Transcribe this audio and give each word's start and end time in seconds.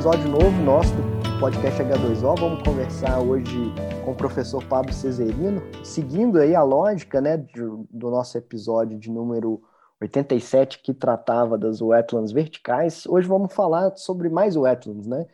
episódio 0.00 0.30
novo 0.30 0.62
nosso 0.62 0.90
do 0.94 1.38
podcast 1.38 1.78
H2O. 1.82 2.40
Vamos 2.40 2.62
conversar 2.62 3.20
hoje 3.20 3.54
com 4.02 4.12
o 4.12 4.14
professor 4.14 4.64
Pablo 4.64 4.94
Cesarino, 4.94 5.60
seguindo 5.84 6.38
aí 6.38 6.54
a 6.54 6.62
lógica 6.62 7.20
né, 7.20 7.36
do, 7.36 7.86
do 7.90 8.10
nosso 8.10 8.38
episódio 8.38 8.98
de 8.98 9.10
número 9.10 9.62
87, 10.00 10.78
que 10.82 10.94
tratava 10.94 11.58
das 11.58 11.82
wetlands 11.82 12.32
verticais. 12.32 13.04
Hoje 13.06 13.28
vamos 13.28 13.52
falar 13.52 13.94
sobre 13.94 14.30
mais 14.30 14.56
wetlands, 14.56 15.06
né? 15.06 15.26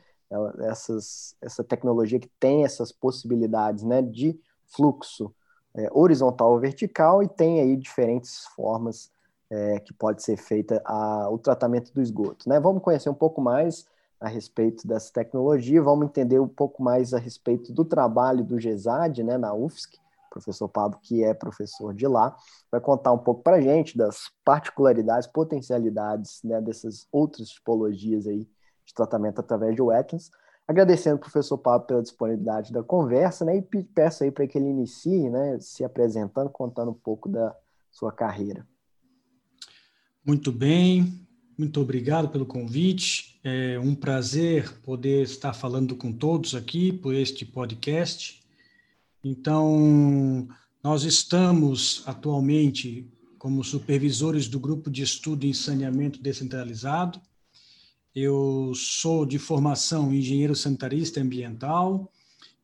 Essas, 0.68 1.36
essa 1.40 1.62
tecnologia 1.62 2.18
que 2.18 2.30
tem 2.40 2.64
essas 2.64 2.90
possibilidades 2.90 3.84
né, 3.84 4.02
de 4.02 4.36
fluxo 4.64 5.32
é, 5.76 5.88
horizontal 5.92 6.50
ou 6.50 6.58
vertical 6.58 7.22
e 7.22 7.28
tem 7.28 7.60
aí 7.60 7.76
diferentes 7.76 8.44
formas 8.56 9.12
é, 9.48 9.78
que 9.78 9.94
pode 9.94 10.24
ser 10.24 10.36
feita 10.36 10.82
a, 10.84 11.30
o 11.30 11.38
tratamento 11.38 11.94
do 11.94 12.02
esgoto. 12.02 12.48
Né? 12.48 12.58
Vamos 12.58 12.82
conhecer 12.82 13.08
um 13.08 13.14
pouco 13.14 13.40
mais 13.40 13.86
a 14.20 14.28
respeito 14.28 14.86
dessa 14.86 15.12
tecnologia, 15.12 15.82
vamos 15.82 16.06
entender 16.06 16.40
um 16.40 16.48
pouco 16.48 16.82
mais 16.82 17.12
a 17.12 17.18
respeito 17.18 17.72
do 17.72 17.84
trabalho 17.84 18.42
do 18.42 18.58
GESAD 18.58 19.22
né, 19.22 19.36
na 19.36 19.52
UFSC, 19.54 19.98
o 20.26 20.30
professor 20.30 20.68
Pablo, 20.68 20.98
que 21.02 21.22
é 21.22 21.34
professor 21.34 21.94
de 21.94 22.06
lá, 22.06 22.36
vai 22.70 22.80
contar 22.80 23.12
um 23.12 23.18
pouco 23.18 23.42
para 23.42 23.56
a 23.56 23.60
gente 23.60 23.96
das 23.96 24.30
particularidades, 24.44 25.26
potencialidades 25.26 26.42
né, 26.42 26.60
dessas 26.60 27.06
outras 27.12 27.48
tipologias 27.48 28.26
aí 28.26 28.48
de 28.84 28.94
tratamento 28.94 29.40
através 29.40 29.74
de 29.74 29.82
wetlands. 29.82 30.30
Agradecendo 30.68 31.14
ao 31.14 31.20
professor 31.20 31.56
Pablo 31.58 31.86
pela 31.86 32.02
disponibilidade 32.02 32.72
da 32.72 32.82
conversa, 32.82 33.44
né, 33.44 33.56
e 33.56 33.82
peço 33.84 34.24
aí 34.24 34.30
para 34.30 34.46
que 34.46 34.58
ele 34.58 34.68
inicie, 34.68 35.30
né, 35.30 35.58
se 35.60 35.84
apresentando, 35.84 36.50
contando 36.50 36.90
um 36.90 36.94
pouco 36.94 37.28
da 37.28 37.54
sua 37.90 38.12
carreira. 38.12 38.66
Muito 40.24 40.50
bem, 40.50 41.25
muito 41.58 41.80
obrigado 41.80 42.28
pelo 42.28 42.44
convite. 42.44 43.38
É 43.42 43.78
um 43.78 43.94
prazer 43.94 44.78
poder 44.80 45.22
estar 45.22 45.54
falando 45.54 45.96
com 45.96 46.12
todos 46.12 46.54
aqui 46.54 46.92
por 46.92 47.14
este 47.14 47.46
podcast. 47.46 48.42
Então, 49.24 50.48
nós 50.82 51.04
estamos 51.04 52.02
atualmente 52.06 53.08
como 53.38 53.64
supervisores 53.64 54.48
do 54.48 54.60
grupo 54.60 54.90
de 54.90 55.02
estudo 55.02 55.46
em 55.46 55.52
saneamento 55.54 56.20
descentralizado. 56.20 57.20
Eu 58.14 58.72
sou 58.74 59.24
de 59.24 59.38
formação 59.38 60.12
engenheiro 60.12 60.54
sanitarista 60.54 61.20
ambiental 61.20 62.12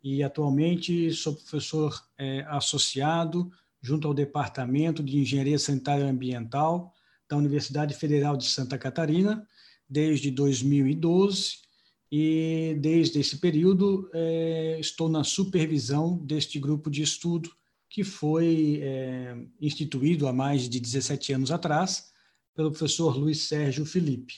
e 0.04 0.22
atualmente 0.22 1.12
sou 1.12 1.34
professor 1.34 2.02
é, 2.18 2.44
associado 2.48 3.50
junto 3.80 4.06
ao 4.06 4.14
Departamento 4.14 5.02
de 5.02 5.18
Engenharia 5.18 5.58
Sanitária 5.58 6.06
Ambiental 6.06 6.92
da 7.32 7.38
Universidade 7.38 7.94
Federal 7.94 8.36
de 8.36 8.44
Santa 8.44 8.76
Catarina 8.76 9.48
desde 9.88 10.30
2012 10.30 11.62
e 12.10 12.76
desde 12.78 13.20
esse 13.20 13.38
período 13.38 14.10
é, 14.12 14.76
estou 14.78 15.08
na 15.08 15.24
supervisão 15.24 16.18
deste 16.18 16.58
grupo 16.58 16.90
de 16.90 17.00
estudo 17.00 17.50
que 17.88 18.04
foi 18.04 18.80
é, 18.82 19.34
instituído 19.58 20.28
há 20.28 20.32
mais 20.32 20.68
de 20.68 20.78
17 20.78 21.32
anos 21.32 21.50
atrás 21.50 22.10
pelo 22.54 22.70
professor 22.70 23.16
Luiz 23.16 23.48
Sérgio 23.48 23.86
Felipe. 23.86 24.34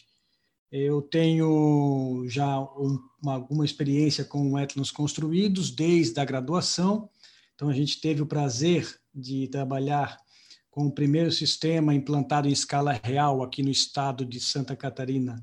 Eu 0.70 1.02
tenho 1.02 2.24
já 2.28 2.60
um, 2.60 3.00
uma, 3.20 3.34
alguma 3.34 3.64
experiência 3.64 4.24
com 4.24 4.56
etnos 4.56 4.92
construídos 4.92 5.68
desde 5.72 6.20
a 6.20 6.24
graduação, 6.24 7.10
então 7.56 7.68
a 7.68 7.74
gente 7.74 8.00
teve 8.00 8.22
o 8.22 8.26
prazer 8.26 8.88
de 9.12 9.48
trabalhar 9.48 10.23
com 10.74 10.86
o 10.86 10.90
primeiro 10.90 11.30
sistema 11.30 11.94
implantado 11.94 12.48
em 12.48 12.52
escala 12.52 13.00
real 13.00 13.44
aqui 13.44 13.62
no 13.62 13.70
estado 13.70 14.24
de 14.24 14.40
Santa 14.40 14.74
Catarina 14.74 15.40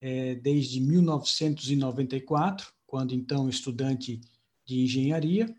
é, 0.00 0.36
desde 0.36 0.80
1994, 0.80 2.68
quando 2.86 3.12
então 3.12 3.48
estudante 3.48 4.20
de 4.64 4.84
engenharia. 4.84 5.52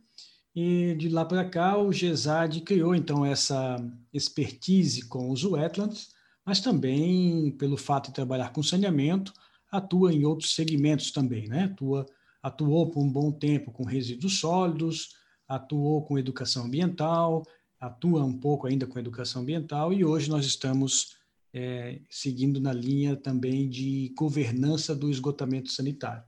E 0.56 0.96
de 0.96 1.10
lá 1.10 1.26
para 1.26 1.44
cá, 1.44 1.78
o 1.78 1.92
GESAD 1.92 2.62
criou 2.62 2.96
então 2.96 3.26
essa 3.26 3.76
expertise 4.14 5.06
com 5.10 5.30
os 5.30 5.44
wetlands, 5.44 6.14
mas 6.46 6.62
também, 6.62 7.52
pelo 7.52 7.76
fato 7.76 8.08
de 8.08 8.14
trabalhar 8.14 8.54
com 8.54 8.64
saneamento, 8.64 9.34
atua 9.70 10.14
em 10.14 10.24
outros 10.24 10.56
segmentos 10.56 11.12
também, 11.12 11.50
né? 11.50 11.66
Atua, 11.66 12.06
atuou 12.42 12.90
por 12.90 13.04
um 13.04 13.12
bom 13.12 13.30
tempo 13.30 13.74
com 13.74 13.84
resíduos 13.84 14.40
sólidos, 14.40 15.10
atuou 15.50 16.02
com 16.06 16.18
educação 16.18 16.64
ambiental, 16.64 17.44
atua 17.82 18.24
um 18.24 18.38
pouco 18.38 18.68
ainda 18.68 18.86
com 18.86 19.00
educação 19.00 19.42
ambiental 19.42 19.92
e 19.92 20.06
hoje 20.06 20.30
nós 20.30 20.46
estamos 20.46 21.18
é, 21.52 22.00
seguindo 22.08 22.62
na 22.62 22.72
linha 22.72 23.16
também 23.16 23.68
de 23.68 24.14
governança 24.16 24.96
do 24.96 25.10
esgotamento 25.10 25.72
sanitário. 25.72 26.24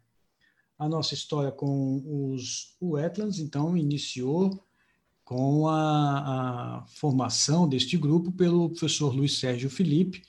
A 0.79 0.89
nossa 0.89 1.13
história 1.13 1.51
com 1.51 2.31
os 2.33 2.75
wetlands, 2.81 3.37
então, 3.37 3.77
iniciou 3.77 4.65
com 5.23 5.67
a, 5.69 6.79
a 6.79 6.85
formação 6.87 7.69
deste 7.69 7.97
grupo 7.97 8.31
pelo 8.31 8.69
professor 8.69 9.15
Luiz 9.15 9.37
Sérgio 9.37 9.69
Felipe, 9.69 10.23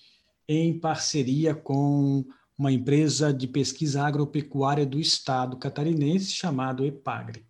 em 0.46 0.78
parceria 0.78 1.54
com 1.54 2.22
uma 2.56 2.70
empresa 2.70 3.32
de 3.32 3.48
pesquisa 3.48 4.04
agropecuária 4.04 4.84
do 4.84 5.00
estado 5.00 5.56
catarinense 5.56 6.30
chamado 6.32 6.84
EPAGRE. 6.84 7.44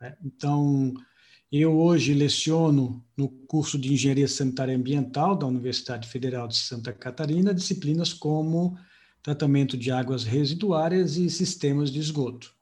Né? 0.00 0.16
Então, 0.22 0.92
eu 1.50 1.78
hoje 1.78 2.12
leciono 2.12 3.02
no 3.16 3.26
curso 3.26 3.78
de 3.78 3.92
Engenharia 3.92 4.28
Sanitária 4.28 4.76
Ambiental 4.76 5.34
da 5.34 5.46
Universidade 5.46 6.06
Federal 6.06 6.46
de 6.46 6.56
Santa 6.56 6.92
Catarina 6.92 7.54
disciplinas 7.54 8.12
como 8.12 8.76
tratamento 9.22 9.76
de 9.76 9.90
águas 9.90 10.24
residuárias 10.24 11.16
e 11.16 11.30
sistemas 11.30 11.90
de 11.90 12.00
esgoto. 12.00 12.54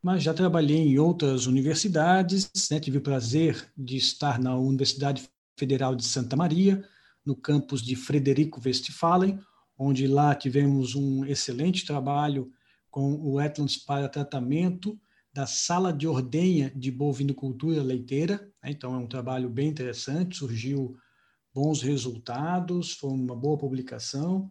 Mas 0.00 0.22
já 0.22 0.32
trabalhei 0.32 0.78
em 0.78 0.98
outras 0.98 1.46
universidades, 1.46 2.48
né? 2.70 2.78
tive 2.78 2.98
o 2.98 3.02
prazer 3.02 3.72
de 3.76 3.96
estar 3.96 4.38
na 4.38 4.56
Universidade 4.56 5.28
Federal 5.56 5.96
de 5.96 6.04
Santa 6.04 6.36
Maria, 6.36 6.84
no 7.26 7.34
campus 7.34 7.82
de 7.82 7.96
Frederico 7.96 8.60
Westphalen, 8.64 9.40
onde 9.76 10.06
lá 10.06 10.32
tivemos 10.34 10.94
um 10.94 11.24
excelente 11.24 11.84
trabalho 11.84 12.52
com 12.88 13.14
o 13.14 13.34
wetlands 13.34 13.76
para 13.76 14.08
tratamento 14.08 14.98
da 15.38 15.46
sala 15.46 15.92
de 15.92 16.04
ordenha 16.04 16.72
de 16.74 16.90
bovinocultura 16.90 17.80
leiteira. 17.80 18.38
Né? 18.60 18.72
Então, 18.72 18.92
é 18.92 18.98
um 18.98 19.06
trabalho 19.06 19.48
bem 19.48 19.68
interessante, 19.68 20.36
surgiu 20.36 20.96
bons 21.54 21.80
resultados, 21.80 22.94
foi 22.94 23.10
uma 23.10 23.36
boa 23.36 23.56
publicação. 23.56 24.50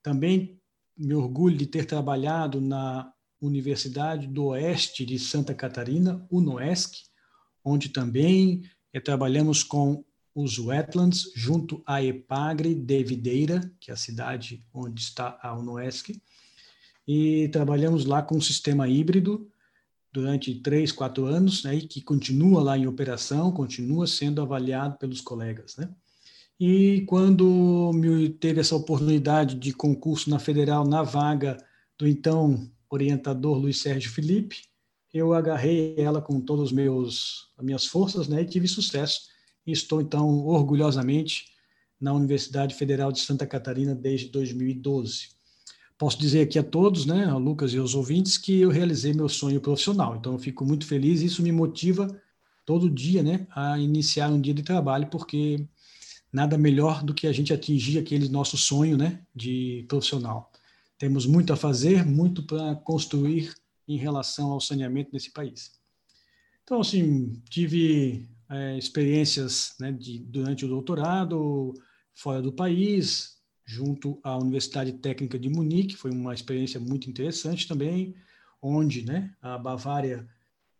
Também 0.00 0.56
me 0.96 1.12
orgulho 1.12 1.56
de 1.56 1.66
ter 1.66 1.86
trabalhado 1.86 2.60
na 2.60 3.12
Universidade 3.40 4.28
do 4.28 4.46
Oeste 4.46 5.04
de 5.04 5.18
Santa 5.18 5.52
Catarina, 5.52 6.24
UNOESC, 6.30 7.06
onde 7.64 7.88
também 7.88 8.62
é, 8.92 9.00
trabalhamos 9.00 9.64
com 9.64 10.04
os 10.32 10.56
wetlands 10.56 11.32
junto 11.34 11.82
à 11.84 12.00
Epagre 12.00 12.76
de 12.76 13.02
Videira, 13.02 13.72
que 13.80 13.90
é 13.90 13.94
a 13.94 13.96
cidade 13.96 14.64
onde 14.72 15.00
está 15.00 15.36
a 15.42 15.52
UNOESC, 15.58 16.22
e 17.08 17.48
trabalhamos 17.48 18.04
lá 18.04 18.22
com 18.22 18.36
um 18.36 18.40
sistema 18.40 18.88
híbrido, 18.88 19.50
durante 20.12 20.54
três, 20.56 20.90
quatro 20.90 21.26
anos, 21.26 21.64
né, 21.64 21.76
e 21.76 21.82
que 21.82 22.00
continua 22.00 22.62
lá 22.62 22.78
em 22.78 22.86
operação, 22.86 23.52
continua 23.52 24.06
sendo 24.06 24.40
avaliado 24.40 24.96
pelos 24.98 25.20
colegas, 25.20 25.76
né? 25.76 25.88
E 26.60 27.04
quando 27.06 27.92
me 27.94 28.28
teve 28.30 28.60
essa 28.60 28.74
oportunidade 28.74 29.54
de 29.54 29.72
concurso 29.72 30.28
na 30.28 30.40
Federal, 30.40 30.84
na 30.84 31.02
vaga 31.04 31.56
do 31.96 32.06
então 32.06 32.68
orientador 32.90 33.58
Luiz 33.58 33.80
Sérgio 33.80 34.10
Felipe, 34.10 34.62
eu 35.14 35.32
agarrei 35.32 35.94
ela 35.96 36.20
com 36.20 36.40
todas 36.40 36.66
os 36.66 36.72
meus 36.72 37.48
as 37.56 37.64
minhas 37.64 37.86
forças, 37.86 38.28
né, 38.28 38.42
e 38.42 38.46
tive 38.46 38.66
sucesso. 38.66 39.28
E 39.66 39.72
estou 39.72 40.00
então 40.00 40.46
orgulhosamente 40.46 41.46
na 42.00 42.12
Universidade 42.12 42.74
Federal 42.74 43.12
de 43.12 43.20
Santa 43.20 43.46
Catarina 43.46 43.94
desde 43.94 44.28
2012 44.28 45.37
posso 45.98 46.18
dizer 46.18 46.42
aqui 46.42 46.58
a 46.58 46.62
todos, 46.62 47.04
né, 47.04 47.24
a 47.24 47.36
Lucas 47.36 47.74
e 47.74 47.78
aos 47.78 47.94
ouvintes, 47.94 48.38
que 48.38 48.60
eu 48.60 48.70
realizei 48.70 49.12
meu 49.12 49.28
sonho 49.28 49.60
profissional. 49.60 50.16
Então, 50.16 50.32
eu 50.34 50.38
fico 50.38 50.64
muito 50.64 50.86
feliz 50.86 51.20
e 51.20 51.26
isso 51.26 51.42
me 51.42 51.50
motiva 51.50 52.08
todo 52.64 52.88
dia, 52.88 53.22
né, 53.22 53.46
a 53.50 53.78
iniciar 53.78 54.28
um 54.28 54.40
dia 54.40 54.54
de 54.54 54.62
trabalho, 54.62 55.08
porque 55.08 55.66
nada 56.32 56.56
melhor 56.56 57.02
do 57.02 57.12
que 57.12 57.26
a 57.26 57.32
gente 57.32 57.52
atingir 57.52 57.98
aquele 57.98 58.28
nosso 58.28 58.56
sonho, 58.56 58.96
né, 58.96 59.20
de 59.34 59.84
profissional. 59.88 60.52
Temos 60.96 61.26
muito 61.26 61.52
a 61.52 61.56
fazer, 61.56 62.06
muito 62.06 62.42
para 62.44 62.76
construir 62.76 63.52
em 63.88 63.96
relação 63.96 64.52
ao 64.52 64.60
saneamento 64.60 65.10
nesse 65.12 65.32
país. 65.32 65.72
Então, 66.62 66.80
assim, 66.80 67.40
tive 67.48 68.28
é, 68.50 68.76
experiências 68.76 69.74
né, 69.80 69.90
de, 69.90 70.18
durante 70.18 70.64
o 70.64 70.68
doutorado, 70.68 71.72
fora 72.14 72.42
do 72.42 72.52
país, 72.52 73.37
junto 73.68 74.18
à 74.24 74.34
Universidade 74.38 74.94
Técnica 74.94 75.38
de 75.38 75.50
Munique, 75.50 75.94
foi 75.94 76.10
uma 76.10 76.32
experiência 76.32 76.80
muito 76.80 77.10
interessante 77.10 77.68
também, 77.68 78.14
onde 78.62 79.04
né, 79.04 79.30
a 79.42 79.58
Bavária, 79.58 80.26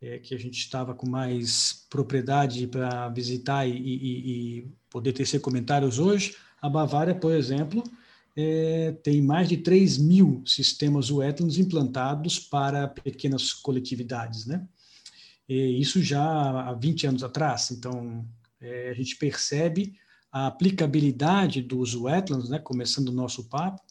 é, 0.01 0.17
que 0.17 0.33
a 0.33 0.39
gente 0.39 0.57
estava 0.57 0.95
com 0.95 1.07
mais 1.07 1.85
propriedade 1.87 2.65
para 2.65 3.07
visitar 3.09 3.67
e, 3.67 3.77
e, 3.77 4.59
e, 4.59 4.67
poder 4.89 5.13
tecer 5.13 5.39
comentários 5.39 5.99
hoje, 5.99 6.35
a 6.59 6.67
Bavária, 6.67 7.13
por 7.13 7.31
exemplo, 7.31 7.83
é, 8.35 8.93
tem 9.03 9.21
mais 9.21 9.47
de 9.47 9.57
3 9.57 9.99
mil 9.99 10.41
sistemas 10.43 11.11
wetlands 11.11 11.59
implantados 11.59 12.39
para 12.39 12.87
pequenas 12.87 13.53
coletividades, 13.53 14.47
né? 14.47 14.67
E 15.47 15.79
isso 15.79 16.01
já 16.01 16.23
há 16.23 16.73
20 16.73 17.05
anos 17.05 17.23
atrás. 17.23 17.69
Então, 17.69 18.27
é, 18.59 18.89
a 18.89 18.93
gente 18.93 19.15
percebe 19.15 19.93
a 20.31 20.47
aplicabilidade 20.47 21.61
dos 21.61 21.95
wetlands, 21.95 22.49
né? 22.49 22.59
Começando 22.59 23.09
o 23.09 23.13
nosso 23.13 23.45
papo, 23.45 23.81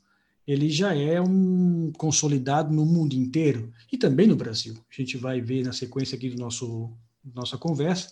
ele 0.46 0.70
já 0.70 0.94
é 0.94 1.20
um 1.20 1.92
consolidado 1.98 2.74
no 2.74 2.86
mundo 2.86 3.14
inteiro 3.14 3.72
e 3.92 3.98
também 3.98 4.26
no 4.26 4.36
Brasil. 4.36 4.74
A 4.74 4.94
gente 4.94 5.16
vai 5.16 5.40
ver 5.40 5.64
na 5.64 5.72
sequência 5.72 6.16
aqui 6.16 6.30
do 6.30 6.38
nosso 6.38 6.92
nossa 7.34 7.58
conversa 7.58 8.10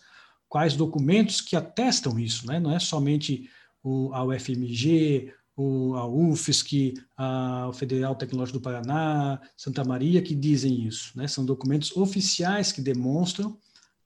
quais 0.48 0.76
documentos 0.76 1.40
que 1.40 1.56
atestam 1.56 2.18
isso, 2.18 2.46
né? 2.46 2.58
Não 2.60 2.70
é 2.70 2.78
somente 2.78 3.48
o, 3.82 4.12
a 4.12 4.24
UFMG, 4.24 5.32
o, 5.56 5.94
a 5.94 6.06
UFSC, 6.06 6.94
a, 7.16 7.70
Federal 7.74 8.14
Tecnológico 8.14 8.58
do 8.58 8.62
Paraná, 8.62 9.40
Santa 9.56 9.84
Maria, 9.84 10.22
que 10.22 10.34
dizem 10.34 10.86
isso. 10.86 11.12
Né? 11.16 11.26
São 11.26 11.44
documentos 11.44 11.96
oficiais 11.96 12.72
que 12.72 12.80
demonstram 12.80 13.56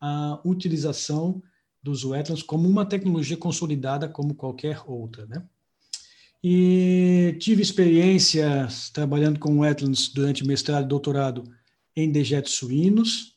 a 0.00 0.40
utilização 0.44 1.42
dos 1.82 2.04
wetlands 2.04 2.42
como 2.42 2.68
uma 2.68 2.84
tecnologia 2.84 3.36
consolidada 3.36 4.08
como 4.08 4.34
qualquer 4.34 4.82
outra. 4.86 5.26
Né? 5.26 5.42
E 6.42 7.36
tive 7.38 7.62
experiências 7.62 8.90
trabalhando 8.90 9.38
com 9.38 9.60
wetlands 9.60 10.08
durante 10.08 10.46
mestrado 10.46 10.84
e 10.84 10.88
doutorado 10.88 11.44
em 11.96 12.10
dejetos 12.10 12.52
suínos, 12.52 13.36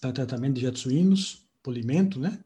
para 0.00 0.12
tratamento 0.12 0.54
de 0.54 0.60
dejetos 0.60 0.82
suínos, 0.82 1.46
polimento, 1.62 2.18
né? 2.18 2.38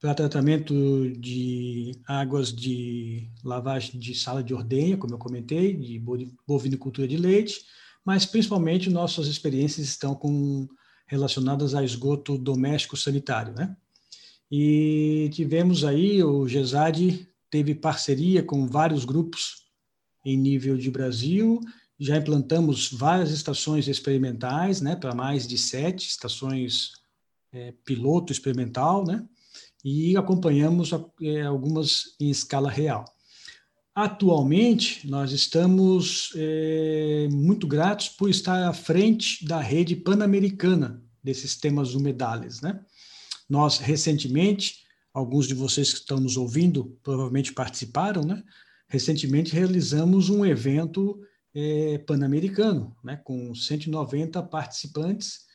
para 0.00 0.14
tratamento 0.14 0.74
de 1.18 1.98
águas 2.06 2.54
de 2.54 3.30
lavagem 3.42 3.98
de 3.98 4.14
sala 4.14 4.42
de 4.42 4.52
ordenha, 4.52 4.96
como 4.96 5.14
eu 5.14 5.18
comentei, 5.18 5.74
de 5.74 6.02
bovinicultura 6.46 7.08
de 7.08 7.16
leite, 7.16 7.64
mas 8.04 8.26
principalmente 8.26 8.90
nossas 8.90 9.26
experiências 9.26 9.86
estão 9.86 10.14
com, 10.14 10.68
relacionadas 11.06 11.74
a 11.74 11.82
esgoto 11.82 12.36
doméstico 12.36 12.96
sanitário, 12.96 13.54
né? 13.54 13.76
E 14.50 15.30
tivemos 15.32 15.84
aí, 15.84 16.22
o 16.22 16.46
GESAD 16.46 17.28
teve 17.50 17.74
parceria 17.74 18.42
com 18.42 18.66
vários 18.66 19.04
grupos 19.04 19.66
em 20.24 20.36
nível 20.36 20.76
de 20.76 20.90
Brasil, 20.90 21.60
já 21.98 22.16
implantamos 22.16 22.90
várias 22.92 23.30
estações 23.30 23.88
experimentais, 23.88 24.80
né, 24.80 24.94
para 24.96 25.14
mais 25.14 25.46
de 25.46 25.56
sete 25.56 26.06
estações 26.08 26.92
é, 27.52 27.72
piloto 27.84 28.32
experimental, 28.32 29.04
né? 29.04 29.26
e 29.84 30.16
acompanhamos 30.16 30.90
é, 31.22 31.42
algumas 31.42 32.16
em 32.20 32.28
escala 32.28 32.68
real. 32.68 33.04
Atualmente, 33.94 35.08
nós 35.08 35.32
estamos 35.32 36.32
é, 36.36 37.28
muito 37.30 37.66
gratos 37.66 38.08
por 38.08 38.28
estar 38.28 38.68
à 38.68 38.72
frente 38.72 39.44
da 39.46 39.60
rede 39.60 39.96
pan-americana 39.96 41.02
desses 41.22 41.56
temas 41.56 41.94
humedales. 41.94 42.60
Né? 42.60 42.78
Nós, 43.48 43.78
recentemente, 43.78 44.86
alguns 45.12 45.46
de 45.46 45.54
vocês 45.54 45.92
que 45.92 46.00
estão 46.00 46.18
nos 46.18 46.36
ouvindo 46.36 46.98
provavelmente 47.02 47.52
participaram, 47.52 48.22
né? 48.22 48.42
recentemente 48.88 49.52
realizamos 49.52 50.28
um 50.28 50.44
evento 50.44 51.20
é, 51.54 51.98
pan-americano, 51.98 52.96
né? 53.02 53.16
com 53.16 53.54
190 53.54 54.42
participantes, 54.42 55.46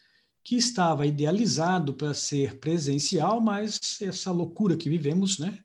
que 0.43 0.55
estava 0.55 1.05
idealizado 1.05 1.93
para 1.93 2.13
ser 2.13 2.57
presencial, 2.59 3.39
mas 3.39 4.01
essa 4.01 4.31
loucura 4.31 4.75
que 4.75 4.89
vivemos, 4.89 5.37
né, 5.37 5.59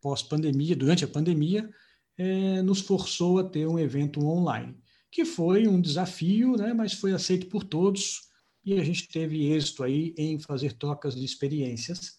pós-pandemia, 0.00 0.74
durante 0.74 1.04
a 1.04 1.08
pandemia, 1.08 1.68
é, 2.16 2.62
nos 2.62 2.80
forçou 2.80 3.38
a 3.38 3.44
ter 3.44 3.66
um 3.66 3.78
evento 3.78 4.24
online, 4.24 4.74
que 5.10 5.24
foi 5.24 5.68
um 5.68 5.80
desafio, 5.80 6.56
né, 6.56 6.72
mas 6.72 6.94
foi 6.94 7.12
aceito 7.12 7.46
por 7.48 7.62
todos 7.62 8.22
e 8.66 8.80
a 8.80 8.84
gente 8.84 9.06
teve 9.06 9.46
êxito 9.46 9.84
aí 9.84 10.12
em 10.18 10.40
fazer 10.40 10.72
trocas 10.72 11.14
de 11.14 11.24
experiências. 11.24 12.18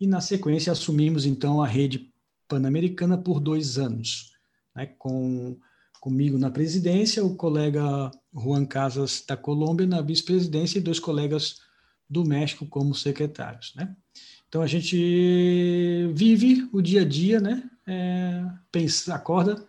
E 0.00 0.06
na 0.06 0.22
sequência 0.22 0.72
assumimos 0.72 1.26
então 1.26 1.62
a 1.62 1.66
rede 1.66 2.10
pan-americana 2.48 3.18
por 3.18 3.38
dois 3.38 3.78
anos, 3.78 4.32
né, 4.74 4.86
com 4.98 5.58
comigo 6.00 6.38
na 6.38 6.50
presidência, 6.50 7.24
o 7.24 7.34
colega 7.34 8.10
Juan 8.34 8.66
Casas 8.66 9.24
da 9.26 9.36
Colômbia 9.36 9.86
na 9.86 10.02
vice-presidência 10.02 10.78
e 10.78 10.82
dois 10.82 10.98
colegas 10.98 11.60
do 12.08 12.24
México 12.24 12.66
como 12.66 12.94
secretários, 12.94 13.72
né? 13.74 13.94
Então 14.46 14.60
a 14.60 14.66
gente 14.66 16.06
vive 16.14 16.68
o 16.72 16.82
dia 16.82 17.00
a 17.00 17.04
dia, 17.04 17.40
né? 17.40 17.68
É, 17.86 18.44
pensa, 18.70 19.14
acorda 19.14 19.64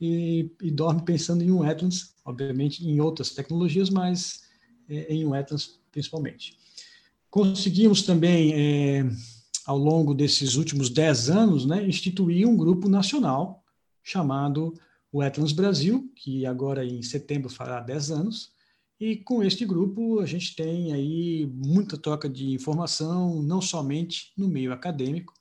e, 0.00 0.50
e, 0.60 0.70
dorme 0.70 1.02
pensando 1.02 1.42
em 1.42 1.50
um 1.50 1.60
wetlands, 1.60 2.14
obviamente 2.24 2.86
em 2.86 3.00
outras 3.00 3.30
tecnologias, 3.30 3.88
mas 3.88 4.45
em 4.88 5.24
wetlands 5.24 5.78
principalmente. 5.90 6.56
Conseguimos 7.30 8.02
também, 8.02 8.52
é, 8.54 9.04
ao 9.66 9.78
longo 9.78 10.14
desses 10.14 10.54
últimos 10.54 10.90
dez 10.90 11.28
anos, 11.28 11.66
né, 11.66 11.86
instituir 11.86 12.46
um 12.46 12.56
grupo 12.56 12.88
nacional 12.88 13.64
chamado 14.02 14.74
Wetlands 15.12 15.52
Brasil, 15.52 16.12
que 16.14 16.46
agora 16.46 16.84
em 16.84 17.02
setembro 17.02 17.48
fará 17.48 17.80
10 17.80 18.10
anos, 18.10 18.52
e 18.98 19.16
com 19.16 19.42
este 19.42 19.64
grupo 19.66 20.20
a 20.20 20.26
gente 20.26 20.54
tem 20.54 20.92
aí 20.92 21.46
muita 21.46 21.98
troca 21.98 22.28
de 22.28 22.52
informação, 22.52 23.42
não 23.42 23.60
somente 23.60 24.32
no 24.36 24.48
meio 24.48 24.72
acadêmico, 24.72 25.34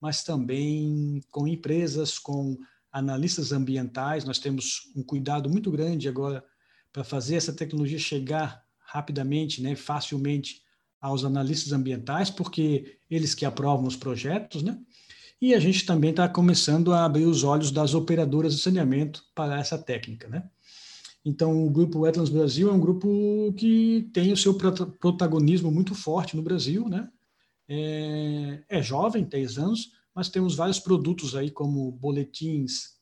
mas 0.00 0.24
também 0.24 1.20
com 1.30 1.46
empresas, 1.46 2.18
com 2.18 2.58
analistas 2.90 3.52
ambientais. 3.52 4.24
Nós 4.24 4.38
temos 4.38 4.90
um 4.96 5.02
cuidado 5.02 5.48
muito 5.48 5.70
grande 5.70 6.08
agora 6.08 6.44
para 6.92 7.04
fazer 7.04 7.36
essa 7.36 7.52
tecnologia 7.52 7.98
chegar 7.98 8.64
rapidamente, 8.92 9.62
né, 9.62 9.74
facilmente 9.74 10.60
aos 11.00 11.24
analistas 11.24 11.72
ambientais, 11.72 12.28
porque 12.28 12.98
eles 13.10 13.34
que 13.34 13.46
aprovam 13.46 13.86
os 13.86 13.96
projetos, 13.96 14.62
né? 14.62 14.78
E 15.40 15.54
a 15.54 15.58
gente 15.58 15.86
também 15.86 16.10
está 16.10 16.28
começando 16.28 16.92
a 16.92 17.04
abrir 17.04 17.24
os 17.24 17.42
olhos 17.42 17.70
das 17.70 17.94
operadoras 17.94 18.54
de 18.54 18.60
saneamento 18.60 19.24
para 19.34 19.58
essa 19.58 19.78
técnica, 19.78 20.28
né? 20.28 20.48
Então, 21.24 21.66
o 21.66 21.70
grupo 21.70 22.00
Wetlands 22.00 22.30
Brasil 22.30 22.68
é 22.68 22.72
um 22.72 22.78
grupo 22.78 23.52
que 23.56 24.10
tem 24.12 24.30
o 24.30 24.36
seu 24.36 24.54
protagonismo 24.54 25.70
muito 25.70 25.94
forte 25.94 26.36
no 26.36 26.42
Brasil, 26.42 26.86
né? 26.88 27.08
É, 27.66 28.62
é 28.68 28.82
jovem, 28.82 29.24
10 29.24 29.58
anos, 29.58 29.92
mas 30.14 30.28
temos 30.28 30.54
vários 30.54 30.78
produtos 30.78 31.34
aí, 31.34 31.50
como 31.50 31.90
boletins 31.90 32.98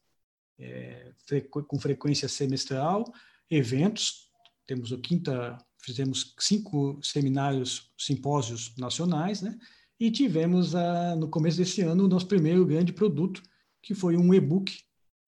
é, 0.59 1.13
com 1.51 1.81
frequência 1.81 2.29
semestral, 2.29 3.05
eventos, 3.51 4.31
temos 4.67 4.93
o 4.93 4.99
quinta, 4.99 5.59
fizemos 5.83 6.35
cinco 6.39 6.99
seminários, 7.03 7.91
simpósios 7.99 8.75
nacionais, 8.77 9.43
né? 9.43 9.59
E 9.99 10.11
tivemos, 10.11 10.75
ah, 10.75 11.15
no 11.17 11.29
começo 11.29 11.59
desse 11.59 11.83
ano, 11.83 12.05
o 12.05 12.09
nosso 12.09 12.27
primeiro 12.27 12.65
grande 12.65 12.93
produto, 12.93 13.43
que 13.83 13.95
foi 13.95 14.17
um 14.17 14.33
e-book 14.33 14.79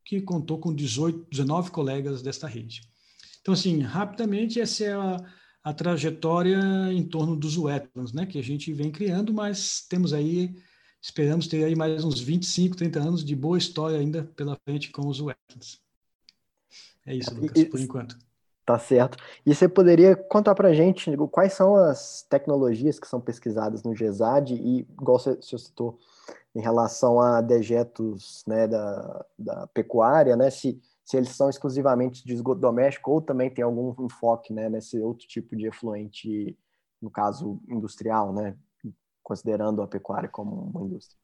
que 0.04 0.20
contou 0.20 0.58
com 0.58 0.74
18, 0.74 1.26
19 1.30 1.70
colegas 1.70 2.22
desta 2.22 2.46
rede. 2.46 2.82
Então, 3.40 3.54
assim, 3.54 3.80
rapidamente, 3.80 4.60
essa 4.60 4.84
é 4.84 4.92
a, 4.92 5.16
a 5.64 5.74
trajetória 5.74 6.58
em 6.92 7.02
torno 7.02 7.36
dos 7.36 7.56
wetlands, 7.56 8.12
né, 8.12 8.26
que 8.26 8.38
a 8.38 8.42
gente 8.42 8.72
vem 8.72 8.90
criando, 8.90 9.32
mas 9.32 9.86
temos 9.88 10.12
aí, 10.12 10.54
esperamos 11.00 11.46
ter 11.46 11.64
aí 11.64 11.74
mais 11.74 12.04
uns 12.04 12.20
25, 12.20 12.76
30 12.76 13.00
anos 13.00 13.24
de 13.24 13.34
boa 13.36 13.58
história 13.58 13.98
ainda 13.98 14.24
pela 14.36 14.56
frente 14.64 14.90
com 14.90 15.06
os 15.06 15.20
wetlands. 15.20 15.80
É 17.04 17.14
isso, 17.14 17.34
Lucas, 17.34 17.64
por 17.64 17.80
enquanto. 17.80 18.16
Tá 18.64 18.78
certo. 18.78 19.18
E 19.44 19.52
você 19.52 19.68
poderia 19.68 20.14
contar 20.14 20.54
para 20.54 20.72
gente 20.72 21.10
quais 21.32 21.52
são 21.52 21.74
as 21.74 22.22
tecnologias 22.30 23.00
que 23.00 23.08
são 23.08 23.20
pesquisadas 23.20 23.82
no 23.82 23.94
GESAD 23.94 24.54
e, 24.54 24.80
igual 24.80 25.18
você, 25.18 25.34
você 25.34 25.58
citou, 25.58 25.98
em 26.54 26.60
relação 26.60 27.20
a 27.20 27.40
dejetos 27.40 28.44
né, 28.46 28.68
da, 28.68 29.26
da 29.38 29.66
pecuária, 29.68 30.36
né, 30.36 30.50
se, 30.50 30.80
se 31.04 31.16
eles 31.16 31.30
são 31.30 31.48
exclusivamente 31.48 32.24
de 32.24 32.34
esgoto 32.34 32.60
doméstico 32.60 33.10
ou 33.10 33.20
também 33.20 33.50
tem 33.50 33.64
algum 33.64 33.94
enfoque 34.04 34.52
né, 34.52 34.68
nesse 34.68 34.98
outro 35.00 35.26
tipo 35.26 35.56
de 35.56 35.66
efluente, 35.66 36.56
no 37.00 37.10
caso 37.10 37.60
industrial, 37.68 38.32
né, 38.32 38.56
considerando 39.22 39.82
a 39.82 39.88
pecuária 39.88 40.28
como 40.28 40.70
uma 40.72 40.84
indústria. 40.84 41.18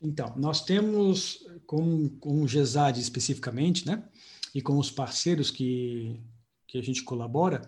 Então, 0.00 0.34
nós 0.36 0.62
temos, 0.64 1.46
com, 1.66 2.08
com 2.18 2.42
o 2.42 2.48
GESAD 2.48 3.00
especificamente, 3.00 3.86
né, 3.86 4.02
e 4.56 4.62
com 4.62 4.78
os 4.78 4.90
parceiros 4.90 5.50
que, 5.50 6.18
que 6.66 6.78
a 6.78 6.82
gente 6.82 7.02
colabora, 7.02 7.60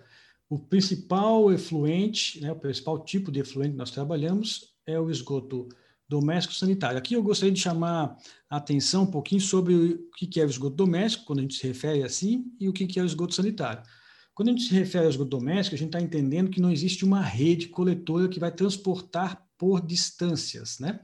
o 0.49 0.59
principal 0.59 1.53
efluente, 1.53 2.41
né, 2.41 2.51
o 2.51 2.57
principal 2.57 3.05
tipo 3.05 3.31
de 3.31 3.41
efluente 3.41 3.73
que 3.73 3.77
nós 3.77 3.91
trabalhamos 3.91 4.73
é 4.87 4.99
o 4.99 5.11
esgoto 5.11 5.69
doméstico 6.09 6.55
sanitário. 6.55 6.97
Aqui 6.97 7.13
eu 7.13 7.23
gostaria 7.23 7.53
de 7.53 7.61
chamar 7.61 8.17
a 8.49 8.57
atenção 8.57 9.03
um 9.03 9.11
pouquinho 9.11 9.43
sobre 9.43 9.75
o 9.75 10.11
que 10.17 10.41
é 10.41 10.47
o 10.47 10.49
esgoto 10.49 10.77
doméstico, 10.77 11.27
quando 11.27 11.41
a 11.41 11.43
gente 11.43 11.57
se 11.57 11.67
refere 11.67 12.03
assim, 12.03 12.47
e 12.59 12.71
o 12.71 12.73
que 12.73 12.99
é 12.99 13.03
o 13.03 13.05
esgoto 13.05 13.35
sanitário. 13.35 13.83
Quando 14.35 14.49
a 14.49 14.53
gente 14.53 14.65
se 14.65 14.73
refere 14.73 15.05
ao 15.05 15.11
esgoto 15.11 15.29
doméstico, 15.29 15.75
a 15.75 15.79
gente 15.79 15.89
está 15.89 16.01
entendendo 16.01 16.49
que 16.49 16.59
não 16.59 16.73
existe 16.73 17.05
uma 17.05 17.21
rede 17.21 17.69
coletora 17.69 18.31
que 18.31 18.41
vai 18.41 18.51
transportar 18.51 19.47
por 19.59 19.87
distâncias, 19.87 20.79
né? 20.79 21.01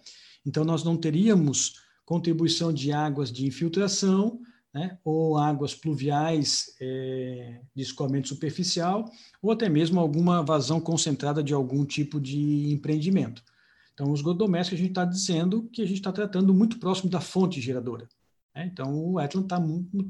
Então, 0.46 0.64
nós 0.64 0.82
não 0.82 0.96
teríamos 0.96 1.74
contribuição 2.06 2.72
de 2.72 2.90
águas 2.90 3.30
de 3.30 3.46
infiltração, 3.46 4.40
né, 4.74 4.98
ou 5.04 5.38
águas 5.38 5.72
pluviais 5.72 6.74
é, 6.80 7.60
de 7.74 7.82
escoamento 7.82 8.26
superficial, 8.26 9.08
ou 9.40 9.52
até 9.52 9.68
mesmo 9.68 10.00
alguma 10.00 10.42
vazão 10.42 10.80
concentrada 10.80 11.44
de 11.44 11.54
algum 11.54 11.84
tipo 11.84 12.20
de 12.20 12.72
empreendimento. 12.72 13.40
Então, 13.94 14.10
o 14.10 14.14
esgoto 14.14 14.38
doméstico, 14.38 14.74
a 14.74 14.78
gente 14.78 14.90
está 14.90 15.04
dizendo 15.04 15.68
que 15.72 15.80
a 15.80 15.86
gente 15.86 15.98
está 15.98 16.10
tratando 16.10 16.52
muito 16.52 16.80
próximo 16.80 17.08
da 17.08 17.20
fonte 17.20 17.60
geradora. 17.60 18.08
Né? 18.52 18.68
Então, 18.72 18.92
o 18.92 19.14
wetland 19.14 19.46
está 19.46 19.62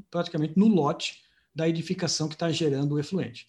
praticamente 0.09 0.57
no 0.57 0.67
lote 0.67 1.21
da 1.53 1.69
edificação 1.69 2.27
que 2.27 2.33
está 2.33 2.51
gerando 2.51 2.93
o 2.93 2.99
efluente. 2.99 3.45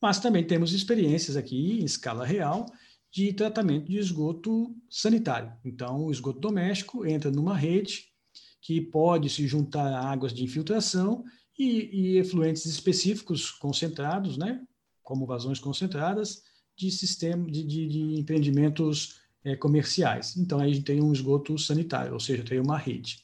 Mas 0.00 0.18
também 0.18 0.42
temos 0.42 0.72
experiências 0.72 1.36
aqui 1.36 1.80
em 1.80 1.84
escala 1.84 2.24
real 2.24 2.64
de 3.12 3.34
tratamento 3.34 3.90
de 3.90 3.98
esgoto 3.98 4.74
sanitário. 4.88 5.52
Então, 5.62 6.06
o 6.06 6.10
esgoto 6.10 6.40
doméstico 6.40 7.06
entra 7.06 7.30
numa 7.30 7.54
rede 7.54 8.13
que 8.64 8.80
pode 8.80 9.28
se 9.28 9.46
juntar 9.46 9.92
a 9.92 10.10
águas 10.10 10.32
de 10.32 10.42
infiltração 10.42 11.22
e, 11.56 11.90
e 11.92 12.16
efluentes 12.16 12.64
específicos 12.64 13.50
concentrados, 13.50 14.38
né, 14.38 14.66
como 15.02 15.26
vazões 15.26 15.60
concentradas, 15.60 16.42
de 16.74 16.90
sistema 16.90 17.48
de, 17.48 17.62
de, 17.62 17.86
de 17.86 18.18
empreendimentos 18.18 19.20
é, 19.44 19.54
comerciais. 19.54 20.38
Então, 20.38 20.58
aí 20.58 20.70
a 20.70 20.74
gente 20.74 20.86
tem 20.86 21.02
um 21.02 21.12
esgoto 21.12 21.58
sanitário, 21.58 22.14
ou 22.14 22.18
seja, 22.18 22.42
tem 22.42 22.58
uma 22.58 22.78
rede. 22.78 23.22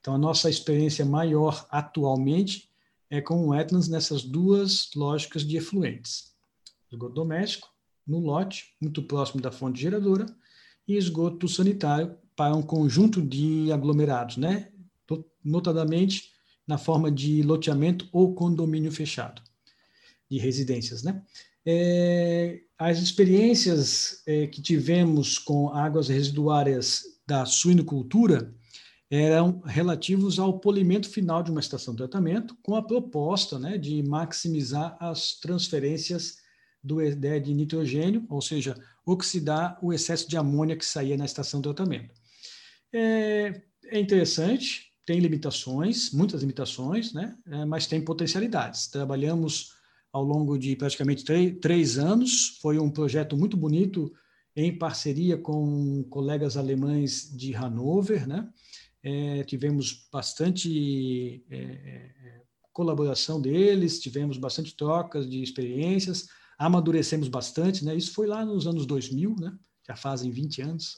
Então, 0.00 0.16
a 0.16 0.18
nossa 0.18 0.50
experiência 0.50 1.04
maior 1.04 1.64
atualmente 1.70 2.68
é 3.08 3.20
com 3.20 3.46
wetlands 3.50 3.86
nessas 3.86 4.24
duas 4.24 4.90
lógicas 4.96 5.46
de 5.46 5.56
efluentes. 5.56 6.34
Esgoto 6.90 7.14
doméstico, 7.14 7.72
no 8.04 8.18
lote, 8.18 8.74
muito 8.82 9.00
próximo 9.04 9.40
da 9.40 9.52
fonte 9.52 9.80
geradora, 9.80 10.26
e 10.88 10.96
esgoto 10.96 11.46
sanitário 11.46 12.18
para 12.36 12.54
um 12.54 12.62
conjunto 12.62 13.22
de 13.22 13.72
aglomerados, 13.72 14.36
né? 14.36 14.68
notadamente 15.42 16.32
na 16.66 16.76
forma 16.76 17.10
de 17.10 17.42
loteamento 17.42 18.08
ou 18.12 18.34
condomínio 18.34 18.90
fechado 18.90 19.40
de 20.28 20.38
residências. 20.38 21.02
Né? 21.02 21.22
É, 21.64 22.60
as 22.78 22.98
experiências 22.98 24.22
é, 24.26 24.46
que 24.48 24.60
tivemos 24.60 25.38
com 25.38 25.70
águas 25.70 26.08
residuárias 26.08 27.04
da 27.26 27.46
suinocultura 27.46 28.52
eram 29.08 29.62
relativos 29.64 30.38
ao 30.38 30.58
polimento 30.58 31.08
final 31.08 31.42
de 31.42 31.50
uma 31.50 31.60
estação 31.60 31.94
de 31.94 31.98
tratamento, 31.98 32.56
com 32.60 32.74
a 32.74 32.82
proposta 32.82 33.56
né, 33.56 33.78
de 33.78 34.02
maximizar 34.02 34.96
as 34.98 35.38
transferências 35.38 36.38
do, 36.82 36.98
de 37.14 37.54
nitrogênio, 37.54 38.26
ou 38.28 38.42
seja, 38.42 38.76
oxidar 39.04 39.78
o 39.80 39.92
excesso 39.92 40.28
de 40.28 40.36
amônia 40.36 40.76
que 40.76 40.84
saía 40.84 41.16
na 41.16 41.24
estação 41.24 41.60
de 41.60 41.72
tratamento. 41.72 42.12
É, 42.92 43.62
é 43.86 44.00
interessante, 44.00 44.92
tem 45.04 45.20
limitações, 45.20 46.10
muitas 46.12 46.40
limitações, 46.40 47.12
né, 47.12 47.36
é, 47.46 47.64
mas 47.64 47.86
tem 47.86 48.04
potencialidades. 48.04 48.88
Trabalhamos 48.88 49.76
ao 50.12 50.24
longo 50.24 50.58
de 50.58 50.74
praticamente 50.76 51.24
três 51.60 51.98
anos. 51.98 52.58
Foi 52.62 52.78
um 52.78 52.90
projeto 52.90 53.36
muito 53.36 53.56
bonito 53.56 54.12
em 54.56 54.76
parceria 54.76 55.36
com 55.36 56.02
colegas 56.04 56.56
alemães 56.56 57.30
de 57.36 57.52
Hannover, 57.52 58.26
né? 58.26 58.48
É, 59.02 59.44
tivemos 59.44 60.08
bastante 60.10 61.44
é, 61.50 61.56
é, 61.56 62.42
colaboração 62.72 63.40
deles, 63.40 64.00
tivemos 64.00 64.38
bastante 64.38 64.74
trocas 64.74 65.28
de 65.28 65.42
experiências, 65.42 66.28
amadurecemos 66.58 67.28
bastante, 67.28 67.84
né? 67.84 67.94
Isso 67.94 68.12
foi 68.12 68.26
lá 68.26 68.44
nos 68.44 68.66
anos 68.66 68.86
2000, 68.86 69.36
né? 69.38 69.54
Já 69.86 69.94
fazem 69.94 70.30
20 70.30 70.62
anos. 70.62 70.94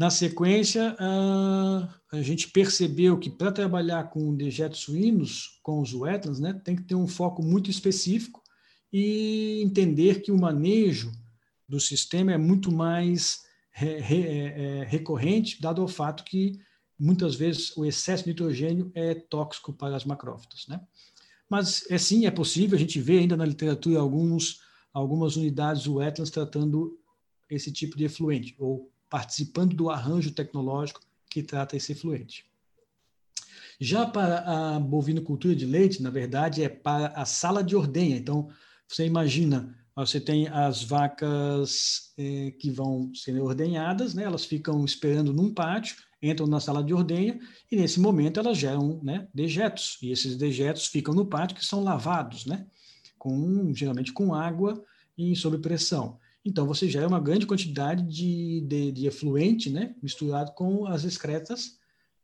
Na 0.00 0.08
sequência, 0.08 0.96
a 0.98 2.22
gente 2.22 2.48
percebeu 2.48 3.18
que 3.18 3.28
para 3.28 3.52
trabalhar 3.52 4.04
com 4.04 4.34
dejetos 4.34 4.80
suínos, 4.80 5.60
com 5.62 5.78
os 5.78 5.92
wetlands, 5.92 6.40
né, 6.40 6.58
tem 6.64 6.74
que 6.74 6.84
ter 6.84 6.94
um 6.94 7.06
foco 7.06 7.42
muito 7.42 7.70
específico 7.70 8.42
e 8.90 9.60
entender 9.62 10.22
que 10.22 10.32
o 10.32 10.38
manejo 10.38 11.12
do 11.68 11.78
sistema 11.78 12.32
é 12.32 12.38
muito 12.38 12.72
mais 12.72 13.42
é, 13.78 13.98
é, 13.98 14.84
recorrente, 14.84 15.60
dado 15.60 15.84
o 15.84 15.88
fato 15.88 16.24
que 16.24 16.58
muitas 16.98 17.34
vezes 17.34 17.76
o 17.76 17.84
excesso 17.84 18.24
de 18.24 18.30
nitrogênio 18.30 18.90
é 18.94 19.14
tóxico 19.14 19.70
para 19.70 19.94
as 19.94 20.06
macrófitas. 20.06 20.66
Né? 20.66 20.80
Mas 21.46 21.84
é 21.90 21.98
sim, 21.98 22.24
é 22.24 22.30
possível, 22.30 22.74
a 22.74 22.80
gente 22.80 22.98
vê 22.98 23.18
ainda 23.18 23.36
na 23.36 23.44
literatura 23.44 24.00
alguns, 24.00 24.62
algumas 24.94 25.36
unidades 25.36 25.86
wetlands 25.86 26.30
tratando 26.30 26.98
esse 27.50 27.70
tipo 27.70 27.98
de 27.98 28.04
efluente, 28.04 28.56
ou 28.58 28.90
participando 29.10 29.74
do 29.74 29.90
arranjo 29.90 30.30
tecnológico 30.30 31.00
que 31.28 31.42
trata 31.42 31.76
esse 31.76 31.92
efluente. 31.92 32.46
Já 33.80 34.06
para 34.06 34.40
a 34.76 34.78
bovinocultura 34.78 35.56
de 35.56 35.66
leite, 35.66 36.02
na 36.02 36.10
verdade, 36.10 36.62
é 36.62 36.68
para 36.68 37.08
a 37.08 37.24
sala 37.24 37.62
de 37.62 37.74
ordenha. 37.74 38.16
Então, 38.16 38.48
você 38.86 39.06
imagina, 39.06 39.74
você 39.96 40.20
tem 40.20 40.48
as 40.48 40.82
vacas 40.84 42.12
eh, 42.18 42.52
que 42.58 42.70
vão 42.70 43.10
ser 43.14 43.40
ordenhadas, 43.40 44.14
né? 44.14 44.24
elas 44.24 44.44
ficam 44.44 44.84
esperando 44.84 45.32
num 45.32 45.52
pátio, 45.52 45.96
entram 46.22 46.46
na 46.46 46.60
sala 46.60 46.84
de 46.84 46.92
ordenha 46.92 47.38
e, 47.70 47.76
nesse 47.76 47.98
momento, 47.98 48.38
elas 48.38 48.58
geram 48.58 49.00
né, 49.02 49.26
dejetos. 49.32 49.98
E 50.02 50.10
esses 50.10 50.36
dejetos 50.36 50.86
ficam 50.86 51.14
no 51.14 51.24
pátio 51.24 51.56
que 51.56 51.64
são 51.64 51.82
lavados, 51.82 52.44
né? 52.44 52.66
com, 53.18 53.72
geralmente 53.74 54.12
com 54.12 54.34
água 54.34 54.82
e 55.16 55.34
sob 55.36 55.58
pressão. 55.58 56.18
Então, 56.44 56.66
você 56.66 56.88
gera 56.88 57.06
uma 57.06 57.20
grande 57.20 57.46
quantidade 57.46 58.02
de, 58.02 58.62
de, 58.62 58.92
de 58.92 59.06
efluente, 59.06 59.70
né, 59.70 59.94
misturado 60.02 60.52
com 60.52 60.86
as 60.86 61.04
excretas 61.04 61.78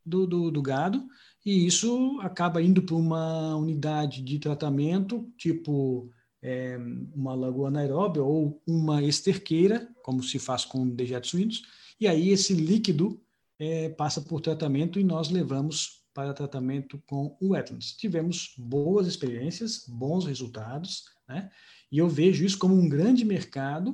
do, 0.04 0.26
do, 0.26 0.50
do 0.50 0.62
gado, 0.62 1.06
e 1.44 1.66
isso 1.66 2.18
acaba 2.22 2.62
indo 2.62 2.82
para 2.82 2.96
uma 2.96 3.56
unidade 3.56 4.22
de 4.22 4.38
tratamento, 4.38 5.30
tipo 5.36 6.10
é, 6.42 6.78
uma 7.14 7.34
lagoa 7.34 7.68
anaeróbia 7.68 8.22
ou 8.22 8.62
uma 8.66 9.02
esterqueira, 9.02 9.88
como 10.02 10.22
se 10.22 10.38
faz 10.38 10.64
com 10.64 10.88
dejetos 10.88 11.30
suínos, 11.30 11.62
e 12.00 12.06
aí 12.06 12.30
esse 12.30 12.54
líquido 12.54 13.20
é, 13.58 13.88
passa 13.90 14.20
por 14.20 14.40
tratamento 14.40 14.98
e 14.98 15.04
nós 15.04 15.30
levamos 15.30 16.04
para 16.14 16.32
tratamento 16.32 17.02
com 17.06 17.36
o 17.40 17.50
wetlands. 17.50 17.92
Tivemos 17.92 18.54
boas 18.56 19.06
experiências, 19.06 19.84
bons 19.86 20.24
resultados, 20.24 21.04
né? 21.28 21.50
E 21.90 21.98
eu 21.98 22.08
vejo 22.08 22.44
isso 22.44 22.58
como 22.58 22.74
um 22.74 22.88
grande 22.88 23.24
mercado 23.24 23.92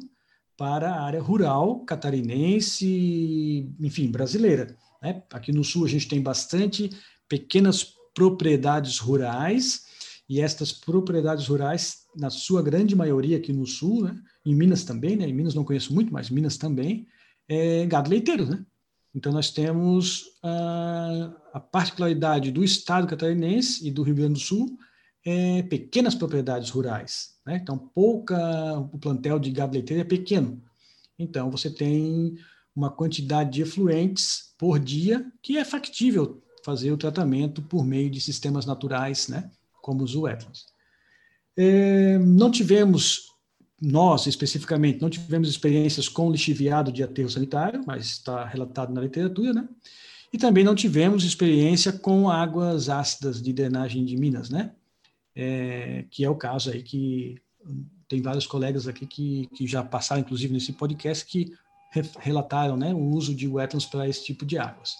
para 0.62 0.92
a 0.92 1.02
área 1.02 1.20
rural 1.20 1.80
catarinense, 1.80 3.68
enfim, 3.80 4.12
brasileira. 4.12 4.76
Né? 5.02 5.20
Aqui 5.32 5.50
no 5.50 5.64
sul 5.64 5.84
a 5.84 5.88
gente 5.88 6.06
tem 6.06 6.22
bastante 6.22 6.88
pequenas 7.28 7.96
propriedades 8.14 9.00
rurais, 9.00 9.86
e 10.28 10.40
estas 10.40 10.70
propriedades 10.70 11.48
rurais, 11.48 12.04
na 12.16 12.30
sua 12.30 12.62
grande 12.62 12.94
maioria 12.94 13.38
aqui 13.38 13.52
no 13.52 13.66
sul, 13.66 14.04
né? 14.04 14.16
em 14.46 14.54
Minas 14.54 14.84
também, 14.84 15.16
né? 15.16 15.28
em 15.28 15.32
Minas 15.32 15.52
não 15.52 15.64
conheço 15.64 15.92
muito, 15.92 16.12
mas 16.12 16.30
Minas 16.30 16.56
também, 16.56 17.08
é 17.48 17.84
gado 17.84 18.08
leiteiro, 18.08 18.46
né? 18.46 18.64
Então, 19.12 19.32
nós 19.32 19.50
temos 19.50 20.26
a, 20.44 21.32
a 21.54 21.58
particularidade 21.58 22.52
do 22.52 22.62
estado 22.62 23.08
catarinense 23.08 23.84
e 23.84 23.90
do 23.90 24.04
Rio 24.04 24.14
Grande 24.14 24.34
do 24.34 24.38
Sul, 24.38 24.78
é, 25.26 25.62
pequenas 25.64 26.14
propriedades 26.14 26.70
rurais. 26.70 27.31
Né? 27.46 27.58
Então, 27.62 27.78
pouca, 27.78 28.78
o 28.92 28.98
plantel 28.98 29.38
de 29.38 29.50
gado 29.50 29.72
leiteiro 29.72 30.02
é 30.02 30.04
pequeno. 30.04 30.62
Então, 31.18 31.50
você 31.50 31.70
tem 31.70 32.36
uma 32.74 32.90
quantidade 32.90 33.50
de 33.50 33.62
efluentes 33.62 34.54
por 34.56 34.78
dia 34.78 35.30
que 35.42 35.58
é 35.58 35.64
factível 35.64 36.42
fazer 36.64 36.90
o 36.92 36.96
tratamento 36.96 37.60
por 37.62 37.84
meio 37.84 38.10
de 38.10 38.20
sistemas 38.20 38.64
naturais, 38.64 39.28
né? 39.28 39.50
como 39.82 40.04
os 40.04 40.14
wetlands. 40.14 40.66
É, 41.56 42.16
não 42.18 42.50
tivemos, 42.50 43.32
nós 43.80 44.26
especificamente, 44.26 45.02
não 45.02 45.10
tivemos 45.10 45.48
experiências 45.48 46.08
com 46.08 46.30
lixiviado 46.30 46.90
de 46.92 47.02
aterro 47.02 47.28
sanitário, 47.28 47.82
mas 47.86 48.06
está 48.06 48.44
relatado 48.44 48.94
na 48.94 49.02
literatura, 49.02 49.52
né? 49.52 49.68
E 50.32 50.38
também 50.38 50.64
não 50.64 50.74
tivemos 50.74 51.24
experiência 51.24 51.92
com 51.92 52.30
águas 52.30 52.88
ácidas 52.88 53.42
de 53.42 53.52
drenagem 53.52 54.02
de 54.02 54.16
minas, 54.16 54.48
né? 54.48 54.72
É, 55.34 56.04
que 56.10 56.24
é 56.24 56.30
o 56.30 56.36
caso 56.36 56.70
aí 56.70 56.82
que 56.82 57.36
tem 58.08 58.20
vários 58.20 58.46
colegas 58.46 58.86
aqui 58.88 59.06
que, 59.06 59.48
que 59.54 59.66
já 59.66 59.82
passaram, 59.82 60.20
inclusive, 60.20 60.52
nesse 60.52 60.72
podcast, 60.72 61.24
que 61.24 61.52
re 61.92 62.02
relataram 62.20 62.76
né, 62.76 62.92
o 62.92 63.04
uso 63.10 63.34
de 63.34 63.48
wetlands 63.48 63.86
para 63.86 64.08
esse 64.08 64.24
tipo 64.24 64.44
de 64.44 64.58
águas. 64.58 64.94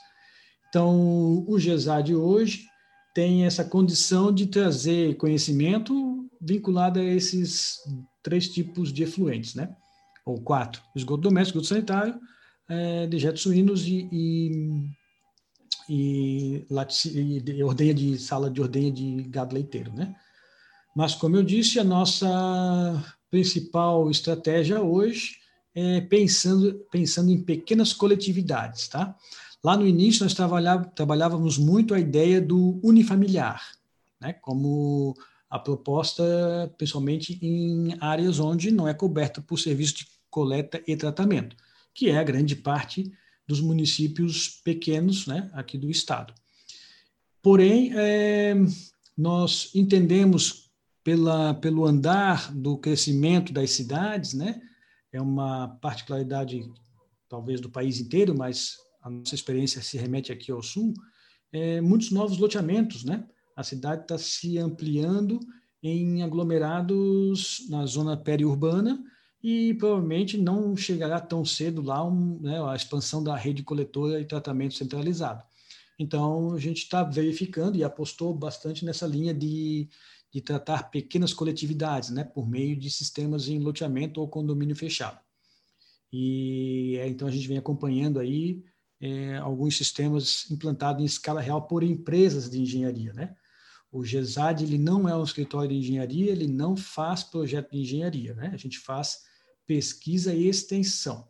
Então, 0.68 1.44
o 1.46 1.58
GESAD 1.58 2.06
de 2.06 2.14
hoje 2.14 2.66
tem 3.14 3.44
essa 3.44 3.64
condição 3.64 4.32
de 4.32 4.46
trazer 4.46 5.16
conhecimento 5.16 6.26
vinculado 6.40 6.98
a 6.98 7.04
esses 7.04 7.78
três 8.22 8.48
tipos 8.48 8.92
de 8.92 9.02
efluentes, 9.02 9.54
né? 9.54 9.74
ou 10.24 10.40
quatro, 10.40 10.82
esgoto 10.94 11.22
doméstico, 11.22 11.58
esgoto 11.58 11.74
sanitário, 11.74 12.18
é, 12.68 13.06
dejetos 13.06 13.42
suínos 13.42 13.86
e, 13.86 14.08
e 14.12 15.02
e, 15.88 16.64
e 17.46 17.64
ordenha 17.64 17.92
de 17.92 18.16
sala 18.16 18.48
de 18.48 18.60
ordenha 18.60 18.90
de 18.90 19.24
gado 19.24 19.54
leiteiro, 19.54 19.92
né? 19.92 20.14
Mas 20.94 21.14
como 21.14 21.36
eu 21.36 21.42
disse, 21.42 21.78
a 21.78 21.84
nossa 21.84 23.02
principal 23.30 24.10
estratégia 24.10 24.82
hoje 24.82 25.38
é 25.74 26.02
pensando 26.02 26.84
pensando 26.90 27.30
em 27.30 27.42
pequenas 27.42 27.92
coletividades, 27.94 28.88
tá? 28.88 29.16
Lá 29.64 29.76
no 29.76 29.86
início, 29.86 30.24
nós 30.24 30.34
trabalhávamos 30.94 31.56
muito 31.56 31.94
a 31.94 32.00
ideia 32.00 32.40
do 32.40 32.80
unifamiliar, 32.82 33.62
né, 34.20 34.32
como 34.32 35.14
a 35.48 35.58
proposta, 35.58 36.24
principalmente 36.76 37.38
em 37.40 37.96
áreas 38.00 38.40
onde 38.40 38.72
não 38.72 38.88
é 38.88 38.94
coberta 38.94 39.40
por 39.40 39.58
serviço 39.58 39.98
de 39.98 40.06
coleta 40.28 40.82
e 40.84 40.96
tratamento, 40.96 41.54
que 41.94 42.08
é 42.08 42.18
a 42.18 42.24
grande 42.24 42.56
parte 42.56 43.12
dos 43.46 43.60
municípios 43.60 44.48
pequenos 44.64 45.26
né, 45.28 45.48
aqui 45.52 45.78
do 45.78 45.90
estado. 45.90 46.34
Porém, 47.40 47.92
é, 47.94 48.56
nós 49.16 49.70
entendemos 49.74 50.71
pela, 51.04 51.54
pelo 51.54 51.84
andar 51.84 52.52
do 52.52 52.78
crescimento 52.78 53.52
das 53.52 53.70
cidades, 53.70 54.34
né, 54.34 54.60
é 55.12 55.20
uma 55.20 55.68
particularidade 55.80 56.64
talvez 57.28 57.60
do 57.60 57.70
país 57.70 58.00
inteiro, 58.00 58.36
mas 58.36 58.76
a 59.02 59.10
nossa 59.10 59.34
experiência 59.34 59.82
se 59.82 59.98
remete 59.98 60.30
aqui 60.30 60.52
ao 60.52 60.62
sul, 60.62 60.94
é, 61.52 61.80
muitos 61.80 62.10
novos 62.10 62.38
loteamentos, 62.38 63.04
né? 63.04 63.26
A 63.54 63.62
cidade 63.62 64.02
está 64.02 64.16
se 64.16 64.58
ampliando 64.58 65.38
em 65.82 66.22
aglomerados 66.22 67.66
na 67.68 67.84
zona 67.84 68.16
periurbana 68.16 69.02
e 69.42 69.74
provavelmente 69.74 70.38
não 70.38 70.76
chegará 70.76 71.20
tão 71.20 71.44
cedo 71.44 71.82
lá 71.82 72.06
um, 72.06 72.38
né, 72.40 72.62
a 72.64 72.76
expansão 72.76 73.22
da 73.22 73.36
rede 73.36 73.62
coletora 73.62 74.20
e 74.20 74.24
tratamento 74.24 74.74
centralizado. 74.74 75.42
Então, 75.98 76.54
a 76.54 76.58
gente 76.58 76.78
está 76.78 77.02
verificando 77.02 77.76
e 77.76 77.84
apostou 77.84 78.32
bastante 78.32 78.84
nessa 78.84 79.06
linha 79.06 79.34
de, 79.34 79.88
de 80.32 80.40
tratar 80.40 80.90
pequenas 80.90 81.34
coletividades, 81.34 82.10
né, 82.10 82.24
por 82.24 82.48
meio 82.48 82.74
de 82.74 82.90
sistemas 82.90 83.48
em 83.48 83.58
loteamento 83.58 84.20
ou 84.20 84.28
condomínio 84.28 84.74
fechado. 84.74 85.20
E 86.12 86.96
é, 86.98 87.08
então 87.08 87.28
a 87.28 87.30
gente 87.30 87.46
vem 87.46 87.58
acompanhando 87.58 88.18
aí 88.18 88.64
é, 89.00 89.36
alguns 89.36 89.76
sistemas 89.76 90.50
implantados 90.50 91.02
em 91.02 91.06
escala 91.06 91.40
real 91.40 91.66
por 91.66 91.82
empresas 91.82 92.48
de 92.48 92.60
engenharia, 92.60 93.12
né? 93.12 93.34
O 93.90 94.04
GESAD 94.04 94.64
ele 94.64 94.78
não 94.78 95.06
é 95.06 95.14
um 95.14 95.24
escritório 95.24 95.68
de 95.68 95.76
engenharia, 95.76 96.32
ele 96.32 96.46
não 96.46 96.76
faz 96.76 97.22
projeto 97.22 97.70
de 97.72 97.80
engenharia, 97.80 98.34
né? 98.34 98.50
A 98.54 98.56
gente 98.56 98.78
faz 98.78 99.24
pesquisa 99.66 100.32
e 100.32 100.48
extensão. 100.48 101.28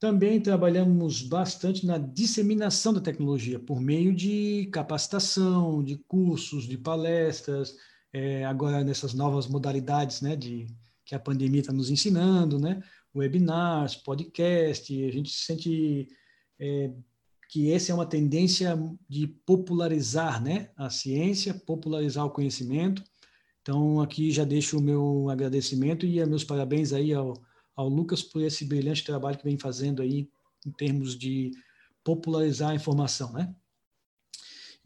Também 0.00 0.40
trabalhamos 0.40 1.22
bastante 1.22 1.84
na 1.84 1.98
disseminação 1.98 2.92
da 2.92 3.00
tecnologia 3.00 3.58
por 3.58 3.80
meio 3.80 4.14
de 4.14 4.68
capacitação, 4.72 5.82
de 5.82 5.96
cursos, 5.96 6.68
de 6.68 6.78
palestras, 6.78 7.76
é, 8.12 8.44
agora 8.44 8.82
nessas 8.82 9.14
novas 9.14 9.46
modalidades, 9.46 10.20
né, 10.20 10.34
de 10.36 10.66
que 11.04 11.14
a 11.14 11.18
pandemia 11.18 11.60
está 11.60 11.72
nos 11.72 11.90
ensinando, 11.90 12.58
né, 12.58 12.82
webinars, 13.14 13.96
podcast. 13.96 15.04
A 15.04 15.10
gente 15.10 15.30
sente 15.30 16.08
é, 16.60 16.92
que 17.48 17.72
essa 17.72 17.92
é 17.92 17.94
uma 17.94 18.06
tendência 18.06 18.78
de 19.08 19.26
popularizar 19.26 20.42
né, 20.42 20.70
a 20.76 20.90
ciência, 20.90 21.54
popularizar 21.54 22.26
o 22.26 22.30
conhecimento. 22.30 23.02
Então, 23.62 24.00
aqui 24.00 24.30
já 24.30 24.44
deixo 24.44 24.78
o 24.78 24.82
meu 24.82 25.28
agradecimento 25.30 26.06
e 26.06 26.24
meus 26.26 26.44
parabéns 26.44 26.92
aí 26.92 27.12
ao, 27.12 27.34
ao 27.74 27.88
Lucas 27.88 28.22
por 28.22 28.42
esse 28.42 28.64
brilhante 28.64 29.04
trabalho 29.04 29.38
que 29.38 29.44
vem 29.44 29.58
fazendo 29.58 30.02
aí 30.02 30.28
em 30.66 30.70
termos 30.72 31.18
de 31.18 31.50
popularizar 32.04 32.70
a 32.70 32.74
informação, 32.74 33.32
né? 33.32 33.54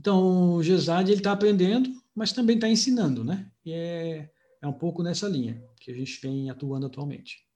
Então, 0.02 0.54
o 0.54 0.62
GESAD 0.64 1.12
ele 1.12 1.20
está 1.20 1.30
aprendendo, 1.30 1.88
mas 2.12 2.32
também 2.32 2.56
está 2.56 2.68
ensinando, 2.68 3.22
né? 3.22 3.46
E 3.64 3.72
é, 3.72 4.28
é 4.60 4.66
um 4.66 4.72
pouco 4.72 5.00
nessa 5.00 5.28
linha 5.28 5.62
que 5.78 5.92
a 5.92 5.94
gente 5.94 6.20
vem 6.20 6.50
atuando 6.50 6.86
atualmente. 6.86 7.46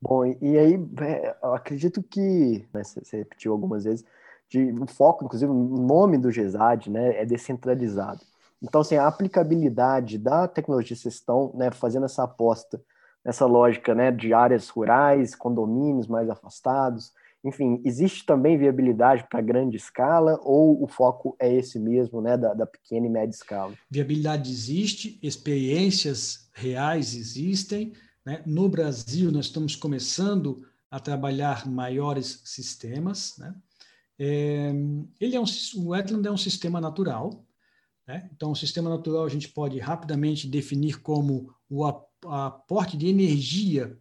Bom, 0.00 0.24
e 0.24 0.56
aí 0.56 0.72
é, 1.02 1.36
acredito 1.42 2.02
que, 2.02 2.66
né, 2.72 2.82
você 2.82 3.18
repetiu 3.18 3.52
algumas 3.52 3.84
vezes, 3.84 4.06
de, 4.48 4.72
o 4.72 4.86
foco, 4.86 5.26
inclusive, 5.26 5.52
o 5.52 5.54
nome 5.54 6.16
do 6.16 6.30
GESAD 6.30 6.88
né, 6.88 7.20
é 7.20 7.26
descentralizado. 7.26 8.22
Então, 8.62 8.80
assim, 8.80 8.96
a 8.96 9.06
aplicabilidade 9.06 10.16
da 10.16 10.48
tecnologia, 10.48 10.96
vocês 10.96 11.16
estão 11.16 11.52
né, 11.54 11.70
fazendo 11.70 12.06
essa 12.06 12.22
aposta 12.22 12.82
nessa 13.22 13.44
lógica 13.44 13.94
né, 13.94 14.10
de 14.10 14.32
áreas 14.32 14.70
rurais, 14.70 15.34
condomínios 15.34 16.06
mais 16.06 16.30
afastados, 16.30 17.12
enfim, 17.46 17.80
existe 17.84 18.26
também 18.26 18.58
viabilidade 18.58 19.24
para 19.30 19.40
grande 19.40 19.76
escala 19.76 20.36
ou 20.42 20.82
o 20.82 20.88
foco 20.88 21.36
é 21.38 21.54
esse 21.54 21.78
mesmo, 21.78 22.20
né, 22.20 22.36
da, 22.36 22.52
da, 22.52 22.66
pequena 22.66 23.06
e 23.06 23.08
média 23.08 23.32
escala? 23.32 23.72
Viabilidade 23.88 24.50
existe, 24.50 25.16
experiências 25.22 26.50
reais 26.52 27.14
existem. 27.14 27.92
Né? 28.24 28.42
No 28.44 28.68
Brasil, 28.68 29.30
nós 29.30 29.46
estamos 29.46 29.76
começando 29.76 30.66
a 30.90 30.98
trabalhar 30.98 31.68
maiores 31.68 32.42
sistemas. 32.44 33.38
Né? 33.38 33.54
É, 34.18 34.72
ele 35.20 35.36
é 35.36 35.40
um, 35.40 35.44
o 35.76 35.90
wetland 35.90 36.26
é 36.26 36.32
um 36.32 36.36
sistema 36.36 36.80
natural. 36.80 37.46
Né? 38.08 38.28
Então, 38.34 38.50
o 38.50 38.56
sistema 38.56 38.90
natural 38.90 39.24
a 39.24 39.28
gente 39.28 39.48
pode 39.48 39.78
rapidamente 39.78 40.48
definir 40.48 41.00
como 41.00 41.54
o 41.70 41.84
aporte 41.84 42.96
de 42.96 43.06
energia 43.06 43.96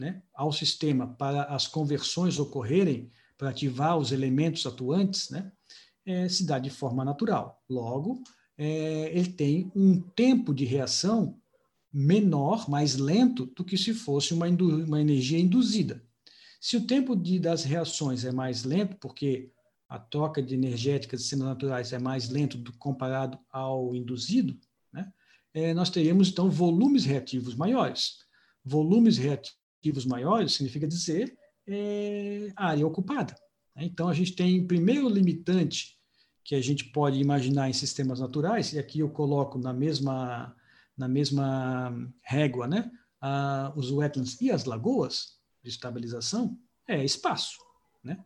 né, 0.00 0.22
ao 0.34 0.50
sistema 0.50 1.06
para 1.06 1.44
as 1.44 1.66
conversões 1.66 2.38
ocorrerem, 2.38 3.10
para 3.36 3.50
ativar 3.50 3.96
os 3.98 4.10
elementos 4.10 4.66
atuantes, 4.66 5.30
né, 5.30 5.52
é, 6.04 6.28
se 6.28 6.44
dá 6.44 6.58
de 6.58 6.70
forma 6.70 7.04
natural. 7.04 7.62
Logo, 7.68 8.22
é, 8.56 9.16
ele 9.16 9.32
tem 9.32 9.70
um 9.76 10.00
tempo 10.00 10.54
de 10.54 10.64
reação 10.64 11.38
menor, 11.92 12.68
mais 12.68 12.96
lento 12.96 13.46
do 13.46 13.64
que 13.64 13.76
se 13.76 13.92
fosse 13.92 14.32
uma, 14.32 14.46
uma 14.46 15.00
energia 15.00 15.38
induzida. 15.38 16.02
Se 16.60 16.76
o 16.76 16.86
tempo 16.86 17.16
de, 17.16 17.38
das 17.38 17.64
reações 17.64 18.24
é 18.24 18.32
mais 18.32 18.64
lento, 18.64 18.96
porque 18.96 19.50
a 19.88 19.98
troca 19.98 20.42
de 20.42 20.54
energéticas 20.54 21.20
de 21.20 21.24
sistemas 21.24 21.48
naturais 21.48 21.92
é 21.92 21.98
mais 21.98 22.28
lento 22.28 22.56
do, 22.56 22.72
comparado 22.78 23.38
ao 23.50 23.94
induzido, 23.94 24.58
né, 24.92 25.12
é, 25.52 25.74
nós 25.74 25.90
teríamos, 25.90 26.28
então, 26.28 26.50
volumes 26.50 27.04
reativos 27.04 27.54
maiores. 27.54 28.18
Volumes 28.64 29.18
reativos 29.18 29.59
ativos 29.80 30.04
maiores 30.04 30.52
significa 30.52 30.86
dizer 30.86 31.36
é, 31.66 32.52
área 32.54 32.86
ocupada. 32.86 33.34
Né? 33.74 33.84
Então, 33.84 34.08
a 34.08 34.14
gente 34.14 34.32
tem, 34.32 34.66
primeiro 34.66 35.08
limitante 35.08 35.98
que 36.44 36.54
a 36.54 36.60
gente 36.60 36.84
pode 36.86 37.18
imaginar 37.18 37.68
em 37.68 37.72
sistemas 37.72 38.20
naturais, 38.20 38.72
e 38.72 38.78
aqui 38.78 39.00
eu 39.00 39.10
coloco 39.10 39.58
na 39.58 39.72
mesma, 39.72 40.54
na 40.96 41.06
mesma 41.06 41.92
régua 42.22 42.66
né, 42.66 42.90
os 43.76 43.90
wetlands 43.90 44.40
e 44.40 44.50
as 44.50 44.64
lagoas 44.64 45.38
de 45.62 45.70
estabilização, 45.70 46.58
é 46.88 47.04
espaço. 47.04 47.58
Né? 48.02 48.18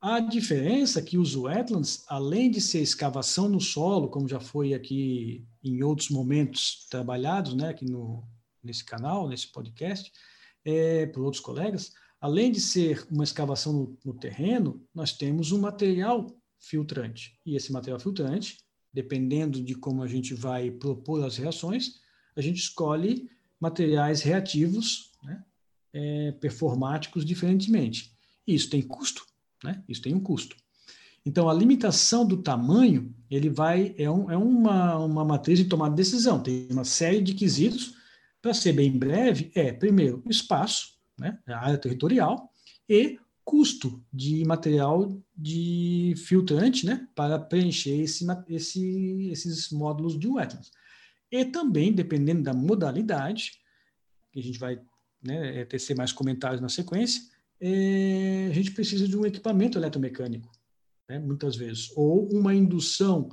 A 0.00 0.18
diferença 0.20 1.00
é 1.00 1.02
que 1.02 1.18
os 1.18 1.36
wetlands, 1.36 2.04
além 2.08 2.50
de 2.50 2.60
ser 2.60 2.80
escavação 2.80 3.48
no 3.48 3.60
solo, 3.60 4.08
como 4.08 4.28
já 4.28 4.40
foi 4.40 4.72
aqui 4.72 5.44
em 5.62 5.82
outros 5.82 6.08
momentos 6.08 6.86
trabalhados, 6.88 7.54
né, 7.54 7.68
aqui 7.68 7.84
no, 7.84 8.24
nesse 8.62 8.84
canal, 8.84 9.28
nesse 9.28 9.48
podcast, 9.48 10.10
é, 10.64 11.06
por 11.06 11.22
outros 11.22 11.42
colegas, 11.42 11.92
além 12.20 12.52
de 12.52 12.60
ser 12.60 13.06
uma 13.10 13.24
escavação 13.24 13.72
no, 13.72 13.98
no 14.04 14.14
terreno, 14.14 14.80
nós 14.94 15.12
temos 15.12 15.52
um 15.52 15.60
material 15.60 16.26
filtrante. 16.58 17.38
E 17.44 17.56
esse 17.56 17.72
material 17.72 17.98
filtrante, 17.98 18.58
dependendo 18.92 19.62
de 19.62 19.74
como 19.74 20.02
a 20.02 20.06
gente 20.06 20.34
vai 20.34 20.70
propor 20.70 21.24
as 21.24 21.36
reações, 21.36 22.00
a 22.36 22.40
gente 22.40 22.58
escolhe 22.58 23.28
materiais 23.60 24.22
reativos, 24.22 25.12
né, 25.22 25.44
é, 25.92 26.32
performáticos 26.32 27.24
diferentemente. 27.24 28.12
Isso 28.46 28.70
tem 28.70 28.82
custo, 28.82 29.24
né? 29.62 29.82
Isso 29.88 30.02
tem 30.02 30.14
um 30.14 30.20
custo. 30.20 30.56
Então, 31.24 31.48
a 31.48 31.54
limitação 31.54 32.26
do 32.26 32.36
tamanho, 32.36 33.14
ele 33.30 33.48
vai, 33.48 33.94
é, 33.96 34.10
um, 34.10 34.30
é 34.30 34.36
uma, 34.36 34.98
uma 34.98 35.24
matriz 35.24 35.58
de 35.58 35.66
tomada 35.66 35.94
de 35.94 35.96
decisão. 35.96 36.42
Tem 36.42 36.66
uma 36.70 36.84
série 36.84 37.20
de 37.20 37.34
quesitos 37.34 37.94
para 38.42 38.52
ser 38.52 38.72
bem 38.72 38.90
breve, 38.90 39.52
é, 39.54 39.72
primeiro, 39.72 40.22
espaço, 40.28 40.98
né, 41.16 41.38
a 41.46 41.58
área 41.58 41.78
territorial, 41.78 42.52
e 42.88 43.18
custo 43.44 44.04
de 44.12 44.44
material 44.44 45.16
de 45.34 46.14
filtrante 46.16 46.84
né, 46.84 47.08
para 47.14 47.38
preencher 47.38 48.00
esse, 48.00 48.26
esse, 48.48 49.28
esses 49.30 49.70
módulos 49.70 50.18
de 50.18 50.28
wetlands. 50.28 50.70
E 51.30 51.44
também, 51.44 51.92
dependendo 51.92 52.42
da 52.42 52.52
modalidade, 52.52 53.52
que 54.32 54.40
a 54.40 54.42
gente 54.42 54.58
vai 54.58 54.80
né, 55.22 55.60
é, 55.60 55.64
tecer 55.64 55.96
mais 55.96 56.12
comentários 56.12 56.60
na 56.60 56.68
sequência, 56.68 57.22
é, 57.60 58.48
a 58.50 58.54
gente 58.54 58.72
precisa 58.72 59.06
de 59.06 59.16
um 59.16 59.24
equipamento 59.24 59.78
eletromecânico, 59.78 60.50
né, 61.08 61.18
muitas 61.18 61.54
vezes, 61.56 61.90
ou 61.96 62.28
uma 62.32 62.52
indução 62.52 63.28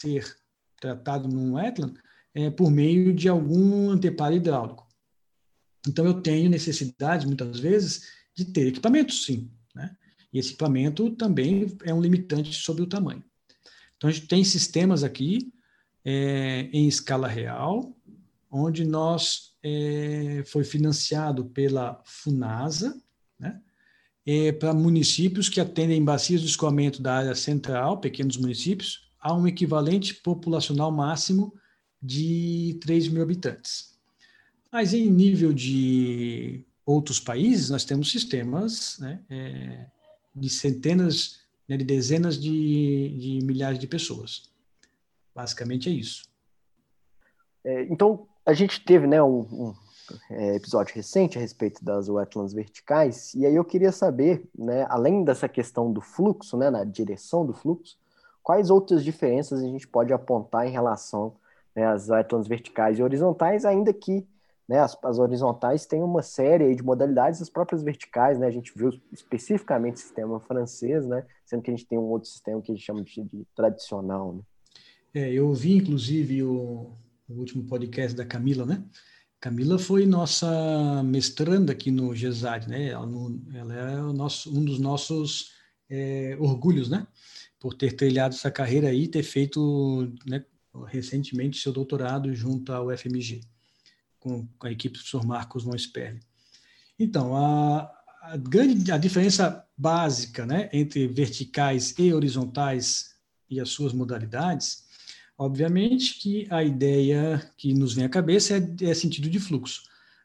ser 0.00 0.36
tratado 0.80 1.28
num 1.28 1.54
wetland 1.54 1.94
é, 2.34 2.50
por 2.50 2.70
meio 2.70 3.14
de 3.14 3.28
algum 3.28 3.90
anteparo 3.90 4.34
hidráulico. 4.34 4.86
Então, 5.88 6.04
eu 6.04 6.20
tenho 6.20 6.50
necessidade, 6.50 7.26
muitas 7.26 7.58
vezes, 7.58 8.08
de 8.34 8.44
ter 8.44 8.66
equipamento, 8.66 9.12
sim. 9.12 9.50
Né? 9.74 9.96
E 10.32 10.38
esse 10.38 10.50
equipamento 10.50 11.10
também 11.12 11.76
é 11.84 11.94
um 11.94 12.00
limitante 12.00 12.52
sobre 12.54 12.82
o 12.82 12.86
tamanho. 12.86 13.24
Então, 13.96 14.10
a 14.10 14.12
gente 14.12 14.26
tem 14.26 14.44
sistemas 14.44 15.02
aqui 15.02 15.52
é, 16.04 16.68
em 16.72 16.86
escala 16.86 17.26
real, 17.26 17.96
onde 18.50 18.84
nós 18.84 19.54
é, 19.62 20.42
foi 20.46 20.64
financiado 20.64 21.46
pela 21.46 22.02
Funasa, 22.04 23.00
né? 23.38 23.60
é, 24.26 24.52
para 24.52 24.74
municípios 24.74 25.48
que 25.48 25.60
atendem 25.60 26.04
bacias 26.04 26.40
de 26.40 26.48
escoamento 26.48 27.00
da 27.00 27.14
área 27.14 27.34
central, 27.34 28.00
pequenos 28.00 28.36
municípios, 28.36 29.05
há 29.26 29.34
um 29.34 29.46
equivalente 29.46 30.14
populacional 30.14 30.92
máximo 30.92 31.52
de 32.00 32.78
3 32.80 33.08
mil 33.08 33.22
habitantes. 33.22 33.98
Mas 34.70 34.94
em 34.94 35.10
nível 35.10 35.52
de 35.52 36.64
outros 36.84 37.18
países, 37.18 37.68
nós 37.68 37.84
temos 37.84 38.12
sistemas 38.12 38.98
né, 39.00 39.20
é, 39.28 39.86
de 40.32 40.48
centenas, 40.48 41.40
né, 41.68 41.76
de 41.76 41.84
dezenas 41.84 42.40
de, 42.40 43.08
de, 43.18 43.44
milhares 43.44 43.80
de 43.80 43.88
pessoas. 43.88 44.48
Basicamente 45.34 45.88
é 45.88 45.92
isso. 45.92 46.22
É, 47.64 47.82
então, 47.84 48.28
a 48.44 48.52
gente 48.52 48.84
teve 48.84 49.08
né, 49.08 49.20
um, 49.20 49.40
um 49.40 49.74
é, 50.30 50.54
episódio 50.54 50.94
recente 50.94 51.36
a 51.36 51.40
respeito 51.40 51.84
das 51.84 52.08
wetlands 52.08 52.52
verticais, 52.52 53.34
e 53.34 53.44
aí 53.44 53.56
eu 53.56 53.64
queria 53.64 53.90
saber, 53.90 54.48
né, 54.56 54.86
além 54.88 55.24
dessa 55.24 55.48
questão 55.48 55.92
do 55.92 56.00
fluxo, 56.00 56.56
né, 56.56 56.70
na 56.70 56.84
direção 56.84 57.44
do 57.44 57.52
fluxo, 57.52 57.98
quais 58.46 58.70
outras 58.70 59.02
diferenças 59.02 59.60
a 59.60 59.66
gente 59.66 59.88
pode 59.88 60.12
apontar 60.12 60.68
em 60.68 60.70
relação 60.70 61.34
né, 61.74 61.84
às 61.84 62.08
wetlands 62.08 62.46
verticais 62.46 62.96
e 62.96 63.02
horizontais, 63.02 63.64
ainda 63.64 63.92
que 63.92 64.24
né, 64.68 64.78
as, 64.78 64.96
as, 65.02 65.18
horizontais 65.18 65.84
têm 65.84 66.00
uma 66.00 66.22
série 66.22 66.72
de 66.76 66.80
modalidades, 66.80 67.42
as 67.42 67.50
próprias 67.50 67.82
verticais, 67.82 68.38
né, 68.38 68.46
a 68.46 68.50
gente 68.52 68.72
viu 68.76 68.90
especificamente 69.12 69.96
o 69.96 69.98
sistema 69.98 70.38
francês, 70.38 71.04
né, 71.08 71.26
sendo 71.44 71.60
que 71.60 71.72
a 71.72 71.76
gente 71.76 71.88
tem 71.88 71.98
um 71.98 72.04
outro 72.04 72.28
sistema 72.28 72.62
que 72.62 72.70
a 72.70 72.74
gente 72.76 72.84
chama 72.84 73.02
de, 73.02 73.20
de 73.24 73.44
tradicional. 73.52 74.34
Né. 74.34 74.42
É, 75.12 75.32
eu 75.32 75.48
ouvi, 75.48 75.78
inclusive, 75.78 76.44
o, 76.44 76.92
o, 77.28 77.32
último 77.34 77.64
podcast 77.64 78.16
da 78.16 78.24
Camila, 78.24 78.64
né? 78.64 78.80
Camila 79.40 79.76
foi 79.76 80.06
nossa 80.06 81.02
mestranda 81.02 81.72
aqui 81.72 81.90
no 81.90 82.14
GESAD, 82.14 82.68
né? 82.68 82.90
Ela, 82.90 83.08
ela 83.54 83.74
é 83.74 83.96
nosso, 84.12 84.56
um 84.56 84.64
dos 84.64 84.78
nossos 84.78 85.50
é, 85.90 86.36
orgulhos, 86.38 86.88
né? 86.88 87.08
Por 87.58 87.74
ter 87.74 87.92
trilhado 87.92 88.34
essa 88.34 88.50
carreira 88.50 88.88
aí, 88.88 89.08
ter 89.08 89.22
feito 89.22 90.12
né, 90.26 90.44
recentemente 90.84 91.60
seu 91.60 91.72
doutorado 91.72 92.34
junto 92.34 92.72
ao 92.72 92.96
FMG, 92.96 93.40
com, 94.18 94.46
a 94.62 94.70
equipe 94.70 94.94
do 94.94 94.98
professor 94.98 95.24
Marcos 95.24 95.64
von 95.64 95.76
Sperling. 95.76 96.20
Então, 96.98 97.36
a, 97.36 97.90
a, 98.22 98.36
grande 98.36 98.90
a 98.92 98.98
diferença 98.98 99.64
básica 99.76 100.44
né, 100.44 100.68
entre 100.72 101.06
verticais 101.06 101.94
e 101.98 102.12
horizontais 102.12 103.14
e 103.48 103.60
as 103.60 103.70
suas 103.70 103.92
modalidades, 103.92 104.84
obviamente 105.38 106.18
que 106.18 106.46
a 106.50 106.62
ideia 106.62 107.50
que 107.56 107.72
nos 107.72 107.94
vem 107.94 108.04
à 108.04 108.08
cabeça 108.08 108.56
é, 108.56 108.90
é 108.90 108.94
sentido 108.94 109.30
de 109.30 109.38
fluxo. 109.38 109.82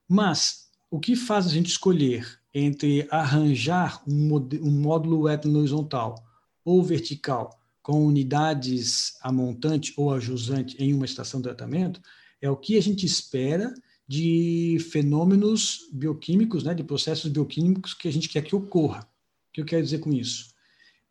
Mas 0.07 0.69
o 0.89 0.99
que 0.99 1.15
faz 1.15 1.45
a 1.45 1.49
gente 1.49 1.67
escolher 1.67 2.39
entre 2.53 3.07
arranjar 3.09 4.01
um, 4.05 4.35
um 4.61 4.71
módulo 4.71 5.29
etno 5.29 5.59
horizontal 5.59 6.30
ou 6.63 6.83
vertical 6.83 7.59
com 7.81 8.05
unidades 8.05 9.17
a 9.21 9.31
montante 9.31 9.93
ou 9.97 10.13
a 10.13 10.19
jusante 10.19 10.75
em 10.77 10.93
uma 10.93 11.05
estação 11.05 11.39
de 11.39 11.45
tratamento 11.45 12.01
é 12.41 12.49
o 12.49 12.57
que 12.57 12.77
a 12.77 12.81
gente 12.81 13.05
espera 13.05 13.73
de 14.07 14.77
fenômenos 14.91 15.89
bioquímicos, 15.93 16.63
né, 16.63 16.73
de 16.73 16.83
processos 16.83 17.31
bioquímicos 17.31 17.93
que 17.93 18.07
a 18.07 18.11
gente 18.11 18.27
quer 18.27 18.41
que 18.41 18.55
ocorra. 18.55 19.01
O 19.49 19.53
que 19.53 19.61
eu 19.61 19.65
quero 19.65 19.83
dizer 19.83 19.99
com 19.99 20.11
isso? 20.11 20.51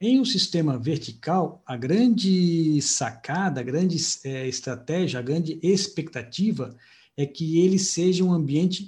Em 0.01 0.19
um 0.19 0.25
sistema 0.25 0.79
vertical, 0.79 1.63
a 1.67 1.77
grande 1.77 2.81
sacada, 2.83 3.61
a 3.61 3.65
grande 3.65 3.97
é, 4.25 4.49
estratégia, 4.49 5.19
a 5.19 5.23
grande 5.23 5.59
expectativa 5.63 6.77
é 7.17 7.27
que 7.27 7.61
ele 7.61 7.79
seja 7.79 8.25
um 8.25 8.33
ambiente 8.33 8.87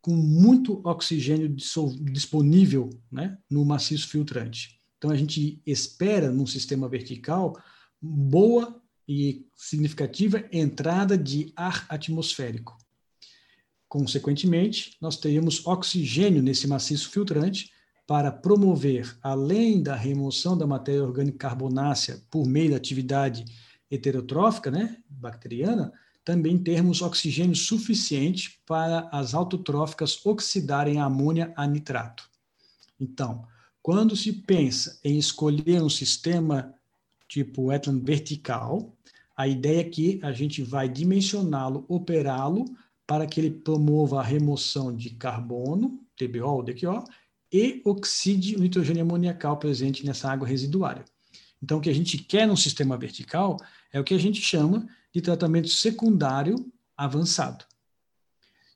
com 0.00 0.14
muito 0.14 0.80
oxigênio 0.84 1.48
disponível 2.00 2.90
né, 3.10 3.38
no 3.48 3.64
maciço 3.64 4.08
filtrante. 4.08 4.81
Então, 5.02 5.10
a 5.10 5.16
gente 5.16 5.60
espera, 5.66 6.30
num 6.30 6.46
sistema 6.46 6.88
vertical, 6.88 7.60
boa 8.00 8.80
e 9.08 9.44
significativa 9.56 10.44
entrada 10.52 11.18
de 11.18 11.52
ar 11.56 11.84
atmosférico. 11.88 12.78
Consequentemente, 13.88 14.96
nós 15.00 15.16
teríamos 15.16 15.66
oxigênio 15.66 16.40
nesse 16.40 16.68
maciço 16.68 17.10
filtrante 17.10 17.72
para 18.06 18.30
promover, 18.30 19.18
além 19.20 19.82
da 19.82 19.96
remoção 19.96 20.56
da 20.56 20.68
matéria 20.68 21.02
orgânica 21.02 21.48
carbonácea 21.48 22.22
por 22.30 22.46
meio 22.46 22.70
da 22.70 22.76
atividade 22.76 23.44
heterotrófica, 23.90 24.70
né, 24.70 24.98
bacteriana, 25.10 25.92
também 26.24 26.56
termos 26.56 27.02
oxigênio 27.02 27.56
suficiente 27.56 28.62
para 28.64 29.08
as 29.10 29.34
autotróficas 29.34 30.24
oxidarem 30.24 31.00
a 31.00 31.06
amônia 31.06 31.52
a 31.56 31.66
nitrato. 31.66 32.30
Então, 33.00 33.50
quando 33.82 34.16
se 34.16 34.32
pensa 34.32 34.98
em 35.02 35.18
escolher 35.18 35.82
um 35.82 35.90
sistema 35.90 36.74
tipo 37.28 37.68
wetland 37.68 38.04
vertical, 38.04 38.94
a 39.36 39.48
ideia 39.48 39.80
é 39.80 39.84
que 39.84 40.20
a 40.22 40.32
gente 40.32 40.62
vai 40.62 40.88
dimensioná-lo, 40.88 41.84
operá-lo 41.88 42.64
para 43.06 43.26
que 43.26 43.40
ele 43.40 43.50
promova 43.50 44.20
a 44.20 44.22
remoção 44.22 44.94
de 44.94 45.10
carbono, 45.10 46.00
TBO 46.16 46.46
ou 46.46 46.62
DQO, 46.62 47.04
e 47.52 47.82
oxide 47.84 48.56
o 48.56 48.60
nitrogênio 48.60 49.02
amoniacal 49.02 49.58
presente 49.58 50.06
nessa 50.06 50.30
água 50.30 50.46
residuária. 50.46 51.04
Então, 51.62 51.78
o 51.78 51.80
que 51.80 51.90
a 51.90 51.94
gente 51.94 52.18
quer 52.18 52.46
num 52.46 52.56
sistema 52.56 52.96
vertical 52.96 53.56
é 53.92 54.00
o 54.00 54.04
que 54.04 54.14
a 54.14 54.18
gente 54.18 54.40
chama 54.40 54.86
de 55.12 55.20
tratamento 55.20 55.68
secundário 55.68 56.56
avançado. 56.96 57.64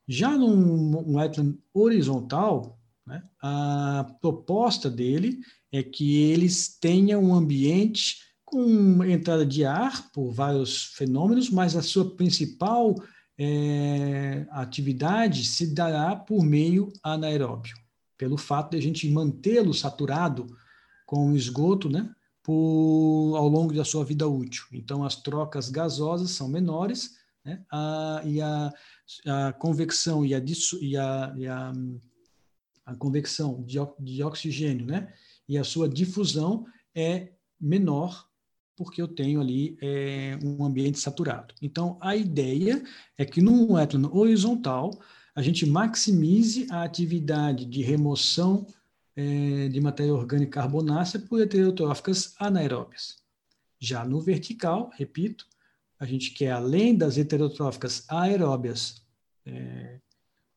Já 0.07 0.37
num 0.37 1.17
wetland 1.17 1.59
horizontal, 1.73 2.76
né? 3.07 3.23
A 3.41 4.07
proposta 4.21 4.91
dele 4.91 5.39
é 5.73 5.83
que 5.83 6.23
eles 6.23 6.77
tenham 6.79 7.23
um 7.23 7.35
ambiente 7.35 8.17
com 8.45 9.05
entrada 9.05 9.45
de 9.45 9.65
ar 9.65 10.11
por 10.13 10.33
vários 10.33 10.85
fenômenos, 10.95 11.51
mas 11.51 11.77
a 11.77 11.83
sua 11.83 12.17
principal 12.17 12.95
é, 13.39 14.47
atividade 14.51 15.45
se 15.45 15.75
dará 15.75 16.17
por 16.17 16.43
meio 16.43 16.93
anaeróbio, 17.03 17.77
pelo 18.17 18.37
fato 18.37 18.71
de 18.71 18.79
a 18.79 18.81
gente 18.81 19.11
mantê-lo 19.11 19.75
saturado 19.75 20.47
com 21.05 21.35
esgoto, 21.35 21.89
né, 21.89 22.11
por, 22.43 23.37
ao 23.37 23.49
longo 23.49 23.75
da 23.75 23.85
sua 23.85 24.05
vida 24.05 24.27
útil. 24.27 24.65
Então, 24.73 25.05
as 25.05 25.17
trocas 25.17 25.69
gasosas 25.69 26.31
são 26.31 26.49
menores, 26.49 27.17
né, 27.45 27.65
a, 27.71 28.23
e 28.25 28.41
a, 28.41 28.73
a 29.27 29.53
convecção 29.53 30.25
e 30.25 30.35
a, 30.35 30.43
e 30.81 30.97
a, 30.97 31.35
e 31.37 31.47
a 31.47 31.73
a 32.87 32.95
convecção 32.95 33.65
de, 33.99 34.23
oxigênio, 34.23 34.87
né? 34.87 35.13
E 35.49 35.59
a 35.59 35.65
sua 35.65 35.89
difusão 35.89 36.65
é 36.95 37.33
menor 37.61 38.27
porque 38.77 39.01
eu 39.03 39.09
tenho 39.09 39.41
ali 39.41 39.77
é, 39.81 40.39
um 40.45 40.65
ambiente 40.65 40.99
saturado. 40.99 41.55
Então, 41.61 41.99
a 42.01 42.15
ideia 42.15 42.83
é 43.17 43.25
que 43.25 43.41
num 43.41 43.77
étano 43.77 44.15
horizontal, 44.15 44.91
a 45.35 45.43
gente 45.43 45.67
maximize 45.67 46.67
a 46.71 46.83
atividade 46.83 47.65
de 47.65 47.83
remoção 47.83 48.67
é, 49.17 49.69
de 49.69 49.81
matéria 49.81 50.15
orgânica 50.15 50.61
carbonácea 50.61 51.19
por 51.19 51.41
heterotróficas 51.41 52.35
anaeróbias. 52.39 53.17
Já 53.81 54.05
no 54.05 54.21
vertical, 54.21 54.91
repito, 54.95 55.47
a 55.99 56.05
gente 56.05 56.33
quer, 56.33 56.53
além 56.53 56.95
das 56.95 57.17
heterotróficas 57.17 58.05
aeróbias 58.09 59.03
é, 59.47 60.01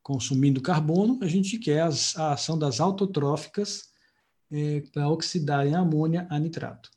consumindo 0.09 0.59
carbono, 0.59 1.19
a 1.21 1.27
gente 1.27 1.59
quer 1.59 1.81
as, 1.81 2.17
a 2.17 2.33
ação 2.33 2.57
das 2.57 2.79
autotróficas 2.79 3.89
é, 4.51 4.81
para 4.91 5.07
oxidarem 5.07 5.75
a 5.75 5.81
amônia 5.81 6.25
a 6.31 6.39
nitrato. 6.39 6.89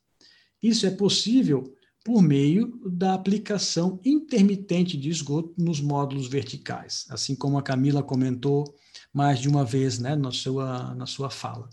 Isso 0.62 0.86
é 0.86 0.90
possível 0.90 1.76
por 2.02 2.22
meio 2.22 2.80
da 2.86 3.12
aplicação 3.12 4.00
intermitente 4.02 4.96
de 4.96 5.10
esgoto 5.10 5.52
nos 5.58 5.78
módulos 5.78 6.26
verticais, 6.26 7.04
assim 7.10 7.36
como 7.36 7.58
a 7.58 7.62
Camila 7.62 8.02
comentou 8.02 8.74
mais 9.12 9.38
de 9.38 9.46
uma 9.46 9.62
vez 9.62 9.98
né, 9.98 10.16
na, 10.16 10.32
sua, 10.32 10.94
na 10.94 11.04
sua 11.04 11.28
fala. 11.28 11.68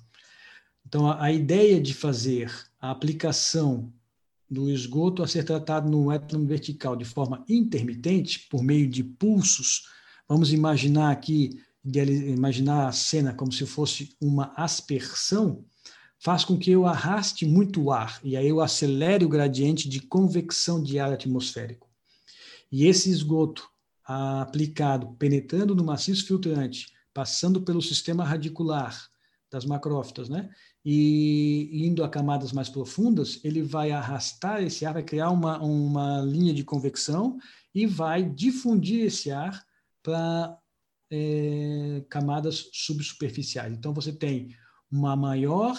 Então, 0.85 1.07
a, 1.07 1.23
a 1.23 1.31
ideia 1.31 1.79
de 1.79 1.93
fazer 1.93 2.53
a 2.81 2.91
aplicação 2.91 3.93
do 4.51 4.69
esgoto 4.69 5.23
a 5.23 5.27
ser 5.27 5.45
tratado 5.45 5.89
no 5.89 6.11
étano 6.11 6.45
vertical 6.45 6.97
de 6.97 7.05
forma 7.05 7.45
intermitente, 7.47 8.45
por 8.49 8.61
meio 8.61 8.89
de 8.89 9.05
pulsos 9.05 9.98
Vamos 10.29 10.53
imaginar 10.53 11.09
aqui, 11.09 11.59
imaginar 11.83 12.87
a 12.87 12.91
cena 12.91 13.33
como 13.33 13.51
se 13.51 13.65
fosse 13.65 14.15
uma 14.21 14.53
aspersão, 14.55 15.65
faz 16.19 16.45
com 16.45 16.55
que 16.55 16.69
eu 16.69 16.85
arraste 16.85 17.47
muito 17.47 17.89
ar 17.89 18.19
e 18.23 18.37
aí 18.37 18.47
eu 18.47 18.61
acelere 18.61 19.25
o 19.25 19.29
gradiente 19.29 19.89
de 19.89 19.99
convecção 19.99 20.83
de 20.83 20.99
ar 20.99 21.11
atmosférico. 21.11 21.89
E 22.71 22.85
esse 22.85 23.09
esgoto 23.09 23.67
aplicado, 24.03 25.15
penetrando 25.17 25.73
no 25.73 25.83
maciço 25.83 26.27
filtrante, 26.27 26.93
passando 27.11 27.61
pelo 27.61 27.81
sistema 27.81 28.23
radicular 28.23 29.09
das 29.49 29.65
macrófitas, 29.65 30.29
né? 30.29 30.51
E 30.85 31.71
indo 31.87 32.03
a 32.03 32.09
camadas 32.09 32.51
mais 32.51 32.69
profundas, 32.69 33.39
ele 33.43 33.63
vai 33.63 33.91
arrastar 33.91 34.61
esse 34.61 34.85
ar, 34.85 34.93
vai 34.93 35.03
criar 35.03 35.31
uma, 35.31 35.59
uma 35.59 36.21
linha 36.21 36.53
de 36.53 36.63
convecção 36.63 37.39
e 37.73 37.87
vai 37.87 38.23
difundir 38.23 39.05
esse 39.05 39.31
ar 39.31 39.67
para 40.03 40.57
é, 41.11 42.03
camadas 42.09 42.69
subsuperficiais. 42.73 43.73
Então, 43.73 43.93
você 43.93 44.11
tem 44.11 44.55
uma 44.91 45.15
maior 45.15 45.77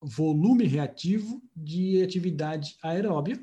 volume 0.00 0.64
reativo 0.64 1.42
de 1.54 2.02
atividade 2.02 2.76
aeróbia. 2.82 3.40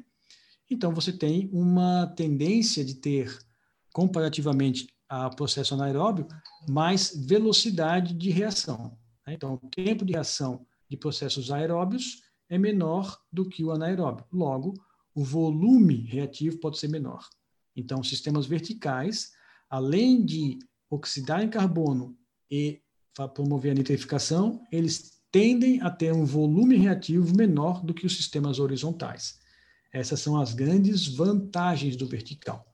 Então, 0.70 0.94
você 0.94 1.12
tem 1.12 1.50
uma 1.52 2.08
tendência 2.16 2.84
de 2.84 2.96
ter, 2.96 3.38
comparativamente 3.94 4.88
ao 5.08 5.36
processo 5.36 5.74
anaeróbio, 5.74 6.28
mais 6.68 7.14
velocidade 7.28 8.14
de 8.14 8.30
reação. 8.30 8.98
Né? 9.26 9.34
Então, 9.34 9.54
o 9.54 9.70
tempo 9.70 10.04
de 10.04 10.14
reação 10.14 10.66
de 10.90 10.98
processos 10.98 11.52
aeróbios 11.52 12.24
é 12.50 12.58
menor 12.58 13.20
do 13.32 13.48
que 13.48 13.64
o 13.64 13.72
anaeróbio. 13.72 14.26
Logo, 14.32 14.74
o 15.14 15.24
volume 15.24 15.96
reativo 16.08 16.60
pode 16.60 16.78
ser 16.78 16.88
menor. 16.88 17.28
Então, 17.76 18.04
sistemas 18.04 18.46
verticais, 18.46 19.32
além 19.76 20.24
de 20.24 20.58
oxidar 20.90 21.44
em 21.44 21.50
carbono 21.50 22.18
e 22.50 22.82
promover 23.34 23.72
a 23.72 23.76
nitrificação, 23.76 24.64
eles 24.72 25.20
tendem 25.30 25.82
a 25.82 25.90
ter 25.90 26.14
um 26.14 26.24
volume 26.24 26.78
reativo 26.78 27.36
menor 27.36 27.84
do 27.84 27.94
que 27.94 28.06
os 28.06 28.16
sistemas 28.16 28.58
horizontais. 28.58 29.38
Essas 29.92 30.22
são 30.22 30.40
as 30.40 30.54
grandes 30.54 31.08
vantagens 31.08 31.98
do 31.98 32.08
vertical. 32.08 32.66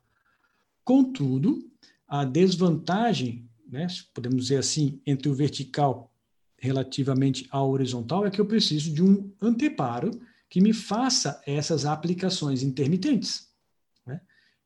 Contudo, 0.84 1.68
a 2.08 2.24
desvantagem, 2.24 3.50
né, 3.68 3.88
podemos 4.14 4.44
dizer 4.44 4.58
assim, 4.58 5.02
entre 5.04 5.28
o 5.28 5.34
vertical 5.34 6.14
relativamente 6.60 7.48
ao 7.50 7.72
horizontal 7.72 8.28
é 8.28 8.30
que 8.30 8.40
eu 8.40 8.46
preciso 8.46 8.94
de 8.94 9.02
um 9.02 9.34
anteparo 9.42 10.12
que 10.48 10.62
me 10.62 10.72
faça 10.72 11.42
essas 11.48 11.84
aplicações 11.84 12.62
intermitentes. 12.62 13.51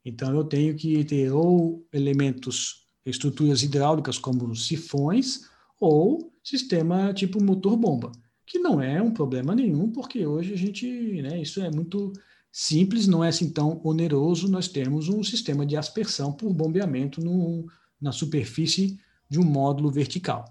Então, 0.06 0.36
eu 0.36 0.44
tenho 0.44 0.76
que 0.76 1.04
ter 1.04 1.32
ou 1.32 1.86
elementos, 1.92 2.88
estruturas 3.04 3.64
hidráulicas 3.64 4.20
como 4.20 4.56
sifões, 4.56 5.50
ou 5.80 6.32
sistema 6.44 7.12
tipo 7.14 7.44
motor-bomba, 7.44 8.12
que 8.46 8.60
não 8.60 8.80
é 8.80 9.02
um 9.02 9.12
problema 9.12 9.56
nenhum, 9.56 9.92
porque 9.92 10.26
hoje 10.26 10.54
a 10.54 10.58
gente, 10.58 10.88
né, 11.24 11.42
isso 11.42 11.60
é 11.60 11.72
muito 11.72 12.14
simples, 12.52 13.08
não 13.08 13.24
é 13.24 13.30
assim 13.30 13.52
tão 13.52 13.82
oneroso, 13.84 14.50
nós 14.50 14.68
temos 14.68 15.10
um 15.10 15.24
sistema 15.24 15.66
de 15.66 15.76
aspersão 15.76 16.32
por 16.32 16.54
bombeamento 16.54 17.20
no, 17.20 17.66
na 18.00 18.12
superfície 18.12 19.00
de 19.28 19.40
um 19.40 19.44
módulo 19.44 19.92
vertical. 19.92 20.46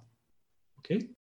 Ok? 0.78 1.14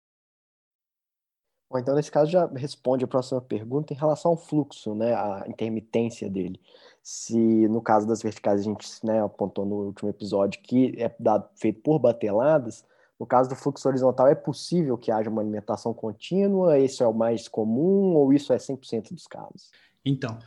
Bom, 1.72 1.80
então, 1.80 1.96
nesse 1.96 2.12
caso, 2.12 2.30
já 2.30 2.46
responde 2.48 3.04
a 3.04 3.08
próxima 3.08 3.41
pergunta 3.41 3.93
em 3.93 3.98
relação 3.98 4.32
ao 4.32 4.38
fluxo, 4.38 4.93
né, 4.93 5.13
a 5.13 5.46
intermitência 5.48 6.30
dele. 6.30 6.60
Se, 7.04 7.38
no 7.68 7.82
caso 7.82 8.08
das 8.08 8.24
verticais, 8.24 8.62
a 8.62 8.63
gente 8.63 8.88
né, 9.04 9.22
apontou 9.22 9.66
no 9.66 9.76
último 9.88 10.10
episódio 10.10 10.62
que 10.62 10.96
é 10.98 11.13
dado, 11.20 11.50
feito 11.56 11.82
por 11.82 12.00
bateladas, 12.00 12.86
no 13.20 13.26
caso 13.26 13.50
do 13.50 13.56
fluxo 13.56 13.88
horizontal, 13.88 14.28
é 14.28 14.36
possível 14.36 14.98
que 14.98 15.12
haja 15.12 15.30
uma 15.30 15.42
alimentação 15.42 15.94
contínua? 15.94 16.80
Esse 16.80 17.04
é 17.04 17.08
o 17.08 17.13
mais 17.13 17.48
comum 17.48 18.16
ou 18.16 18.34
isso 18.34 18.52
é 18.52 18.58
100% 18.58 19.13
dos 19.13 19.28
casos? 19.28 19.72
Então, 20.04 20.39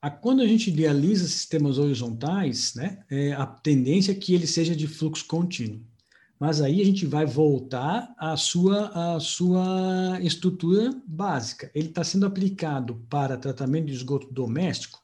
a, 0.00 0.10
quando 0.10 0.42
a 0.42 0.46
gente 0.46 0.70
idealiza 0.70 1.26
sistemas 1.26 1.78
horizontais, 1.78 2.74
né, 2.74 3.04
é, 3.10 3.32
a 3.32 3.46
tendência 3.46 4.12
é 4.12 4.14
que 4.14 4.34
ele 4.34 4.46
seja 4.46 4.74
de 4.74 4.86
fluxo 4.86 5.26
contínuo. 5.26 5.80
Mas 6.38 6.60
aí 6.60 6.80
a 6.80 6.84
gente 6.84 7.06
vai 7.06 7.24
voltar 7.24 8.12
à 8.18 8.36
sua, 8.36 9.14
à 9.14 9.20
sua 9.20 10.18
estrutura 10.20 10.90
básica. 11.06 11.70
Ele 11.74 11.88
está 11.88 12.02
sendo 12.02 12.26
aplicado 12.26 12.96
para 13.08 13.36
tratamento 13.36 13.86
de 13.86 13.94
esgoto 13.94 14.32
doméstico 14.32 15.03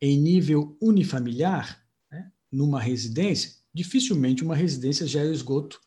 em 0.00 0.18
nível 0.18 0.76
unifamiliar, 0.80 1.84
né, 2.10 2.30
numa 2.50 2.80
residência. 2.80 3.52
Dificilmente 3.72 4.42
uma 4.42 4.56
residência 4.56 5.06
gera 5.06 5.30
esgoto 5.32 5.80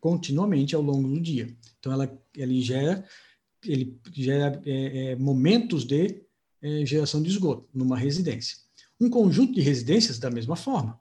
continuamente 0.00 0.74
ao 0.74 0.82
longo 0.82 1.08
do 1.08 1.20
dia. 1.20 1.56
Então, 1.78 1.92
ela, 1.92 2.20
gera, 2.60 3.04
ele 3.64 3.98
gera 4.12 4.60
é, 4.66 5.12
é, 5.12 5.16
momentos 5.16 5.84
de 5.84 6.22
é, 6.60 6.84
geração 6.84 7.22
de 7.22 7.30
esgoto 7.30 7.68
numa 7.72 7.96
residência. 7.96 8.58
Um 9.00 9.08
conjunto 9.08 9.54
de 9.54 9.60
residências 9.60 10.18
da 10.18 10.30
mesma 10.30 10.56
forma. 10.56 11.00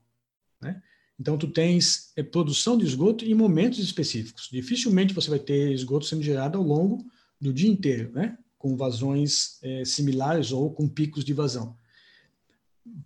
Né? 0.61 0.81
Então, 1.19 1.37
tu 1.37 1.47
tens 1.47 2.11
é, 2.15 2.23
produção 2.23 2.77
de 2.77 2.85
esgoto 2.85 3.25
em 3.25 3.33
momentos 3.33 3.79
específicos. 3.79 4.49
Dificilmente 4.51 5.13
você 5.13 5.29
vai 5.29 5.39
ter 5.39 5.73
esgoto 5.73 6.05
sendo 6.05 6.23
gerado 6.23 6.57
ao 6.57 6.63
longo 6.63 7.05
do 7.39 7.53
dia 7.53 7.69
inteiro, 7.69 8.11
né? 8.13 8.37
com 8.57 8.77
vazões 8.77 9.57
é, 9.61 9.83
similares 9.83 10.51
ou 10.51 10.71
com 10.71 10.87
picos 10.87 11.25
de 11.25 11.33
vazão. 11.33 11.77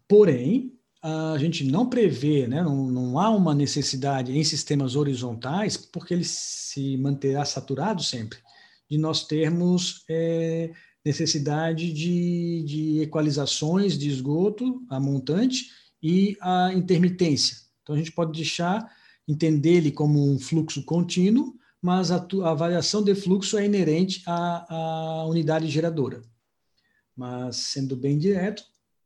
Porém, 0.08 0.78
a 1.02 1.38
gente 1.38 1.64
não 1.64 1.90
prevê, 1.90 2.48
né? 2.48 2.64
não, 2.64 2.88
não 2.88 3.20
há 3.20 3.30
uma 3.30 3.54
necessidade 3.54 4.38
em 4.38 4.44
sistemas 4.44 4.96
horizontais, 4.96 5.78
porque 5.78 6.14
ele 6.14 6.24
se 6.24 6.98
manterá 6.98 7.46
saturado 7.46 8.04
sempre, 8.04 8.40
de 8.90 8.98
nós 8.98 9.26
termos 9.26 10.04
é, 10.10 10.72
necessidade 11.06 11.94
de, 11.94 12.64
de 12.66 13.02
equalizações 13.02 13.98
de 13.98 14.10
esgoto, 14.10 14.84
a 14.90 15.00
montante 15.00 15.68
e 16.02 16.36
a 16.42 16.74
intermitência. 16.74 17.58
Então, 17.82 17.96
a 17.96 17.98
gente 17.98 18.12
pode 18.12 18.34
deixar, 18.34 18.92
entender 19.28 19.76
ele 19.76 19.92
como 19.92 20.32
um 20.32 20.40
fluxo 20.40 20.84
contínuo, 20.84 21.56
mas 21.82 22.12
a, 22.12 22.26
a 22.44 22.54
variação 22.54 23.04
de 23.04 23.14
fluxo 23.16 23.58
é 23.58 23.66
inerente 23.66 24.24
à, 24.26 24.74
à 24.74 25.26
unidade 25.26 25.70
geradora. 25.70 26.22
Mas, 27.16 27.56
sendo 27.58 27.96
bem 27.96 28.18
direto, 28.18 28.64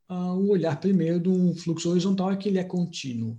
o 0.08 0.48
olhar 0.50 0.78
primeiro 0.80 1.20
de 1.20 1.28
um 1.28 1.54
fluxo 1.54 1.90
horizontal 1.90 2.30
é 2.30 2.36
que 2.36 2.48
ele 2.48 2.58
é 2.58 2.64
contínuo. 2.64 3.38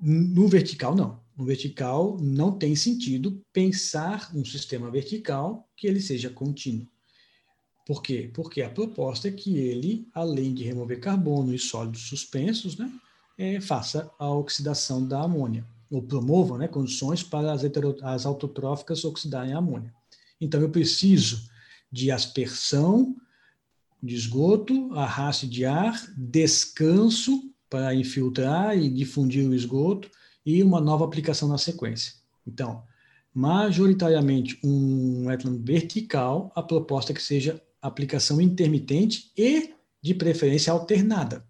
No 0.00 0.46
vertical, 0.46 0.94
não. 0.94 1.20
No 1.36 1.44
vertical, 1.44 2.16
não 2.20 2.52
tem 2.52 2.74
sentido 2.74 3.42
pensar 3.52 4.30
um 4.34 4.44
sistema 4.44 4.90
vertical 4.90 5.68
que 5.76 5.86
ele 5.86 6.00
seja 6.00 6.30
contínuo. 6.30 6.86
Por 7.86 8.02
quê? 8.02 8.30
Porque 8.34 8.62
a 8.62 8.70
proposta 8.70 9.28
é 9.28 9.30
que 9.30 9.58
ele, 9.58 10.08
além 10.12 10.52
de 10.52 10.64
remover 10.64 11.00
carbono 11.00 11.54
e 11.54 11.58
sólidos 11.58 12.08
suspensos, 12.08 12.76
né, 12.76 12.90
é, 13.38 13.60
faça 13.60 14.10
a 14.18 14.28
oxidação 14.30 15.06
da 15.06 15.22
amônia, 15.22 15.64
ou 15.90 16.02
promova 16.02 16.58
né, 16.58 16.66
condições 16.66 17.22
para 17.22 17.52
as, 17.52 17.62
as 18.02 18.26
autotróficas 18.26 19.04
oxidarem 19.04 19.52
a 19.52 19.58
amônia. 19.58 19.94
Então, 20.40 20.60
eu 20.60 20.70
preciso 20.70 21.48
de 21.92 22.10
aspersão 22.10 23.14
de 24.06 24.14
esgoto, 24.14 24.92
arraste 24.94 25.46
de 25.46 25.64
ar, 25.64 26.00
descanso 26.16 27.52
para 27.68 27.94
infiltrar 27.94 28.78
e 28.78 28.88
difundir 28.88 29.46
o 29.46 29.54
esgoto 29.54 30.08
e 30.44 30.62
uma 30.62 30.80
nova 30.80 31.04
aplicação 31.04 31.48
na 31.48 31.58
sequência. 31.58 32.14
Então, 32.46 32.84
majoritariamente 33.34 34.58
um 34.64 35.26
wetland 35.26 35.60
vertical, 35.62 36.52
a 36.54 36.62
proposta 36.62 37.12
é 37.12 37.14
que 37.14 37.22
seja 37.22 37.60
aplicação 37.82 38.40
intermitente 38.40 39.30
e, 39.36 39.74
de 40.00 40.14
preferência, 40.14 40.72
alternada. 40.72 41.44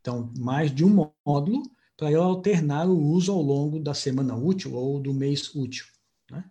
Então, 0.00 0.32
mais 0.38 0.74
de 0.74 0.84
um 0.84 1.10
módulo 1.26 1.62
para 1.96 2.10
eu 2.10 2.22
alternar 2.22 2.88
o 2.88 2.98
uso 2.98 3.32
ao 3.32 3.42
longo 3.42 3.78
da 3.78 3.94
semana 3.94 4.36
útil 4.36 4.74
ou 4.74 5.00
do 5.00 5.12
mês 5.12 5.54
útil. 5.54 5.86
Né? 6.30 6.44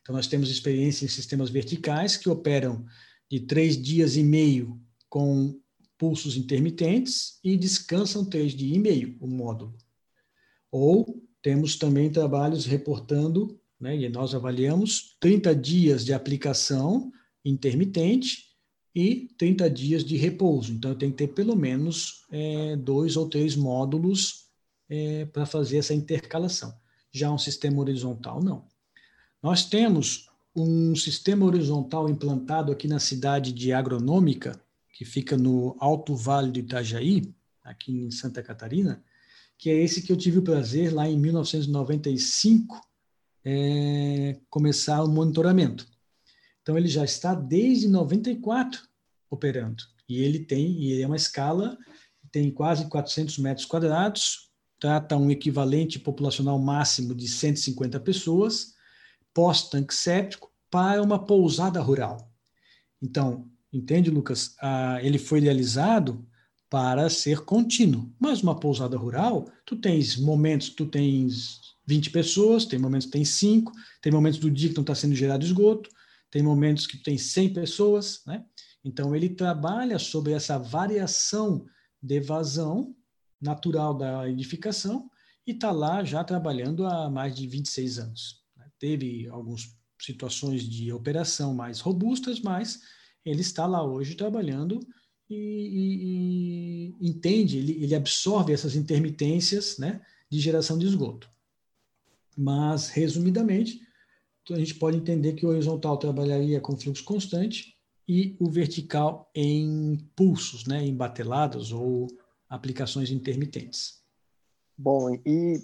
Então, 0.00 0.14
nós 0.14 0.26
temos 0.26 0.50
experiência 0.50 1.04
em 1.04 1.08
sistemas 1.08 1.50
verticais 1.50 2.16
que 2.16 2.28
operam 2.28 2.84
de 3.30 3.40
três 3.40 3.80
dias 3.80 4.16
e 4.16 4.22
meio 4.22 4.80
com 5.08 5.58
pulsos 5.96 6.36
intermitentes 6.36 7.38
e 7.44 7.56
descansam 7.56 8.24
três 8.24 8.52
dias 8.52 8.76
e 8.76 8.78
meio 8.78 9.16
o 9.20 9.26
módulo. 9.26 9.76
Ou 10.70 11.22
temos 11.42 11.76
também 11.76 12.10
trabalhos 12.10 12.64
reportando, 12.66 13.60
né, 13.78 13.96
e 13.96 14.08
nós 14.08 14.34
avaliamos 14.34 15.16
30 15.20 15.54
dias 15.54 16.04
de 16.04 16.12
aplicação 16.12 17.12
intermitente 17.44 18.50
e 18.94 19.28
30 19.38 19.70
dias 19.70 20.04
de 20.04 20.16
repouso. 20.16 20.72
Então, 20.72 20.94
tenho 20.94 21.12
que 21.12 21.18
ter 21.18 21.28
pelo 21.28 21.56
menos 21.56 22.24
é, 22.30 22.76
dois 22.76 23.16
ou 23.16 23.28
três 23.28 23.54
módulos 23.54 24.46
é, 24.88 25.24
para 25.26 25.46
fazer 25.46 25.78
essa 25.78 25.94
intercalação. 25.94 26.74
Já 27.12 27.30
um 27.30 27.38
sistema 27.38 27.80
horizontal, 27.80 28.42
não. 28.42 28.66
Nós 29.42 29.64
temos 29.64 30.29
um 30.54 30.94
sistema 30.96 31.46
horizontal 31.46 32.08
implantado 32.08 32.72
aqui 32.72 32.88
na 32.88 32.98
cidade 32.98 33.52
de 33.52 33.72
Agronômica, 33.72 34.60
que 34.92 35.04
fica 35.04 35.36
no 35.36 35.76
Alto 35.78 36.14
Vale 36.14 36.50
do 36.50 36.58
Itajaí, 36.58 37.32
aqui 37.62 37.92
em 37.92 38.10
Santa 38.10 38.42
Catarina, 38.42 39.02
que 39.56 39.70
é 39.70 39.74
esse 39.74 40.02
que 40.02 40.10
eu 40.10 40.16
tive 40.16 40.38
o 40.38 40.42
prazer, 40.42 40.92
lá 40.92 41.08
em 41.08 41.18
1995, 41.18 42.80
é, 43.44 44.38
começar 44.48 45.02
o 45.02 45.08
monitoramento. 45.08 45.86
Então, 46.62 46.76
ele 46.76 46.88
já 46.88 47.04
está 47.04 47.34
desde 47.34 47.88
94 47.88 48.82
operando. 49.30 49.84
E 50.08 50.20
ele 50.20 50.40
tem, 50.40 50.72
e 50.72 50.92
ele 50.92 51.02
é 51.02 51.06
uma 51.06 51.16
escala, 51.16 51.78
tem 52.32 52.50
quase 52.50 52.88
400 52.88 53.38
metros 53.38 53.66
quadrados, 53.66 54.50
trata 54.78 55.16
um 55.16 55.30
equivalente 55.30 55.98
populacional 55.98 56.58
máximo 56.58 57.14
de 57.14 57.28
150 57.28 58.00
pessoas, 58.00 58.74
pós-tanque 59.34 59.94
séptico, 59.94 60.50
para 60.70 61.02
uma 61.02 61.18
pousada 61.18 61.80
rural. 61.80 62.30
Então, 63.02 63.50
entende, 63.72 64.10
Lucas? 64.10 64.54
Ah, 64.60 64.98
ele 65.02 65.18
foi 65.18 65.38
idealizado 65.38 66.24
para 66.70 67.10
ser 67.10 67.40
contínuo. 67.40 68.14
Mas 68.18 68.42
uma 68.42 68.58
pousada 68.58 68.96
rural, 68.96 69.50
tu 69.66 69.74
tens 69.76 70.16
momentos, 70.16 70.70
tu 70.70 70.86
tens 70.86 71.60
20 71.84 72.10
pessoas, 72.10 72.64
tem 72.64 72.78
momentos 72.78 73.06
que 73.06 73.12
tem 73.12 73.24
5, 73.24 73.72
tem 74.00 74.12
momentos 74.12 74.38
do 74.38 74.48
dia 74.48 74.68
que 74.68 74.76
não 74.76 74.82
está 74.82 74.94
sendo 74.94 75.14
gerado 75.16 75.44
esgoto, 75.44 75.90
tem 76.30 76.42
momentos 76.42 76.86
que 76.86 76.96
tem 76.96 77.18
100 77.18 77.52
pessoas, 77.52 78.22
né? 78.24 78.44
Então 78.84 79.14
ele 79.14 79.28
trabalha 79.28 79.98
sobre 79.98 80.32
essa 80.32 80.56
variação 80.56 81.66
de 82.00 82.20
vazão 82.20 82.94
natural 83.40 83.92
da 83.92 84.28
edificação 84.28 85.10
e 85.44 85.50
está 85.50 85.72
lá 85.72 86.04
já 86.04 86.22
trabalhando 86.22 86.86
há 86.86 87.10
mais 87.10 87.34
de 87.34 87.46
26 87.46 87.98
anos. 87.98 88.39
Teve 88.80 89.28
algumas 89.28 89.76
situações 90.00 90.68
de 90.68 90.92
operação 90.92 91.54
mais 91.54 91.78
robustas, 91.78 92.40
mas 92.40 92.80
ele 93.24 93.42
está 93.42 93.66
lá 93.66 93.84
hoje 93.84 94.16
trabalhando 94.16 94.80
e, 95.28 95.36
e, 95.36 96.96
e 96.98 97.08
entende, 97.10 97.58
ele, 97.58 97.84
ele, 97.84 97.94
absorve 97.94 98.52
essas 98.52 98.74
intermitências 98.74 99.78
né, 99.78 100.00
de 100.28 100.40
geração 100.40 100.76
de 100.78 100.86
esgoto. 100.86 101.30
Mas, 102.36 102.88
resumidamente, 102.88 103.80
a 104.50 104.58
gente 104.58 104.74
pode 104.74 104.96
entender 104.96 105.34
que 105.34 105.46
o 105.46 105.50
horizontal 105.50 105.96
trabalharia 105.98 106.60
com 106.60 106.76
fluxo 106.76 107.04
constante 107.04 107.76
e 108.08 108.34
o 108.40 108.50
vertical 108.50 109.30
em 109.34 109.98
pulsos, 110.16 110.66
né, 110.66 110.84
em 110.84 110.96
bateladas 110.96 111.70
ou 111.70 112.08
aplicações 112.48 113.10
intermitentes. 113.10 113.99
Bom, 114.82 115.10
e 115.26 115.62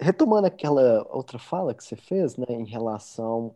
retomando 0.00 0.46
aquela 0.46 1.06
outra 1.14 1.38
fala 1.38 1.74
que 1.74 1.84
você 1.84 1.94
fez, 1.96 2.34
né, 2.38 2.46
em 2.48 2.64
relação 2.64 3.54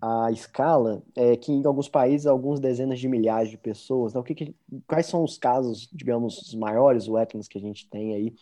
à 0.00 0.32
escala, 0.32 1.02
é 1.14 1.36
que 1.36 1.52
em 1.52 1.62
alguns 1.66 1.90
países, 1.90 2.26
alguns 2.26 2.58
dezenas 2.58 2.98
de 2.98 3.06
milhares 3.06 3.50
de 3.50 3.58
pessoas, 3.58 4.14
né, 4.14 4.20
o 4.20 4.22
que, 4.24 4.34
que 4.34 4.56
quais 4.86 5.04
são 5.04 5.22
os 5.22 5.36
casos, 5.36 5.90
digamos, 5.92 6.38
os 6.40 6.54
maiores 6.54 7.06
wetlands 7.06 7.48
que 7.48 7.58
a 7.58 7.60
gente 7.60 7.86
tem 7.90 8.14
aí 8.14 8.34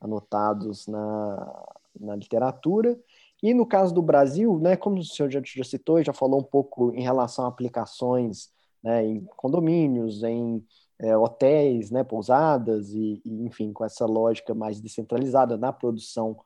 anotados 0.00 0.88
na, 0.88 1.64
na 2.00 2.16
literatura? 2.16 2.98
E 3.40 3.54
no 3.54 3.64
caso 3.64 3.94
do 3.94 4.02
Brasil, 4.02 4.58
né, 4.58 4.74
como 4.76 4.98
o 4.98 5.04
senhor 5.04 5.30
já, 5.30 5.40
já 5.44 5.62
citou 5.64 6.02
já 6.02 6.12
falou 6.12 6.40
um 6.40 6.44
pouco 6.44 6.92
em 6.96 7.02
relação 7.02 7.44
a 7.44 7.48
aplicações 7.48 8.50
né, 8.82 9.06
em 9.06 9.24
condomínios, 9.36 10.24
em 10.24 10.64
é, 10.98 11.16
hotéis, 11.16 11.90
né, 11.90 12.04
pousadas 12.04 12.90
e, 12.90 13.20
e, 13.24 13.44
enfim, 13.44 13.72
com 13.72 13.84
essa 13.84 14.06
lógica 14.06 14.54
mais 14.54 14.80
descentralizada 14.80 15.56
na 15.56 15.72
produção 15.72 16.36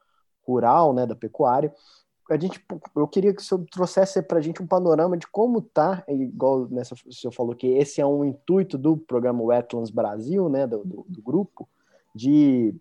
rural, 0.47 0.93
né, 0.93 1.07
da 1.07 1.15
pecuária. 1.15 1.73
A 2.31 2.37
gente, 2.37 2.63
eu 2.95 3.09
queria 3.09 3.35
que 3.35 3.41
o 3.41 3.45
senhor 3.45 3.65
trouxesse 3.71 4.21
para 4.23 4.39
a 4.39 4.41
gente 4.41 4.63
um 4.63 4.67
panorama 4.67 5.17
de 5.17 5.27
como 5.27 5.61
está, 5.61 6.05
igual 6.09 6.69
nessa, 6.69 6.95
o 7.07 7.13
senhor 7.13 7.33
falou 7.33 7.55
que 7.55 7.67
esse 7.67 8.01
é 8.01 8.07
um 8.07 8.25
intuito 8.25 8.77
do 8.77 8.97
programa 8.97 9.43
Wetlands 9.43 9.91
Brasil, 9.91 10.49
né, 10.49 10.67
do, 10.67 10.85
do, 10.85 11.07
do 11.09 11.23
grupo, 11.23 11.69
de 12.15 12.75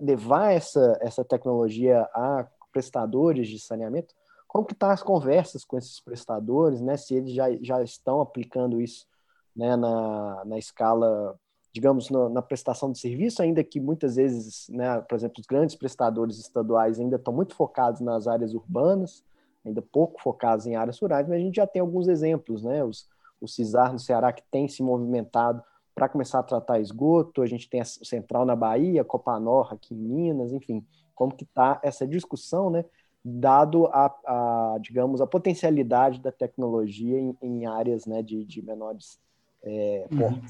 levar 0.00 0.52
essa, 0.52 0.96
essa 1.00 1.24
tecnologia 1.24 2.08
a 2.14 2.46
prestadores 2.72 3.48
de 3.48 3.58
saneamento. 3.58 4.14
Como 4.46 4.64
que 4.64 4.72
estão 4.72 4.88
tá 4.88 4.94
as 4.94 5.02
conversas 5.02 5.64
com 5.64 5.76
esses 5.76 5.98
prestadores, 6.00 6.80
né, 6.80 6.96
se 6.96 7.14
eles 7.14 7.32
já, 7.32 7.46
já 7.60 7.82
estão 7.82 8.20
aplicando 8.20 8.80
isso 8.80 9.06
né, 9.56 9.76
na, 9.76 10.44
na 10.44 10.58
escala, 10.58 11.38
digamos, 11.72 12.10
no, 12.10 12.28
na 12.28 12.42
prestação 12.42 12.90
de 12.90 12.98
serviço, 12.98 13.42
ainda 13.42 13.62
que 13.62 13.80
muitas 13.80 14.16
vezes, 14.16 14.68
né, 14.68 15.00
por 15.02 15.14
exemplo, 15.16 15.40
os 15.40 15.46
grandes 15.46 15.74
prestadores 15.76 16.38
estaduais 16.38 16.98
ainda 16.98 17.16
estão 17.16 17.32
muito 17.32 17.54
focados 17.54 18.00
nas 18.00 18.26
áreas 18.26 18.54
urbanas, 18.54 19.24
ainda 19.64 19.80
pouco 19.80 20.20
focados 20.20 20.66
em 20.66 20.76
áreas 20.76 20.98
rurais, 20.98 21.28
mas 21.28 21.40
a 21.40 21.44
gente 21.44 21.56
já 21.56 21.66
tem 21.66 21.80
alguns 21.80 22.08
exemplos, 22.08 22.64
né, 22.64 22.84
os, 22.84 23.08
o 23.40 23.48
CISAR 23.48 23.92
no 23.92 23.98
Ceará 23.98 24.32
que 24.32 24.42
tem 24.50 24.68
se 24.68 24.82
movimentado 24.82 25.62
para 25.94 26.08
começar 26.08 26.40
a 26.40 26.42
tratar 26.42 26.80
esgoto, 26.80 27.40
a 27.40 27.46
gente 27.46 27.68
tem 27.70 27.80
a 27.80 27.84
Central 27.84 28.44
na 28.44 28.56
Bahia, 28.56 29.02
a 29.02 29.04
Copanor 29.04 29.72
aqui 29.72 29.94
em 29.94 29.98
Minas, 29.98 30.52
enfim, 30.52 30.84
como 31.14 31.34
que 31.34 31.44
está 31.44 31.80
essa 31.84 32.06
discussão, 32.06 32.68
né, 32.68 32.84
dado 33.24 33.86
a, 33.86 34.06
a, 34.26 34.76
digamos, 34.80 35.20
a 35.20 35.26
potencialidade 35.26 36.20
da 36.20 36.32
tecnologia 36.32 37.18
em, 37.18 37.36
em 37.40 37.66
áreas 37.66 38.04
né, 38.06 38.22
de, 38.22 38.44
de 38.44 38.60
menores 38.60 39.18
é, 39.64 40.06
uhum. 40.10 40.40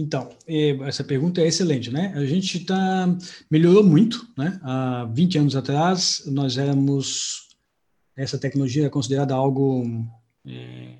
Então, 0.00 0.30
essa 0.86 1.02
pergunta 1.02 1.40
é 1.40 1.48
excelente, 1.48 1.90
né? 1.90 2.12
A 2.14 2.24
gente 2.24 2.60
tá, 2.60 3.08
melhorou 3.50 3.82
muito, 3.82 4.28
né? 4.38 4.60
Há 4.62 5.04
20 5.12 5.38
anos 5.38 5.56
atrás, 5.56 6.22
nós 6.26 6.56
éramos, 6.56 7.48
essa 8.16 8.38
tecnologia 8.38 8.82
era 8.82 8.90
considerada 8.90 9.34
algo 9.34 9.84
é, 10.46 10.98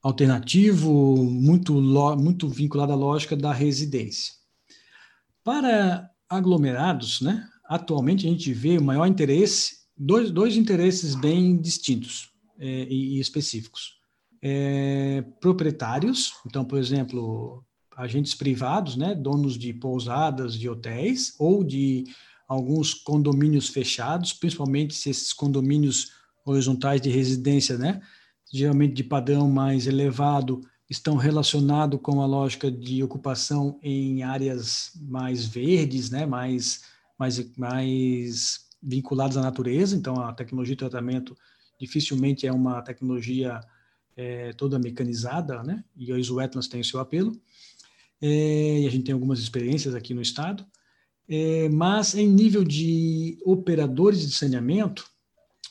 alternativo, 0.00 1.16
muito, 1.24 1.74
muito 2.16 2.48
vinculado 2.48 2.92
à 2.92 2.96
lógica 2.96 3.36
da 3.36 3.52
residência. 3.52 4.32
Para 5.42 6.08
aglomerados, 6.28 7.20
né? 7.20 7.48
Atualmente 7.64 8.28
a 8.28 8.30
gente 8.30 8.52
vê 8.52 8.78
o 8.78 8.82
maior 8.82 9.06
interesse, 9.06 9.78
dois, 9.96 10.30
dois 10.30 10.56
interesses 10.56 11.16
bem 11.16 11.60
distintos 11.60 12.30
é, 12.60 12.86
e 12.88 13.18
específicos 13.18 13.99
é, 14.42 15.22
proprietários, 15.40 16.34
então, 16.46 16.64
por 16.64 16.78
exemplo, 16.78 17.64
agentes 17.96 18.34
privados, 18.34 18.96
né, 18.96 19.14
donos 19.14 19.58
de 19.58 19.72
pousadas, 19.72 20.54
de 20.54 20.68
hotéis, 20.68 21.34
ou 21.38 21.62
de 21.62 22.04
alguns 22.48 22.94
condomínios 22.94 23.68
fechados, 23.68 24.32
principalmente 24.32 24.94
se 24.94 25.10
esses 25.10 25.32
condomínios 25.32 26.12
horizontais 26.44 27.00
de 27.00 27.10
residência, 27.10 27.76
né, 27.76 28.00
geralmente 28.52 28.94
de 28.94 29.04
padrão 29.04 29.48
mais 29.48 29.86
elevado, 29.86 30.60
estão 30.88 31.14
relacionados 31.16 32.00
com 32.02 32.20
a 32.20 32.26
lógica 32.26 32.70
de 32.70 33.02
ocupação 33.02 33.78
em 33.80 34.24
áreas 34.24 34.90
mais 35.02 35.46
verdes, 35.46 36.10
né, 36.10 36.26
mais, 36.26 36.82
mais, 37.18 37.56
mais 37.56 38.68
vinculadas 38.82 39.36
à 39.36 39.42
natureza, 39.42 39.94
então 39.94 40.20
a 40.20 40.32
tecnologia 40.32 40.74
de 40.74 40.80
tratamento 40.80 41.36
dificilmente 41.78 42.46
é 42.46 42.52
uma 42.52 42.82
tecnologia 42.82 43.60
é, 44.20 44.52
toda 44.52 44.78
mecanizada, 44.78 45.62
né? 45.62 45.82
E 45.96 46.12
os 46.12 46.30
wetlands 46.30 46.68
têm 46.68 46.82
o 46.82 46.84
seu 46.84 47.00
apelo. 47.00 47.32
É, 48.20 48.80
e 48.80 48.86
a 48.86 48.90
gente 48.90 49.04
tem 49.04 49.14
algumas 49.14 49.38
experiências 49.40 49.94
aqui 49.94 50.12
no 50.12 50.20
estado. 50.20 50.66
É, 51.26 51.68
mas 51.70 52.14
em 52.14 52.28
nível 52.28 52.62
de 52.62 53.38
operadores 53.44 54.28
de 54.28 54.34
saneamento, 54.34 55.08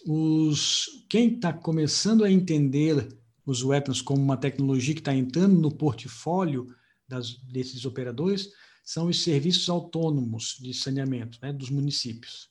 os, 0.06 1.06
quem 1.08 1.36
está 1.36 1.54
começando 1.54 2.24
a 2.24 2.32
entender 2.32 3.08
os 3.46 3.64
wetlands 3.64 4.02
como 4.02 4.22
uma 4.22 4.38
tecnologia 4.38 4.96
que 4.96 5.02
está 5.02 5.14
entrando 5.14 5.60
no 5.60 5.72
portfólio 5.72 6.74
das, 7.08 7.36
desses 7.52 7.86
operadores 7.86 8.50
são 8.84 9.08
os 9.08 9.22
serviços 9.22 9.70
autônomos 9.70 10.58
de 10.60 10.74
saneamento 10.74 11.38
né, 11.42 11.54
dos 11.54 11.70
municípios. 11.70 12.50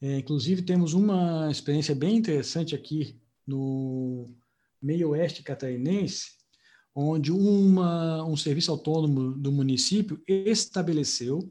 É, 0.00 0.18
inclusive, 0.18 0.62
temos 0.62 0.94
uma 0.94 1.50
experiência 1.50 1.94
bem 1.94 2.16
interessante 2.16 2.74
aqui 2.74 3.20
no, 3.46 4.30
meio 4.82 5.10
oeste 5.10 5.42
catarinense, 5.42 6.32
onde 6.94 7.32
uma, 7.32 8.24
um 8.24 8.36
serviço 8.36 8.70
autônomo 8.70 9.32
do 9.32 9.52
município 9.52 10.20
estabeleceu 10.26 11.50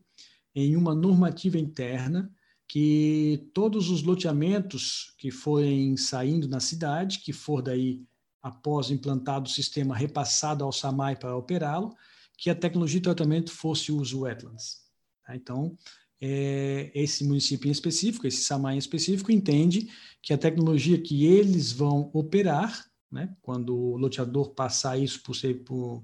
em 0.54 0.76
uma 0.76 0.94
normativa 0.94 1.58
interna 1.58 2.32
que 2.68 3.50
todos 3.54 3.90
os 3.90 4.04
loteamentos 4.04 5.16
que 5.18 5.32
forem 5.32 5.98
saindo 5.98 6.48
na 6.48 6.60
cidade, 6.60 7.20
que 7.20 7.34
for 7.34 7.62
daí 7.62 8.04
após 8.42 8.92
implantado 8.92 9.48
o 9.48 9.52
sistema 9.52 9.96
repassado 9.96 10.64
ao 10.64 10.72
SAMAI 10.72 11.16
para 11.16 11.36
operá-lo, 11.36 11.96
que 12.38 12.50
a 12.50 12.56
tecnologia 12.56 13.00
de 13.00 13.04
tratamento 13.04 13.52
fosse 13.52 13.92
os 13.92 14.14
wetlands. 14.14 14.84
Tá? 15.26 15.36
Então, 15.36 15.76
é, 16.22 16.92
esse 16.94 17.24
município 17.24 17.68
em 17.68 17.72
específico, 17.72 18.28
esse 18.28 18.44
SAMAI 18.44 18.76
em 18.76 18.80
específico, 18.80 19.32
entende 19.32 19.90
que 20.22 20.34
a 20.34 20.38
tecnologia 20.38 21.02
que 21.02 21.26
eles 21.26 21.72
vão 21.72 22.10
operar 22.14 22.89
né? 23.12 23.36
quando 23.42 23.76
o 23.76 23.98
loteador 23.98 24.52
passar 24.52 24.98
isso 24.98 25.22
por 25.24 25.36
ser 25.36 25.64
por, 25.64 26.04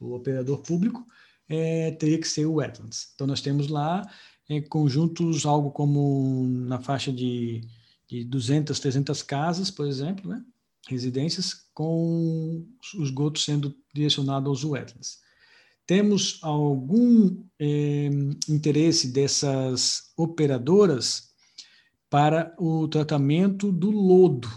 operador 0.00 0.58
público, 0.58 1.06
é, 1.48 1.92
teria 1.92 2.18
que 2.18 2.28
ser 2.28 2.46
o 2.46 2.54
wetlands. 2.54 3.10
Então, 3.14 3.26
nós 3.26 3.40
temos 3.40 3.68
lá 3.68 4.02
é, 4.48 4.60
conjuntos, 4.60 5.46
algo 5.46 5.70
como 5.70 6.46
na 6.48 6.78
faixa 6.78 7.12
de, 7.12 7.62
de 8.08 8.24
200, 8.24 8.78
300 8.78 9.22
casas, 9.22 9.70
por 9.70 9.86
exemplo, 9.86 10.28
né? 10.28 10.44
residências, 10.88 11.66
com 11.74 12.64
os 12.80 12.94
esgoto 13.02 13.38
sendo 13.38 13.76
direcionado 13.92 14.48
aos 14.48 14.64
wetlands. 14.64 15.18
Temos 15.86 16.38
algum 16.42 17.44
é, 17.58 18.08
interesse 18.48 19.08
dessas 19.08 20.12
operadoras 20.16 21.30
para 22.10 22.54
o 22.58 22.88
tratamento 22.88 23.70
do 23.70 23.90
lodo, 23.90 24.48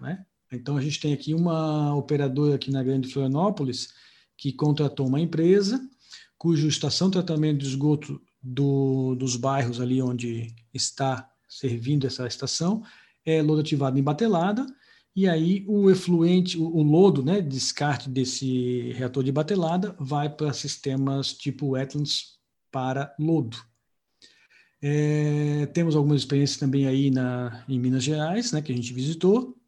né? 0.00 0.24
Então, 0.52 0.76
a 0.76 0.80
gente 0.80 1.00
tem 1.00 1.12
aqui 1.12 1.34
uma 1.34 1.94
operadora 1.94 2.56
aqui 2.56 2.70
na 2.70 2.82
Grande 2.82 3.08
Florianópolis 3.08 3.88
que 4.36 4.52
contratou 4.52 5.06
uma 5.06 5.20
empresa 5.20 5.80
cuja 6.36 6.66
estação 6.66 7.08
de 7.08 7.12
tratamento 7.12 7.58
de 7.58 7.66
esgoto 7.66 8.20
do, 8.42 9.14
dos 9.14 9.36
bairros 9.36 9.80
ali 9.80 10.00
onde 10.00 10.54
está 10.72 11.30
servindo 11.46 12.06
essa 12.06 12.26
estação 12.26 12.82
é 13.24 13.42
lodativada 13.42 13.98
em 13.98 14.02
batelada 14.02 14.66
e 15.14 15.28
aí 15.28 15.64
o 15.68 15.90
efluente, 15.90 16.56
o, 16.56 16.64
o 16.64 16.82
lodo, 16.82 17.22
né, 17.22 17.40
descarte 17.40 18.08
desse 18.08 18.92
reator 18.92 19.22
de 19.22 19.32
batelada, 19.32 19.94
vai 19.98 20.30
para 20.30 20.52
sistemas 20.52 21.32
tipo 21.34 21.70
wetlands 21.70 22.38
para 22.70 23.14
lodo. 23.18 23.56
É, 24.80 25.66
temos 25.74 25.94
algumas 25.94 26.22
experiências 26.22 26.58
também 26.58 26.86
aí 26.86 27.10
na, 27.10 27.64
em 27.68 27.78
Minas 27.78 28.02
Gerais, 28.04 28.52
né, 28.52 28.62
que 28.62 28.72
a 28.72 28.74
gente 28.74 28.94
visitou, 28.94 29.59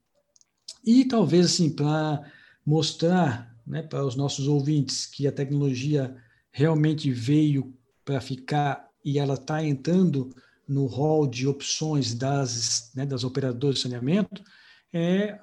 e 0.85 1.05
talvez 1.05 1.47
assim, 1.47 1.71
para 1.71 2.23
mostrar 2.65 3.53
né, 3.67 3.83
para 3.83 4.05
os 4.05 4.17
nossos 4.17 4.47
ouvintes 4.47 5.07
que 5.07 5.27
a 5.27 5.33
tecnologia 5.33 6.17
realmente 6.51 7.11
veio 7.11 7.75
para 8.05 8.21
ficar 8.21 8.89
e 9.05 9.19
ela 9.19 9.35
está 9.35 9.65
entrando 9.65 10.31
no 10.69 10.87
rol 10.87 11.27
de 11.27 11.47
opções 11.47 12.15
das, 12.15 12.91
né, 12.95 13.05
das 13.05 13.25
operadoras 13.25 13.77
de 13.77 13.83
saneamento, 13.83 14.43
é 14.93 15.39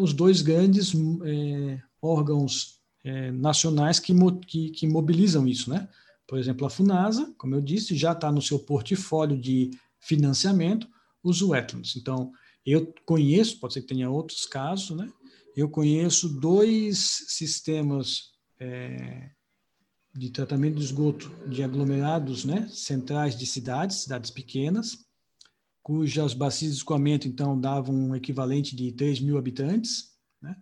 os 0.00 0.12
dois 0.12 0.42
grandes 0.42 0.92
é, 1.24 1.80
órgãos 2.02 2.80
é, 3.02 3.30
nacionais 3.30 3.98
que, 3.98 4.14
que, 4.46 4.70
que, 4.70 4.86
mobilizam 4.86 5.46
isso. 5.46 5.70
Né? 5.70 5.88
Por 6.26 6.38
exemplo, 6.38 6.66
a 6.66 6.70
FUNASA, 6.70 7.32
como 7.38 7.54
eu 7.54 7.62
disse, 7.62 7.96
já 7.96 8.12
está 8.12 8.30
no 8.30 8.42
seu 8.42 8.58
portfólio 8.58 9.38
de 9.38 9.70
financiamento 9.98 10.86
os 11.22 11.40
wetlands. 11.40 11.96
Então, 11.96 12.32
eu 12.64 12.92
conheço, 13.04 13.60
pode 13.60 13.74
ser 13.74 13.82
que 13.82 13.88
tenha 13.88 14.10
outros 14.10 14.46
casos, 14.46 14.96
né? 14.96 15.12
eu 15.56 15.68
conheço 15.68 16.28
dois 16.40 17.26
sistemas 17.28 18.32
é, 18.58 19.30
de 20.14 20.30
tratamento 20.30 20.76
de 20.76 20.84
esgoto 20.84 21.30
de 21.46 21.62
aglomerados 21.62 22.44
né, 22.44 22.68
centrais 22.68 23.36
de 23.36 23.46
cidades, 23.46 23.98
cidades 23.98 24.30
pequenas, 24.30 25.04
cujas 25.82 26.34
bacias 26.34 26.72
de 26.72 26.78
escoamento, 26.78 27.28
então, 27.28 27.60
davam 27.60 27.94
um 27.94 28.16
equivalente 28.16 28.74
de 28.74 28.90
3 28.92 29.20
mil 29.20 29.36
habitantes, 29.38 30.12
né, 30.40 30.56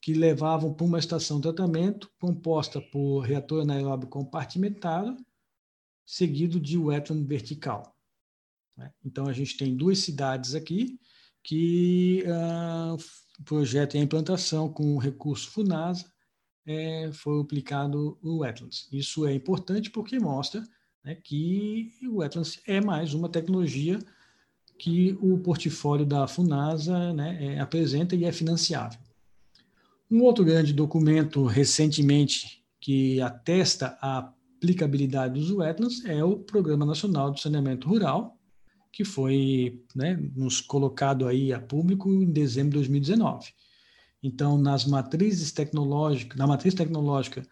que 0.00 0.14
levavam 0.14 0.72
para 0.72 0.86
uma 0.86 0.98
estação 0.98 1.36
de 1.36 1.42
tratamento 1.42 2.10
composta 2.18 2.80
por 2.80 3.20
reator 3.20 3.62
anaeróbio 3.62 4.08
compartimentado, 4.08 5.16
seguido 6.04 6.58
de 6.58 6.78
wetland 6.78 7.24
vertical. 7.26 7.96
Né. 8.76 8.90
Então, 9.04 9.26
a 9.26 9.32
gente 9.32 9.56
tem 9.56 9.76
duas 9.76 9.98
cidades 9.98 10.54
aqui 10.54 10.98
que 11.42 12.24
o 13.38 13.44
projeto 13.44 13.94
e 13.94 13.98
a 13.98 14.02
implantação 14.02 14.68
com 14.68 14.94
o 14.94 14.98
recurso 14.98 15.50
FUNASA 15.50 16.06
é, 16.64 17.10
foi 17.12 17.40
aplicado 17.40 18.18
o 18.22 18.38
Wetlands. 18.38 18.88
Isso 18.92 19.26
é 19.26 19.34
importante 19.34 19.90
porque 19.90 20.18
mostra 20.18 20.62
né, 21.04 21.16
que 21.16 21.90
o 22.04 22.18
Wetlands 22.18 22.60
é 22.66 22.80
mais 22.80 23.14
uma 23.14 23.28
tecnologia 23.28 23.98
que 24.78 25.16
o 25.20 25.38
portfólio 25.38 26.06
da 26.06 26.26
FUNASA 26.26 27.12
né, 27.12 27.54
é, 27.54 27.60
apresenta 27.60 28.14
e 28.16 28.24
é 28.24 28.32
financiável. 28.32 28.98
Um 30.10 30.22
outro 30.22 30.44
grande 30.44 30.72
documento 30.72 31.44
recentemente 31.44 32.62
que 32.80 33.20
atesta 33.20 33.96
a 34.00 34.18
aplicabilidade 34.18 35.34
dos 35.34 35.50
wetlands 35.50 36.04
é 36.04 36.22
o 36.22 36.36
Programa 36.36 36.84
Nacional 36.84 37.30
de 37.30 37.40
Saneamento 37.40 37.88
Rural, 37.88 38.38
que 38.92 39.04
foi 39.04 39.82
né, 39.96 40.18
nos 40.36 40.60
colocado 40.60 41.26
aí 41.26 41.52
a 41.52 41.60
público 41.60 42.12
em 42.12 42.30
dezembro 42.30 42.72
de 42.72 42.76
2019. 42.76 43.48
Então, 44.22 44.58
nas 44.58 44.84
matrizes 44.84 45.50
tecnológicas, 45.50 46.38
na 46.38 46.46
matriz 46.46 46.74
tecnológica 46.74 47.42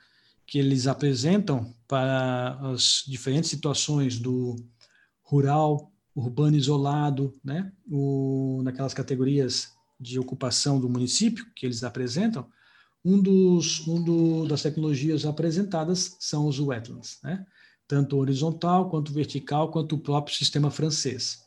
que 0.47 0.59
eles 0.59 0.87
apresentam 0.87 1.75
para 1.89 2.59
as 2.71 3.05
diferentes 3.07 3.49
situações 3.49 4.19
do 4.19 4.57
rural, 5.23 5.91
urbano 6.15 6.57
isolado, 6.57 7.33
né, 7.43 7.73
o, 7.91 8.61
naquelas 8.63 8.93
categorias 8.93 9.73
de 9.99 10.19
ocupação 10.19 10.79
do 10.79 10.89
município 10.89 11.47
que 11.55 11.65
eles 11.65 11.83
apresentam, 11.83 12.47
um 13.05 13.21
dos 13.21 13.87
um 13.87 14.03
do, 14.03 14.47
das 14.47 14.63
tecnologias 14.63 15.25
apresentadas 15.25 16.17
são 16.19 16.47
os 16.47 16.59
wetlands, 16.61 17.19
né? 17.23 17.47
Tanto 17.91 18.17
horizontal 18.17 18.89
quanto 18.89 19.13
vertical, 19.13 19.69
quanto 19.69 19.97
o 19.97 19.99
próprio 19.99 20.37
sistema 20.37 20.71
francês. 20.71 21.45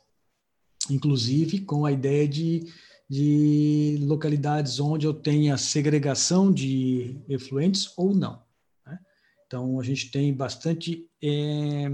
Inclusive 0.90 1.62
com 1.62 1.86
a 1.86 1.92
ideia 1.94 2.28
de 2.28 2.68
de 3.10 4.00
localidades 4.02 4.80
onde 4.80 5.06
eu 5.06 5.14
tenha 5.14 5.56
segregação 5.56 6.52
de 6.52 7.16
efluentes 7.30 7.94
ou 7.96 8.12
não. 8.16 8.42
Né? 8.84 8.98
Então, 9.46 9.80
a 9.80 9.84
gente 9.84 10.10
tem 10.10 10.34
bastante 10.34 11.08
é, 11.22 11.92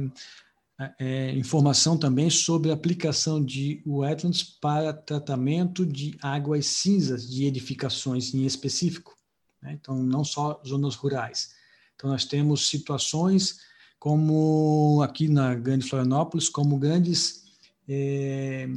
é, 0.97 1.31
informação 1.35 1.97
também 1.97 2.29
sobre 2.29 2.71
a 2.71 2.73
aplicação 2.73 3.43
de 3.43 3.83
wetlands 3.85 4.43
para 4.43 4.93
tratamento 4.93 5.85
de 5.85 6.17
águas 6.21 6.67
cinzas 6.67 7.29
de 7.29 7.43
edificações 7.43 8.33
em 8.33 8.45
específico. 8.45 9.13
Né? 9.61 9.73
Então, 9.73 10.01
não 10.01 10.23
só 10.23 10.61
zonas 10.65 10.95
rurais. 10.95 11.51
Então, 11.95 12.09
nós 12.09 12.23
temos 12.23 12.69
situações 12.69 13.59
como 13.99 15.01
aqui 15.03 15.27
na 15.27 15.53
Grande 15.53 15.87
Florianópolis, 15.87 16.47
como 16.47 16.77
grandes 16.77 17.43
é, 17.87 18.67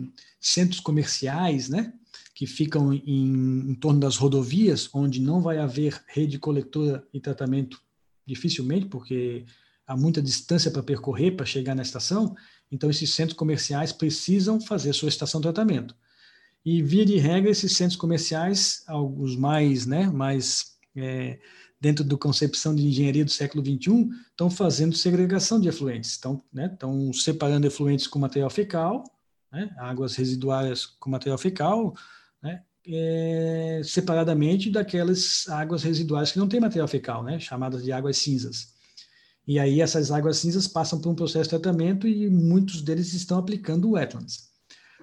centros 0.41 0.81
comerciais, 0.81 1.69
né? 1.69 1.93
que 2.35 2.47
ficam 2.47 2.93
em, 2.93 3.71
em 3.71 3.75
torno 3.75 4.01
das 4.01 4.17
rodovias, 4.17 4.89
onde 4.93 5.21
não 5.21 5.41
vai 5.41 5.59
haver 5.59 6.03
rede 6.09 6.39
coletora 6.39 7.07
e 7.13 7.21
tratamento 7.21 7.81
dificilmente, 8.27 8.87
porque 8.87 9.45
há 9.87 9.97
muita 9.97 10.23
distância 10.23 10.71
para 10.71 10.83
percorrer 10.83 11.37
para 11.37 11.47
chegar 11.47 11.75
na 11.75 11.83
estação, 11.83 12.35
então 12.71 12.91
esses 12.91 13.15
centros 13.15 13.37
comerciais 13.37 13.93
precisam 13.93 14.61
fazer 14.61 14.93
sua 14.93 15.09
estação 15.09 15.41
de 15.41 15.45
tratamento. 15.45 15.95
E 16.65 16.83
via 16.83 17.05
de 17.05 17.17
regra 17.17 17.51
esses 17.51 17.77
centros 17.77 17.97
comerciais, 17.97 18.83
alguns 18.87 19.37
mais, 19.37 19.85
né, 19.85 20.07
mais 20.07 20.77
é, 20.97 21.39
dentro 21.83 22.05
da 22.05 22.17
concepção 22.17 22.73
de 22.73 22.87
engenharia 22.87 23.25
do 23.25 23.31
século 23.33 23.61
21, 23.61 24.09
estão 24.31 24.49
fazendo 24.49 24.95
segregação 24.95 25.61
de 25.61 25.69
efluentes, 25.69 26.11
estão, 26.11 26.41
né, 26.53 26.79
separando 27.13 27.67
efluentes 27.67 28.07
com 28.07 28.21
material 28.21 28.49
fecal, 28.49 29.03
né, 29.51 29.69
águas 29.79 30.15
residuárias 30.15 30.87
com 30.87 31.11
material 31.11 31.37
fecal, 31.37 31.93
né, 32.41 32.63
é, 32.87 33.81
separadamente 33.83 34.71
daquelas 34.71 35.49
águas 35.49 35.83
residuais 35.83 36.31
que 36.31 36.39
não 36.39 36.49
têm 36.49 36.61
material 36.61 36.87
fecal, 36.87 37.25
né, 37.25 37.41
chamadas 37.41 37.83
de 37.83 37.91
águas 37.91 38.17
cinzas. 38.17 38.75
E 39.45 39.59
aí 39.59 39.81
essas 39.81 40.13
águas 40.13 40.37
cinzas 40.37 40.69
passam 40.69 41.01
por 41.01 41.11
um 41.11 41.17
processo 41.17 41.51
de 41.51 41.61
tratamento 41.61 42.07
e 42.07 42.31
muitos 42.31 42.81
deles 42.81 43.13
estão 43.13 43.39
aplicando 43.39 43.91
wetlands, 43.91 44.52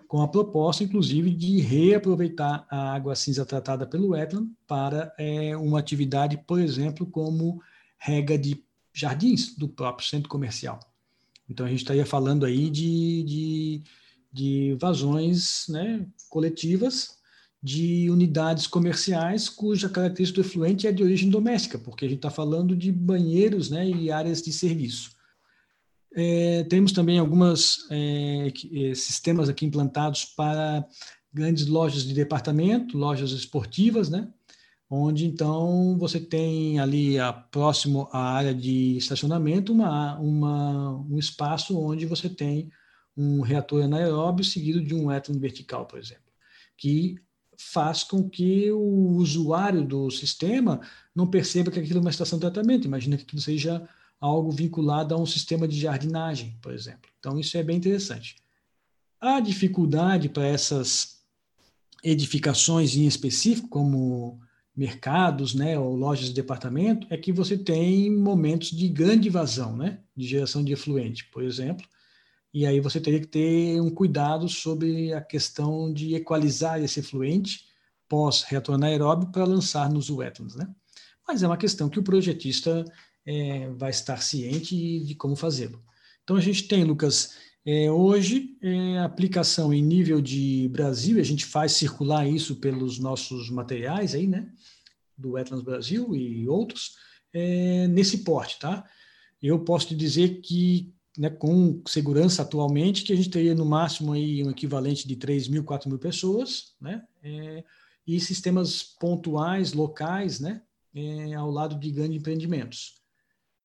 com 0.09 0.23
a 0.23 0.27
proposta, 0.27 0.83
inclusive, 0.83 1.29
de 1.29 1.61
reaproveitar 1.61 2.65
a 2.67 2.93
água 2.95 3.15
cinza 3.15 3.45
tratada 3.45 3.85
pelo 3.85 4.09
wetland 4.09 4.51
para 4.65 5.13
é, 5.19 5.55
uma 5.55 5.77
atividade, 5.77 6.35
por 6.47 6.59
exemplo, 6.59 7.05
como 7.05 7.61
rega 7.95 8.35
de 8.35 8.65
jardins 8.91 9.55
do 9.55 9.69
próprio 9.69 10.07
centro 10.07 10.27
comercial. 10.27 10.79
Então 11.47 11.63
a 11.63 11.69
gente 11.69 11.81
estaria 11.81 12.07
falando 12.07 12.43
aí 12.43 12.71
de, 12.71 13.23
de, 13.23 13.83
de 14.33 14.77
vazões 14.81 15.67
né, 15.69 16.03
coletivas 16.27 17.19
de 17.61 18.09
unidades 18.09 18.65
comerciais 18.65 19.47
cuja 19.47 19.89
característica 19.89 20.41
do 20.41 20.47
efluente 20.47 20.87
é 20.87 20.91
de 20.91 21.03
origem 21.03 21.29
doméstica, 21.29 21.77
porque 21.77 22.05
a 22.05 22.07
gente 22.07 22.17
está 22.17 22.31
falando 22.31 22.75
de 22.75 22.91
banheiros 22.91 23.69
né, 23.69 23.87
e 23.87 24.11
áreas 24.11 24.41
de 24.41 24.51
serviço. 24.51 25.18
É, 26.15 26.63
temos 26.63 26.91
também 26.91 27.19
alguns 27.19 27.87
é, 27.91 28.47
é, 28.47 28.95
sistemas 28.95 29.47
aqui 29.47 29.65
implantados 29.65 30.25
para 30.25 30.85
grandes 31.31 31.67
lojas 31.67 32.03
de 32.03 32.13
departamento, 32.13 32.97
lojas 32.97 33.31
esportivas, 33.31 34.09
né? 34.09 34.27
onde 34.89 35.25
então 35.25 35.97
você 35.99 36.19
tem 36.19 36.79
ali 36.79 37.19
a, 37.19 37.31
próximo 37.31 38.09
à 38.11 38.33
área 38.33 38.55
de 38.55 38.97
estacionamento 38.97 39.71
uma, 39.71 40.17
uma, 40.17 40.97
um 41.07 41.17
espaço 41.19 41.79
onde 41.79 42.05
você 42.07 42.27
tem 42.27 42.71
um 43.15 43.41
reator 43.41 43.83
anaeróbio 43.83 44.43
seguido 44.43 44.83
de 44.83 44.95
um 44.95 45.07
wetland 45.07 45.39
vertical, 45.39 45.85
por 45.85 45.99
exemplo, 45.99 46.23
que 46.75 47.15
faz 47.57 48.03
com 48.03 48.27
que 48.27 48.71
o 48.71 49.17
usuário 49.17 49.85
do 49.85 50.09
sistema 50.09 50.79
não 51.13 51.27
perceba 51.27 51.69
que 51.69 51.79
aquilo 51.79 51.99
é 51.99 52.01
uma 52.01 52.09
estação 52.09 52.39
de 52.39 52.49
tratamento. 52.49 52.85
Imagina 52.87 53.17
que 53.17 53.23
aquilo 53.23 53.41
seja 53.41 53.87
algo 54.19 54.51
vinculado 54.51 55.13
a 55.13 55.17
um 55.17 55.25
sistema 55.25 55.67
de 55.67 55.79
jardinagem, 55.79 56.57
por 56.61 56.73
exemplo. 56.73 57.09
Então, 57.19 57.39
isso 57.39 57.57
é 57.57 57.63
bem 57.63 57.77
interessante. 57.77 58.35
A 59.19 59.39
dificuldade 59.39 60.29
para 60.29 60.45
essas 60.45 61.19
edificações 62.03 62.95
em 62.95 63.05
específico, 63.05 63.67
como 63.67 64.39
mercados, 64.75 65.53
né, 65.53 65.77
ou 65.77 65.95
lojas 65.95 66.27
de 66.27 66.33
departamento, 66.33 67.05
é 67.09 67.17
que 67.17 67.33
você 67.33 67.57
tem 67.57 68.09
momentos 68.09 68.71
de 68.71 68.87
grande 68.87 69.29
vazão, 69.29 69.75
né, 69.75 69.99
de 70.15 70.25
geração 70.25 70.63
de 70.63 70.71
efluente, 70.71 71.25
por 71.25 71.43
exemplo, 71.43 71.85
e 72.53 72.65
aí 72.65 72.79
você 72.79 72.99
teria 72.99 73.19
que 73.19 73.27
ter 73.27 73.79
um 73.81 73.89
cuidado 73.89 74.47
sobre 74.49 75.13
a 75.13 75.21
questão 75.21 75.91
de 75.93 76.15
equalizar 76.15 76.81
esse 76.81 76.99
efluente 76.99 77.65
pós-reator 78.07 78.75
anaeróbio 78.75 79.31
para 79.31 79.43
lançar 79.43 79.89
nos 79.89 80.09
wetlands, 80.09 80.55
né? 80.55 80.67
Mas 81.27 81.43
é 81.43 81.47
uma 81.47 81.57
questão 81.57 81.89
que 81.89 81.99
o 81.99 82.03
projetista 82.03 82.83
é, 83.33 83.69
vai 83.81 83.91
estar 83.91 84.21
ciente 84.21 84.73
de 85.07 85.13
como 85.15 85.35
fazê-lo. 85.35 85.79
Então 86.23 86.35
a 86.35 86.41
gente 86.41 86.67
tem, 86.67 86.83
Lucas, 86.83 87.37
É, 87.65 87.91
hoje, 87.91 88.57
é, 88.61 88.99
aplicação 88.99 89.73
em 89.73 89.83
nível 89.83 90.21
de 90.21 90.69
Brasil, 90.69 91.19
a 91.19 91.23
gente 91.23 91.45
faz 91.45 91.73
circular 91.73 92.25
isso 92.25 92.55
pelos 92.55 92.97
nossos 92.97 93.49
materiais 93.51 94.15
aí, 94.15 94.25
né? 94.25 94.49
Do 95.17 95.31
Wetlands 95.33 95.63
Brasil 95.63 96.15
e 96.15 96.47
outros, 96.47 96.95
é, 97.33 97.85
nesse 97.89 98.19
porte, 98.23 98.57
tá? 98.59 98.85
Eu 99.41 99.59
posso 99.59 99.87
te 99.89 99.95
dizer 99.95 100.39
que, 100.41 100.93
né, 101.17 101.29
com 101.29 101.81
segurança 101.85 102.41
atualmente, 102.41 103.03
que 103.03 103.13
a 103.13 103.15
gente 103.15 103.29
teria 103.29 103.53
no 103.53 103.65
máximo 103.65 104.13
aí 104.13 104.41
um 104.43 104.49
equivalente 104.49 105.05
de 105.05 105.15
3 105.17 105.49
mil, 105.49 105.63
4 105.63 105.89
mil 105.89 105.99
pessoas, 105.99 106.73
né? 106.81 107.03
É, 107.21 107.63
e 108.07 108.19
sistemas 108.19 108.81
pontuais, 108.99 109.73
locais, 109.73 110.39
né? 110.39 110.61
É, 110.95 111.35
ao 111.35 111.51
lado 111.51 111.75
de 111.77 111.91
grandes 111.91 112.17
empreendimentos. 112.17 112.98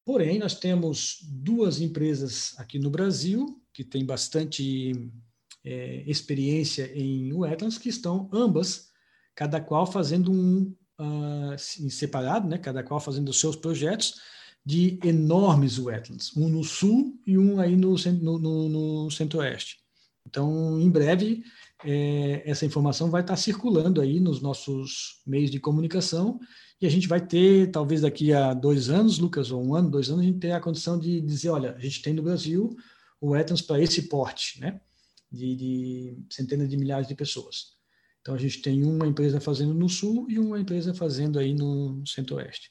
Porém, 0.04 0.38
nós 0.38 0.54
temos 0.54 1.18
duas 1.22 1.80
empresas 1.80 2.54
aqui 2.58 2.78
no 2.78 2.90
Brasil 2.90 3.60
que 3.72 3.82
têm 3.82 4.04
bastante 4.04 5.10
é, 5.64 6.04
experiência 6.06 6.92
em 6.94 7.32
wetlands, 7.32 7.78
que 7.78 7.88
estão 7.88 8.28
ambas, 8.32 8.90
cada 9.34 9.60
qual 9.60 9.86
fazendo 9.86 10.30
um 10.30 10.74
uh, 11.00 11.58
separado, 11.58 12.46
né? 12.46 12.58
Cada 12.58 12.82
qual 12.82 13.00
fazendo 13.00 13.30
os 13.30 13.40
seus 13.40 13.56
projetos 13.56 14.20
de 14.64 14.98
enormes 15.02 15.78
wetlands, 15.78 16.34
um 16.36 16.48
no 16.48 16.64
sul 16.64 17.18
e 17.26 17.36
um 17.36 17.60
aí 17.60 17.76
no, 17.76 17.94
no, 17.94 18.38
no, 18.38 18.68
no 18.68 19.10
centro-oeste. 19.10 19.78
Então, 20.26 20.80
em 20.80 20.88
breve, 20.88 21.44
é, 21.84 22.42
essa 22.46 22.64
informação 22.64 23.10
vai 23.10 23.20
estar 23.20 23.36
circulando 23.36 24.00
aí 24.00 24.20
nos 24.20 24.40
nossos 24.40 25.20
meios 25.26 25.50
de 25.50 25.60
comunicação 25.60 26.40
e 26.80 26.86
a 26.86 26.90
gente 26.90 27.08
vai 27.08 27.24
ter, 27.24 27.70
talvez 27.70 28.00
daqui 28.00 28.32
a 28.32 28.52
dois 28.52 28.90
anos, 28.90 29.18
Lucas, 29.18 29.50
ou 29.50 29.64
um 29.64 29.74
ano, 29.74 29.90
dois 29.90 30.10
anos, 30.10 30.22
a 30.22 30.24
gente 30.24 30.38
ter 30.38 30.52
a 30.52 30.60
condição 30.60 30.98
de 30.98 31.20
dizer, 31.20 31.50
olha, 31.50 31.74
a 31.74 31.78
gente 31.78 32.02
tem 32.02 32.12
no 32.12 32.22
Brasil 32.22 32.76
o 33.20 33.34
Etans 33.34 33.62
para 33.62 33.80
esse 33.80 34.02
porte, 34.02 34.60
né? 34.60 34.80
De, 35.30 35.56
de, 35.56 36.18
centenas 36.30 36.68
de 36.68 36.76
milhares 36.76 37.08
de 37.08 37.14
pessoas. 37.14 37.74
Então 38.20 38.34
a 38.34 38.38
gente 38.38 38.60
tem 38.62 38.84
uma 38.84 39.06
empresa 39.06 39.40
fazendo 39.40 39.74
no 39.74 39.88
sul 39.88 40.26
e 40.30 40.38
uma 40.38 40.58
empresa 40.60 40.94
fazendo 40.94 41.38
aí 41.38 41.54
no 41.54 42.02
centro-oeste. 42.06 42.70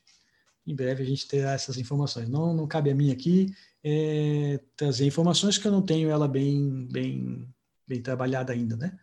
Em 0.65 0.75
breve 0.75 1.03
a 1.03 1.05
gente 1.05 1.27
terá 1.27 1.53
essas 1.53 1.77
informações. 1.77 2.29
Não, 2.29 2.53
não 2.53 2.67
cabe 2.67 2.89
a 2.89 2.95
mim 2.95 3.11
aqui 3.11 3.53
é, 3.83 4.59
trazer 4.75 5.05
informações 5.05 5.57
que 5.57 5.67
eu 5.67 5.71
não 5.71 5.81
tenho 5.81 6.09
ela 6.09 6.27
bem, 6.27 6.87
bem, 6.87 7.47
bem 7.87 8.01
trabalhada 8.01 8.53
ainda, 8.53 8.77
né? 8.77 8.97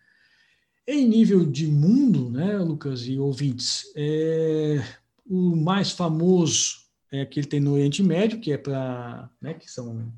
Em 0.92 1.06
nível 1.06 1.46
de 1.46 1.68
mundo, 1.68 2.28
né, 2.30 2.58
Lucas 2.58 3.02
e 3.06 3.16
ouvintes, 3.16 3.92
é, 3.94 4.82
o 5.24 5.54
mais 5.54 5.92
famoso 5.92 6.80
é 7.12 7.24
que 7.24 7.44
tem 7.44 7.60
no 7.60 7.74
Oriente 7.74 8.02
Médio, 8.02 8.40
que 8.40 8.50
é 8.50 8.58
para, 8.58 9.30
né, 9.40 9.54
que 9.54 9.70
são, 9.70 10.12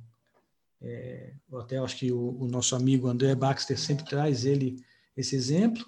é, 0.81 1.35
até 1.57 1.77
acho 1.77 1.99
que 1.99 2.11
o, 2.11 2.39
o, 2.41 2.49
nosso 2.49 2.75
amigo 2.75 3.07
André 3.07 3.35
Baxter 3.35 3.79
sempre 3.79 4.07
traz 4.07 4.47
ele 4.47 4.83
esse 5.15 5.37
exemplo, 5.37 5.85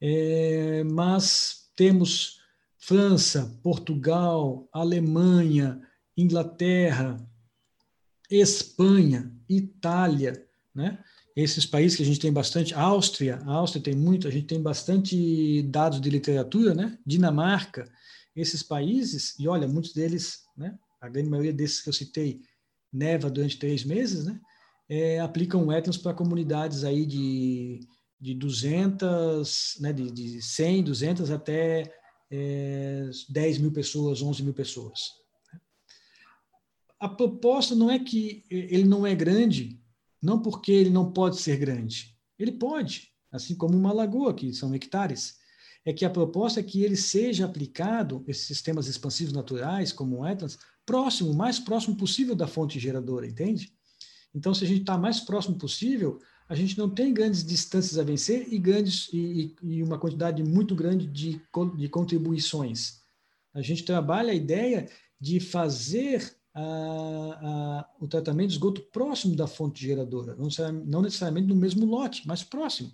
é, 0.00 0.82
mas 0.82 1.70
temos 1.76 2.40
França, 2.76 3.56
Portugal, 3.62 4.68
Alemanha, 4.72 5.80
Inglaterra, 6.16 7.24
Espanha, 8.28 9.32
Itália, 9.48 10.44
né? 10.74 10.98
Esses 11.42 11.64
países 11.64 11.96
que 11.96 12.02
a 12.02 12.06
gente 12.06 12.18
tem 12.18 12.32
bastante, 12.32 12.74
Áustria, 12.74 13.40
Áustria 13.46 13.80
tem 13.80 13.94
muito, 13.94 14.26
a 14.26 14.30
gente 14.30 14.46
tem 14.46 14.60
bastante 14.60 15.62
dados 15.62 16.00
de 16.00 16.10
literatura, 16.10 16.74
né? 16.74 16.98
Dinamarca, 17.06 17.88
esses 18.34 18.60
países, 18.60 19.38
e 19.38 19.46
olha, 19.46 19.68
muitos 19.68 19.92
deles, 19.92 20.42
né? 20.56 20.76
A 21.00 21.08
grande 21.08 21.30
maioria 21.30 21.52
desses 21.52 21.80
que 21.80 21.88
eu 21.88 21.92
citei, 21.92 22.40
neva 22.92 23.30
durante 23.30 23.56
três 23.56 23.84
meses, 23.84 24.24
né? 24.24 24.40
É, 24.88 25.20
aplicam 25.20 25.64
wetlands 25.66 26.00
para 26.00 26.12
comunidades 26.12 26.82
aí 26.82 27.06
de, 27.06 27.86
de 28.20 28.34
200, 28.34 29.76
né? 29.80 29.92
De, 29.92 30.10
de 30.10 30.42
100, 30.42 30.82
200 30.82 31.30
até 31.30 31.94
é, 32.32 33.10
10 33.28 33.58
mil 33.58 33.70
pessoas, 33.70 34.20
11 34.20 34.42
mil 34.42 34.54
pessoas. 34.54 35.12
A 36.98 37.08
proposta 37.08 37.76
não 37.76 37.88
é 37.88 38.00
que 38.00 38.42
ele 38.50 38.84
não 38.84 39.06
é 39.06 39.14
grande, 39.14 39.80
não 40.22 40.40
porque 40.40 40.72
ele 40.72 40.90
não 40.90 41.12
pode 41.12 41.38
ser 41.38 41.56
grande. 41.56 42.16
Ele 42.38 42.52
pode, 42.52 43.12
assim 43.30 43.54
como 43.54 43.76
uma 43.76 43.92
lagoa, 43.92 44.34
que 44.34 44.52
são 44.52 44.74
hectares. 44.74 45.36
É 45.84 45.92
que 45.92 46.04
a 46.04 46.10
proposta 46.10 46.60
é 46.60 46.62
que 46.62 46.82
ele 46.82 46.96
seja 46.96 47.44
aplicado, 47.44 48.24
esses 48.26 48.46
sistemas 48.46 48.86
expansivos 48.86 49.32
naturais, 49.32 49.92
como 49.92 50.16
o 50.16 50.20
wetlands, 50.20 50.58
próximo, 50.84 51.34
mais 51.34 51.58
próximo 51.58 51.96
possível 51.96 52.34
da 52.34 52.46
fonte 52.46 52.78
geradora, 52.78 53.26
entende? 53.26 53.72
Então, 54.34 54.54
se 54.54 54.64
a 54.64 54.66
gente 54.66 54.80
está 54.80 54.96
mais 54.96 55.20
próximo 55.20 55.56
possível, 55.56 56.20
a 56.48 56.54
gente 56.54 56.78
não 56.78 56.88
tem 56.88 57.12
grandes 57.12 57.44
distâncias 57.44 57.98
a 57.98 58.02
vencer 58.02 58.52
e, 58.52 58.58
grandes, 58.58 59.08
e, 59.12 59.54
e 59.62 59.82
uma 59.82 59.98
quantidade 59.98 60.42
muito 60.42 60.74
grande 60.74 61.06
de, 61.06 61.40
de 61.76 61.88
contribuições. 61.88 63.02
A 63.52 63.60
gente 63.60 63.84
trabalha 63.84 64.32
a 64.32 64.34
ideia 64.34 64.88
de 65.20 65.40
fazer 65.40 66.37
a, 66.58 67.38
a, 67.42 67.90
o 68.00 68.08
tratamento 68.08 68.48
de 68.48 68.54
esgoto 68.54 68.80
próximo 68.92 69.36
da 69.36 69.46
fonte 69.46 69.86
geradora, 69.86 70.36
não, 70.36 70.48
não 70.84 71.02
necessariamente 71.02 71.46
no 71.46 71.54
mesmo 71.54 71.86
lote, 71.86 72.26
mas 72.26 72.42
próximo. 72.42 72.90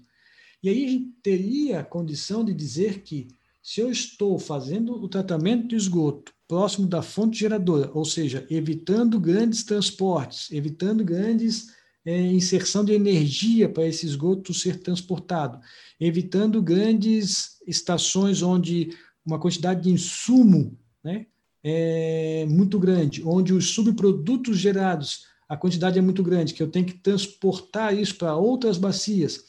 E 0.63 0.69
aí 0.69 0.85
a 0.85 0.89
gente 0.89 1.13
teria 1.23 1.81
a 1.81 1.85
condição 1.85 2.45
de 2.45 2.53
dizer 2.53 3.03
que 3.03 3.29
se 3.63 3.81
eu 3.81 3.91
estou 3.91 4.39
fazendo 4.39 4.93
o 4.93 5.09
tratamento 5.09 5.69
de 5.69 5.77
esgoto 5.77 6.33
próximo 6.47 6.87
da 6.87 7.01
fonte 7.01 7.39
geradora, 7.39 7.91
ou 7.95 8.05
seja, 8.05 8.47
evitando 8.51 9.19
grandes 9.19 9.65
transportes, 9.65 10.51
evitando 10.53 11.03
grandes 11.03 11.73
é, 12.05 12.21
inserção 12.21 12.85
de 12.85 12.93
energia 12.93 13.67
para 13.67 13.87
esse 13.87 14.05
esgoto 14.05 14.53
ser 14.53 14.81
transportado, 14.81 15.59
evitando 15.99 16.63
grandes 16.63 17.59
estações 17.67 18.43
onde 18.43 18.91
uma 19.25 19.39
quantidade 19.39 19.85
de 19.85 19.91
insumo 19.91 20.79
né, 21.03 21.27
é 21.67 22.45
muito 22.47 22.79
grande, 22.79 23.23
onde 23.25 23.55
os 23.55 23.71
subprodutos 23.71 24.59
gerados, 24.59 25.25
a 25.49 25.57
quantidade 25.57 25.99
é 25.99 26.03
muito 26.03 26.23
grande, 26.23 26.53
que 26.53 26.63
eu 26.63 26.71
tenho 26.71 26.85
que 26.85 26.93
transportar 26.93 27.99
isso 27.99 28.17
para 28.17 28.37
outras 28.37 28.77
bacias. 28.77 29.45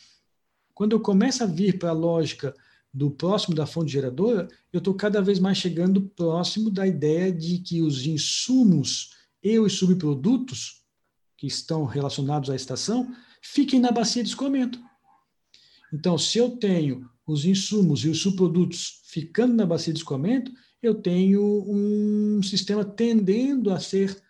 Quando 0.73 0.93
eu 0.93 1.01
começo 1.01 1.43
a 1.43 1.45
vir 1.45 1.77
para 1.77 1.89
a 1.89 1.93
lógica 1.93 2.55
do 2.93 3.11
próximo 3.11 3.53
da 3.53 3.65
fonte 3.65 3.91
geradora, 3.91 4.47
eu 4.71 4.77
estou 4.77 4.93
cada 4.93 5.21
vez 5.21 5.39
mais 5.39 5.57
chegando 5.57 6.01
próximo 6.01 6.71
da 6.71 6.87
ideia 6.87 7.29
de 7.29 7.57
que 7.57 7.81
os 7.81 8.05
insumos 8.05 9.09
e 9.43 9.59
os 9.59 9.73
subprodutos 9.73 10.85
que 11.37 11.45
estão 11.45 11.83
relacionados 11.83 12.49
à 12.49 12.55
estação 12.55 13.13
fiquem 13.41 13.79
na 13.79 13.91
bacia 13.91 14.23
de 14.23 14.29
escoamento. 14.29 14.79
Então, 15.93 16.17
se 16.17 16.37
eu 16.37 16.51
tenho 16.51 17.09
os 17.27 17.43
insumos 17.43 18.05
e 18.05 18.09
os 18.09 18.21
subprodutos 18.21 19.01
ficando 19.05 19.53
na 19.53 19.65
bacia 19.65 19.91
de 19.91 19.99
escoamento, 19.99 20.51
eu 20.85 20.95
tenho 20.95 21.41
um 21.67 22.41
sistema 22.43 22.83
tendendo 22.83 23.71
a 23.71 23.79
ser, 23.79 24.21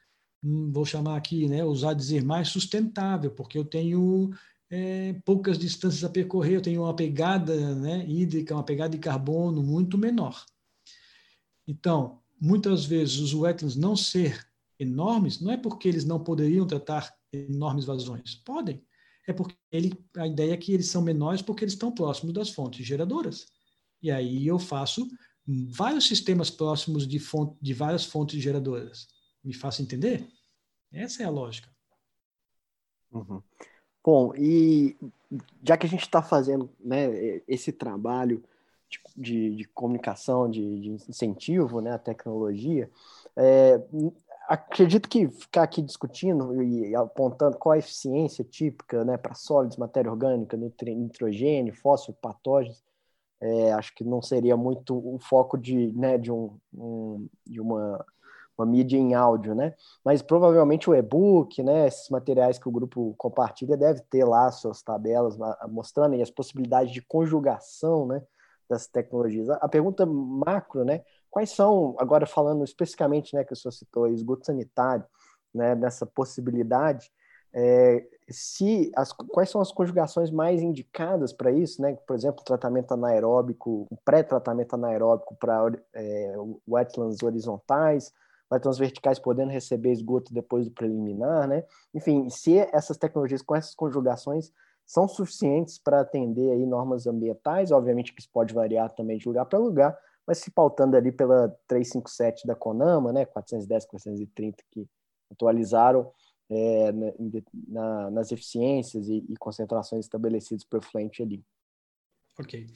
hum, 0.43 0.71
vou 0.71 0.85
chamar 0.85 1.17
aqui, 1.17 1.47
né, 1.47 1.63
usar 1.63 1.93
dizer 1.93 2.23
mais 2.23 2.47
sustentável, 2.49 3.31
porque 3.31 3.57
eu 3.57 3.65
tenho 3.65 4.31
é, 4.69 5.13
poucas 5.25 5.57
distâncias 5.57 6.03
a 6.03 6.09
percorrer, 6.09 6.55
eu 6.55 6.61
tenho 6.61 6.83
uma 6.83 6.95
pegada 6.95 7.75
né, 7.75 8.05
hídrica, 8.07 8.53
uma 8.53 8.63
pegada 8.63 8.89
de 8.89 8.97
carbono 8.97 9.61
muito 9.61 9.97
menor. 9.97 10.45
Então, 11.67 12.21
muitas 12.39 12.85
vezes 12.85 13.17
os 13.19 13.33
wetlands 13.33 13.75
não 13.75 13.95
ser 13.95 14.45
enormes, 14.79 15.39
não 15.39 15.51
é 15.51 15.57
porque 15.57 15.87
eles 15.87 16.05
não 16.05 16.23
poderiam 16.23 16.67
tratar 16.67 17.13
enormes 17.31 17.85
vazões, 17.85 18.35
podem, 18.35 18.83
é 19.27 19.33
porque 19.33 19.55
ele, 19.71 19.93
a 20.17 20.27
ideia 20.27 20.53
é 20.53 20.57
que 20.57 20.73
eles 20.73 20.87
são 20.87 21.01
menores 21.01 21.41
porque 21.41 21.63
eles 21.63 21.73
estão 21.73 21.91
próximos 21.91 22.33
das 22.33 22.49
fontes 22.49 22.85
geradoras. 22.85 23.47
E 24.01 24.11
aí 24.11 24.45
eu 24.45 24.59
faço 24.59 25.07
vários 25.47 26.07
sistemas 26.07 26.49
próximos 26.49 27.07
de, 27.07 27.19
fonte, 27.19 27.55
de 27.61 27.73
várias 27.73 28.05
fontes 28.05 28.41
geradoras. 28.41 29.07
Me 29.43 29.53
faça 29.53 29.81
entender? 29.81 30.27
Essa 30.91 31.23
é 31.23 31.25
a 31.25 31.29
lógica. 31.29 31.69
Uhum. 33.11 33.41
Bom, 34.03 34.33
e 34.35 34.95
já 35.63 35.77
que 35.77 35.85
a 35.85 35.89
gente 35.89 36.03
está 36.03 36.21
fazendo 36.21 36.69
né, 36.79 37.41
esse 37.47 37.71
trabalho 37.71 38.43
de, 38.89 38.99
de, 39.15 39.55
de 39.55 39.63
comunicação, 39.65 40.49
de, 40.49 40.79
de, 40.79 40.89
incentivo 41.09 41.81
né, 41.81 41.91
à 41.93 41.97
tecnologia, 41.97 42.89
é, 43.35 43.81
acredito 44.47 45.09
que 45.09 45.27
ficar 45.27 45.63
aqui 45.63 45.81
discutindo 45.81 46.61
e 46.61 46.95
apontando 46.95 47.57
qual 47.57 47.73
a 47.73 47.79
eficiência 47.79 48.43
típica 48.43 49.03
né, 49.03 49.17
para 49.17 49.33
sólidos, 49.33 49.77
matéria 49.77 50.11
orgânica, 50.11 50.55
nitrogênio, 50.55 51.73
fósforo, 51.73 52.17
patógenos, 52.21 52.83
é, 53.45 53.71
acho 53.73 53.93
que 53.93 54.03
não 54.03 54.21
seria 54.21 54.57
muito 54.57 54.95
o 54.97 55.19
foco 55.19 55.55
de, 55.55 55.91
né, 55.93 56.17
de, 56.17 56.31
um, 56.31 56.57
um, 56.73 57.29
de 57.45 57.61
uma, 57.61 58.03
uma 58.57 58.65
mídia 58.65 58.97
em 58.97 59.13
áudio, 59.13 59.53
né? 59.53 59.75
Mas 60.03 60.23
provavelmente 60.23 60.89
o 60.89 60.95
e-book, 60.95 61.61
né, 61.61 61.87
esses 61.87 62.09
materiais 62.09 62.57
que 62.57 62.67
o 62.67 62.71
grupo 62.71 63.13
compartilha, 63.17 63.77
deve 63.77 64.01
ter 64.09 64.25
lá 64.25 64.51
suas 64.51 64.81
tabelas 64.81 65.37
mostrando 65.69 66.19
as 66.19 66.31
possibilidades 66.31 66.91
de 66.91 67.01
conjugação, 67.01 68.07
né, 68.07 68.23
das 68.67 68.87
tecnologias. 68.87 69.47
A 69.49 69.69
pergunta 69.69 70.05
macro, 70.07 70.83
né, 70.83 71.03
quais 71.29 71.51
são, 71.51 71.95
agora 71.99 72.25
falando 72.25 72.63
especificamente, 72.63 73.35
né, 73.35 73.43
que 73.43 73.53
o 73.53 73.55
senhor 73.55 73.73
citou, 73.73 74.07
esgoto 74.07 74.47
sanitário, 74.47 75.05
né, 75.53 75.75
nessa 75.75 76.05
possibilidade, 76.05 77.11
é, 77.53 78.03
se 78.29 78.91
as, 78.95 79.11
quais 79.11 79.49
são 79.49 79.61
as 79.61 79.71
conjugações 79.71 80.31
mais 80.31 80.61
indicadas 80.61 81.31
para 81.31 81.51
isso, 81.51 81.81
né? 81.81 81.95
Por 82.07 82.15
exemplo, 82.15 82.43
tratamento 82.43 82.93
anaeróbico, 82.93 83.87
pré-tratamento 84.03 84.73
anaeróbico 84.73 85.35
para 85.35 85.71
é, 85.93 86.35
wetlands 86.67 87.21
horizontais, 87.21 88.11
wetlands 88.51 88.79
verticais 88.79 89.19
podendo 89.19 89.51
receber 89.51 89.91
esgoto 89.91 90.33
depois 90.33 90.65
do 90.65 90.71
preliminar, 90.71 91.47
né? 91.47 91.63
Enfim, 91.93 92.29
se 92.29 92.57
essas 92.57 92.97
tecnologias 92.97 93.41
com 93.41 93.55
essas 93.55 93.75
conjugações 93.75 94.51
são 94.85 95.07
suficientes 95.07 95.77
para 95.77 96.01
atender 96.01 96.51
aí 96.51 96.65
normas 96.65 97.07
ambientais, 97.07 97.71
obviamente 97.71 98.13
que 98.13 98.21
isso 98.21 98.29
pode 98.31 98.53
variar 98.53 98.89
também 98.93 99.17
de 99.17 99.27
lugar 99.27 99.45
para 99.45 99.59
lugar, 99.59 99.97
mas 100.25 100.39
se 100.39 100.49
pautando 100.49 100.97
ali 100.97 101.11
pela 101.11 101.49
357 101.67 102.47
da 102.47 102.55
CONAMA, 102.55 103.13
né, 103.13 103.25
410, 103.25 103.85
430 103.85 104.63
que 104.71 104.87
atualizaram 105.31 106.11
é, 106.49 106.91
na, 107.67 108.11
nas 108.11 108.31
eficiências 108.31 109.07
e, 109.07 109.25
e, 109.29 109.35
concentrações 109.37 110.05
estabelecidas 110.05 110.63
para 110.63 110.77
o 110.77 110.81
efluente 110.81 111.21
ali. 111.21 111.43
Ok. 112.37 112.67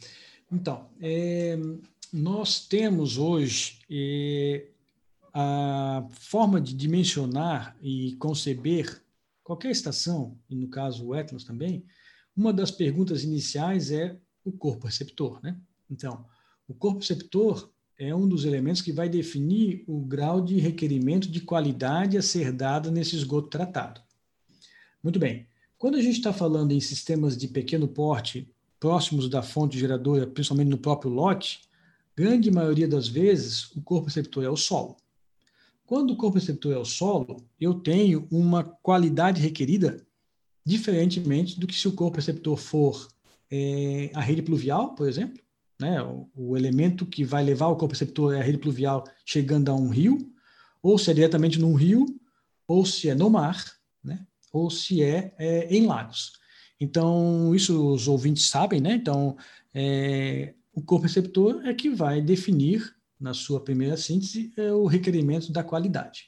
Então, 0.52 0.90
é, 1.00 1.58
nós 2.12 2.68
temos 2.68 3.18
hoje 3.18 3.80
é, 3.90 4.68
a 5.34 6.08
forma 6.10 6.60
de 6.60 6.74
dimensionar 6.74 7.78
e 7.82 8.16
conceber 8.16 9.04
qualquer 9.44 9.72
estação, 9.72 10.38
e 10.50 10.56
no 10.56 10.68
caso 10.70 11.06
o 11.06 11.16
Etnos 11.16 11.44
também, 11.44 11.86
uma 12.36 12.54
das 12.54 12.72
perguntas 12.72 13.24
iniciais 13.24 13.92
é 13.92 14.18
o 14.44 14.52
corpo 14.52 14.86
receptor. 14.86 15.40
Né? 15.44 15.60
Então, 15.90 16.26
o 16.68 16.74
corpo 16.74 17.00
receptor 17.00 17.70
é 18.00 18.16
um 18.16 18.26
dos 18.26 18.46
elementos 18.46 18.82
que 18.82 18.94
vai 18.94 19.10
definir 19.10 19.84
o 19.86 20.00
grau 20.00 20.40
de 20.40 20.58
requerimento 20.58 21.30
de 21.30 21.42
qualidade 21.42 22.18
a 22.18 22.22
ser 22.22 22.54
dada 22.54 22.90
nesse 22.90 23.14
esgoto 23.14 23.50
tratado. 23.50 24.02
Muito 25.04 25.20
bem. 25.20 25.46
Quando 25.78 25.96
a 25.96 26.02
gente 26.02 26.16
está 26.16 26.32
falando 26.32 26.72
em 26.72 26.80
sistemas 26.80 27.38
de 27.38 27.50
pequeno 27.50 27.90
porte, 27.90 28.50
próximos 28.80 29.30
da 29.30 29.42
fonte 29.42 29.78
geradora, 29.78 30.26
principalmente 30.26 30.70
no 30.70 30.78
próprio 30.78 31.12
lote, 31.12 31.60
grande 32.16 32.50
maioria 32.50 32.88
das 32.88 33.10
vezes 33.10 33.70
o 33.76 33.82
corpo 33.82 34.08
receptor 34.08 34.46
é 34.46 34.50
o 34.50 34.56
solo. 34.56 34.96
Quando 35.86 36.12
o 36.12 36.16
corpo 36.16 36.38
receptor 36.38 36.72
é 36.72 36.78
o 36.78 36.86
solo, 36.86 37.44
eu 37.60 37.74
tenho 37.74 38.28
uma 38.32 38.64
qualidade 38.64 39.42
requerida 39.42 40.06
diferentemente 40.66 41.60
do 41.60 41.68
que 41.68 41.76
se 41.76 41.88
o 41.88 41.94
corpo 41.94 42.16
receptor 42.16 42.56
for 42.56 43.10
é, 43.52 44.10
a 44.14 44.22
rede 44.22 44.42
pluvial, 44.42 44.96
por 44.96 45.08
exemplo, 45.08 45.42
né? 45.80 46.02
O, 46.02 46.30
o, 46.36 46.58
elemento 46.58 47.06
que 47.06 47.24
vai 47.24 47.44
levar 47.44 47.68
o 47.68 47.76
corpo 47.76 47.94
receptor 47.94 48.34
é 48.34 48.40
a 48.40 48.44
rede 48.44 48.58
pluvial 48.58 49.04
chegando 49.26 49.70
a 49.70 49.76
um 49.76 49.90
rio, 49.90 50.32
ou 50.82 50.98
se 50.98 51.10
é 51.12 51.14
diretamente 51.14 51.60
num 51.60 51.74
rio, 51.74 52.06
ou 52.68 52.86
se 52.86 53.10
é 53.10 53.16
no 53.16 53.30
mar, 53.30 53.66
né? 54.04 54.26
ou 54.52 54.70
se 54.70 55.02
é, 55.02 55.34
é 55.38 55.74
em 55.74 55.86
lagos. 55.86 56.34
Então, 56.80 57.54
isso 57.54 57.94
os 57.94 58.08
ouvintes 58.08 58.48
sabem, 58.48 58.80
né? 58.80 58.94
Então, 58.94 59.38
é, 59.74 60.54
o 60.74 60.82
corpo 60.82 61.04
receptor 61.04 61.66
é 61.66 61.74
que 61.74 61.90
vai 61.90 62.22
definir, 62.22 62.96
na 63.20 63.34
sua 63.34 63.62
primeira 63.62 63.98
síntese, 63.98 64.54
é, 64.56 64.72
o 64.72 64.86
requerimento 64.86 65.52
da 65.52 65.64
qualidade. 65.64 66.28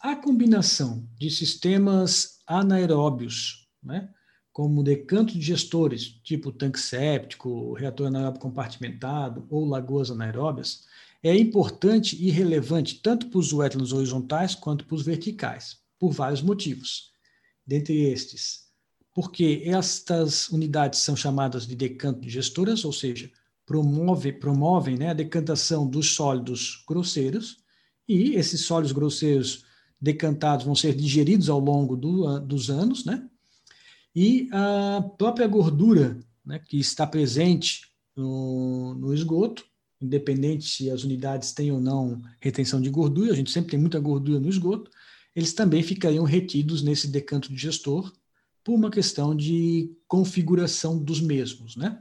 A 0.00 0.14
combinação 0.14 1.08
de 1.18 1.30
sistemas 1.30 2.40
anaeróbios, 2.46 3.68
né? 3.82 4.10
Como 4.54 4.84
decantos 4.84 5.34
de 5.34 5.40
gestores, 5.40 6.20
tipo 6.22 6.52
tanque 6.52 6.78
séptico, 6.78 7.72
reator 7.72 8.06
anaeróbio 8.06 8.40
compartimentado 8.40 9.44
ou 9.50 9.66
lagoas 9.66 10.12
anaeróbias, 10.12 10.84
é 11.20 11.36
importante 11.36 12.16
e 12.22 12.30
relevante 12.30 13.00
tanto 13.02 13.26
para 13.26 13.38
os 13.40 13.52
wetlands 13.52 13.92
horizontais 13.92 14.54
quanto 14.54 14.84
para 14.84 14.94
os 14.94 15.02
verticais, 15.02 15.78
por 15.98 16.12
vários 16.12 16.40
motivos. 16.40 17.10
Dentre 17.66 18.04
estes, 18.04 18.68
porque 19.12 19.64
estas 19.66 20.48
unidades 20.50 21.00
são 21.00 21.16
chamadas 21.16 21.66
de 21.66 21.74
decanto 21.74 22.20
de 22.20 22.30
gestoras, 22.30 22.84
ou 22.84 22.92
seja, 22.92 23.28
promove, 23.66 24.32
promovem 24.32 24.96
né, 24.96 25.10
a 25.10 25.14
decantação 25.14 25.84
dos 25.84 26.14
sólidos 26.14 26.84
grosseiros, 26.88 27.56
e 28.08 28.36
esses 28.36 28.60
sólidos 28.60 28.92
grosseiros 28.92 29.64
decantados 30.00 30.64
vão 30.64 30.76
ser 30.76 30.94
digeridos 30.94 31.50
ao 31.50 31.58
longo 31.58 31.96
do, 31.96 32.38
dos 32.38 32.70
anos, 32.70 33.04
né? 33.04 33.28
E 34.14 34.48
a 34.52 35.02
própria 35.18 35.46
gordura 35.48 36.20
né, 36.44 36.58
que 36.58 36.78
está 36.78 37.06
presente 37.06 37.88
no, 38.16 38.94
no 38.94 39.12
esgoto, 39.12 39.64
independente 40.00 40.68
se 40.68 40.90
as 40.90 41.02
unidades 41.02 41.52
têm 41.52 41.72
ou 41.72 41.80
não 41.80 42.22
retenção 42.40 42.80
de 42.80 42.90
gordura, 42.90 43.32
a 43.32 43.36
gente 43.36 43.50
sempre 43.50 43.72
tem 43.72 43.80
muita 43.80 43.98
gordura 43.98 44.38
no 44.38 44.48
esgoto, 44.48 44.90
eles 45.34 45.52
também 45.52 45.82
ficariam 45.82 46.24
retidos 46.24 46.82
nesse 46.82 47.08
decanto 47.08 47.52
de 47.52 47.56
gestor 47.56 48.12
por 48.62 48.74
uma 48.74 48.90
questão 48.90 49.34
de 49.34 49.92
configuração 50.06 50.96
dos 50.96 51.20
mesmos, 51.20 51.76
né? 51.76 52.00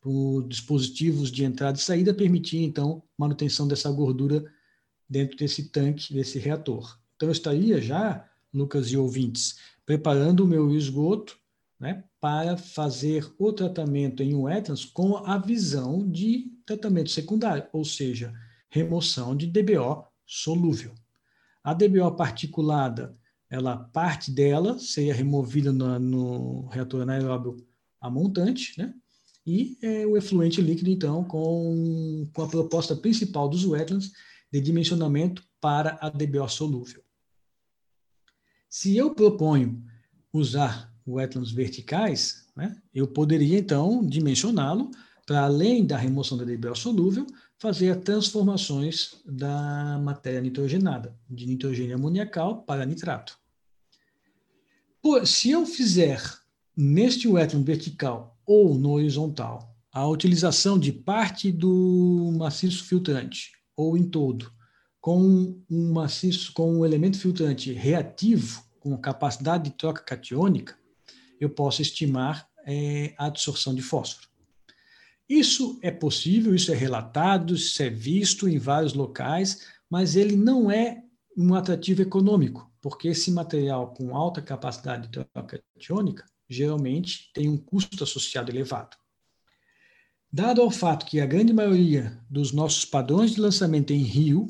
Por 0.00 0.46
dispositivos 0.48 1.30
de 1.30 1.44
entrada 1.44 1.76
e 1.76 1.80
saída 1.80 2.14
permitir, 2.14 2.62
então, 2.62 3.02
manutenção 3.18 3.68
dessa 3.68 3.90
gordura 3.90 4.44
dentro 5.08 5.36
desse 5.36 5.64
tanque, 5.64 6.14
desse 6.14 6.38
reator. 6.38 6.98
Então, 7.14 7.28
eu 7.28 7.32
estaria 7.32 7.80
já, 7.82 8.26
Lucas 8.52 8.90
e 8.90 8.96
ouvintes, 8.96 9.58
preparando 9.84 10.44
o 10.44 10.46
meu 10.46 10.74
esgoto 10.74 11.38
né, 11.80 12.04
para 12.20 12.58
fazer 12.58 13.32
o 13.38 13.52
tratamento 13.52 14.22
em 14.22 14.34
wetlands 14.34 14.84
com 14.84 15.16
a 15.16 15.38
visão 15.38 16.06
de 16.06 16.52
tratamento 16.66 17.10
secundário, 17.10 17.66
ou 17.72 17.84
seja, 17.84 18.32
remoção 18.68 19.34
de 19.34 19.46
DBO 19.46 20.04
solúvel. 20.26 20.92
A 21.64 21.72
DBO 21.72 22.14
particulada, 22.14 23.16
ela 23.48 23.76
parte 23.76 24.30
dela 24.30 24.78
seria 24.78 25.14
removida 25.14 25.72
no, 25.72 25.98
no 25.98 26.66
reator 26.66 27.02
anaeróbio 27.02 27.56
a 28.00 28.10
montante, 28.10 28.78
né? 28.78 28.94
E 29.46 29.78
é, 29.82 30.06
o 30.06 30.16
efluente 30.16 30.60
líquido, 30.60 30.90
então, 30.90 31.24
com, 31.24 32.28
com 32.32 32.42
a 32.42 32.48
proposta 32.48 32.94
principal 32.94 33.48
dos 33.48 33.64
wetlands 33.64 34.12
de 34.52 34.60
dimensionamento 34.60 35.42
para 35.60 35.98
a 36.00 36.10
DBO 36.10 36.48
solúvel. 36.48 37.02
Se 38.68 38.96
eu 38.96 39.14
proponho 39.14 39.82
usar 40.32 40.89
wetlands 41.10 41.50
verticais, 41.50 42.46
né, 42.56 42.76
eu 42.94 43.06
poderia, 43.06 43.58
então, 43.58 44.04
dimensioná-lo 44.06 44.90
para, 45.26 45.42
além 45.42 45.84
da 45.84 45.96
remoção 45.96 46.36
da 46.36 46.44
DBO 46.44 46.74
solúvel, 46.74 47.26
fazer 47.58 47.96
transformações 48.00 49.20
da 49.24 49.98
matéria 50.02 50.40
nitrogenada, 50.40 51.14
de 51.28 51.46
nitrogênio 51.46 51.94
amoniacal 51.94 52.62
para 52.62 52.86
nitrato. 52.86 53.38
Por, 55.02 55.26
se 55.26 55.50
eu 55.50 55.66
fizer 55.66 56.22
neste 56.76 57.28
wetland 57.28 57.64
vertical 57.64 58.38
ou 58.46 58.74
no 58.74 58.92
horizontal 58.92 59.74
a 59.92 60.06
utilização 60.06 60.78
de 60.78 60.92
parte 60.92 61.50
do 61.50 62.32
maciço 62.38 62.84
filtrante 62.84 63.52
ou 63.76 63.96
em 63.96 64.04
todo 64.04 64.52
com 65.00 65.60
um 65.70 65.92
maciço 65.92 66.52
com 66.52 66.78
um 66.78 66.84
elemento 66.84 67.18
filtrante 67.18 67.72
reativo 67.72 68.62
com 68.80 68.96
capacidade 68.96 69.64
de 69.64 69.76
troca 69.76 70.02
catiônica, 70.02 70.74
eu 71.40 71.48
posso 71.50 71.80
estimar 71.80 72.48
é, 72.66 73.14
a 73.16 73.26
absorção 73.26 73.74
de 73.74 73.82
fósforo. 73.82 74.28
Isso 75.28 75.78
é 75.82 75.90
possível, 75.90 76.54
isso 76.54 76.72
é 76.72 76.76
relatado, 76.76 77.54
isso 77.54 77.82
é 77.82 77.88
visto 77.88 78.48
em 78.48 78.58
vários 78.58 78.94
locais, 78.94 79.66
mas 79.88 80.16
ele 80.16 80.36
não 80.36 80.70
é 80.70 81.02
um 81.36 81.54
atrativo 81.54 82.02
econômico, 82.02 82.70
porque 82.80 83.08
esse 83.08 83.30
material 83.30 83.94
com 83.94 84.14
alta 84.16 84.42
capacidade 84.42 85.04
de 85.04 85.24
troca 85.32 85.62
catiônica 85.74 86.24
geralmente 86.48 87.30
tem 87.32 87.48
um 87.48 87.56
custo 87.56 88.02
associado 88.02 88.50
elevado. 88.50 88.96
Dado 90.32 90.60
ao 90.60 90.70
fato 90.70 91.06
que 91.06 91.20
a 91.20 91.26
grande 91.26 91.52
maioria 91.52 92.20
dos 92.28 92.52
nossos 92.52 92.84
padrões 92.84 93.32
de 93.32 93.40
lançamento 93.40 93.92
em 93.92 94.02
rio 94.02 94.46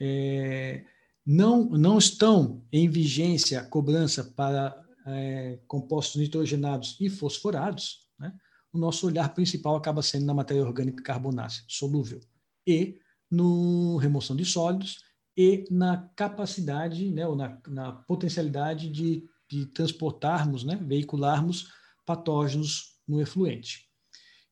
é, 0.00 0.84
não, 1.24 1.64
não 1.70 1.96
estão 1.96 2.62
em 2.72 2.88
vigência 2.88 3.60
a 3.60 3.64
cobrança 3.64 4.24
para 4.24 4.83
é, 5.06 5.58
compostos 5.66 6.20
nitrogenados 6.20 6.96
e 7.00 7.08
fosforados, 7.08 8.08
né, 8.18 8.32
o 8.72 8.78
nosso 8.78 9.06
olhar 9.06 9.32
principal 9.34 9.76
acaba 9.76 10.02
sendo 10.02 10.26
na 10.26 10.34
matéria 10.34 10.64
orgânica 10.64 11.02
carbonácea 11.02 11.64
solúvel 11.68 12.20
e 12.66 12.98
no 13.30 13.96
remoção 13.98 14.34
de 14.34 14.44
sólidos 14.44 15.02
e 15.36 15.64
na 15.70 16.08
capacidade, 16.16 17.10
né, 17.10 17.26
ou 17.26 17.36
na, 17.36 17.58
na 17.68 17.92
potencialidade 17.92 18.88
de, 18.88 19.28
de 19.48 19.66
transportarmos, 19.66 20.64
né, 20.64 20.78
veicularmos 20.82 21.68
patógenos 22.06 22.96
no 23.06 23.20
efluente. 23.20 23.88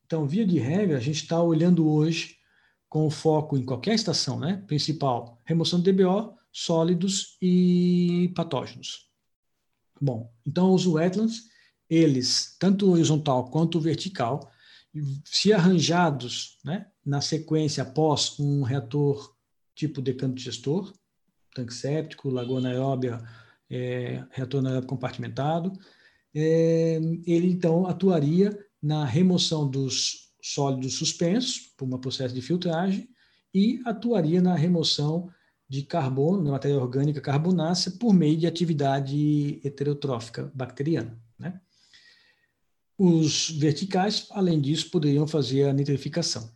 Então, 0.04 0.26
via 0.26 0.46
de 0.46 0.58
regra, 0.58 0.98
a 0.98 1.00
gente 1.00 1.22
está 1.22 1.40
olhando 1.42 1.88
hoje 1.88 2.36
com 2.88 3.08
foco 3.10 3.56
em 3.56 3.64
qualquer 3.64 3.94
estação, 3.94 4.38
né, 4.38 4.62
principal, 4.66 5.40
remoção 5.44 5.80
de 5.80 5.90
DBO, 5.90 6.36
sólidos 6.52 7.38
e 7.40 8.30
patógenos. 8.34 9.11
Bom, 10.02 10.34
então 10.44 10.74
os 10.74 10.84
wetlands, 10.84 11.44
eles, 11.88 12.56
tanto 12.58 12.90
horizontal 12.90 13.48
quanto 13.50 13.78
vertical, 13.78 14.50
se 15.24 15.52
arranjados 15.52 16.58
né, 16.64 16.88
na 17.06 17.20
sequência 17.20 17.84
após 17.84 18.36
um 18.40 18.64
reator 18.64 19.32
tipo 19.76 20.02
decanto 20.02 20.40
gestor, 20.40 20.92
tanque 21.54 21.72
séptico, 21.72 22.30
lagoa 22.30 22.58
anaeróbia, 22.58 23.22
é, 23.70 24.24
reator 24.32 24.58
anaeróbio 24.58 24.88
compartimentado, 24.88 25.72
é, 26.34 26.98
ele 27.24 27.52
então 27.52 27.86
atuaria 27.86 28.58
na 28.82 29.04
remoção 29.04 29.70
dos 29.70 30.32
sólidos 30.42 30.94
suspensos 30.94 31.58
por 31.76 31.86
um 31.86 31.96
processo 32.00 32.34
de 32.34 32.42
filtragem 32.42 33.08
e 33.54 33.80
atuaria 33.86 34.42
na 34.42 34.56
remoção 34.56 35.30
de 35.72 35.80
carbono, 35.84 36.44
na 36.44 36.50
matéria 36.50 36.78
orgânica 36.78 37.18
carbonácea, 37.18 37.92
por 37.92 38.12
meio 38.12 38.36
de 38.36 38.46
atividade 38.46 39.58
heterotrófica 39.64 40.52
bacteriana. 40.54 41.18
Né? 41.38 41.58
Os 42.98 43.48
verticais, 43.48 44.26
além 44.32 44.60
disso, 44.60 44.90
poderiam 44.90 45.26
fazer 45.26 45.64
a 45.64 45.72
nitrificação. 45.72 46.52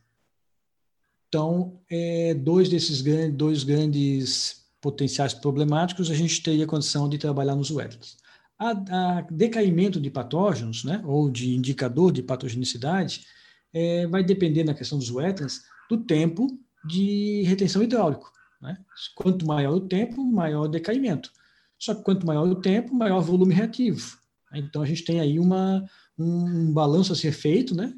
Então, 1.28 1.80
é, 1.88 2.34
dois 2.34 2.68
desses 2.68 3.00
grandes, 3.00 3.34
dois 3.38 3.64
grandes 3.64 4.66
potenciais 4.82 5.32
problemáticos, 5.32 6.10
a 6.10 6.14
gente 6.14 6.42
teria 6.42 6.66
condição 6.66 7.08
de 7.08 7.16
trabalhar 7.16 7.56
nos 7.56 7.70
wetlands. 7.70 8.18
A, 8.58 8.68
a 8.68 9.20
decaimento 9.30 9.98
de 9.98 10.10
patógenos, 10.10 10.84
né, 10.84 11.02
ou 11.06 11.30
de 11.30 11.56
indicador 11.56 12.12
de 12.12 12.22
patogenicidade, 12.22 13.24
é, 13.72 14.06
vai 14.08 14.22
depender 14.22 14.62
na 14.62 14.74
questão 14.74 14.98
dos 14.98 15.10
wetlands 15.10 15.62
do 15.88 15.96
tempo 16.04 16.60
de 16.86 17.44
retenção 17.46 17.82
hidráulico. 17.82 18.35
Né? 18.60 18.76
Quanto 19.14 19.46
maior 19.46 19.74
o 19.74 19.80
tempo, 19.80 20.24
maior 20.24 20.64
o 20.64 20.68
decaimento. 20.68 21.32
Só 21.78 21.94
que 21.94 22.02
quanto 22.02 22.26
maior 22.26 22.46
o 22.48 22.60
tempo, 22.60 22.94
maior 22.94 23.18
o 23.18 23.22
volume 23.24 23.54
reativo. 23.54 24.18
Então 24.54 24.82
a 24.82 24.86
gente 24.86 25.04
tem 25.04 25.20
aí 25.20 25.38
uma, 25.38 25.88
um 26.18 26.72
balanço 26.72 27.12
a 27.12 27.16
ser 27.16 27.32
feito, 27.32 27.74
né? 27.74 27.94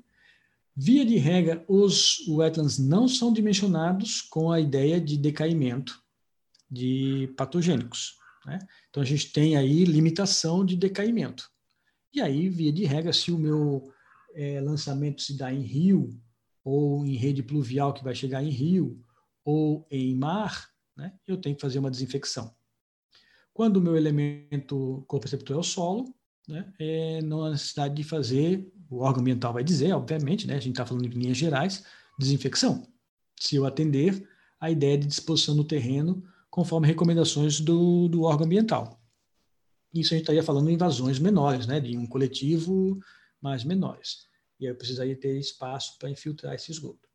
Via 0.81 1.05
de 1.05 1.17
regra, 1.17 1.65
os 1.67 2.19
wetlands 2.29 2.79
não 2.79 3.09
são 3.09 3.33
dimensionados 3.33 4.23
com 4.23 4.53
a 4.53 4.61
ideia 4.61 5.01
de 5.01 5.17
decaimento 5.17 6.01
de 6.71 7.33
patogênicos. 7.37 8.17
Né? 8.47 8.59
Então, 8.89 9.03
a 9.03 9.07
gente 9.07 9.33
tem 9.33 9.57
aí 9.57 9.85
limitação 9.85 10.65
de 10.65 10.77
decaimento. 10.77 11.51
E 12.15 12.21
aí, 12.21 12.49
via 12.49 12.73
de 12.73 12.85
regra, 12.85 13.13
se 13.13 13.33
o 13.33 13.39
meu 13.39 13.93
é, 14.35 14.61
lançamento 14.61 15.21
se 15.21 15.37
dá 15.37 15.53
em 15.53 15.63
rio, 15.63 16.11
ou 16.65 17.05
em 17.05 17.17
rede 17.17 17.43
pluvial 17.43 17.93
que 17.93 18.05
vai 18.05 18.15
chegar 18.15 18.43
em 18.43 18.51
rio, 18.51 19.03
ou 19.51 19.87
em 19.91 20.15
mar, 20.15 20.69
né, 20.95 21.15
eu 21.27 21.39
tenho 21.39 21.57
que 21.57 21.63
fazer 21.63 21.79
uma 21.79 21.91
desinfecção. 21.91 22.55
Quando 23.55 23.79
o 23.79 23.81
meu 23.81 23.97
elemento 23.97 25.03
corpo 25.09 25.25
receptor 25.25 25.57
é 25.57 25.59
o 25.59 25.63
solo, 25.63 26.15
né, 26.47 26.71
é, 26.79 27.23
não 27.23 27.43
há 27.43 27.51
necessidade 27.53 27.95
de 27.95 28.05
fazer, 28.05 28.71
o 28.91 28.99
órgão 28.99 29.23
ambiental 29.23 29.55
vai 29.55 29.65
dizer, 29.65 29.95
obviamente, 29.95 30.47
né, 30.47 30.57
a 30.57 30.61
gente 30.61 30.73
está 30.73 30.85
falando 30.85 31.07
em 31.07 31.09
linhas 31.09 31.39
gerais, 31.39 31.83
desinfecção. 32.19 32.87
Se 33.41 33.57
eu 33.57 33.65
atender 33.65 34.29
a 34.61 34.71
ideia 34.71 34.99
de 34.99 35.07
disposição 35.07 35.55
no 35.55 35.65
terreno 35.65 36.23
conforme 36.51 36.87
recomendações 36.87 37.59
do, 37.59 38.07
do 38.07 38.25
órgão 38.25 38.45
ambiental. 38.45 39.01
Isso 39.95 40.13
a 40.13 40.17
gente 40.17 40.25
estaria 40.25 40.43
falando 40.43 40.69
em 40.69 40.75
invasões 40.75 41.19
menores, 41.19 41.67
né, 41.67 41.81
de 41.81 41.97
um 41.97 42.07
coletivo 42.07 43.01
mais 43.41 43.65
menores. 43.65 44.27
E 44.61 44.67
aí 44.67 44.73
eu 44.73 44.77
precisaria 44.77 45.19
ter 45.19 45.39
espaço 45.39 45.97
para 45.99 46.11
infiltrar 46.11 46.55
esse 46.55 46.71
esgoto. 46.71 47.09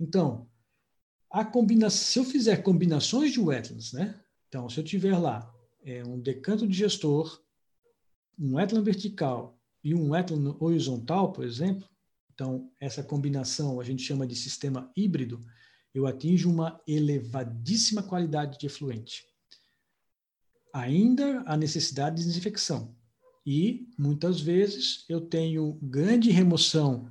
Então, 0.00 0.48
a 1.30 1.44
combinação, 1.44 1.98
se 1.98 2.18
eu 2.18 2.24
fizer 2.24 2.58
combinações 2.58 3.32
de 3.32 3.40
wetlands, 3.40 3.92
né? 3.92 4.18
Então, 4.48 4.68
se 4.68 4.80
eu 4.80 4.84
tiver 4.84 5.16
lá 5.18 5.52
é, 5.84 6.04
um 6.04 6.18
decanto 6.18 6.66
de 6.66 6.76
gestor, 6.76 7.42
um 8.38 8.56
wetland 8.56 8.84
vertical 8.84 9.58
e 9.84 9.94
um 9.94 10.10
wetland 10.10 10.56
horizontal, 10.58 11.32
por 11.32 11.44
exemplo, 11.44 11.88
então 12.32 12.70
essa 12.80 13.02
combinação 13.02 13.80
a 13.80 13.84
gente 13.84 14.02
chama 14.02 14.26
de 14.26 14.36
sistema 14.36 14.90
híbrido, 14.96 15.44
eu 15.94 16.06
atinjo 16.06 16.50
uma 16.50 16.80
elevadíssima 16.86 18.02
qualidade 18.02 18.58
de 18.58 18.66
efluente. 18.66 19.26
Ainda 20.72 21.42
a 21.46 21.56
necessidade 21.56 22.16
de 22.16 22.24
desinfecção. 22.24 22.94
E, 23.44 23.88
muitas 23.98 24.40
vezes, 24.40 25.04
eu 25.08 25.20
tenho 25.20 25.78
grande 25.82 26.30
remoção 26.30 27.10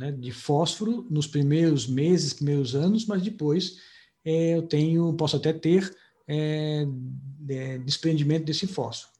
né, 0.00 0.10
de 0.10 0.32
fósforo 0.32 1.06
nos 1.10 1.26
primeiros 1.26 1.86
meses, 1.86 2.32
primeiros 2.32 2.74
anos, 2.74 3.04
mas 3.04 3.20
depois 3.20 3.76
é, 4.24 4.56
eu 4.56 4.62
tenho, 4.62 5.12
posso 5.12 5.36
até 5.36 5.52
ter 5.52 5.94
é, 6.26 6.86
é, 7.50 7.78
desprendimento 7.78 8.46
desse 8.46 8.66
fósforo. 8.66 9.12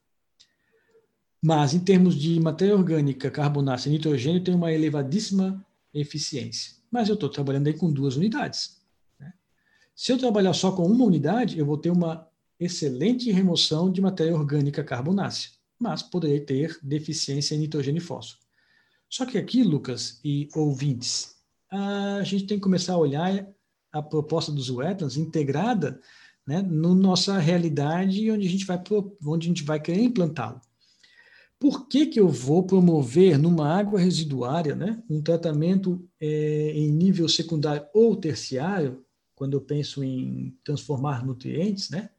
Mas, 1.42 1.74
em 1.74 1.80
termos 1.80 2.14
de 2.14 2.40
matéria 2.40 2.74
orgânica, 2.74 3.30
carbonácea 3.30 3.90
e 3.90 3.92
nitrogênio, 3.92 4.42
tem 4.42 4.54
uma 4.54 4.72
elevadíssima 4.72 5.64
eficiência. 5.92 6.72
Mas 6.90 7.08
eu 7.08 7.14
estou 7.14 7.28
trabalhando 7.28 7.66
aí 7.66 7.74
com 7.74 7.92
duas 7.92 8.16
unidades. 8.16 8.80
Se 9.94 10.12
eu 10.12 10.18
trabalhar 10.18 10.54
só 10.54 10.72
com 10.72 10.86
uma 10.86 11.04
unidade, 11.04 11.58
eu 11.58 11.66
vou 11.66 11.76
ter 11.76 11.90
uma 11.90 12.26
excelente 12.58 13.30
remoção 13.30 13.92
de 13.92 14.00
matéria 14.00 14.34
orgânica 14.34 14.82
carbonácea, 14.82 15.50
mas 15.78 16.02
poderei 16.02 16.40
ter 16.40 16.78
deficiência 16.82 17.54
em 17.54 17.58
nitrogênio 17.58 18.00
e 18.00 18.02
fósforo. 18.02 18.49
Só 19.10 19.26
que 19.26 19.36
aqui, 19.36 19.64
Lucas 19.64 20.20
e 20.24 20.48
ouvintes, 20.54 21.34
a 21.68 22.22
gente 22.22 22.46
tem 22.46 22.56
que 22.56 22.62
começar 22.62 22.94
a 22.94 22.98
olhar 22.98 23.46
a 23.92 24.00
proposta 24.00 24.52
dos 24.52 24.70
wetlands 24.70 25.16
integrada 25.16 26.00
né, 26.46 26.62
na 26.62 26.94
nossa 26.94 27.36
realidade 27.38 28.30
onde 28.30 28.46
a 28.46 28.50
gente 28.50 28.64
vai, 28.64 28.80
onde 29.26 29.46
a 29.46 29.48
gente 29.48 29.64
vai 29.64 29.80
querer 29.80 30.02
implantá-lo. 30.02 30.60
Por 31.58 31.88
que, 31.88 32.06
que 32.06 32.20
eu 32.20 32.28
vou 32.28 32.62
promover 32.62 33.36
numa 33.36 33.68
água 33.68 33.98
residuária 33.98 34.74
né, 34.74 35.02
um 35.10 35.20
tratamento 35.20 36.08
é, 36.20 36.72
em 36.74 36.90
nível 36.90 37.28
secundário 37.28 37.86
ou 37.92 38.16
terciário 38.16 39.04
quando 39.34 39.54
eu 39.54 39.60
penso 39.60 40.04
em 40.04 40.56
transformar 40.62 41.26
nutrientes, 41.26 41.90
né, 41.90 42.10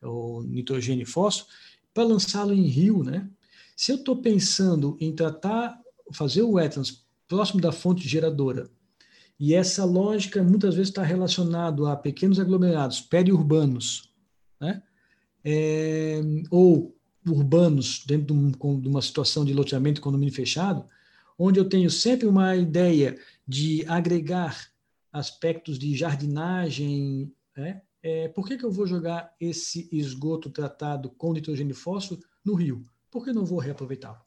o 0.00 0.42
nitrogênio 0.42 1.02
e 1.02 1.06
fósforo, 1.06 1.50
para 1.92 2.04
lançá-lo 2.04 2.54
em 2.54 2.66
rio, 2.66 3.02
né? 3.02 3.28
Se 3.76 3.92
eu 3.92 3.96
estou 3.96 4.16
pensando 4.16 4.96
em 5.00 5.12
tratar, 5.12 5.80
fazer 6.12 6.42
o 6.42 6.52
wetlands 6.52 7.04
próximo 7.26 7.60
da 7.60 7.72
fonte 7.72 8.06
geradora, 8.06 8.70
e 9.38 9.54
essa 9.54 9.84
lógica 9.84 10.42
muitas 10.42 10.74
vezes 10.74 10.90
está 10.90 11.02
relacionado 11.02 11.86
a 11.86 11.96
pequenos 11.96 12.38
aglomerados 12.38 13.00
periurbanos, 13.00 14.12
né? 14.60 14.82
É, 15.44 16.20
ou 16.50 16.96
urbanos 17.26 18.04
dentro 18.06 18.26
de, 18.26 18.32
um, 18.32 18.80
de 18.80 18.88
uma 18.88 19.02
situação 19.02 19.44
de 19.44 19.52
loteamento 19.52 20.00
condomínio 20.00 20.32
fechado, 20.32 20.86
onde 21.38 21.58
eu 21.58 21.68
tenho 21.68 21.90
sempre 21.90 22.26
uma 22.26 22.54
ideia 22.56 23.18
de 23.46 23.84
agregar 23.88 24.68
aspectos 25.12 25.78
de 25.78 25.94
jardinagem, 25.94 27.32
né? 27.56 27.82
É, 28.02 28.28
por 28.28 28.46
que, 28.46 28.58
que 28.58 28.64
eu 28.64 28.70
vou 28.70 28.86
jogar 28.86 29.34
esse 29.40 29.88
esgoto 29.90 30.50
tratado 30.50 31.08
com 31.10 31.32
nitrogênio 31.32 31.72
e 31.72 31.74
fósforo 31.74 32.20
no 32.44 32.54
rio? 32.54 32.84
Por 33.10 33.24
que 33.24 33.32
não 33.32 33.46
vou 33.46 33.58
reaproveitá-lo? 33.58 34.23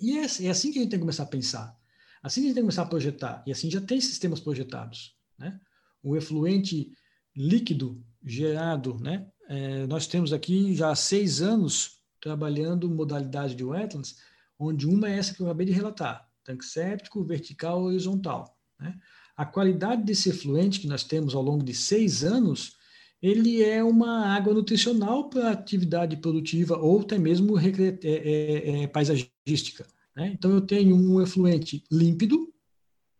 E 0.00 0.18
é, 0.18 0.22
é, 0.22 0.50
assim 0.50 0.72
que 0.72 0.78
a 0.78 0.82
gente 0.82 0.90
tem 0.90 0.98
que 0.98 1.04
começar 1.04 1.22
a 1.24 1.26
pensar. 1.26 1.76
Assim 2.22 2.40
que 2.40 2.46
a 2.46 2.48
gente 2.48 2.54
tem 2.54 2.62
que 2.62 2.66
começar 2.66 2.82
a 2.82 2.86
projetar. 2.86 3.42
E 3.46 3.52
assim 3.52 3.70
já 3.70 3.80
tem 3.80 4.00
sistemas 4.00 4.40
projetados. 4.40 5.16
Né? 5.38 5.58
O 6.02 6.16
efluente 6.16 6.92
líquido 7.36 8.02
gerado, 8.24 8.98
né? 9.00 9.26
É, 9.48 9.86
nós 9.86 10.06
temos 10.06 10.32
aqui 10.32 10.74
já 10.74 10.90
há 10.90 10.96
seis 10.96 11.42
anos 11.42 12.00
trabalhando 12.20 12.88
modalidade 12.88 13.54
de 13.54 13.62
wetlands, 13.62 14.16
onde 14.58 14.86
uma 14.86 15.08
é 15.08 15.18
essa 15.18 15.34
que 15.34 15.40
eu 15.40 15.46
acabei 15.46 15.66
de 15.66 15.72
relatar, 15.72 16.26
tanque 16.42 16.64
séptico, 16.64 17.22
vertical, 17.22 17.82
horizontal. 17.82 18.56
Né? 18.80 18.98
a 19.36 19.44
qualidade 19.44 20.02
desse 20.04 20.28
efluente 20.28 20.80
que 20.80 20.86
nós 20.86 21.02
temos 21.02 21.34
ao 21.34 21.42
longo 21.42 21.64
de 21.64 21.74
seis 21.74 22.22
anos, 22.22 22.76
ele 23.24 23.62
é 23.62 23.82
uma 23.82 24.26
água 24.34 24.52
nutricional 24.52 25.30
para 25.30 25.50
atividade 25.50 26.14
produtiva 26.18 26.76
ou 26.76 27.00
até 27.00 27.16
mesmo 27.16 27.58
é, 27.58 27.70
é, 28.02 28.82
é, 28.82 28.86
paisagística. 28.86 29.86
Né? 30.14 30.30
Então, 30.34 30.50
eu 30.50 30.60
tenho 30.60 30.94
um 30.94 31.22
efluente 31.22 31.82
límpido, 31.90 32.52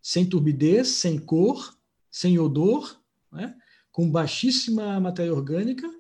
sem 0.03 0.27
turbidez, 0.27 0.89
sem 0.89 1.19
cor, 1.19 1.75
sem 2.11 2.39
odor, 2.39 3.01
né? 3.33 3.57
com 3.91 4.11
baixíssima 4.11 5.01
matéria 5.01 5.33
orgânica, 5.33 5.91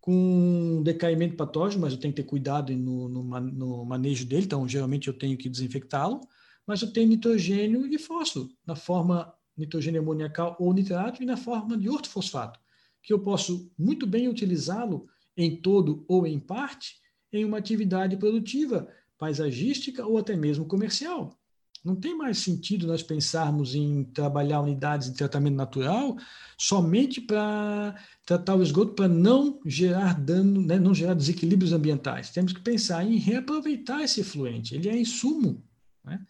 com 0.00 0.80
decaimento 0.82 1.36
patógeno, 1.36 1.82
mas 1.82 1.92
eu 1.92 2.00
tenho 2.00 2.14
que 2.14 2.22
ter 2.22 2.26
cuidado 2.26 2.72
no, 2.72 3.10
no, 3.10 3.22
no 3.22 3.84
manejo 3.84 4.24
dele, 4.24 4.46
então 4.46 4.66
geralmente 4.66 5.06
eu 5.06 5.12
tenho 5.12 5.36
que 5.36 5.50
desinfectá-lo, 5.50 6.22
mas 6.66 6.80
eu 6.80 6.90
tenho 6.90 7.10
nitrogênio 7.10 7.86
e 7.86 7.98
fósforo 7.98 8.48
na 8.66 8.74
forma 8.74 9.34
nitrogênio 9.54 10.00
amoniacal 10.00 10.56
ou 10.58 10.72
nitrato 10.72 11.22
e 11.22 11.26
na 11.26 11.36
forma 11.36 11.76
de 11.76 11.90
ortofosfato, 11.90 12.58
que 13.02 13.12
eu 13.12 13.18
posso 13.18 13.70
muito 13.78 14.06
bem 14.06 14.28
utilizá-lo 14.28 15.06
em 15.36 15.56
todo 15.56 16.04
ou 16.08 16.26
em 16.26 16.38
parte 16.38 17.00
em 17.32 17.44
uma 17.44 17.58
atividade 17.58 18.16
produtiva, 18.16 18.88
paisagística 19.18 20.04
ou 20.04 20.18
até 20.18 20.36
mesmo 20.36 20.64
comercial. 20.64 21.38
Não 21.82 21.96
tem 21.96 22.14
mais 22.16 22.38
sentido 22.38 22.86
nós 22.86 23.02
pensarmos 23.02 23.74
em 23.74 24.04
trabalhar 24.04 24.60
unidades 24.60 25.10
de 25.10 25.16
tratamento 25.16 25.56
natural 25.56 26.16
somente 26.58 27.22
para 27.22 27.94
tratar 28.26 28.54
o 28.54 28.62
esgoto 28.62 28.92
para 28.92 29.08
não 29.08 29.60
gerar 29.64 30.20
dano, 30.20 30.60
né, 30.60 30.78
não 30.78 30.94
gerar 30.94 31.14
desequilíbrios 31.14 31.72
ambientais. 31.72 32.30
Temos 32.30 32.52
que 32.52 32.60
pensar 32.60 33.04
em 33.04 33.16
reaproveitar 33.16 34.02
esse 34.02 34.20
efluente. 34.20 34.74
Ele 34.74 34.90
é 34.90 34.98
insumo. 34.98 35.62
Né? 36.04 36.20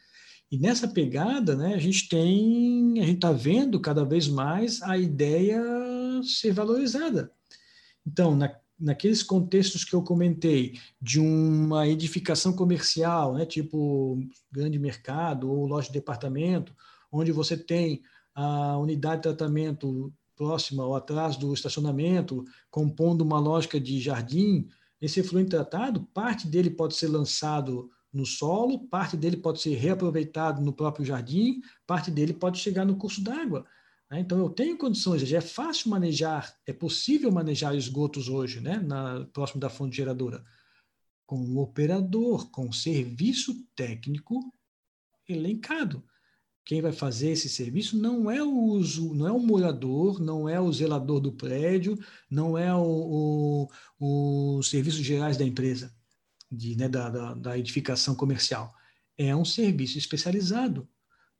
E 0.52 0.56
nessa 0.56 0.86
pegada, 0.86 1.56
né, 1.56 1.74
a 1.74 1.78
gente 1.78 2.08
tem, 2.08 3.00
a 3.00 3.06
gente 3.06 3.16
está 3.16 3.32
vendo 3.32 3.80
cada 3.80 4.04
vez 4.04 4.28
mais 4.28 4.80
a 4.82 4.96
ideia 4.96 5.60
ser 6.22 6.52
valorizada. 6.52 7.32
Então, 8.06 8.34
na, 8.34 8.54
naqueles 8.78 9.22
contextos 9.22 9.84
que 9.84 9.94
eu 9.94 10.02
comentei, 10.02 10.78
de 11.00 11.20
uma 11.20 11.86
edificação 11.86 12.52
comercial, 12.52 13.34
né, 13.34 13.44
tipo 13.44 14.18
grande 14.50 14.78
mercado 14.78 15.50
ou 15.50 15.66
loja 15.66 15.88
de 15.88 15.94
departamento, 15.94 16.74
onde 17.12 17.30
você 17.30 17.56
tem 17.56 18.02
a 18.34 18.78
unidade 18.78 19.16
de 19.16 19.22
tratamento 19.22 20.12
próxima 20.36 20.86
ou 20.86 20.96
atrás 20.96 21.36
do 21.36 21.52
estacionamento, 21.52 22.44
compondo 22.70 23.20
uma 23.20 23.38
lógica 23.38 23.78
de 23.78 24.00
jardim, 24.00 24.68
esse 25.00 25.20
efluente 25.20 25.50
tratado, 25.50 26.02
parte 26.14 26.46
dele 26.46 26.70
pode 26.70 26.94
ser 26.94 27.08
lançado 27.08 27.90
no 28.12 28.24
solo, 28.26 28.86
parte 28.88 29.16
dele 29.16 29.36
pode 29.36 29.60
ser 29.60 29.74
reaproveitado 29.74 30.62
no 30.62 30.72
próprio 30.72 31.04
jardim, 31.04 31.60
parte 31.86 32.10
dele 32.10 32.32
pode 32.32 32.58
chegar 32.58 32.84
no 32.84 32.96
curso 32.96 33.22
d'água. 33.22 33.64
Né? 34.10 34.20
Então, 34.20 34.38
eu 34.38 34.50
tenho 34.50 34.76
condições, 34.76 35.22
já 35.22 35.38
é 35.38 35.42
fácil 35.42 35.90
manejar, 35.90 36.54
é 36.66 36.72
possível 36.72 37.30
manejar 37.30 37.74
esgotos 37.76 38.28
hoje, 38.28 38.60
né? 38.60 38.78
Na, 38.78 39.24
próximo 39.26 39.60
da 39.60 39.70
fonte 39.70 39.96
geradora, 39.96 40.44
com 41.24 41.38
o 41.38 41.58
operador, 41.58 42.50
com 42.50 42.66
um 42.66 42.72
serviço 42.72 43.54
técnico 43.76 44.52
elencado. 45.28 46.04
Quem 46.64 46.82
vai 46.82 46.92
fazer 46.92 47.30
esse 47.30 47.48
serviço 47.48 47.96
não 47.96 48.30
é 48.30 48.42
o 48.42 48.52
uso, 48.52 49.14
não 49.14 49.26
é 49.26 49.32
o 49.32 49.40
morador, 49.40 50.20
não 50.20 50.48
é 50.48 50.60
o 50.60 50.72
zelador 50.72 51.20
do 51.20 51.32
prédio, 51.32 51.98
não 52.30 52.56
é 52.56 52.74
o, 52.74 53.68
o, 53.98 54.58
os 54.58 54.68
serviços 54.68 55.00
gerais 55.00 55.36
da 55.36 55.44
empresa, 55.44 55.92
de, 56.50 56.76
né, 56.76 56.88
da, 56.88 57.08
da, 57.08 57.34
da 57.34 57.58
edificação 57.58 58.14
comercial. 58.14 58.72
É 59.16 59.34
um 59.34 59.44
serviço 59.44 59.98
especializado. 59.98 60.88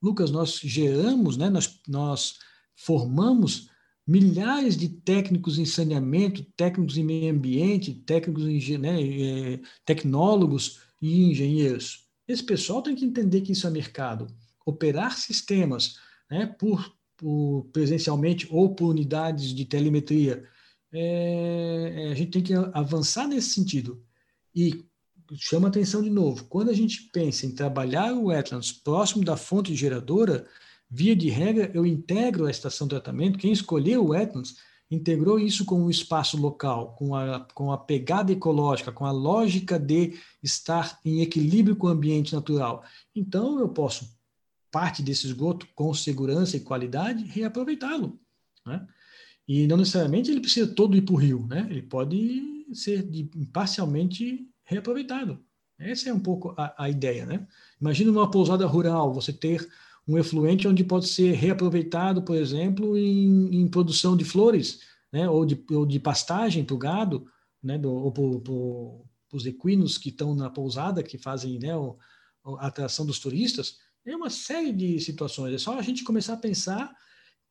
Lucas, 0.03 0.31
nós 0.31 0.59
geramos, 0.59 1.37
né, 1.37 1.51
nós, 1.51 1.81
nós 1.87 2.39
formamos 2.81 3.69
milhares 4.07 4.77
de 4.77 4.89
técnicos 4.89 5.59
em 5.59 5.65
saneamento, 5.65 6.43
técnicos 6.57 6.97
em 6.97 7.05
meio 7.05 7.33
ambiente, 7.33 7.95
técnicos 7.95 8.45
em, 8.45 8.79
né, 8.79 9.03
é, 9.03 9.61
tecnólogos 9.85 10.81
e 11.01 11.25
engenheiros. 11.25 12.09
Esse 12.27 12.43
pessoal 12.43 12.83
tem 12.83 12.95
que 12.95 13.05
entender 13.05 13.43
que 13.43 13.53
isso 13.53 13.67
é 13.67 13.71
mercado. 13.71 14.27
Operar 14.65 15.17
sistemas 15.17 15.97
né, 16.31 16.47
por, 16.47 16.93
por 17.17 17.69
presencialmente 17.73 18.49
ou 18.51 18.75
por 18.75 18.89
unidades 18.89 19.55
de 19.55 19.65
telemetria, 19.65 20.45
é, 20.93 21.93
é, 21.97 22.13
a 22.13 22.15
gente 22.15 22.31
tem 22.31 22.43
que 22.43 22.55
avançar 22.73 23.29
nesse 23.29 23.51
sentido. 23.51 24.03
E 24.55 24.85
chama 25.37 25.69
atenção 25.69 26.03
de 26.03 26.11
novo, 26.11 26.47
quando 26.47 26.71
a 26.71 26.75
gente 26.75 27.11
pensa 27.13 27.47
em 27.47 27.55
trabalhar 27.55 28.13
o 28.15 28.27
wetlands 28.27 28.73
próximo 28.73 29.23
da 29.23 29.37
fonte 29.37 29.77
geradora, 29.77 30.47
Via 30.91 31.15
de 31.15 31.29
regra, 31.29 31.71
eu 31.73 31.87
integro 31.87 32.47
a 32.47 32.51
estação 32.51 32.87
de 32.87 32.91
tratamento. 32.91 33.39
Quem 33.39 33.53
escolheu 33.53 34.05
o 34.05 34.09
Wetlands 34.09 34.57
integrou 34.91 35.39
isso 35.39 35.65
com 35.65 35.85
o 35.85 35.91
espaço 35.91 36.37
local, 36.37 36.97
com 36.97 37.15
a, 37.15 37.47
com 37.55 37.71
a 37.71 37.79
pegada 37.79 38.33
ecológica, 38.33 38.91
com 38.91 39.07
a 39.07 39.13
lógica 39.13 39.79
de 39.79 40.19
estar 40.43 40.99
em 41.05 41.21
equilíbrio 41.21 41.77
com 41.77 41.87
o 41.87 41.91
ambiente 41.91 42.35
natural. 42.35 42.83
Então, 43.15 43.61
eu 43.61 43.69
posso, 43.69 44.11
parte 44.71 45.01
desse 45.01 45.29
esgoto, 45.29 45.69
com 45.77 45.95
segurança 45.95 46.57
e 46.57 46.61
qualidade, 46.61 47.25
reaproveitá-lo. 47.25 48.19
Né? 48.67 48.85
E 49.47 49.69
não 49.69 49.77
necessariamente 49.77 50.29
ele 50.29 50.41
precisa 50.41 50.75
todo 50.75 50.97
ir 50.97 51.03
para 51.03 51.15
o 51.15 51.19
rio, 51.19 51.47
né? 51.47 51.69
ele 51.71 51.83
pode 51.83 52.67
ser 52.75 53.03
de, 53.09 53.31
parcialmente 53.53 54.45
reaproveitado. 54.65 55.39
Essa 55.79 56.11
é 56.11 56.13
um 56.13 56.21
pouco 56.21 56.53
a, 56.57 56.75
a 56.77 56.91
ideia. 56.91 57.25
Né? 57.25 57.47
Imagina 57.81 58.11
numa 58.11 58.31
pousada 58.31 58.67
rural, 58.67 59.15
você 59.15 59.33
ter 59.33 59.69
um 60.11 60.19
efluente 60.19 60.67
onde 60.67 60.83
pode 60.83 61.07
ser 61.07 61.33
reaproveitado, 61.35 62.23
por 62.23 62.35
exemplo, 62.35 62.99
em, 62.99 63.61
em 63.61 63.69
produção 63.69 64.17
de 64.17 64.25
flores, 64.25 64.81
né, 65.13 65.31
ou, 65.31 65.47
de, 65.47 65.65
ou 65.71 65.87
de 65.87 66.01
pastagem 66.01 66.65
para 66.65 66.75
o 66.75 66.79
gado, 66.79 67.27
né, 67.63 67.79
do, 67.79 67.93
ou 67.93 68.11
para 68.11 69.37
os 69.37 69.47
equinos 69.47 69.97
que 69.97 70.09
estão 70.09 70.35
na 70.35 70.51
pousada, 70.51 71.01
que 71.01 71.17
fazem 71.17 71.61
né, 71.61 71.77
o, 71.77 71.97
a 72.59 72.67
atração 72.67 73.07
dos 73.07 73.21
turistas. 73.21 73.79
É 74.05 74.17
uma 74.17 74.31
série 74.31 74.73
de 74.73 74.99
situações. 74.99 75.55
É 75.55 75.59
só 75.59 75.79
a 75.79 75.83
gente 75.83 76.03
começar 76.03 76.33
a 76.33 76.39
pensar 76.39 76.93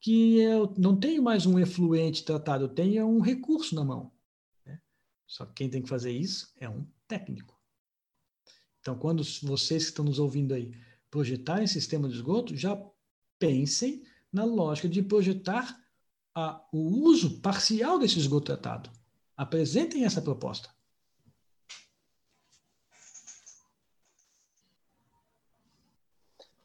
que 0.01 0.39
eu 0.39 0.73
não 0.77 0.99
tenho 0.99 1.23
mais 1.23 1.45
um 1.45 1.57
efluente 1.57 2.25
tratado, 2.25 2.65
eu 2.65 2.69
tenho 2.69 3.07
um 3.07 3.21
recurso 3.21 3.73
na 3.73 3.85
mão. 3.85 4.11
Né? 4.65 4.81
Só 5.25 5.45
que 5.45 5.53
quem 5.53 5.69
tem 5.69 5.81
que 5.81 5.87
fazer 5.87 6.11
isso 6.11 6.51
é 6.59 6.67
um 6.67 6.85
técnico. 7.07 7.57
Então, 8.81 8.97
quando 8.97 9.23
vocês 9.43 9.83
que 9.83 9.89
estão 9.91 10.03
nos 10.03 10.19
ouvindo 10.19 10.53
aí 10.53 10.73
projetarem 11.09 11.67
sistema 11.67 12.07
de 12.07 12.15
esgoto, 12.15 12.55
já 12.55 12.79
pensem 13.37 14.03
na 14.31 14.43
lógica 14.43 14.87
de 14.87 15.01
projetar 15.01 15.79
a, 16.35 16.61
o 16.71 16.77
uso 16.77 17.39
parcial 17.41 17.97
desse 17.97 18.19
esgoto 18.19 18.47
tratado. 18.47 18.89
Apresentem 19.35 20.05
essa 20.05 20.21
proposta. 20.21 20.69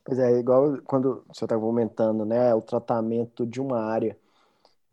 Pois 0.04 0.18
é, 0.18 0.38
igual 0.38 0.78
quando 0.84 1.24
você 1.28 1.44
estava 1.46 1.60
comentando, 1.60 2.26
né, 2.26 2.54
o 2.54 2.60
tratamento 2.60 3.46
de 3.46 3.58
uma 3.58 3.80
área 3.80 4.18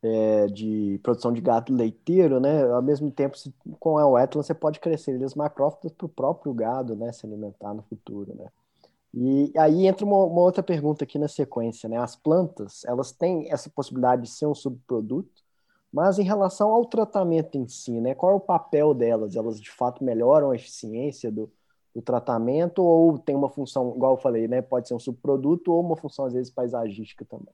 é, 0.01 0.47
de 0.47 0.99
produção 1.03 1.33
de 1.33 1.41
gado 1.41 1.73
leiteiro, 1.73 2.39
né, 2.39 2.63
ao 2.71 2.81
mesmo 2.81 3.11
tempo, 3.11 3.37
com 3.77 3.97
a 3.97 4.07
wetland, 4.07 4.47
você 4.47 4.53
pode 4.53 4.79
crescer 4.79 5.11
eles 5.11 5.35
macrófitas 5.35 5.91
para 5.91 6.05
o 6.05 6.09
próprio 6.09 6.53
gado, 6.53 6.95
né, 6.95 7.11
se 7.11 7.25
alimentar 7.25 7.73
no 7.73 7.83
futuro, 7.83 8.33
né. 8.35 8.49
E 9.13 9.51
aí 9.57 9.87
entra 9.87 10.05
uma, 10.05 10.23
uma, 10.25 10.41
outra 10.41 10.63
pergunta 10.63 11.03
aqui 11.03 11.19
na 11.19 11.27
sequência, 11.27 11.89
né? 11.89 11.97
As 11.97 12.15
plantas, 12.15 12.83
elas 12.85 13.11
têm 13.11 13.51
essa 13.51 13.69
possibilidade 13.69 14.23
de 14.23 14.29
ser 14.29 14.45
um 14.45 14.55
subproduto, 14.55 15.43
mas 15.91 16.17
em 16.17 16.23
relação 16.23 16.71
ao 16.71 16.85
tratamento 16.85 17.57
em 17.57 17.67
si, 17.67 17.99
né? 17.99 18.15
Qual 18.15 18.31
é 18.31 18.35
o 18.35 18.39
papel 18.39 18.93
delas? 18.93 19.35
Elas 19.35 19.59
de 19.59 19.69
fato 19.69 20.03
melhoram 20.03 20.51
a 20.51 20.55
eficiência 20.55 21.29
do, 21.29 21.51
do 21.93 22.01
tratamento 22.01 22.81
ou 22.81 23.17
tem 23.17 23.35
uma 23.35 23.49
função, 23.49 23.93
igual 23.95 24.13
eu 24.13 24.21
falei, 24.21 24.47
né? 24.47 24.61
Pode 24.61 24.87
ser 24.87 24.93
um 24.93 24.99
subproduto 24.99 25.73
ou 25.73 25.81
uma 25.81 25.97
função 25.97 26.25
às 26.25 26.33
vezes 26.33 26.49
paisagística 26.49 27.25
também. 27.25 27.53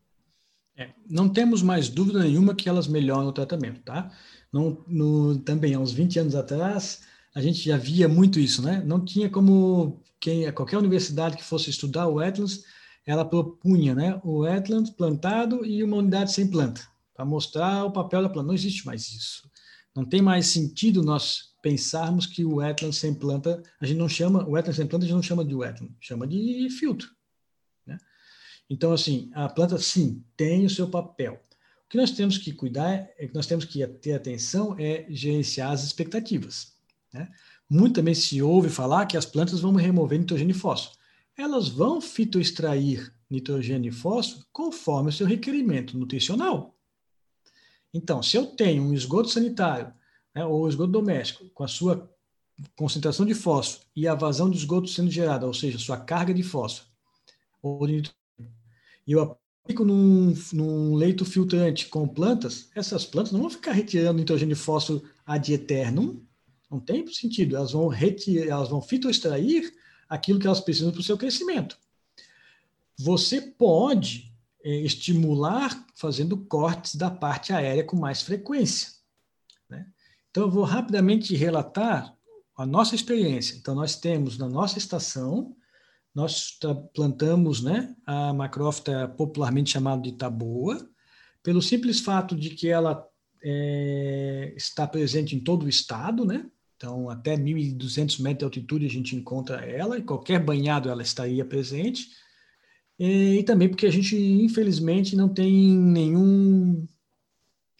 É, 0.77 0.91
não 1.09 1.27
temos 1.27 1.63
mais 1.63 1.89
dúvida 1.89 2.19
nenhuma 2.19 2.53
que 2.53 2.69
elas 2.69 2.87
melhoram 2.87 3.27
o 3.27 3.33
tratamento, 3.33 3.81
tá? 3.81 4.11
No, 4.53 4.83
no, 4.87 5.39
também, 5.39 5.73
há 5.73 5.79
uns 5.79 5.91
20 5.91 6.19
anos 6.19 6.35
atrás, 6.35 7.01
a 7.37 7.41
gente 7.41 7.63
já 7.63 7.77
via 7.77 8.09
muito 8.09 8.39
isso, 8.39 8.63
né? 8.63 8.81
Não 8.83 9.05
tinha 9.05 9.29
como 9.29 10.01
quem 10.19 10.51
qualquer 10.51 10.79
universidade 10.79 11.37
que 11.37 11.43
fosse 11.43 11.69
estudar 11.69 12.07
o 12.07 12.15
wetlands, 12.15 12.63
ela 13.05 13.23
propunha, 13.23 13.93
né, 13.93 14.19
o 14.23 14.39
wetland 14.39 14.91
plantado 14.93 15.63
e 15.63 15.83
uma 15.83 15.97
unidade 15.97 16.33
sem 16.33 16.47
planta, 16.47 16.81
para 17.13 17.23
mostrar 17.23 17.85
o 17.85 17.91
papel 17.91 18.23
da 18.23 18.29
planta. 18.29 18.47
Não 18.47 18.55
existe 18.55 18.87
mais 18.87 19.11
isso. 19.11 19.47
Não 19.95 20.03
tem 20.03 20.19
mais 20.19 20.47
sentido 20.47 21.03
nós 21.03 21.53
pensarmos 21.61 22.25
que 22.25 22.43
o 22.43 22.55
wetland 22.55 22.95
sem 22.95 23.13
planta, 23.13 23.61
a 23.79 23.85
gente 23.85 23.99
não 23.99 24.09
chama, 24.09 24.43
o 24.43 24.53
wetland 24.53 24.75
sem 24.75 24.87
planta 24.87 25.05
a 25.05 25.07
gente 25.07 25.15
não 25.15 25.21
chama 25.21 25.45
de 25.45 25.53
wetland, 25.53 25.95
chama 26.01 26.25
de 26.25 26.67
filtro. 26.71 27.07
Né? 27.85 27.99
Então, 28.67 28.91
assim, 28.93 29.29
a 29.35 29.47
planta, 29.47 29.77
sim, 29.77 30.23
tem 30.35 30.65
o 30.65 30.71
seu 30.71 30.89
papel. 30.89 31.39
O 31.85 31.89
que 31.89 31.97
nós 31.97 32.09
temos 32.09 32.39
que 32.39 32.51
cuidar, 32.51 33.07
é 33.15 33.27
que 33.27 33.35
nós 33.35 33.45
temos 33.45 33.63
que 33.63 33.85
ter 33.85 34.13
atenção 34.13 34.75
é 34.79 35.05
gerenciar 35.07 35.69
as 35.69 35.83
expectativas. 35.83 36.76
Né? 37.17 37.29
Muito 37.69 37.95
também 37.95 38.13
se 38.13 38.41
ouve 38.41 38.69
falar 38.69 39.05
que 39.05 39.17
as 39.17 39.25
plantas 39.25 39.59
vão 39.59 39.73
remover 39.73 40.19
nitrogênio 40.19 40.55
e 40.55 40.59
fósforo. 40.59 40.97
Elas 41.37 41.67
vão 41.67 42.01
fitoextrair 42.01 43.13
nitrogênio 43.29 43.89
e 43.89 43.91
fósforo 43.91 44.45
conforme 44.51 45.09
o 45.09 45.13
seu 45.13 45.27
requerimento 45.27 45.97
nutricional. 45.97 46.75
Então, 47.93 48.21
se 48.21 48.37
eu 48.37 48.45
tenho 48.45 48.83
um 48.83 48.93
esgoto 48.93 49.29
sanitário 49.29 49.93
né, 50.33 50.45
ou 50.45 50.67
esgoto 50.67 50.91
doméstico 50.91 51.49
com 51.49 51.63
a 51.63 51.67
sua 51.67 52.09
concentração 52.75 53.25
de 53.25 53.33
fósforo 53.33 53.85
e 53.95 54.07
a 54.07 54.15
vazão 54.15 54.49
de 54.49 54.57
esgoto 54.57 54.87
sendo 54.87 55.11
gerada, 55.11 55.45
ou 55.45 55.53
seja, 55.53 55.77
sua 55.77 55.97
carga 55.97 56.33
de 56.33 56.43
fósforo 56.43 56.89
ou 57.61 57.85
de 57.85 57.93
nitrogênio, 57.93 58.17
e 59.05 59.11
eu 59.11 59.21
aplico 59.21 59.83
num, 59.83 60.33
num 60.53 60.95
leito 60.95 61.25
filtrante 61.25 61.87
com 61.87 62.07
plantas, 62.07 62.69
essas 62.75 63.05
plantas 63.05 63.31
não 63.31 63.41
vão 63.41 63.49
ficar 63.49 63.71
retirando 63.71 64.19
nitrogênio 64.19 64.53
e 64.53 64.55
fósforo 64.55 65.03
ad 65.25 65.53
eternum, 65.53 66.21
não 66.69 66.79
tem 66.79 67.05
sentido. 67.07 67.55
Elas 67.55 67.71
vão 67.71 67.89
elas 67.93 68.69
vão 68.69 68.81
fitoextrair 68.81 69.73
aquilo 70.07 70.39
que 70.39 70.47
elas 70.47 70.61
precisam 70.61 70.91
para 70.91 71.01
o 71.01 71.03
seu 71.03 71.17
crescimento. 71.17 71.77
Você 72.97 73.41
pode 73.41 74.33
é, 74.63 74.75
estimular 74.81 75.85
fazendo 75.95 76.37
cortes 76.37 76.95
da 76.95 77.11
parte 77.11 77.53
aérea 77.53 77.83
com 77.83 77.95
mais 77.95 78.21
frequência. 78.21 78.89
Né? 79.69 79.85
Então, 80.29 80.43
eu 80.43 80.51
vou 80.51 80.63
rapidamente 80.63 81.35
relatar 81.35 82.15
a 82.55 82.65
nossa 82.65 82.95
experiência. 82.95 83.55
Então, 83.55 83.75
nós 83.75 83.95
temos 83.95 84.37
na 84.37 84.49
nossa 84.49 84.77
estação, 84.77 85.55
nós 86.13 86.57
plantamos 86.93 87.61
né, 87.61 87.95
a 88.05 88.33
macrófita 88.33 89.07
popularmente 89.09 89.71
chamada 89.71 90.01
de 90.01 90.13
taboa, 90.13 90.89
pelo 91.43 91.61
simples 91.61 91.99
fato 91.99 92.35
de 92.35 92.49
que 92.49 92.67
ela 92.67 93.07
é, 93.43 94.53
está 94.57 94.87
presente 94.87 95.35
em 95.35 95.39
todo 95.39 95.63
o 95.63 95.69
estado, 95.69 96.25
né? 96.25 96.49
Então, 96.77 97.09
até 97.09 97.35
1.200 97.35 98.21
metros 98.21 98.37
de 98.37 98.45
altitude 98.45 98.85
a 98.85 98.89
gente 98.89 99.15
encontra 99.15 99.65
ela, 99.65 99.97
e 99.97 100.03
qualquer 100.03 100.39
banhado 100.39 100.89
ela 100.89 101.01
estaria 101.01 101.43
presente. 101.43 102.07
E, 102.99 103.39
e 103.39 103.43
também 103.43 103.67
porque 103.67 103.87
a 103.87 103.91
gente, 103.91 104.15
infelizmente, 104.15 105.15
não 105.15 105.27
tem 105.27 105.75
nenhum 105.75 106.87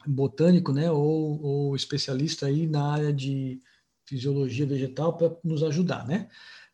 botânico, 0.06 0.74
né, 0.74 0.91
ou, 0.91 1.41
ou 1.41 1.76
especialista 1.76 2.48
aí 2.48 2.66
na 2.66 2.91
área 2.91 3.14
de 3.14 3.62
fisiologia 4.06 4.66
vegetal 4.66 5.16
para 5.18 5.36
nos 5.43 5.64
ajudar, 5.64 6.08
né? 6.08 6.28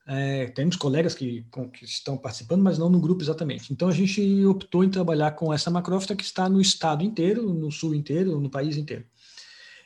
É, 0.05 0.47
temos 0.47 0.75
colegas 0.75 1.15
que, 1.15 1.43
com, 1.49 1.69
que, 1.69 1.85
estão 1.85 2.17
participando, 2.17 2.61
mas 2.61 2.77
não 2.77 2.89
no 2.89 2.99
grupo 2.99 3.23
exatamente. 3.23 3.71
Então 3.71 3.87
a 3.87 3.91
gente 3.91 4.45
optou 4.45 4.83
em 4.83 4.89
trabalhar 4.89 5.31
com 5.31 5.53
essa 5.53 5.71
macrófita 5.71 6.15
que 6.15 6.23
está 6.23 6.47
no 6.49 6.59
estado 6.59 7.03
inteiro, 7.03 7.53
no 7.53 7.71
sul 7.71 7.95
inteiro, 7.95 8.39
no 8.39 8.49
país 8.49 8.75
inteiro. 8.77 9.05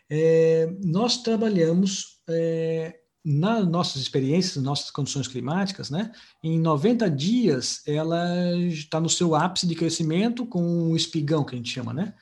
É, 0.10 0.76
nós 0.84 1.22
trabalhamos 1.22 2.17
é, 2.30 3.00
nas 3.24 3.68
nossas 3.68 4.02
experiências, 4.02 4.64
nossas 4.64 4.92
condições 4.92 5.28
climáticas, 5.28 5.90
né? 5.90 6.12
Em 6.44 6.60
90 6.60 7.10
dias 7.10 7.82
ela 7.86 8.56
está 8.68 9.00
no 9.00 9.10
seu 9.10 9.36
ápice 9.36 9.68
de 9.68 9.76
crescimento 9.76 10.46
com 10.46 10.62
um 10.62 10.96
espigão 10.96 11.44
que 11.44 11.54
a 11.54 11.58
gente 11.58 11.70
chama, 11.70 11.94
né? 11.94 12.14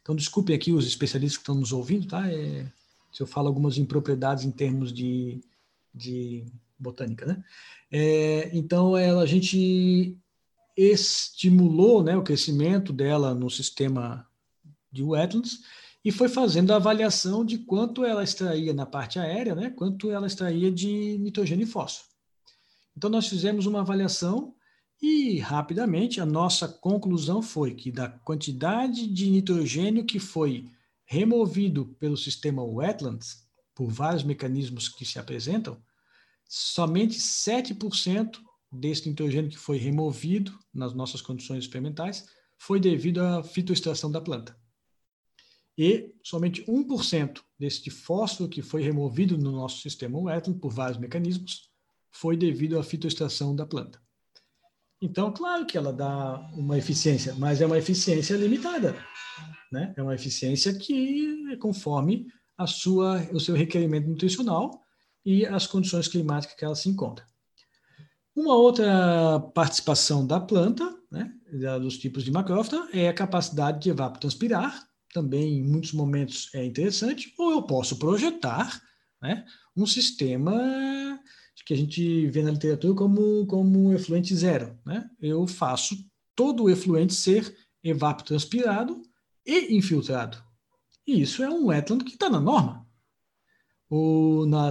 Então 0.00 0.14
desculpem 0.14 0.54
aqui 0.54 0.72
os 0.72 0.86
especialistas 0.86 1.36
que 1.38 1.42
estão 1.42 1.54
nos 1.54 1.72
ouvindo, 1.72 2.06
tá? 2.06 2.30
É, 2.30 2.66
se 3.12 3.22
eu 3.22 3.26
falo 3.26 3.48
algumas 3.48 3.78
impropriedades 3.78 4.44
em 4.44 4.50
termos 4.50 4.92
de, 4.92 5.40
de 5.94 6.44
botânica, 6.78 7.24
né? 7.26 7.42
É, 7.96 8.50
então, 8.52 8.96
ela, 8.96 9.22
a 9.22 9.26
gente 9.26 10.18
estimulou 10.76 12.02
né, 12.02 12.16
o 12.16 12.24
crescimento 12.24 12.92
dela 12.92 13.32
no 13.34 13.48
sistema 13.48 14.26
de 14.90 15.00
wetlands 15.00 15.60
e 16.04 16.12
foi 16.12 16.28
fazendo 16.28 16.72
a 16.72 16.76
avaliação 16.76 17.44
de 17.44 17.58
quanto 17.58 18.04
ela 18.04 18.22
extraía 18.22 18.74
na 18.74 18.84
parte 18.84 19.18
aérea, 19.18 19.54
né, 19.54 19.70
quanto 19.70 20.10
ela 20.10 20.26
extraía 20.26 20.70
de 20.70 21.16
nitrogênio 21.18 21.64
e 21.64 21.70
fósforo. 21.70 22.08
Então, 22.96 23.08
nós 23.08 23.26
fizemos 23.26 23.66
uma 23.66 23.80
avaliação 23.80 24.54
e, 25.00 25.38
rapidamente, 25.38 26.20
a 26.20 26.26
nossa 26.26 26.68
conclusão 26.68 27.42
foi 27.42 27.74
que 27.74 27.90
da 27.90 28.08
quantidade 28.08 29.06
de 29.06 29.30
nitrogênio 29.30 30.04
que 30.04 30.18
foi 30.18 30.68
removido 31.06 31.86
pelo 31.98 32.16
sistema 32.16 32.62
wetlands, 32.62 33.44
por 33.74 33.90
vários 33.90 34.22
mecanismos 34.22 34.88
que 34.88 35.04
se 35.04 35.18
apresentam, 35.18 35.82
somente 36.46 37.18
7% 37.18 38.38
desse 38.70 39.08
nitrogênio 39.08 39.50
que 39.50 39.58
foi 39.58 39.78
removido 39.78 40.56
nas 40.72 40.94
nossas 40.94 41.20
condições 41.20 41.64
experimentais 41.64 42.26
foi 42.56 42.78
devido 42.78 43.20
à 43.20 43.42
fitoextração 43.42 44.10
da 44.10 44.20
planta. 44.20 44.56
E 45.76 46.12
somente 46.22 46.64
1% 46.66 47.40
desse 47.58 47.90
fósforo 47.90 48.48
que 48.48 48.62
foi 48.62 48.82
removido 48.82 49.36
no 49.36 49.50
nosso 49.50 49.80
sistema 49.80 50.20
wetland 50.20 50.60
por 50.60 50.72
vários 50.72 50.98
mecanismos 50.98 51.68
foi 52.10 52.36
devido 52.36 52.78
à 52.78 52.82
fitoextração 52.82 53.56
da 53.56 53.66
planta. 53.66 54.00
Então, 55.02 55.32
claro 55.32 55.66
que 55.66 55.76
ela 55.76 55.92
dá 55.92 56.48
uma 56.54 56.78
eficiência, 56.78 57.34
mas 57.34 57.60
é 57.60 57.66
uma 57.66 57.76
eficiência 57.76 58.36
limitada. 58.36 58.96
Né? 59.70 59.92
É 59.96 60.02
uma 60.02 60.14
eficiência 60.14 60.72
que 60.72 61.52
é 61.52 61.56
conforme 61.56 62.26
a 62.56 62.66
sua, 62.66 63.20
o 63.32 63.40
seu 63.40 63.54
requerimento 63.54 64.08
nutricional 64.08 64.82
e 65.24 65.44
as 65.44 65.66
condições 65.66 66.06
climáticas 66.06 66.56
que 66.56 66.64
ela 66.64 66.76
se 66.76 66.88
encontra. 66.88 67.26
Uma 68.34 68.54
outra 68.54 69.40
participação 69.54 70.26
da 70.26 70.40
planta, 70.40 70.96
né, 71.10 71.32
dos 71.80 71.98
tipos 71.98 72.24
de 72.24 72.32
macrófita, 72.32 72.88
é 72.92 73.08
a 73.08 73.14
capacidade 73.14 73.80
de 73.80 73.90
evapotranspirar, 73.90 74.88
também 75.14 75.58
em 75.58 75.62
muitos 75.62 75.92
momentos 75.92 76.50
é 76.52 76.64
interessante, 76.64 77.32
ou 77.38 77.52
eu 77.52 77.62
posso 77.62 77.96
projetar 77.96 78.82
né, 79.22 79.46
um 79.76 79.86
sistema 79.86 80.52
que 81.64 81.72
a 81.72 81.76
gente 81.76 82.26
vê 82.26 82.42
na 82.42 82.50
literatura 82.50 82.92
como, 82.94 83.46
como 83.46 83.94
efluente 83.94 84.34
zero. 84.34 84.76
Né? 84.84 85.08
Eu 85.18 85.46
faço 85.46 85.96
todo 86.34 86.64
o 86.64 86.70
efluente 86.70 87.14
ser 87.14 87.56
evapotranspirado 87.82 89.00
e 89.46 89.74
infiltrado. 89.76 90.36
E 91.06 91.22
isso 91.22 91.42
é 91.42 91.48
um 91.48 91.68
wetland 91.68 92.04
que 92.04 92.12
está 92.14 92.28
na 92.28 92.40
norma. 92.40 92.84
O, 93.88 94.44
na, 94.46 94.70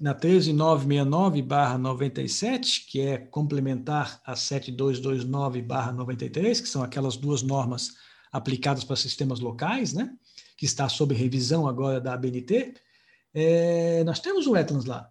na 0.00 0.14
13969-97, 0.14 2.86
que 2.90 3.00
é 3.00 3.18
complementar 3.18 4.20
a 4.26 4.34
7229-93, 4.34 6.60
que 6.60 6.68
são 6.68 6.82
aquelas 6.82 7.16
duas 7.16 7.42
normas 7.42 7.94
aplicadas 8.34 8.82
para 8.82 8.96
sistemas 8.96 9.38
locais, 9.38 9.92
né? 9.92 10.12
que 10.56 10.66
está 10.66 10.88
sob 10.88 11.14
revisão 11.14 11.68
agora 11.68 12.00
da 12.00 12.14
ABNT, 12.14 12.74
é, 13.32 14.02
nós 14.02 14.18
temos 14.18 14.48
o 14.48 14.52
wetlands 14.52 14.84
lá, 14.84 15.08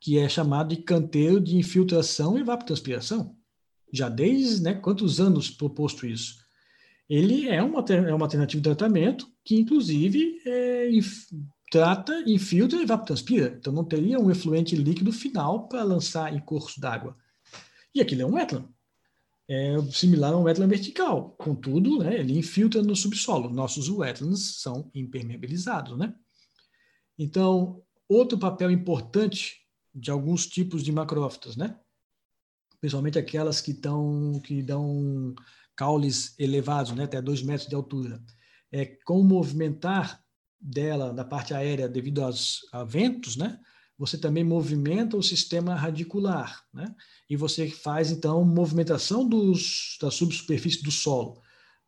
que 0.00 0.18
é 0.18 0.26
chamado 0.26 0.74
de 0.74 0.82
canteiro 0.82 1.38
de 1.38 1.58
infiltração 1.58 2.38
e 2.38 2.40
evapotranspiração. 2.40 3.36
Já 3.92 4.08
desde 4.08 4.62
né, 4.62 4.74
quantos 4.74 5.20
anos 5.20 5.50
proposto 5.50 6.06
isso? 6.06 6.38
Ele 7.08 7.48
é 7.48 7.62
uma, 7.62 7.80
é 7.80 8.14
uma 8.14 8.24
alternativa 8.24 8.60
de 8.60 8.64
tratamento 8.64 9.30
que, 9.44 9.56
inclusive, 9.56 10.40
é, 10.46 10.88
trata, 11.70 12.22
infiltra 12.26 12.78
e 12.78 12.82
evapotranspira. 12.82 13.56
Então, 13.58 13.72
não 13.72 13.84
teria 13.84 14.18
um 14.18 14.30
efluente 14.30 14.74
líquido 14.74 15.12
final 15.12 15.68
para 15.68 15.82
lançar 15.82 16.32
em 16.34 16.40
curso 16.40 16.80
d'água. 16.80 17.16
E 17.94 18.00
aquilo 18.00 18.22
é 18.22 18.26
um 18.26 18.34
wetland. 18.34 18.68
É 19.52 19.76
similar 19.90 20.32
a 20.32 20.36
um 20.36 20.44
wetland 20.44 20.70
vertical. 20.70 21.34
Contudo, 21.36 21.98
né, 21.98 22.20
ele 22.20 22.38
infiltra 22.38 22.80
no 22.84 22.94
subsolo. 22.94 23.50
Nossos 23.50 23.88
wetlands 23.88 24.60
são 24.60 24.88
impermeabilizados. 24.94 25.98
Né? 25.98 26.14
Então, 27.18 27.82
outro 28.08 28.38
papel 28.38 28.70
importante 28.70 29.56
de 29.92 30.08
alguns 30.08 30.46
tipos 30.46 30.84
de 30.84 30.92
macrófitas, 30.92 31.56
né? 31.56 31.76
principalmente 32.80 33.18
aquelas 33.18 33.60
que, 33.60 33.74
tão, 33.74 34.40
que 34.44 34.62
dão 34.62 35.34
caules 35.74 36.38
elevados, 36.38 36.92
né? 36.92 37.02
até 37.02 37.20
dois 37.20 37.42
metros 37.42 37.68
de 37.68 37.74
altura. 37.74 38.22
É, 38.70 38.86
com 39.04 39.20
movimentar 39.24 40.22
dela 40.60 41.12
na 41.12 41.24
parte 41.24 41.52
aérea 41.54 41.88
devido 41.88 42.22
aos 42.22 42.60
a 42.70 42.84
ventos, 42.84 43.34
né? 43.34 43.58
Você 44.00 44.16
também 44.16 44.42
movimenta 44.42 45.14
o 45.14 45.22
sistema 45.22 45.74
radicular, 45.74 46.64
né? 46.72 46.94
E 47.28 47.36
você 47.36 47.68
faz 47.68 48.10
então 48.10 48.42
movimentação 48.42 49.28
dos, 49.28 49.98
da 50.00 50.10
subsuperfície 50.10 50.82
do 50.82 50.90
solo, 50.90 51.42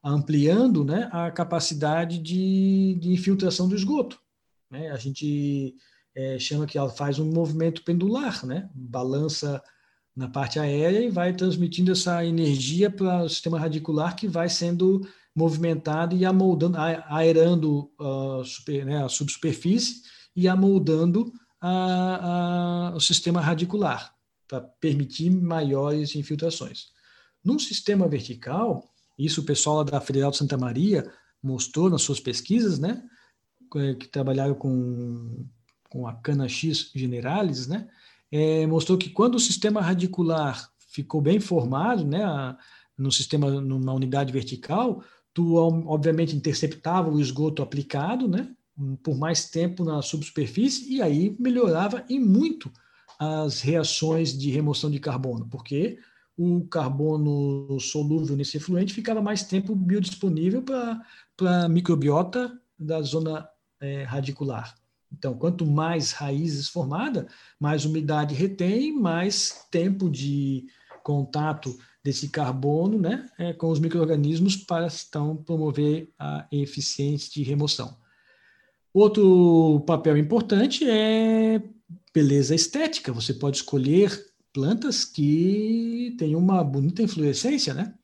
ampliando, 0.04 0.84
né, 0.84 1.08
a 1.10 1.30
capacidade 1.30 2.18
de, 2.18 2.98
de 3.00 3.12
infiltração 3.12 3.66
do 3.66 3.74
esgoto. 3.74 4.20
Né? 4.70 4.90
A 4.90 4.96
gente 4.98 5.74
é, 6.14 6.38
chama 6.38 6.66
que 6.66 6.76
ela 6.76 6.90
faz 6.90 7.18
um 7.18 7.32
movimento 7.32 7.82
pendular, 7.82 8.44
né? 8.44 8.68
Balança 8.74 9.62
na 10.14 10.28
parte 10.28 10.58
aérea 10.58 11.00
e 11.02 11.08
vai 11.08 11.32
transmitindo 11.32 11.92
essa 11.92 12.22
energia 12.26 12.90
para 12.90 13.22
o 13.22 13.28
sistema 13.30 13.58
radicular 13.58 14.14
que 14.14 14.28
vai 14.28 14.50
sendo 14.50 15.00
movimentado 15.34 16.14
e 16.14 16.26
amoldando, 16.26 16.76
aerando 16.76 17.90
uh, 17.98 18.44
super, 18.44 18.84
né, 18.84 19.02
a 19.02 19.08
subsuperfície 19.08 20.02
e 20.36 20.46
amoldando 20.46 21.32
a, 21.62 22.90
a, 22.90 22.96
o 22.96 23.00
sistema 23.00 23.40
radicular 23.40 24.12
para 24.48 24.60
permitir 24.60 25.30
maiores 25.30 26.16
infiltrações. 26.16 26.88
Num 27.44 27.58
sistema 27.58 28.08
vertical, 28.08 28.92
isso 29.16 29.40
o 29.40 29.44
pessoal 29.44 29.84
da 29.84 30.00
Federal 30.00 30.32
de 30.32 30.38
Santa 30.38 30.58
Maria 30.58 31.10
mostrou 31.40 31.88
nas 31.88 32.02
suas 32.02 32.18
pesquisas, 32.18 32.78
né, 32.78 33.02
que 33.98 34.08
trabalharam 34.08 34.54
com, 34.54 35.46
com 35.88 36.06
a 36.06 36.14
cana 36.14 36.48
X 36.48 36.90
generalis, 36.94 37.68
né, 37.68 37.88
é, 38.30 38.66
mostrou 38.66 38.98
que 38.98 39.08
quando 39.08 39.36
o 39.36 39.40
sistema 39.40 39.80
radicular 39.80 40.70
ficou 40.78 41.20
bem 41.20 41.38
formado, 41.38 42.04
né, 42.04 42.24
a, 42.24 42.58
no 42.98 43.10
sistema, 43.10 43.50
numa 43.50 43.92
unidade 43.92 44.32
vertical, 44.32 45.02
tu 45.32 45.54
obviamente 45.54 46.36
interceptava 46.36 47.08
o 47.08 47.20
esgoto 47.20 47.62
aplicado, 47.62 48.28
né, 48.28 48.54
por 49.02 49.16
mais 49.16 49.48
tempo 49.48 49.84
na 49.84 50.02
subsuperfície 50.02 50.94
e 50.94 51.02
aí 51.02 51.36
melhorava 51.38 52.04
em 52.08 52.18
muito 52.18 52.70
as 53.18 53.60
reações 53.60 54.36
de 54.36 54.50
remoção 54.50 54.90
de 54.90 54.98
carbono, 54.98 55.46
porque 55.48 55.98
o 56.36 56.64
carbono 56.66 57.78
solúvel 57.78 58.36
nesse 58.36 58.56
efluente 58.56 58.94
ficava 58.94 59.22
mais 59.22 59.44
tempo 59.44 59.74
biodisponível 59.74 60.62
para 60.62 61.64
a 61.64 61.68
microbiota 61.68 62.58
da 62.78 63.00
zona 63.02 63.48
é, 63.80 64.02
radicular. 64.02 64.74
Então, 65.12 65.34
quanto 65.34 65.66
mais 65.66 66.12
raízes 66.12 66.68
formada, 66.68 67.28
mais 67.60 67.84
umidade 67.84 68.34
retém, 68.34 68.92
mais 68.92 69.66
tempo 69.70 70.08
de 70.10 70.66
contato 71.02 71.76
desse 72.02 72.28
carbono 72.28 72.98
né, 72.98 73.28
é, 73.38 73.52
com 73.52 73.68
os 73.68 73.78
micro-organismos 73.78 74.56
para 74.56 74.88
então, 75.06 75.36
promover 75.36 76.10
a 76.18 76.46
eficiência 76.50 77.30
de 77.30 77.42
remoção. 77.42 77.96
Outro 78.92 79.80
papel 79.86 80.16
importante 80.16 80.88
é 80.88 81.62
beleza 82.14 82.54
estética. 82.54 83.12
Você 83.12 83.34
pode 83.34 83.58
escolher 83.58 84.10
plantas 84.52 85.04
que 85.04 86.14
têm 86.18 86.36
uma 86.36 86.62
bonita 86.62 87.02
inflorescência, 87.02 87.72
né? 87.72 87.94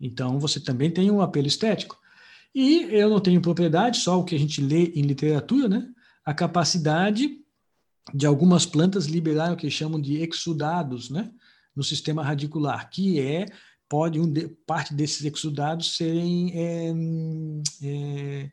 Então, 0.00 0.38
você 0.38 0.58
também 0.58 0.90
tem 0.90 1.10
um 1.10 1.20
apelo 1.20 1.46
estético. 1.46 1.98
E 2.54 2.88
eu 2.90 3.10
não 3.10 3.20
tenho 3.20 3.40
propriedade, 3.42 3.98
só 3.98 4.18
o 4.18 4.24
que 4.24 4.34
a 4.34 4.38
gente 4.38 4.60
lê 4.62 4.86
em 4.94 5.02
literatura, 5.02 5.68
né? 5.68 5.88
A 6.24 6.32
capacidade 6.32 7.38
de 8.14 8.26
algumas 8.26 8.64
plantas 8.64 9.06
liberar 9.06 9.52
o 9.52 9.56
que 9.56 9.70
chamam 9.70 10.00
de 10.00 10.22
exudados, 10.22 11.10
né? 11.10 11.30
no 11.74 11.84
sistema 11.84 12.22
radicular, 12.22 12.90
que 12.90 13.20
é 13.20 13.46
pode 13.88 14.20
um 14.20 14.30
de, 14.30 14.48
parte 14.66 14.94
desses 14.94 15.24
exudados 15.24 15.96
serem 15.96 16.52
é, 16.54 16.92
é, 17.82 18.50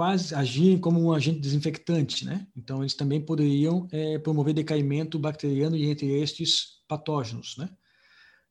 quase 0.00 0.34
agirem 0.34 0.78
como 0.78 0.98
um 0.98 1.12
agente 1.12 1.40
desinfectante, 1.40 2.24
né? 2.24 2.46
Então, 2.56 2.80
eles 2.80 2.94
também 2.94 3.20
poderiam 3.20 3.86
é, 3.92 4.18
promover 4.18 4.54
decaimento 4.54 5.18
bacteriano 5.18 5.76
e 5.76 5.90
entre 5.90 6.06
estes 6.22 6.80
patógenos, 6.88 7.58
né? 7.58 7.68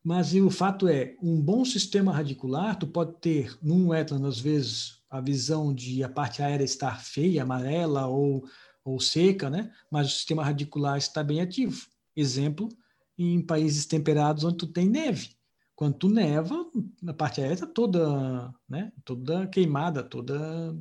Mas 0.03 0.35
o 0.35 0.51
fato 0.51 0.87
é, 0.87 1.15
um 1.19 1.41
bom 1.41 1.65
sistema 1.65 2.11
radicular, 2.11 2.77
tu 2.77 2.85
pode 2.85 3.13
ter 3.19 3.57
num 3.63 3.87
wetland, 3.87 4.27
às 4.27 4.39
vezes, 4.39 4.99
a 5.09 5.19
visão 5.19 5.73
de 5.73 6.03
a 6.03 6.07
parte 6.07 6.43
aérea 6.43 6.63
estar 6.63 7.01
feia, 7.01 7.41
amarela 7.41 8.05
ou, 8.05 8.47
ou 8.85 8.99
seca, 8.99 9.49
né? 9.49 9.71
Mas 9.89 10.05
o 10.05 10.15
sistema 10.17 10.45
radicular 10.45 10.99
está 10.99 11.23
bem 11.23 11.41
ativo. 11.41 11.87
Exemplo, 12.15 12.69
em 13.17 13.41
países 13.41 13.87
temperados 13.87 14.43
onde 14.43 14.57
tu 14.57 14.67
tem 14.67 14.87
neve. 14.87 15.31
Quando 15.75 15.97
tu 15.97 16.09
neva, 16.09 16.63
a 17.07 17.13
parte 17.15 17.41
aérea 17.41 17.55
está 17.55 17.65
toda, 17.65 18.53
né? 18.69 18.93
Toda 19.03 19.47
queimada, 19.47 20.03
toda 20.03 20.77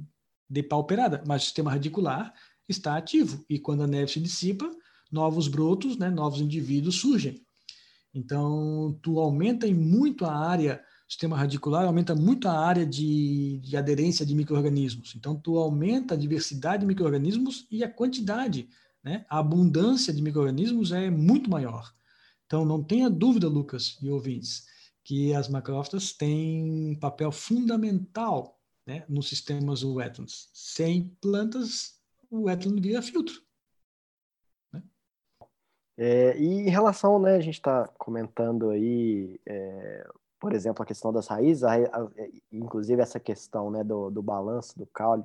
depauperada, 0.48 1.22
mas 1.26 1.42
o 1.42 1.44
sistema 1.46 1.70
radicular 1.70 2.32
está 2.68 2.96
ativo. 2.96 3.44
E 3.48 3.58
quando 3.58 3.82
a 3.82 3.86
neve 3.86 4.12
se 4.12 4.20
dissipa, 4.20 4.70
novos 5.10 5.48
brotos, 5.48 5.96
né? 5.96 6.10
Novos 6.10 6.40
indivíduos 6.40 6.96
surgem. 6.96 7.40
Então, 8.14 8.98
tu 9.02 9.18
aumenta 9.20 9.66
muito 9.68 10.24
a 10.24 10.34
área, 10.34 10.82
sistema 11.08 11.36
radicular 11.36 11.84
aumenta 11.84 12.14
muito 12.14 12.48
a 12.48 12.58
área 12.58 12.84
de, 12.84 13.60
de 13.62 13.76
aderência 13.76 14.24
de 14.24 14.34
micro-organismos. 14.34 15.14
Então, 15.16 15.36
tu 15.36 15.56
aumenta 15.58 16.14
a 16.14 16.16
diversidade 16.16 16.80
de 16.80 16.86
micro-organismos 16.86 17.66
e 17.70 17.84
a 17.84 17.90
quantidade, 17.90 18.68
né? 19.02 19.24
A 19.28 19.38
abundância 19.38 20.12
de 20.12 20.22
micro-organismos 20.22 20.92
é 20.92 21.10
muito 21.10 21.50
maior. 21.50 21.92
Então, 22.46 22.64
não 22.64 22.82
tenha 22.82 23.10
dúvida, 23.10 23.48
Lucas 23.48 23.98
e 24.02 24.10
ouvintes, 24.10 24.64
que 25.04 25.34
as 25.34 25.48
macrófitas 25.48 26.12
têm 26.12 26.98
papel 27.00 27.30
fundamental 27.30 28.57
né, 28.88 29.04
nos 29.06 29.28
sistemas 29.28 29.84
wetlands. 29.84 30.48
Sem 30.54 31.14
plantas, 31.20 32.00
o 32.30 32.44
wetland 32.44 32.80
vira 32.80 33.02
filtro. 33.02 33.42
É, 35.94 36.38
e 36.38 36.46
em 36.46 36.70
relação, 36.70 37.18
né, 37.18 37.34
a 37.34 37.40
gente 37.40 37.56
está 37.56 37.86
comentando 37.98 38.70
aí, 38.70 39.38
é, 39.44 40.08
por 40.40 40.54
exemplo, 40.54 40.82
a 40.82 40.86
questão 40.86 41.12
das 41.12 41.26
raízes, 41.26 41.64
a, 41.64 41.74
a, 41.74 42.08
inclusive 42.50 43.02
essa 43.02 43.20
questão 43.20 43.70
né, 43.70 43.84
do, 43.84 44.08
do 44.08 44.22
balanço 44.22 44.78
do 44.78 44.86
caule 44.86 45.24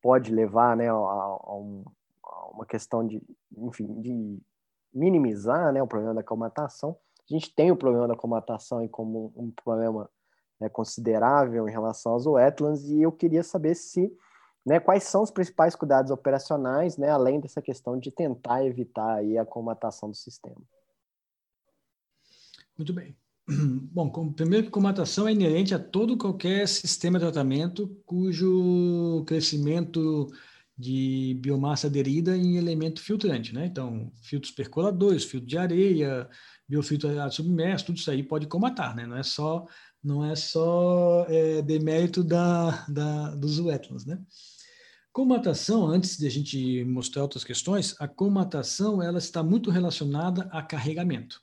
pode 0.00 0.32
levar 0.32 0.74
né, 0.74 0.88
a, 0.88 0.94
a, 0.94 1.54
um, 1.54 1.84
a, 2.24 2.46
uma 2.46 2.64
questão 2.64 3.06
de, 3.06 3.20
enfim, 3.58 4.00
de 4.00 4.38
minimizar 4.94 5.70
né, 5.70 5.82
o 5.82 5.86
problema 5.86 6.14
da 6.14 6.22
comatação. 6.22 6.96
A 7.28 7.34
gente 7.34 7.54
tem 7.54 7.70
o 7.70 7.76
problema 7.76 8.08
da 8.08 8.16
comatação 8.16 8.86
como 8.88 9.34
um 9.36 9.50
problema 9.50 10.08
né, 10.60 10.68
considerável 10.68 11.68
em 11.68 11.72
relação 11.72 12.12
aos 12.12 12.26
wetlands 12.26 12.84
e 12.84 13.02
eu 13.02 13.12
queria 13.12 13.42
saber 13.42 13.74
se 13.74 14.12
né, 14.64 14.80
quais 14.80 15.04
são 15.04 15.22
os 15.22 15.30
principais 15.30 15.76
cuidados 15.76 16.10
operacionais, 16.10 16.96
né, 16.96 17.08
além 17.08 17.38
dessa 17.38 17.62
questão 17.62 17.98
de 17.98 18.10
tentar 18.10 18.64
evitar 18.64 19.16
aí 19.16 19.38
a 19.38 19.44
comatação 19.44 20.10
do 20.10 20.16
sistema? 20.16 20.60
Muito 22.76 22.92
bem. 22.92 23.16
Bom, 23.48 24.32
primeiro 24.32 24.66
que 24.66 24.72
comatação 24.72 25.28
é 25.28 25.32
inerente 25.32 25.72
a 25.72 25.78
todo 25.78 26.18
qualquer 26.18 26.66
sistema 26.66 27.18
de 27.18 27.24
tratamento 27.24 27.88
cujo 28.04 29.22
crescimento 29.24 30.26
de 30.76 31.38
biomassa 31.40 31.86
aderida 31.86 32.36
em 32.36 32.56
elemento 32.56 33.00
filtrante, 33.00 33.54
né? 33.54 33.66
Então, 33.66 34.12
filtros 34.20 34.52
percoladores, 34.52 35.24
filtro 35.24 35.48
de 35.48 35.56
areia, 35.56 36.28
biofiltro 36.68 37.08
submerso, 37.30 37.86
tudo 37.86 37.96
isso 37.96 38.10
aí 38.10 38.22
pode 38.22 38.46
comatar, 38.46 38.94
né? 38.94 39.06
Não 39.06 39.16
é 39.16 39.22
só 39.22 39.64
não 40.06 40.24
é 40.24 40.36
só 40.36 41.26
é, 41.28 41.60
demérito 41.62 42.22
da, 42.22 42.86
da, 42.86 43.34
dos 43.34 43.58
wetlands, 43.58 44.06
né? 44.06 44.22
Comatação, 45.12 45.84
antes 45.86 46.16
de 46.16 46.26
a 46.26 46.30
gente 46.30 46.84
mostrar 46.84 47.22
outras 47.22 47.42
questões, 47.42 47.96
a 47.98 48.06
comatação 48.06 49.02
ela 49.02 49.18
está 49.18 49.42
muito 49.42 49.70
relacionada 49.70 50.42
a 50.52 50.62
carregamento. 50.62 51.42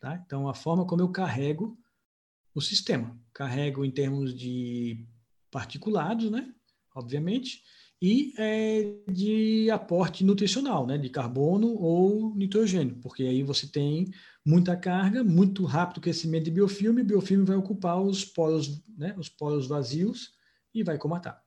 Tá? 0.00 0.20
Então, 0.26 0.48
a 0.48 0.54
forma 0.54 0.84
como 0.84 1.00
eu 1.00 1.08
carrego 1.08 1.78
o 2.54 2.60
sistema. 2.60 3.18
Carrego 3.32 3.84
em 3.84 3.90
termos 3.90 4.36
de 4.36 5.06
particulados, 5.50 6.30
né? 6.30 6.52
obviamente, 6.94 7.62
e 8.00 8.34
é, 8.38 8.94
de 9.10 9.70
aporte 9.70 10.22
nutricional, 10.22 10.86
né? 10.86 10.98
de 10.98 11.08
carbono 11.08 11.68
ou 11.74 12.34
nitrogênio, 12.34 12.96
porque 13.02 13.22
aí 13.22 13.42
você 13.42 13.66
tem 13.66 14.10
muita 14.44 14.76
carga, 14.76 15.24
muito 15.24 15.64
rápido 15.64 16.00
crescimento 16.00 16.44
de 16.44 16.50
biofilme, 16.50 17.02
biofilme 17.02 17.44
vai 17.44 17.56
ocupar 17.56 18.00
os 18.00 18.24
poros, 18.24 18.82
né? 18.96 19.14
os 19.18 19.28
poros 19.28 19.66
vazios 19.66 20.32
e 20.74 20.82
vai 20.82 20.98
comatar. 20.98 21.42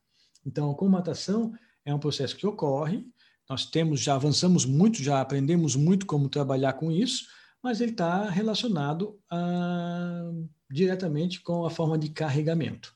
Então, 0.45 0.71
a 0.71 0.75
comatação 0.75 1.53
é 1.85 1.93
um 1.93 1.99
processo 1.99 2.35
que 2.35 2.47
ocorre, 2.47 3.05
nós 3.49 3.65
temos, 3.65 3.99
já 3.99 4.15
avançamos 4.15 4.65
muito, 4.65 5.01
já 5.01 5.21
aprendemos 5.21 5.75
muito 5.75 6.05
como 6.05 6.29
trabalhar 6.29 6.73
com 6.73 6.91
isso, 6.91 7.25
mas 7.61 7.81
ele 7.81 7.91
está 7.91 8.29
relacionado 8.29 9.19
a, 9.29 9.37
ah, 9.37 10.31
diretamente 10.69 11.41
com 11.41 11.65
a 11.65 11.69
forma 11.69 11.97
de 11.97 12.09
carregamento. 12.09 12.93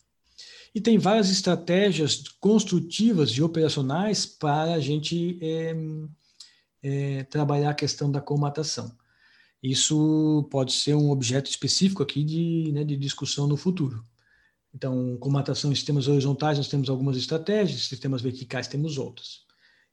E 0.74 0.82
tem 0.82 0.97
várias 0.97 1.30
estratégias 1.30 2.24
construtivas 2.39 3.30
e 3.32 3.41
operacionais 3.41 4.26
para 4.26 4.74
a 4.74 4.80
gente 4.80 5.38
é, 5.41 5.76
é, 6.82 7.24
trabalhar 7.26 7.69
a 7.69 7.76
questão 7.76 8.11
da 8.11 8.19
comatação. 8.19 8.91
Isso 9.61 10.47
pode 10.51 10.74
ser 10.74 10.95
um 10.95 11.09
objeto 11.11 11.49
específico 11.49 12.03
aqui 12.03 12.24
de, 12.24 12.71
né, 12.74 12.84
de 12.84 12.97
discussão 12.97 13.47
no 13.47 13.55
futuro. 13.55 14.03
Então, 14.74 15.15
com 15.17 15.30
matação 15.30 15.71
em 15.71 15.76
sistemas 15.76 16.07
horizontais, 16.07 16.57
nós 16.57 16.67
temos 16.67 16.89
algumas 16.89 17.15
estratégias, 17.15 17.88
sistemas 17.88 18.21
verticais 18.21 18.67
temos 18.67 18.97
outras. 18.97 19.43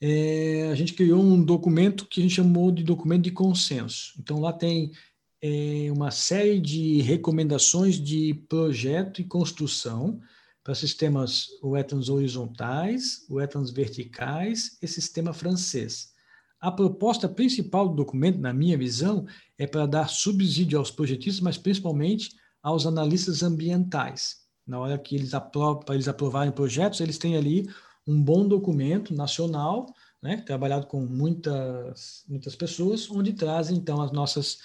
é, 0.00 0.68
a 0.70 0.74
gente 0.74 0.92
criou 0.92 1.22
um 1.22 1.42
documento 1.42 2.04
que 2.04 2.20
a 2.20 2.22
gente 2.22 2.34
chamou 2.34 2.70
de 2.70 2.82
documento 2.82 3.22
de 3.22 3.30
consenso. 3.30 4.12
Então, 4.18 4.40
lá 4.40 4.52
tem 4.52 4.92
é, 5.40 5.88
uma 5.90 6.10
série 6.10 6.60
de 6.60 7.00
recomendações 7.00 7.98
de 7.98 8.34
projeto 8.46 9.22
e 9.22 9.24
construção 9.24 10.20
para 10.68 10.74
sistemas 10.74 11.48
wetlands 11.62 12.10
horizontais, 12.10 13.24
wetlands 13.30 13.70
verticais 13.70 14.76
e 14.82 14.86
sistema 14.86 15.32
francês. 15.32 16.12
A 16.60 16.70
proposta 16.70 17.26
principal 17.26 17.88
do 17.88 17.94
documento, 17.94 18.38
na 18.38 18.52
minha 18.52 18.76
visão, 18.76 19.26
é 19.56 19.66
para 19.66 19.86
dar 19.86 20.10
subsídio 20.10 20.78
aos 20.78 20.90
projetistas, 20.90 21.40
mas 21.40 21.56
principalmente 21.56 22.36
aos 22.62 22.84
analistas 22.84 23.42
ambientais. 23.42 24.42
Na 24.66 24.78
hora 24.78 24.98
que 24.98 25.16
eles 25.16 25.30
para 25.30 25.94
eles 25.94 26.06
aprovarem 26.06 26.52
projetos, 26.52 27.00
eles 27.00 27.16
têm 27.16 27.34
ali 27.34 27.66
um 28.06 28.22
bom 28.22 28.46
documento 28.46 29.14
nacional, 29.14 29.86
né, 30.22 30.36
trabalhado 30.36 30.86
com 30.86 31.00
muitas, 31.00 32.24
muitas 32.28 32.54
pessoas, 32.54 33.10
onde 33.10 33.32
trazem, 33.32 33.78
então, 33.78 34.02
as 34.02 34.12
nossas 34.12 34.58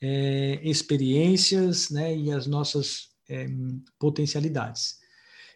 é, 0.00 0.58
experiências 0.62 1.90
né, 1.90 2.16
e 2.16 2.32
as 2.32 2.46
nossas 2.46 3.10
é, 3.28 3.46
potencialidades. 3.98 5.00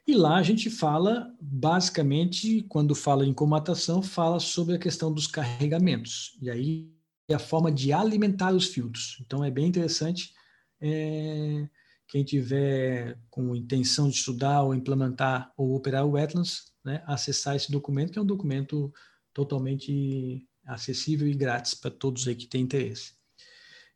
E 0.07 0.15
lá 0.15 0.37
a 0.37 0.43
gente 0.43 0.69
fala, 0.69 1.35
basicamente, 1.41 2.63
quando 2.69 2.95
fala 2.95 3.25
em 3.25 3.33
comatação, 3.33 4.03
fala 4.03 4.39
sobre 4.39 4.75
a 4.75 4.79
questão 4.79 5.13
dos 5.13 5.27
carregamentos. 5.27 6.37
E 6.43 6.51
aí 6.51 6.95
a 7.33 7.39
forma 7.39 7.73
de 7.73 7.93
alimentar 7.93 8.53
os 8.53 8.67
filtros. 8.67 9.19
Então 9.25 9.43
é 9.43 9.51
bem 9.51 9.67
interessante 9.67 10.35
é, 10.79 11.67
quem 12.07 12.23
tiver 12.23 13.19
com 13.31 13.57
intenção 13.57 14.09
de 14.09 14.17
estudar 14.17 14.63
ou 14.63 14.75
implementar 14.75 15.51
ou 15.57 15.75
operar 15.75 16.07
wetlands, 16.07 16.73
né, 16.85 17.03
acessar 17.07 17.57
esse 17.57 17.73
documento, 17.73 18.13
que 18.13 18.19
é 18.19 18.23
um 18.23 18.27
documento 18.27 18.93
totalmente 19.33 20.47
acessível 20.67 21.27
e 21.27 21.35
grátis 21.35 21.75
para 21.75 21.91
todos 21.91 22.29
aí 22.29 22.35
que 22.35 22.47
têm 22.47 22.63
interesse. 22.63 23.15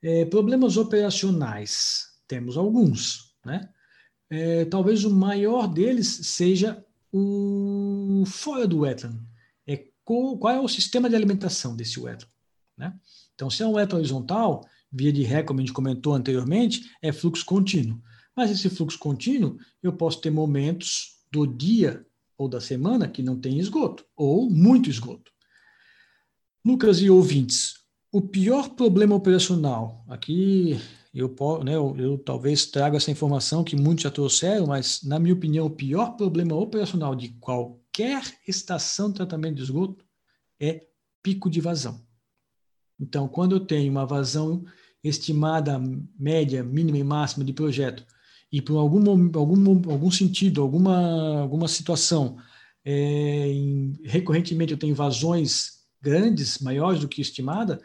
É, 0.02 0.24
problemas 0.24 0.76
operacionais, 0.76 2.06
temos 2.26 2.56
alguns, 2.56 3.34
né? 3.44 3.68
É, 4.30 4.64
talvez 4.66 5.04
o 5.04 5.14
maior 5.14 5.66
deles 5.66 6.20
seja 6.24 6.84
o 7.12 8.24
fora 8.26 8.66
do 8.66 8.80
wetland. 8.80 9.18
É, 9.66 9.86
qual, 10.04 10.36
qual 10.38 10.54
é 10.54 10.60
o 10.60 10.68
sistema 10.68 11.08
de 11.08 11.16
alimentação 11.16 11.74
desse 11.74 11.98
wetland, 11.98 12.30
né? 12.76 12.94
Então, 13.34 13.48
se 13.48 13.62
é 13.62 13.66
um 13.66 13.74
wetland 13.74 14.00
horizontal, 14.00 14.66
via 14.90 15.12
de 15.12 15.22
ré, 15.22 15.42
como 15.42 15.60
a 15.60 15.62
gente 15.62 15.72
comentou 15.72 16.14
anteriormente, 16.14 16.90
é 17.00 17.12
fluxo 17.12 17.44
contínuo. 17.44 18.02
Mas 18.36 18.50
esse 18.50 18.68
fluxo 18.68 18.98
contínuo, 18.98 19.58
eu 19.82 19.92
posso 19.92 20.20
ter 20.20 20.30
momentos 20.30 21.18
do 21.30 21.46
dia 21.46 22.04
ou 22.36 22.48
da 22.48 22.60
semana 22.60 23.08
que 23.08 23.22
não 23.22 23.38
tem 23.38 23.58
esgoto, 23.58 24.04
ou 24.16 24.48
muito 24.48 24.88
esgoto. 24.88 25.32
Lucas 26.64 27.00
e 27.00 27.10
ouvintes, 27.10 27.74
o 28.12 28.20
pior 28.20 28.70
problema 28.70 29.14
operacional, 29.14 30.04
aqui 30.08 30.80
eu, 31.12 31.34
né, 31.64 31.74
eu, 31.74 31.96
eu, 31.98 32.18
talvez 32.18 32.66
traga 32.66 32.96
essa 32.96 33.10
informação 33.10 33.64
que 33.64 33.74
muitos 33.74 34.04
já 34.04 34.10
trouxeram, 34.10 34.66
mas, 34.66 35.02
na 35.02 35.18
minha 35.18 35.34
opinião, 35.34 35.66
o 35.66 35.70
pior 35.70 36.16
problema 36.16 36.54
operacional 36.54 37.14
de 37.14 37.30
qualquer 37.40 38.22
estação 38.46 39.08
de 39.08 39.16
tratamento 39.16 39.56
de 39.56 39.62
esgoto 39.62 40.04
é 40.60 40.86
pico 41.22 41.48
de 41.48 41.60
vazão. 41.60 42.00
Então, 43.00 43.28
quando 43.28 43.56
eu 43.56 43.60
tenho 43.60 43.90
uma 43.90 44.04
vazão 44.04 44.64
estimada 45.02 45.80
média, 46.18 46.62
mínima 46.62 46.98
e 46.98 47.04
máxima 47.04 47.44
de 47.44 47.52
projeto, 47.52 48.04
e 48.50 48.60
por 48.60 48.76
algum, 48.76 49.08
algum, 49.38 49.90
algum 49.90 50.10
sentido, 50.10 50.62
alguma, 50.62 51.40
alguma 51.40 51.68
situação, 51.68 52.38
é, 52.84 53.48
em, 53.48 53.94
recorrentemente 54.04 54.72
eu 54.72 54.78
tenho 54.78 54.94
vazões 54.94 55.78
grandes, 56.00 56.58
maiores 56.58 57.00
do 57.00 57.08
que 57.08 57.20
estimada, 57.20 57.80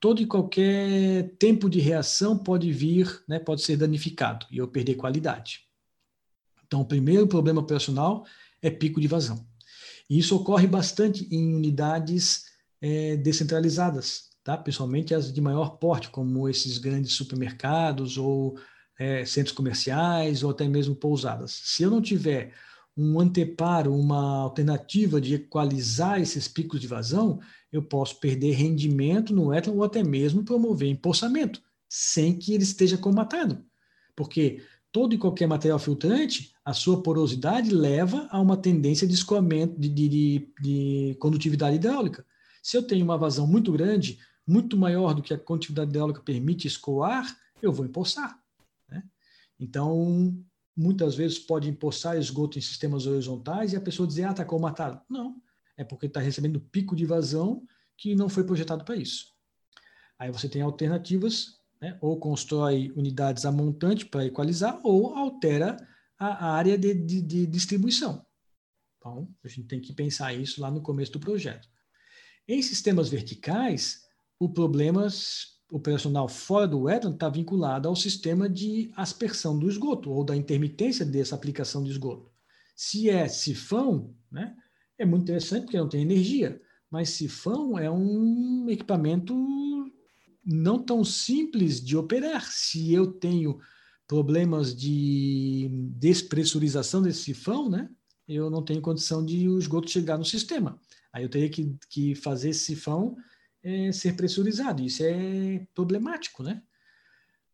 todo 0.00 0.22
e 0.22 0.26
qualquer 0.26 1.34
tempo 1.38 1.68
de 1.68 1.80
reação 1.80 2.38
pode 2.38 2.70
vir, 2.72 3.22
né, 3.28 3.38
pode 3.38 3.62
ser 3.62 3.76
danificado 3.76 4.46
e 4.50 4.58
eu 4.58 4.68
perder 4.68 4.94
qualidade. 4.94 5.66
Então, 6.66 6.80
o 6.80 6.84
primeiro 6.84 7.26
problema 7.26 7.60
operacional 7.60 8.26
é 8.62 8.70
pico 8.70 9.00
de 9.00 9.08
vazão. 9.08 9.46
E 10.08 10.18
isso 10.18 10.36
ocorre 10.36 10.66
bastante 10.66 11.26
em 11.34 11.54
unidades 11.54 12.44
é, 12.80 13.16
descentralizadas, 13.16 14.30
tá? 14.44 14.56
principalmente 14.56 15.14
as 15.14 15.32
de 15.32 15.40
maior 15.40 15.78
porte, 15.78 16.08
como 16.08 16.48
esses 16.48 16.78
grandes 16.78 17.12
supermercados 17.12 18.16
ou 18.16 18.58
é, 18.98 19.24
centros 19.24 19.54
comerciais 19.54 20.42
ou 20.42 20.50
até 20.50 20.66
mesmo 20.68 20.94
pousadas. 20.94 21.60
Se 21.64 21.82
eu 21.82 21.90
não 21.90 22.02
tiver 22.02 22.52
um 22.98 23.20
anteparo, 23.20 23.94
uma 23.94 24.40
alternativa 24.40 25.20
de 25.20 25.34
equalizar 25.34 26.20
esses 26.20 26.48
picos 26.48 26.80
de 26.80 26.88
vazão, 26.88 27.38
eu 27.70 27.80
posso 27.80 28.18
perder 28.18 28.52
rendimento 28.52 29.32
no 29.32 29.52
éter 29.52 29.72
ou 29.72 29.84
até 29.84 30.02
mesmo 30.02 30.44
promover 30.44 30.88
empossamento, 30.88 31.62
sem 31.88 32.36
que 32.36 32.52
ele 32.52 32.64
esteja 32.64 32.98
comatado. 32.98 33.64
Porque 34.16 34.60
todo 34.90 35.14
e 35.14 35.18
qualquer 35.18 35.46
material 35.46 35.78
filtrante, 35.78 36.52
a 36.64 36.72
sua 36.72 37.00
porosidade 37.00 37.70
leva 37.70 38.26
a 38.32 38.40
uma 38.40 38.56
tendência 38.56 39.06
de 39.06 39.14
escoamento, 39.14 39.78
de, 39.78 39.88
de, 39.88 40.52
de 40.60 41.16
condutividade 41.20 41.76
hidráulica. 41.76 42.26
Se 42.60 42.76
eu 42.76 42.82
tenho 42.82 43.04
uma 43.04 43.16
vazão 43.16 43.46
muito 43.46 43.70
grande, 43.70 44.18
muito 44.44 44.76
maior 44.76 45.14
do 45.14 45.22
que 45.22 45.32
a 45.32 45.38
condutividade 45.38 45.90
hidráulica 45.90 46.20
permite 46.20 46.66
escoar, 46.66 47.32
eu 47.62 47.72
vou 47.72 47.86
empossar. 47.86 48.36
Né? 48.88 49.04
Então, 49.60 50.36
muitas 50.78 51.16
vezes 51.16 51.38
pode 51.38 51.68
empossar 51.68 52.16
esgoto 52.16 52.56
em 52.56 52.62
sistemas 52.62 53.04
horizontais 53.04 53.72
e 53.72 53.76
a 53.76 53.80
pessoa 53.80 54.06
dizer, 54.06 54.24
ah, 54.24 54.30
está 54.30 54.44
comatado. 54.44 55.02
Não, 55.10 55.42
é 55.76 55.82
porque 55.82 56.06
está 56.06 56.20
recebendo 56.20 56.60
pico 56.60 56.94
de 56.94 57.04
vazão 57.04 57.66
que 57.96 58.14
não 58.14 58.28
foi 58.28 58.44
projetado 58.44 58.84
para 58.84 58.94
isso. 58.94 59.34
Aí 60.16 60.30
você 60.30 60.48
tem 60.48 60.62
alternativas, 60.62 61.58
né? 61.80 61.98
ou 62.00 62.18
constrói 62.18 62.92
unidades 62.94 63.44
a 63.44 63.50
montante 63.50 64.06
para 64.06 64.24
equalizar, 64.24 64.80
ou 64.84 65.16
altera 65.16 65.76
a 66.16 66.52
área 66.52 66.78
de, 66.78 66.94
de, 66.94 67.22
de 67.22 67.46
distribuição. 67.46 68.24
Então, 68.98 69.28
a 69.44 69.48
gente 69.48 69.68
tem 69.68 69.80
que 69.80 69.92
pensar 69.92 70.32
isso 70.34 70.60
lá 70.60 70.70
no 70.70 70.82
começo 70.82 71.12
do 71.12 71.20
projeto. 71.20 71.68
Em 72.46 72.62
sistemas 72.62 73.08
verticais, 73.08 74.04
o 74.38 74.48
problema 74.48 75.08
operacional 75.70 76.28
fora 76.28 76.66
do 76.66 76.84
wetland 76.84 77.16
está 77.16 77.28
vinculado 77.28 77.88
ao 77.88 77.96
sistema 77.96 78.48
de 78.48 78.90
aspersão 78.96 79.58
do 79.58 79.68
esgoto, 79.68 80.10
ou 80.10 80.24
da 80.24 80.36
intermitência 80.36 81.04
dessa 81.04 81.34
aplicação 81.34 81.82
de 81.82 81.90
esgoto. 81.90 82.30
Se 82.74 83.10
é 83.10 83.28
sifão, 83.28 84.14
né, 84.30 84.56
é 84.98 85.04
muito 85.04 85.22
interessante 85.22 85.64
porque 85.64 85.78
não 85.78 85.88
tem 85.88 86.02
energia, 86.02 86.60
mas 86.90 87.10
sifão 87.10 87.78
é 87.78 87.90
um 87.90 88.66
equipamento 88.68 89.36
não 90.44 90.82
tão 90.82 91.04
simples 91.04 91.84
de 91.84 91.96
operar. 91.96 92.50
Se 92.50 92.92
eu 92.92 93.12
tenho 93.12 93.58
problemas 94.06 94.74
de 94.74 95.68
despressurização 95.96 97.02
desse 97.02 97.24
sifão, 97.24 97.68
né, 97.68 97.90
eu 98.26 98.48
não 98.48 98.62
tenho 98.62 98.80
condição 98.80 99.24
de 99.24 99.48
o 99.48 99.58
esgoto 99.58 99.90
chegar 99.90 100.16
no 100.16 100.24
sistema. 100.24 100.80
Aí 101.12 101.22
eu 101.22 101.28
teria 101.28 101.50
que, 101.50 101.76
que 101.90 102.14
fazer 102.14 102.50
esse 102.50 102.60
sifão 102.60 103.16
é, 103.68 103.92
ser 103.92 104.16
pressurizado. 104.16 104.82
Isso 104.82 105.02
é 105.04 105.66
problemático, 105.74 106.42
né? 106.42 106.62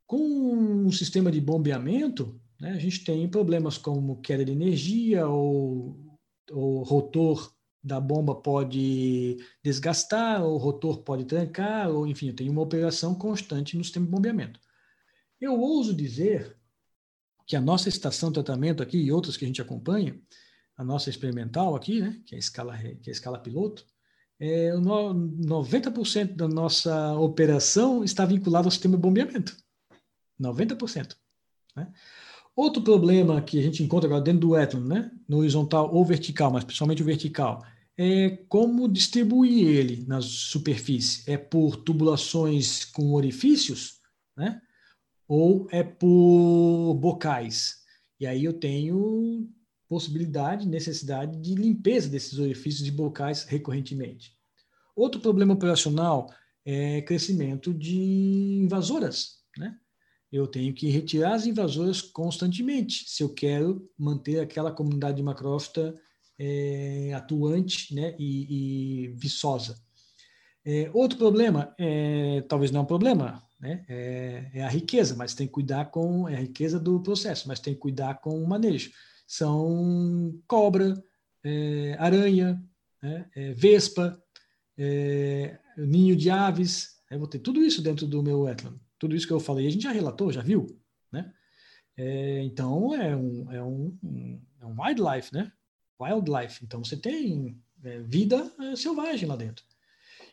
Com 0.07 0.19
um 0.86 0.93
sistema 0.93 1.31
de 1.31 1.41
bombeamento, 1.41 2.41
né, 2.61 2.70
a 2.70 2.78
gente 2.78 3.05
tem 3.05 3.28
problemas 3.28 3.77
como 3.77 4.20
queda 4.20 4.45
de 4.45 4.53
energia 4.53 5.27
ou 5.27 5.99
o 6.51 6.82
rotor 6.82 7.53
da 7.82 7.99
bomba 8.01 8.35
pode 8.35 9.39
desgastar, 9.62 10.45
o 10.45 10.57
rotor 10.57 11.03
pode 11.03 11.24
trancar, 11.24 11.91
ou 11.91 12.07
enfim, 12.07 12.32
tem 12.32 12.49
uma 12.49 12.62
operação 12.62 13.15
constante 13.15 13.77
no 13.77 13.85
sistema 13.85 14.07
de 14.07 14.12
bombeamento. 14.12 14.61
Eu 15.41 15.59
ouso 15.61 15.95
dizer 15.95 16.57
que 17.47 17.57
a 17.57 17.61
nossa 17.61 17.89
estação 17.89 18.31
de 18.31 18.35
tratamento 18.35 18.82
aqui 18.82 18.99
e 18.99 19.12
outras 19.12 19.36
que 19.36 19.45
a 19.45 19.49
gente 19.49 19.61
acompanha, 19.61 20.19
a 20.77 20.85
nossa 20.85 21.11
experimental 21.11 21.74
aqui, 21.74 22.01
né, 22.01 22.23
que 22.24 22.35
é 22.35 22.36
a 22.36 22.39
escala, 22.39 22.78
que 22.78 23.11
é 23.11 23.11
a 23.11 23.12
escala 23.12 23.39
piloto, 23.39 23.85
é, 24.39 24.73
90% 24.73 26.35
da 26.35 26.48
nossa 26.48 27.15
operação 27.15 28.02
está 28.05 28.24
vinculada 28.24 28.66
ao 28.66 28.70
sistema 28.70 28.97
de 28.97 29.02
bombeamento. 29.02 29.56
90%. 30.40 31.16
Né? 31.77 31.93
Outro 32.56 32.82
problema 32.82 33.43
que 33.43 33.59
a 33.59 33.62
gente 33.62 33.82
encontra 33.82 34.09
agora 34.09 34.23
dentro 34.23 34.40
do 34.40 34.51
wetland, 34.51 34.89
né, 34.89 35.11
no 35.28 35.39
horizontal 35.39 35.93
ou 35.93 36.05
vertical, 36.05 36.52
mas 36.52 36.65
principalmente 36.65 37.02
o 37.02 37.06
vertical, 37.06 37.65
é 37.97 38.31
como 38.48 38.89
distribuir 38.89 39.66
ele 39.66 40.05
na 40.06 40.20
superfície. 40.20 41.28
É 41.31 41.36
por 41.36 41.77
tubulações 41.77 42.85
com 42.85 43.12
orifícios, 43.12 44.01
né, 44.36 44.61
ou 45.27 45.66
é 45.70 45.82
por 45.82 46.94
bocais. 46.94 47.82
E 48.20 48.27
aí 48.27 48.44
eu 48.44 48.52
tenho 48.52 49.48
possibilidade, 49.95 50.66
necessidade 50.66 51.41
de 51.41 51.55
limpeza 51.55 52.09
desses 52.09 52.37
orifícios 52.37 52.85
de 52.85 52.91
bocais 52.91 53.45
recorrentemente. 53.45 54.33
Outro 54.97 55.21
problema 55.21 55.55
operacional 55.55 56.29
é 56.66 57.01
crescimento 57.03 57.73
de 57.73 58.59
invasoras, 58.61 59.37
né? 59.57 59.77
eu 60.33 60.49
tenho 60.49 60.75
que 60.75 60.91
retirar 60.91 61.35
as 61.35 61.47
invasoras 61.47 62.03
constantemente, 62.03 63.05
se 63.07 63.23
eu 63.23 63.29
quero 63.29 63.89
manter 63.97 64.41
aquela 64.41 64.73
comunidade 64.73 65.19
de 65.19 65.23
macrófita 65.23 65.95
é, 66.37 67.12
atuante 67.15 67.95
né, 67.95 68.16
e, 68.19 69.05
e 69.05 69.09
viçosa. 69.15 69.79
É, 70.65 70.91
outro 70.93 71.16
problema, 71.16 71.73
é, 71.79 72.41
talvez 72.49 72.73
não 72.73 72.81
é 72.81 72.83
um 72.83 72.87
problema, 72.87 73.45
né, 73.61 73.85
é, 73.89 74.51
é, 74.55 74.65
a 74.65 74.69
riqueza, 74.69 75.15
mas 75.15 75.35
tem 75.35 75.47
que 75.47 75.53
cuidar 75.53 75.85
com 75.93 76.29
é 76.29 76.35
a 76.35 76.41
riqueza 76.41 76.81
do 76.81 76.99
processo, 76.99 77.47
mas 77.47 77.61
tem 77.61 77.75
que 77.75 77.81
cuidar 77.81 78.15
com 78.15 78.43
o 78.43 78.49
manejo. 78.49 78.91
São 79.26 80.40
cobra, 80.46 81.02
é, 81.42 81.96
aranha, 81.98 82.62
né, 83.02 83.28
é, 83.34 83.52
vespa, 83.52 84.20
é, 84.76 85.59
ninho 85.76 86.16
de 86.16 86.30
aves, 86.30 87.01
eu 87.10 87.18
vou 87.18 87.28
ter 87.28 87.38
tudo 87.38 87.62
isso 87.62 87.82
dentro 87.82 88.06
do 88.06 88.22
meu 88.22 88.42
wetland 88.42 88.78
tudo 89.05 89.14
isso 89.14 89.26
que 89.26 89.32
eu 89.34 89.40
falei, 89.40 89.66
a 89.66 89.70
gente 89.70 89.82
já 89.82 89.92
relatou, 89.92 90.32
já 90.32 90.40
viu, 90.40 90.66
né? 91.12 91.30
É, 91.94 92.42
então, 92.42 92.94
é 92.94 93.14
um, 93.14 93.52
é, 93.52 93.62
um, 93.62 94.40
é 94.62 94.66
um 94.66 94.80
wildlife, 94.80 95.32
né? 95.32 95.52
Wildlife. 96.01 96.64
Então, 96.64 96.82
você 96.82 96.96
tem 96.96 97.60
é, 97.84 98.01
vida 98.01 98.51
é, 98.59 98.74
selvagem 98.74 99.28
lá 99.28 99.36
dentro. 99.36 99.62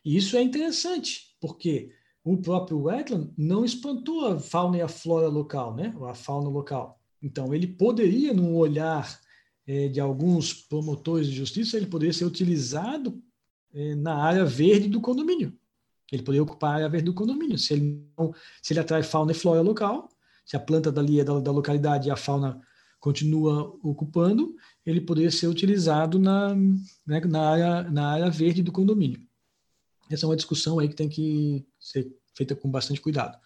E 0.05 0.15
isso 0.15 0.37
é 0.37 0.41
interessante, 0.41 1.35
porque 1.41 1.93
o 2.23 2.37
próprio 2.37 2.83
wetland 2.83 3.33
não 3.37 3.65
espantou 3.65 4.25
a 4.27 4.39
fauna 4.39 4.77
e 4.77 4.81
a 4.81 4.87
flora 4.87 5.27
local, 5.27 5.75
né? 5.75 5.93
A 6.07 6.15
fauna 6.15 6.47
local. 6.47 7.00
Então, 7.21 7.53
ele 7.53 7.67
poderia, 7.67 8.33
num 8.33 8.55
olhar 8.55 9.19
é, 9.67 9.87
de 9.87 9.99
alguns 9.99 10.53
promotores 10.53 11.27
de 11.27 11.35
justiça, 11.35 11.77
ele 11.77 11.85
poderia 11.85 12.13
ser 12.13 12.25
utilizado 12.25 13.21
é, 13.73 13.95
na 13.95 14.15
área 14.15 14.43
verde 14.43 14.89
do 14.89 14.99
condomínio. 14.99 15.57
Ele 16.11 16.23
poderia 16.23 16.43
ocupar 16.43 16.71
a 16.71 16.75
área 16.75 16.89
verde 16.89 17.05
do 17.05 17.13
condomínio. 17.13 17.57
Se 17.57 17.73
ele, 17.73 18.05
não, 18.17 18.33
se 18.61 18.73
ele 18.73 18.79
atrai 18.79 19.03
fauna 19.03 19.31
e 19.31 19.35
flora 19.35 19.61
local, 19.61 20.09
se 20.45 20.55
a 20.57 20.59
planta 20.59 20.91
dali 20.91 21.19
é 21.19 21.23
da, 21.23 21.39
da 21.39 21.51
localidade 21.51 22.07
e 22.07 22.11
a 22.11 22.15
fauna 22.15 22.59
continua 22.99 23.75
ocupando, 23.81 24.55
ele 24.85 25.01
poderia 25.01 25.31
ser 25.31 25.47
utilizado 25.47 26.19
na, 26.19 26.53
né, 26.53 27.19
na, 27.25 27.49
área, 27.49 27.83
na 27.89 28.11
área 28.11 28.29
verde 28.29 28.61
do 28.61 28.71
condomínio. 28.71 29.19
Essa 30.09 30.25
é 30.25 30.29
uma 30.29 30.35
discussão 30.35 30.77
aí 30.77 30.89
que 30.89 30.95
tem 30.95 31.07
que 31.07 31.65
ser 31.79 32.13
feita 32.35 32.55
com 32.55 32.69
bastante 32.69 32.99
cuidado. 32.99 33.39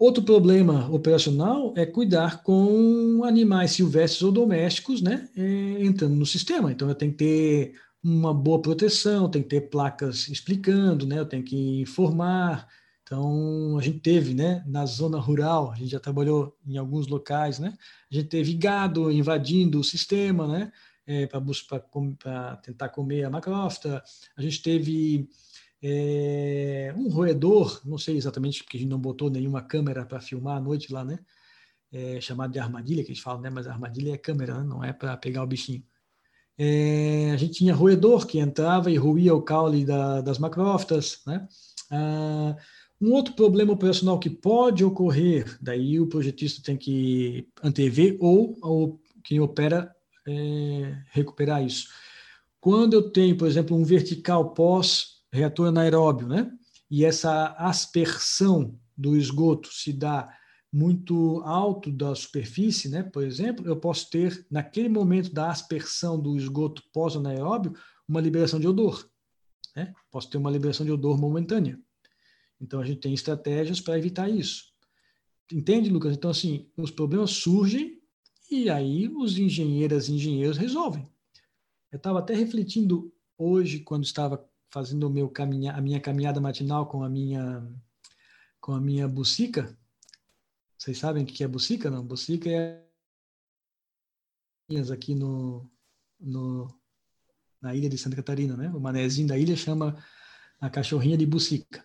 Outro 0.00 0.22
problema 0.22 0.90
operacional 0.90 1.74
é 1.76 1.84
cuidar 1.84 2.42
com 2.42 3.22
animais 3.22 3.72
silvestres 3.72 4.22
ou 4.22 4.32
domésticos, 4.32 5.02
né, 5.02 5.28
é, 5.36 5.84
entrando 5.84 6.14
no 6.14 6.24
sistema. 6.24 6.72
Então, 6.72 6.88
eu 6.88 6.94
tenho 6.94 7.12
que 7.12 7.18
ter 7.18 7.74
uma 8.02 8.32
boa 8.32 8.62
proteção, 8.62 9.30
tem 9.30 9.42
que 9.42 9.50
ter 9.50 9.68
placas 9.68 10.26
explicando, 10.28 11.06
né? 11.06 11.18
Eu 11.18 11.26
tenho 11.26 11.42
que 11.42 11.82
informar. 11.82 12.66
Então, 13.02 13.76
a 13.76 13.82
gente 13.82 13.98
teve, 13.98 14.32
né, 14.32 14.64
na 14.66 14.86
zona 14.86 15.18
rural, 15.18 15.70
a 15.70 15.76
gente 15.76 15.90
já 15.90 16.00
trabalhou 16.00 16.56
em 16.66 16.78
alguns 16.78 17.06
locais, 17.06 17.58
né? 17.58 17.76
A 18.10 18.14
gente 18.14 18.28
teve 18.28 18.54
gado 18.54 19.12
invadindo 19.12 19.78
o 19.78 19.84
sistema, 19.84 20.48
né? 20.48 20.72
É, 21.06 21.26
para 21.26 22.56
tentar 22.62 22.88
comer 22.88 23.24
a 23.24 23.30
macrófita. 23.30 24.02
A 24.34 24.40
gente 24.40 24.62
teve 24.62 25.28
é, 25.82 26.92
um 26.96 27.08
roedor, 27.08 27.80
não 27.84 27.96
sei 27.96 28.16
exatamente 28.16 28.62
porque 28.62 28.76
a 28.76 28.80
gente 28.80 28.90
não 28.90 28.98
botou 28.98 29.30
nenhuma 29.30 29.62
câmera 29.62 30.04
para 30.04 30.20
filmar 30.20 30.58
à 30.58 30.60
noite 30.60 30.92
lá, 30.92 31.04
né? 31.04 31.18
É, 31.92 32.20
chamado 32.20 32.52
de 32.52 32.58
armadilha, 32.58 33.02
que 33.02 33.10
a 33.10 33.14
gente 33.14 33.22
fala, 33.22 33.40
né? 33.40 33.50
Mas 33.50 33.66
armadilha 33.66 34.14
é 34.14 34.18
câmera, 34.18 34.58
né? 34.58 34.64
não 34.64 34.84
é 34.84 34.92
para 34.92 35.16
pegar 35.16 35.42
o 35.42 35.46
bichinho. 35.46 35.82
É, 36.58 37.30
a 37.32 37.36
gente 37.36 37.54
tinha 37.54 37.74
roedor 37.74 38.26
que 38.26 38.38
entrava 38.38 38.90
e 38.90 38.96
ruía 38.96 39.34
o 39.34 39.42
caule 39.42 39.84
da, 39.84 40.20
das 40.20 40.38
macrófitas, 40.38 41.22
né? 41.26 41.48
Ah, 41.90 42.56
um 43.00 43.12
outro 43.12 43.34
problema 43.34 43.72
operacional 43.72 44.18
que 44.18 44.28
pode 44.28 44.84
ocorrer, 44.84 45.56
daí 45.60 45.98
o 45.98 46.06
projetista 46.06 46.62
tem 46.62 46.76
que 46.76 47.48
antever 47.62 48.18
ou, 48.20 48.58
ou 48.60 49.00
quem 49.24 49.40
opera 49.40 49.90
é, 50.28 50.98
recuperar 51.10 51.64
isso. 51.64 51.88
Quando 52.60 52.92
eu 52.92 53.10
tenho, 53.10 53.36
por 53.38 53.48
exemplo, 53.48 53.74
um 53.74 53.84
vertical 53.84 54.50
pós-reator 55.30 55.68
anaeróbio, 55.68 56.28
né? 56.28 56.50
E 56.90 57.04
essa 57.04 57.54
aspersão 57.56 58.78
do 58.96 59.16
esgoto 59.16 59.72
se 59.72 59.92
dá 59.92 60.28
muito 60.72 61.40
alto 61.44 61.90
da 61.90 62.14
superfície, 62.14 62.88
né? 62.88 63.02
Por 63.02 63.24
exemplo, 63.24 63.66
eu 63.66 63.76
posso 63.76 64.10
ter, 64.10 64.46
naquele 64.50 64.88
momento 64.88 65.32
da 65.32 65.50
aspersão 65.50 66.20
do 66.20 66.36
esgoto 66.36 66.82
pós-anaeróbio, 66.92 67.74
uma 68.06 68.20
liberação 68.20 68.60
de 68.60 68.68
odor. 68.68 69.08
Né? 69.74 69.92
Posso 70.10 70.28
ter 70.28 70.38
uma 70.38 70.50
liberação 70.50 70.84
de 70.84 70.92
odor 70.92 71.18
momentânea. 71.18 71.78
Então, 72.60 72.80
a 72.80 72.84
gente 72.84 73.00
tem 73.00 73.14
estratégias 73.14 73.80
para 73.80 73.98
evitar 73.98 74.28
isso. 74.28 74.64
Entende, 75.52 75.90
Lucas? 75.90 76.14
Então, 76.14 76.30
assim, 76.30 76.68
os 76.76 76.90
problemas 76.90 77.30
surgem 77.30 78.00
e 78.50 78.68
aí 78.68 79.08
os 79.08 79.38
engenheiras 79.38 80.08
e 80.08 80.14
engenheiros 80.14 80.58
resolvem. 80.58 81.08
Eu 81.90 81.96
estava 81.96 82.18
até 82.18 82.34
refletindo 82.34 83.12
hoje, 83.38 83.80
quando 83.80 84.04
estava 84.04 84.49
fazendo 84.70 85.10
meu 85.10 85.28
caminha, 85.28 85.72
a 85.72 85.80
minha 85.80 86.00
caminhada 86.00 86.40
matinal 86.40 86.86
com 86.86 87.02
a 87.02 87.08
minha 87.08 87.66
com 88.60 88.72
a 88.72 88.80
minha 88.80 89.08
bucica. 89.08 89.76
Vocês 90.76 90.98
sabem 90.98 91.24
o 91.24 91.26
que 91.26 91.42
é 91.42 91.48
bucica, 91.48 91.90
não? 91.90 92.04
Bucica 92.04 92.48
é 92.50 92.84
aqui 94.92 95.14
no, 95.14 95.68
no 96.20 96.68
na 97.60 97.74
ilha 97.74 97.88
de 97.88 97.98
Santa 97.98 98.16
Catarina, 98.16 98.56
né? 98.56 98.70
O 98.70 98.80
manezinho 98.80 99.28
da 99.28 99.36
ilha 99.36 99.56
chama 99.56 100.02
a 100.60 100.70
cachorrinha 100.70 101.16
de 101.16 101.26
bucica. 101.26 101.84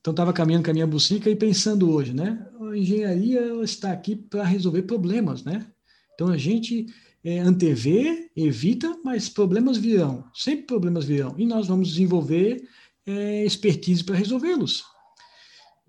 Então, 0.00 0.12
estava 0.12 0.32
caminhando 0.32 0.64
com 0.64 0.70
a 0.70 0.74
minha 0.74 0.86
bucica 0.86 1.30
e 1.30 1.36
pensando 1.36 1.90
hoje, 1.90 2.12
né? 2.12 2.46
A 2.60 2.76
engenharia 2.76 3.40
está 3.62 3.92
aqui 3.92 4.14
para 4.14 4.44
resolver 4.44 4.82
problemas, 4.82 5.42
né? 5.44 5.66
Então, 6.14 6.28
a 6.28 6.36
gente 6.36 6.86
é, 7.24 7.38
antevê, 7.38 8.30
evita, 8.36 8.98
mas 9.02 9.30
problemas 9.30 9.78
virão. 9.78 10.24
Sempre 10.34 10.66
problemas 10.66 11.06
virão. 11.06 11.34
E 11.38 11.46
nós 11.46 11.66
vamos 11.66 11.88
desenvolver 11.88 12.68
é, 13.06 13.44
expertise 13.44 14.04
para 14.04 14.14
resolvê-los. 14.14 14.84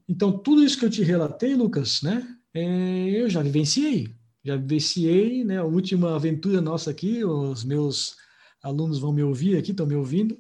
Então, 0.08 0.32
tudo 0.38 0.64
isso 0.64 0.80
que 0.80 0.86
eu 0.86 0.90
te 0.90 1.04
relatei, 1.04 1.54
Lucas, 1.54 2.02
né? 2.02 2.26
É, 2.54 3.22
eu 3.22 3.30
já 3.30 3.42
vivenciei. 3.42 4.16
Já 4.44 4.56
vivenciei, 4.56 5.44
né? 5.44 5.58
A 5.58 5.66
última 5.66 6.16
aventura 6.16 6.62
nossa 6.62 6.92
aqui, 6.92 7.26
os 7.26 7.66
meus 7.66 8.16
alunos 8.64 9.00
vão 9.00 9.12
me 9.12 9.24
ouvir 9.24 9.58
aqui, 9.58 9.72
estão 9.72 9.86
me 9.86 9.96
ouvindo. 9.96 10.40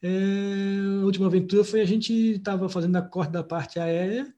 É, 0.00 1.00
a 1.00 1.04
última 1.04 1.26
aventura 1.26 1.64
foi 1.64 1.80
a 1.80 1.84
gente 1.84 2.12
estava 2.12 2.68
fazendo 2.68 2.94
a 2.96 3.02
corte 3.02 3.32
da 3.32 3.42
parte 3.42 3.80
aérea, 3.80 4.32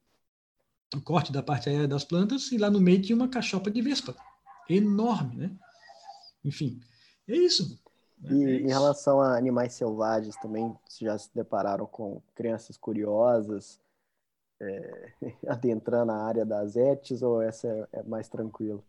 o 0.94 1.01
corte 1.02 1.32
da 1.32 1.43
parte 1.43 1.68
aérea 1.68 1.89
das 1.89 2.05
plantas, 2.05 2.51
e 2.52 2.56
lá 2.56 2.70
no 2.70 2.80
meio 2.80 3.02
tinha 3.02 3.16
uma 3.16 3.28
cachopa 3.28 3.70
de 3.70 3.82
vespa, 3.82 4.16
enorme, 4.70 5.36
né? 5.36 5.51
Enfim, 6.48 6.80
é 7.28 7.36
isso. 7.36 7.78
E 8.24 8.44
é 8.44 8.60
em 8.62 8.68
relação 8.68 9.20
a 9.20 9.36
animais 9.36 9.74
selvagens 9.74 10.34
também, 10.36 10.74
já 10.98 11.16
se 11.18 11.30
depararam 11.34 11.86
com 11.86 12.22
crianças 12.34 12.76
curiosas, 12.76 13.78
é, 14.60 15.12
adentrando 15.46 16.10
a 16.12 16.16
área 16.16 16.46
das 16.46 16.74
etes, 16.74 17.22
ou 17.22 17.42
essa 17.42 17.68
é, 17.68 17.86
é 17.92 18.02
mais 18.02 18.28
tranquilo? 18.28 18.82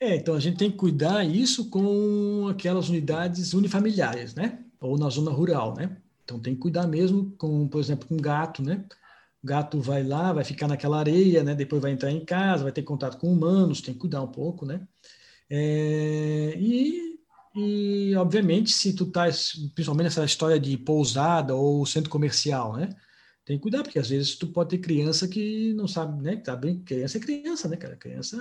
É, 0.00 0.14
então 0.14 0.34
a 0.34 0.40
gente 0.40 0.58
tem 0.58 0.70
que 0.70 0.76
cuidar 0.76 1.24
isso 1.24 1.68
com 1.70 2.46
aquelas 2.48 2.88
unidades 2.88 3.52
unifamiliares, 3.52 4.34
né? 4.34 4.64
Ou 4.80 4.96
na 4.96 5.08
zona 5.08 5.30
rural, 5.30 5.74
né? 5.74 5.96
Então 6.24 6.38
tem 6.38 6.54
que 6.54 6.60
cuidar 6.60 6.86
mesmo 6.86 7.32
com, 7.32 7.66
por 7.66 7.80
exemplo, 7.80 8.06
com 8.06 8.16
gato, 8.16 8.62
né? 8.62 8.84
O 9.42 9.46
gato 9.46 9.80
vai 9.80 10.02
lá, 10.02 10.32
vai 10.32 10.44
ficar 10.44 10.68
naquela 10.68 10.98
areia, 10.98 11.42
né? 11.44 11.54
Depois 11.54 11.80
vai 11.80 11.92
entrar 11.92 12.10
em 12.10 12.24
casa, 12.24 12.64
vai 12.64 12.72
ter 12.72 12.82
contato 12.82 13.18
com 13.18 13.32
humanos, 13.32 13.80
tem 13.80 13.94
que 13.94 14.00
cuidar 14.00 14.22
um 14.22 14.32
pouco, 14.32 14.66
né? 14.66 14.86
É, 15.50 16.54
e, 16.56 17.18
e, 17.54 18.14
obviamente, 18.16 18.70
se 18.72 18.94
tu 18.94 19.06
tá, 19.06 19.24
principalmente 19.74 20.04
nessa 20.04 20.24
história 20.24 20.58
de 20.58 20.76
pousada 20.76 21.54
ou 21.54 21.86
centro 21.86 22.10
comercial, 22.10 22.76
né? 22.76 22.90
tem 23.48 23.56
que 23.56 23.62
cuidar, 23.62 23.82
porque 23.82 23.98
às 23.98 24.10
vezes 24.10 24.36
tu 24.36 24.46
pode 24.48 24.68
ter 24.68 24.78
criança 24.78 25.26
que 25.26 25.72
não 25.72 25.88
sabe, 25.88 26.22
né? 26.22 26.36
Tá 26.36 26.54
bem, 26.54 26.80
criança 26.80 27.16
é 27.16 27.20
criança, 27.22 27.66
né, 27.66 27.78
cara? 27.78 27.96
Criança 27.96 28.36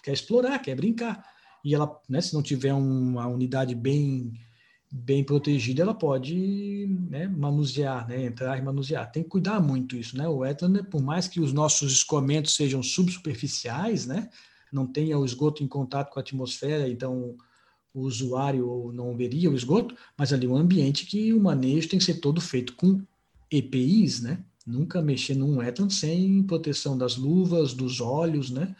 quer 0.00 0.12
explorar, 0.12 0.60
quer 0.60 0.76
brincar. 0.76 1.24
E 1.64 1.74
ela, 1.74 2.00
né, 2.08 2.20
se 2.20 2.32
não 2.34 2.40
tiver 2.40 2.72
uma 2.72 3.26
unidade 3.26 3.74
bem 3.74 4.32
bem 4.90 5.22
protegida, 5.22 5.82
ela 5.82 5.94
pode 5.94 6.86
né, 7.10 7.28
manusear, 7.28 8.08
né, 8.08 8.24
entrar 8.24 8.56
e 8.58 8.62
manusear. 8.62 9.10
Tem 9.10 9.22
que 9.22 9.28
cuidar 9.28 9.60
muito 9.60 9.96
isso, 9.96 10.16
né? 10.16 10.26
O 10.26 10.38
wetland, 10.38 10.84
por 10.84 11.02
mais 11.02 11.28
que 11.28 11.40
os 11.40 11.52
nossos 11.52 11.92
escoamentos 11.92 12.54
sejam 12.54 12.82
subsuperficiais, 12.82 14.06
né, 14.06 14.30
não 14.72 14.86
tenha 14.86 15.18
o 15.18 15.24
esgoto 15.24 15.62
em 15.62 15.68
contato 15.68 16.10
com 16.10 16.18
a 16.18 16.22
atmosfera, 16.22 16.88
então 16.88 17.36
o 17.92 18.00
usuário 18.00 18.90
não 18.94 19.16
veria 19.16 19.50
o 19.50 19.54
esgoto, 19.54 19.94
mas 20.16 20.32
ali 20.32 20.46
é 20.46 20.48
um 20.48 20.56
ambiente 20.56 21.06
que 21.06 21.32
o 21.32 21.40
manejo 21.40 21.88
tem 21.88 21.98
que 21.98 22.04
ser 22.04 22.20
todo 22.20 22.40
feito 22.40 22.74
com 22.74 23.02
EPIs, 23.50 24.20
né? 24.20 24.44
Nunca 24.66 25.00
mexer 25.00 25.34
num 25.34 25.58
wetland 25.58 25.92
sem 25.92 26.42
proteção 26.42 26.96
das 26.96 27.16
luvas, 27.16 27.72
dos 27.72 28.00
olhos, 28.00 28.50
né? 28.50 28.74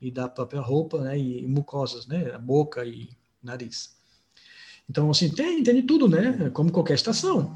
E 0.00 0.10
da 0.10 0.28
própria 0.28 0.60
roupa, 0.60 1.02
né? 1.02 1.18
E 1.18 1.46
mucosas, 1.46 2.06
né? 2.06 2.32
A 2.34 2.38
boca 2.38 2.84
e 2.84 3.10
nariz. 3.42 3.95
Então, 4.88 5.10
assim, 5.10 5.28
tem, 5.28 5.62
tem 5.62 5.74
de 5.74 5.82
tudo, 5.82 6.08
né? 6.08 6.50
Como 6.52 6.70
qualquer 6.70 6.94
estação. 6.94 7.54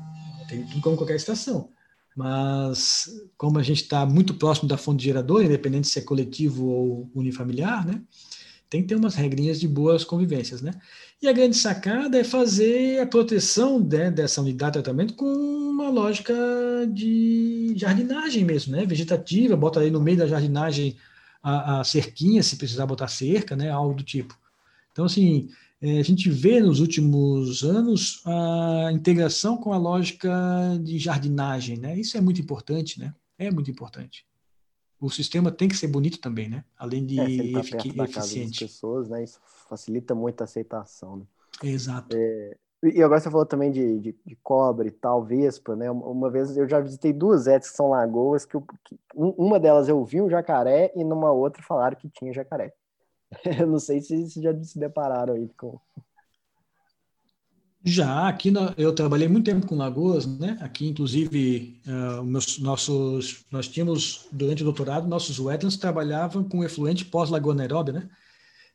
Tem 0.48 0.64
tudo 0.66 0.80
como 0.80 0.96
qualquer 0.96 1.16
estação. 1.16 1.70
Mas, 2.16 3.08
como 3.36 3.58
a 3.58 3.62
gente 3.62 3.82
está 3.82 4.04
muito 4.04 4.34
próximo 4.34 4.68
da 4.68 4.76
fonte 4.76 5.04
geradora, 5.04 5.44
independente 5.44 5.88
se 5.88 5.98
é 5.98 6.02
coletivo 6.02 6.66
ou 6.66 7.10
unifamiliar, 7.14 7.86
né? 7.86 8.02
Tem 8.68 8.82
que 8.82 8.88
ter 8.88 8.94
umas 8.94 9.14
regrinhas 9.14 9.58
de 9.58 9.66
boas 9.66 10.04
convivências, 10.04 10.60
né? 10.60 10.72
E 11.20 11.28
a 11.28 11.32
grande 11.32 11.56
sacada 11.56 12.18
é 12.18 12.24
fazer 12.24 13.00
a 13.00 13.06
proteção 13.06 13.80
né, 13.80 14.10
dessa 14.10 14.40
unidade 14.40 14.72
de 14.72 14.82
tratamento 14.82 15.14
com 15.14 15.26
uma 15.26 15.90
lógica 15.90 16.34
de 16.92 17.72
jardinagem 17.76 18.44
mesmo, 18.44 18.76
né? 18.76 18.86
Vegetativa, 18.86 19.56
bota 19.56 19.80
aí 19.80 19.90
no 19.90 20.00
meio 20.00 20.18
da 20.18 20.26
jardinagem 20.26 20.96
a, 21.42 21.80
a 21.80 21.84
cerquinha, 21.84 22.42
se 22.42 22.56
precisar 22.56 22.86
botar 22.86 23.08
cerca, 23.08 23.56
né? 23.56 23.70
Algo 23.70 23.94
do 23.94 24.04
tipo. 24.04 24.38
Então, 24.92 25.04
assim, 25.04 25.48
a 25.82 26.02
gente 26.02 26.28
vê 26.28 26.60
nos 26.60 26.80
últimos 26.80 27.62
anos 27.62 28.22
a 28.26 28.90
integração 28.92 29.56
com 29.56 29.72
a 29.72 29.78
lógica 29.78 30.30
de 30.82 30.98
jardinagem, 30.98 31.78
né? 31.78 31.98
Isso 31.98 32.16
é 32.16 32.20
muito 32.20 32.40
importante, 32.40 33.00
né? 33.00 33.14
É 33.38 33.50
muito 33.50 33.70
importante 33.70 34.26
o 35.00 35.08
sistema 35.08 35.50
tem 35.50 35.68
que 35.68 35.76
ser 35.76 35.88
bonito 35.88 36.20
também, 36.20 36.48
né? 36.48 36.62
Além 36.78 37.06
de 37.06 37.18
é, 37.18 37.52
tá 37.52 37.60
efici 37.60 38.00
eficiente. 38.00 38.64
pessoas, 38.64 39.08
né? 39.08 39.24
Isso 39.24 39.40
facilita 39.68 40.14
muito 40.14 40.42
a 40.42 40.44
aceitação. 40.44 41.16
Né? 41.16 41.24
Exato. 41.62 42.14
É, 42.14 42.56
e 42.82 43.02
agora 43.02 43.18
você 43.18 43.30
falou 43.30 43.46
também 43.46 43.70
de, 43.70 43.98
de, 43.98 44.16
de, 44.24 44.36
cobre 44.42 44.88
e 44.88 44.92
tal, 44.92 45.24
vespa, 45.24 45.74
né? 45.74 45.90
Uma 45.90 46.30
vez 46.30 46.54
eu 46.56 46.68
já 46.68 46.80
visitei 46.80 47.12
duas 47.12 47.46
etes 47.46 47.70
que 47.70 47.76
são 47.76 47.88
lagoas, 47.88 48.44
que, 48.44 48.54
eu, 48.56 48.64
que 48.84 48.98
uma 49.14 49.58
delas 49.58 49.88
eu 49.88 50.04
vi 50.04 50.20
um 50.20 50.28
jacaré 50.28 50.92
e 50.94 51.02
numa 51.02 51.32
outra 51.32 51.62
falaram 51.62 51.96
que 51.96 52.08
tinha 52.10 52.32
jacaré. 52.32 52.74
Eu 53.60 53.66
não 53.66 53.78
sei 53.78 54.00
se, 54.00 54.28
se 54.28 54.42
já 54.42 54.52
se 54.62 54.78
depararam 54.78 55.34
aí 55.34 55.48
com, 55.56 55.78
já, 57.82 58.28
aqui 58.28 58.50
na, 58.50 58.74
eu 58.76 58.94
trabalhei 58.94 59.26
muito 59.26 59.46
tempo 59.46 59.66
com 59.66 59.74
lagoas, 59.74 60.26
né? 60.26 60.58
Aqui, 60.60 60.86
inclusive, 60.86 61.80
uh, 61.86 62.22
meus, 62.22 62.58
nossos, 62.58 63.46
nós 63.50 63.68
tínhamos, 63.68 64.26
durante 64.30 64.62
o 64.62 64.64
doutorado, 64.64 65.08
nossos 65.08 65.38
wetlands 65.38 65.78
trabalhavam 65.78 66.44
com 66.44 66.62
efluente 66.62 67.06
pós-lagoa 67.06 67.54
anaeróbia, 67.54 67.94
né? 67.94 68.10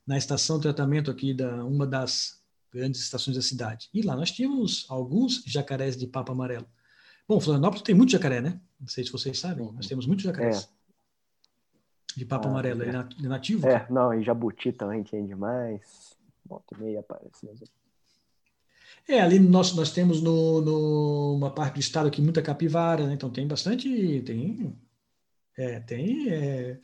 Na 0.07 0.17
estação 0.17 0.57
de 0.57 0.63
tratamento 0.63 1.11
aqui 1.11 1.35
da 1.35 1.63
uma 1.63 1.85
das 1.85 2.41
grandes 2.73 2.99
estações 2.99 3.37
da 3.37 3.43
cidade. 3.43 3.89
E 3.93 4.01
lá 4.01 4.15
nós 4.15 4.31
tínhamos 4.31 4.87
alguns 4.89 5.43
jacarés 5.45 5.95
de 5.95 6.07
papo 6.07 6.31
amarelo. 6.31 6.65
Bom, 7.27 7.39
Florianópolis 7.39 7.83
tem 7.83 7.93
muito 7.93 8.11
jacaré, 8.11 8.41
né? 8.41 8.59
Não 8.79 8.87
sei 8.87 9.03
se 9.03 9.11
vocês 9.11 9.39
sabem, 9.39 9.71
nós 9.71 9.85
temos 9.85 10.07
muitos 10.07 10.25
jacarés. 10.25 10.63
É. 10.63 10.74
De 12.15 12.25
papo 12.25 12.47
ah, 12.47 12.51
amarelo, 12.51 12.83
é. 12.83 12.89
é 12.89 13.27
nativo? 13.27 13.67
É, 13.67 13.85
não, 13.89 14.13
e 14.13 14.23
jabuti 14.23 14.71
também 14.71 15.03
tem 15.03 15.25
demais. 15.25 16.15
Volta 16.45 16.75
e 16.75 16.81
meia 16.81 16.99
aparece. 17.01 17.49
É, 19.07 19.21
ali 19.21 19.37
nosso, 19.37 19.75
nós 19.75 19.91
temos 19.91 20.21
no, 20.21 20.61
no, 20.61 21.35
uma 21.35 21.51
parte 21.51 21.75
do 21.75 21.79
estado 21.79 22.07
aqui 22.07 22.21
muita 22.21 22.41
capivara, 22.41 23.05
né? 23.05 23.13
Então 23.13 23.29
tem 23.29 23.47
bastante, 23.47 24.21
tem, 24.25 24.75
é, 25.57 25.79
tem, 25.81 26.29
é, 26.29 26.79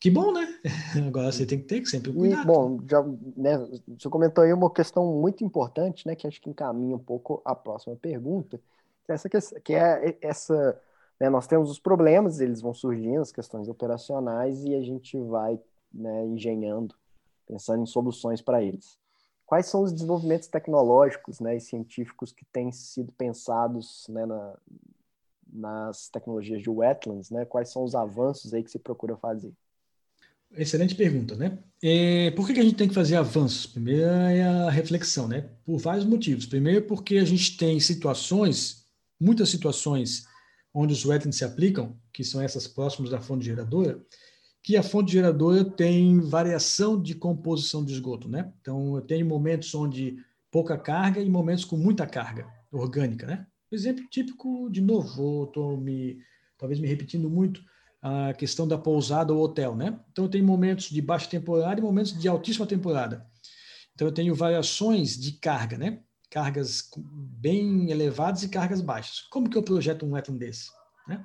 que 0.00 0.10
bom, 0.10 0.32
né? 0.32 0.46
Agora 1.06 1.32
você 1.32 1.44
tem 1.44 1.58
que 1.58 1.64
ter 1.64 1.80
que 1.80 1.88
sempre 1.88 2.12
cuidar. 2.12 2.42
E, 2.42 2.46
bom, 2.46 2.80
já, 2.88 3.02
né, 3.36 3.58
você 3.98 4.08
comentou 4.08 4.44
aí 4.44 4.52
uma 4.52 4.70
questão 4.70 5.04
muito 5.20 5.44
importante, 5.44 6.06
né? 6.06 6.14
Que 6.14 6.26
acho 6.26 6.40
que 6.40 6.48
encaminha 6.48 6.96
um 6.96 7.00
pouco 7.00 7.42
a 7.44 7.54
próxima 7.54 7.96
pergunta, 7.96 8.60
Essa 9.08 9.28
que, 9.28 9.38
que 9.60 9.74
é 9.74 10.16
essa, 10.20 10.80
né, 11.20 11.30
nós 11.30 11.46
temos 11.46 11.70
os 11.70 11.78
problemas, 11.78 12.40
eles 12.40 12.60
vão 12.60 12.74
surgindo, 12.74 13.20
as 13.20 13.32
questões 13.32 13.68
operacionais 13.68 14.64
e 14.64 14.74
a 14.74 14.82
gente 14.82 15.18
vai 15.18 15.58
né, 15.92 16.26
engenhando, 16.26 16.94
pensando 17.46 17.82
em 17.82 17.86
soluções 17.86 18.42
para 18.42 18.62
eles. 18.62 18.98
Quais 19.46 19.66
são 19.66 19.82
os 19.82 19.92
desenvolvimentos 19.92 20.48
tecnológicos 20.48 21.40
né, 21.40 21.56
e 21.56 21.60
científicos 21.60 22.32
que 22.32 22.44
têm 22.46 22.72
sido 22.72 23.12
pensados 23.12 24.06
né, 24.08 24.26
na, 24.26 24.54
nas 25.50 26.08
tecnologias 26.08 26.60
de 26.60 26.68
wetlands? 26.68 27.30
Né? 27.30 27.44
Quais 27.44 27.70
são 27.70 27.84
os 27.84 27.94
avanços 27.94 28.52
aí 28.52 28.62
que 28.62 28.70
se 28.70 28.78
procura 28.78 29.16
fazer? 29.16 29.52
Excelente 30.54 30.94
pergunta, 30.94 31.34
né? 31.34 31.58
É, 31.82 32.30
por 32.30 32.46
que, 32.46 32.58
a 32.58 32.62
gente 32.62 32.76
tem 32.76 32.88
que 32.88 32.94
fazer 32.94 33.16
avanços? 33.16 33.66
Primeiro 33.66 34.02
é 34.04 34.42
a 34.42 34.70
reflexão, 34.70 35.26
né? 35.26 35.48
Por 35.64 35.76
vários 35.78 36.04
motivos. 36.04 36.46
Primeiro, 36.46 36.82
porque 36.82 37.18
a 37.18 37.24
gente 37.24 37.56
tem 37.56 37.78
situações, 37.80 38.86
muitas 39.20 39.48
situações, 39.48 40.26
onde 40.78 40.92
os 40.92 41.06
wetlands 41.06 41.38
se 41.38 41.44
aplicam, 41.44 41.96
que 42.12 42.22
são 42.22 42.42
essas 42.42 42.68
próximas 42.68 43.10
da 43.10 43.18
fonte 43.18 43.46
geradora, 43.46 43.98
que 44.62 44.76
a 44.76 44.82
fonte 44.82 45.12
geradora 45.12 45.64
tem 45.64 46.20
variação 46.20 47.00
de 47.00 47.14
composição 47.14 47.82
de 47.82 47.94
esgoto, 47.94 48.28
né? 48.28 48.52
Então, 48.60 49.00
tenho 49.08 49.24
momentos 49.24 49.74
onde 49.74 50.18
pouca 50.50 50.76
carga 50.76 51.18
e 51.18 51.30
momentos 51.30 51.64
com 51.64 51.78
muita 51.78 52.06
carga 52.06 52.46
orgânica, 52.70 53.26
né? 53.26 53.46
Exemplo 53.72 54.04
típico, 54.10 54.68
de 54.70 54.82
novo, 54.82 55.44
estou 55.44 55.78
me, 55.78 56.18
talvez 56.58 56.78
me 56.78 56.86
repetindo 56.86 57.30
muito, 57.30 57.62
a 58.02 58.34
questão 58.34 58.68
da 58.68 58.76
pousada 58.76 59.32
ou 59.32 59.42
hotel, 59.42 59.74
né? 59.74 59.98
Então, 60.12 60.28
tem 60.28 60.42
momentos 60.42 60.90
de 60.90 61.00
baixa 61.00 61.26
temporada 61.26 61.80
e 61.80 61.82
momentos 61.82 62.12
de 62.12 62.28
altíssima 62.28 62.66
temporada. 62.66 63.26
Então, 63.94 64.08
eu 64.08 64.12
tenho 64.12 64.34
variações 64.34 65.18
de 65.18 65.32
carga, 65.32 65.78
né? 65.78 66.00
Cargas 66.30 66.90
bem 66.96 67.90
elevadas 67.90 68.42
e 68.42 68.48
cargas 68.48 68.80
baixas. 68.80 69.20
Como 69.30 69.48
que 69.48 69.56
eu 69.56 69.62
projeto 69.62 70.04
um 70.04 70.12
wetland 70.12 70.38
desse? 70.38 70.70
Né? 71.06 71.24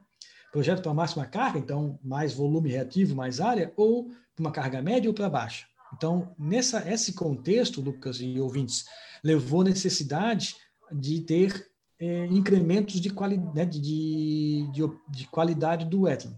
Projeto 0.52 0.82
para 0.82 0.94
máxima 0.94 1.26
carga, 1.26 1.60
então 1.60 2.00
mais 2.04 2.34
volume 2.34 2.70
reativo, 2.70 3.16
mais 3.16 3.40
área, 3.40 3.74
ou 3.76 4.10
para 4.36 4.42
uma 4.42 4.52
carga 4.52 4.82
média 4.82 5.10
ou 5.10 5.14
para 5.14 5.30
baixa? 5.30 5.66
Então, 5.94 6.34
nessa, 6.38 6.90
esse 6.90 7.14
contexto, 7.14 7.82
Lucas 7.82 8.18
e 8.22 8.40
ouvintes, 8.40 8.86
levou 9.24 9.64
necessidade 9.64 10.56
de 10.92 11.22
ter 11.22 11.70
é, 12.00 12.26
incrementos 12.28 13.00
de, 13.00 13.10
quali 13.10 13.38
né, 13.38 13.66
de, 13.66 13.80
de, 13.80 14.66
de, 15.10 15.28
qualidade 15.28 15.86
do 15.86 16.02
wetland. 16.02 16.38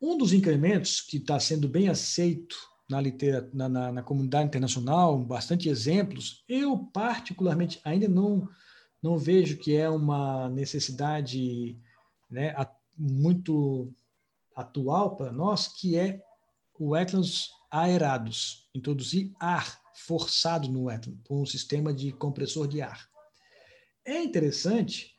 Um 0.00 0.16
dos 0.16 0.32
incrementos 0.32 1.00
que 1.00 1.18
está 1.18 1.38
sendo 1.38 1.68
bem 1.68 1.88
aceito 1.88 2.56
na, 2.88 3.00
literatura, 3.00 3.50
na, 3.54 3.68
na, 3.68 3.92
na, 3.92 4.02
comunidade 4.02 4.46
internacional, 4.46 5.18
bastante 5.18 5.68
exemplos, 5.68 6.44
eu 6.48 6.78
particularmente 6.92 7.80
ainda 7.84 8.08
não, 8.08 8.48
não 9.02 9.18
vejo 9.18 9.56
que 9.56 9.74
é 9.74 9.88
uma 9.88 10.48
necessidade 10.50 11.78
né, 12.30 12.54
muito 12.96 13.92
atual 14.54 15.16
para 15.16 15.32
nós, 15.32 15.68
que 15.68 15.96
é 15.96 16.22
o 16.78 16.90
wetlands 16.90 17.48
aerados, 17.70 18.68
introduzir 18.74 19.32
ar 19.40 19.80
forçado 19.94 20.68
no 20.68 20.84
wetland, 20.84 21.20
com 21.24 21.42
um 21.42 21.46
sistema 21.46 21.92
de 21.92 22.12
compressor 22.12 22.66
de 22.66 22.82
ar. 22.82 23.08
É 24.04 24.22
interessante 24.22 25.14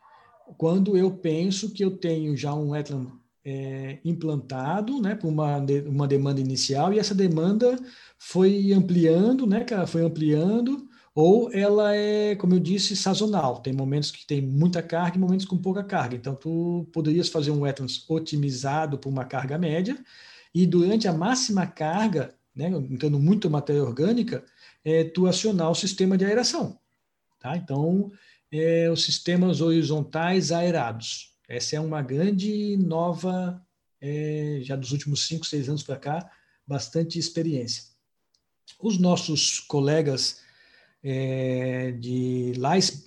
quando 0.58 0.96
eu 0.96 1.18
penso 1.18 1.74
que 1.74 1.84
eu 1.84 1.98
tenho 1.98 2.36
já 2.38 2.54
um 2.54 2.72
wetland 2.72 3.12
é, 3.46 4.00
implantado, 4.04 5.00
né, 5.00 5.16
com 5.16 5.30
uma, 5.30 5.58
uma 5.86 6.08
demanda 6.08 6.42
inicial, 6.42 6.92
e 6.92 7.00
essa 7.00 7.14
demanda 7.14 7.78
foi 8.18 8.74
ampliando, 8.74 9.46
né, 9.46 9.64
ela 9.70 9.86
foi 9.86 10.02
ampliando, 10.04 10.90
ou 11.14 11.54
ela 11.54 11.96
é, 11.96 12.36
como 12.36 12.56
eu 12.56 12.60
disse, 12.60 12.96
sazonal. 12.96 13.62
Tem 13.62 13.72
momentos 13.72 14.12
que 14.12 14.26
tem 14.26 14.42
muita 14.42 14.82
carga 14.82 15.16
e 15.16 15.20
momentos 15.20 15.46
com 15.46 15.58
pouca 15.58 15.84
carga. 15.84 16.16
Então, 16.16 16.36
tu 16.36 16.90
poderias 16.92 17.30
fazer 17.30 17.52
um 17.52 17.62
wetlands 17.62 18.04
otimizado 18.10 18.98
por 18.98 19.10
uma 19.10 19.24
carga 19.24 19.58
média, 19.58 19.98
e 20.54 20.66
durante 20.66 21.08
a 21.08 21.14
máxima 21.14 21.68
carga, 21.68 22.34
né, 22.56 22.70
entrando 22.70 23.20
muito 23.20 23.50
matéria 23.50 23.84
orgânica, 23.84 24.44
é, 24.84 25.04
tu 25.04 25.28
acionar 25.28 25.70
o 25.70 25.76
sistema 25.76 26.18
de 26.18 26.26
aeração. 26.26 26.80
Tá? 27.40 27.56
Então, 27.56 28.12
é, 28.52 28.90
os 28.90 29.04
sistemas 29.04 29.62
horizontais 29.62 30.52
aerados. 30.52 31.35
Essa 31.48 31.76
é 31.76 31.80
uma 31.80 32.02
grande 32.02 32.78
nova, 32.78 33.62
é, 34.02 34.60
já 34.64 34.76
dos 34.76 34.92
últimos 34.92 35.28
cinco, 35.28 35.46
seis 35.46 35.70
anos 35.70 35.84
para 35.84 35.98
cá, 35.98 36.32
bastante 36.68 37.20
experiência. 37.20 37.84
Os 38.80 38.98
nossos 38.98 39.60
colegas 39.60 40.42
é, 41.04 41.92
de 41.92 42.54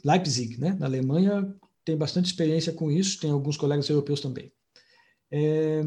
Leipzig, 0.04 0.56
né, 0.58 0.76
na 0.78 0.86
Alemanha, 0.86 1.54
têm 1.84 1.96
bastante 1.96 2.26
experiência 2.26 2.72
com 2.72 2.90
isso, 2.90 3.20
tem 3.20 3.30
alguns 3.30 3.56
colegas 3.56 3.88
europeus 3.88 4.20
também. 4.20 4.52
É, 5.30 5.82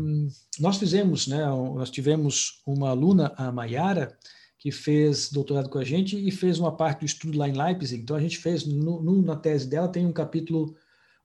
nós 0.59 0.77
fizemos, 0.77 1.27
né, 1.27 1.45
nós 1.45 1.89
tivemos 1.89 2.61
uma 2.65 2.89
aluna, 2.89 3.33
a 3.37 3.51
Mayara, 3.51 4.17
que 4.59 4.71
fez 4.71 5.31
doutorado 5.31 5.69
com 5.69 5.79
a 5.79 5.83
gente 5.83 6.15
e 6.15 6.29
fez 6.29 6.59
uma 6.59 6.75
parte 6.75 6.99
do 6.99 7.05
estudo 7.05 7.37
lá 7.37 7.49
em 7.49 7.53
Leipzig. 7.53 8.03
Então, 8.03 8.15
a 8.15 8.21
gente 8.21 8.37
fez, 8.37 8.65
no, 8.65 9.01
no, 9.01 9.21
na 9.21 9.35
tese 9.35 9.67
dela, 9.67 9.87
tem 9.87 10.05
um 10.05 10.13
capítulo 10.13 10.75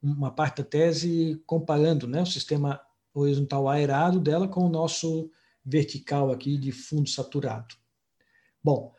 uma 0.03 0.31
parte 0.31 0.59
da 0.59 0.65
tese 0.69 1.43
comparando 1.47 2.07
né, 2.07 2.23
o 2.23 2.27
sistema 2.27 2.81
horizontal 3.15 3.69
aerado 3.69 4.21
dela 4.21 4.47
com 4.47 4.65
o 4.65 4.69
nosso 4.69 5.31
vertical 5.65 6.31
aqui 6.31 6.57
de 6.57 6.71
fundo 6.71 7.09
saturado. 7.09 7.75
Bom, 8.63 8.95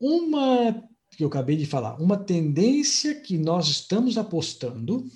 uma 0.00 0.82
que 1.16 1.22
eu 1.22 1.28
acabei 1.28 1.56
de 1.56 1.66
falar, 1.66 2.00
uma 2.00 2.16
tendência 2.16 3.20
que 3.20 3.38
nós 3.38 3.68
estamos 3.68 4.18
apostando 4.18 5.06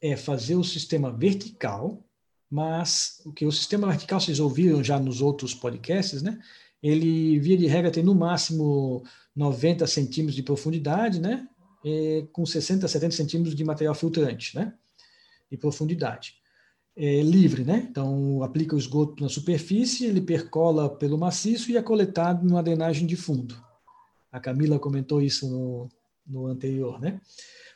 é 0.00 0.16
fazer 0.16 0.56
o 0.56 0.64
sistema 0.64 1.12
vertical, 1.12 2.04
mas 2.50 3.20
o 3.24 3.32
que 3.32 3.44
o 3.44 3.52
sistema 3.52 3.88
vertical 3.88 4.20
vocês 4.20 4.40
ouviram 4.40 4.82
já 4.82 4.98
nos 4.98 5.20
outros 5.20 5.54
podcasts, 5.54 6.22
né? 6.22 6.40
Ele 6.82 7.38
via 7.38 7.56
de 7.56 7.66
regra 7.66 7.90
tem 7.90 8.02
no 8.02 8.14
máximo 8.14 9.04
90 9.36 9.86
centímetros 9.86 10.34
de 10.34 10.42
profundidade, 10.42 11.20
né? 11.20 11.48
É, 11.84 12.26
com 12.32 12.46
60 12.46 12.86
a 12.86 12.88
70 12.88 13.14
centímetros 13.14 13.54
de 13.54 13.64
material 13.64 13.94
filtrante, 13.94 14.56
né? 14.56 14.74
De 15.50 15.56
profundidade. 15.56 16.36
É, 16.94 17.22
livre, 17.22 17.64
né? 17.64 17.86
Então, 17.90 18.42
aplica 18.42 18.76
o 18.76 18.78
esgoto 18.78 19.22
na 19.22 19.28
superfície, 19.28 20.06
ele 20.06 20.20
percola 20.20 20.88
pelo 20.88 21.18
maciço 21.18 21.70
e 21.70 21.76
é 21.76 21.82
coletado 21.82 22.44
numa 22.46 22.62
drenagem 22.62 23.06
de 23.06 23.16
fundo. 23.16 23.56
A 24.30 24.38
Camila 24.38 24.78
comentou 24.78 25.20
isso 25.20 25.48
no, 25.48 25.88
no 26.26 26.46
anterior, 26.46 27.00
né? 27.00 27.20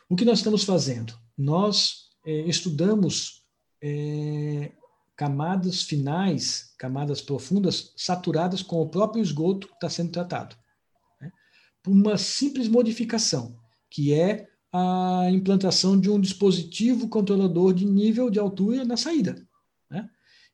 O 0.09 0.15
que 0.15 0.25
nós 0.25 0.39
estamos 0.39 0.65
fazendo? 0.65 1.19
Nós 1.37 2.11
é, 2.25 2.41
estudamos 2.43 3.43
é, 3.83 4.71
camadas 5.17 5.83
finais, 5.83 6.75
camadas 6.79 7.21
profundas, 7.21 7.93
saturadas 7.97 8.63
com 8.63 8.81
o 8.81 8.89
próprio 8.89 9.23
esgoto 9.23 9.67
que 9.67 9.75
está 9.75 9.89
sendo 9.89 10.13
tratado. 10.13 10.55
Né? 11.21 11.33
Por 11.83 11.91
uma 11.91 12.17
simples 12.19 12.69
modificação 12.69 13.57
que 13.97 14.13
é 14.13 14.47
a 14.71 15.27
implantação 15.31 15.99
de 15.99 16.11
um 16.11 16.21
dispositivo 16.21 17.09
controlador 17.09 17.73
de 17.73 17.87
nível 17.87 18.29
de 18.29 18.39
altura 18.39 18.85
na 18.85 18.95
saída. 18.95 19.43
Né? 19.91 20.07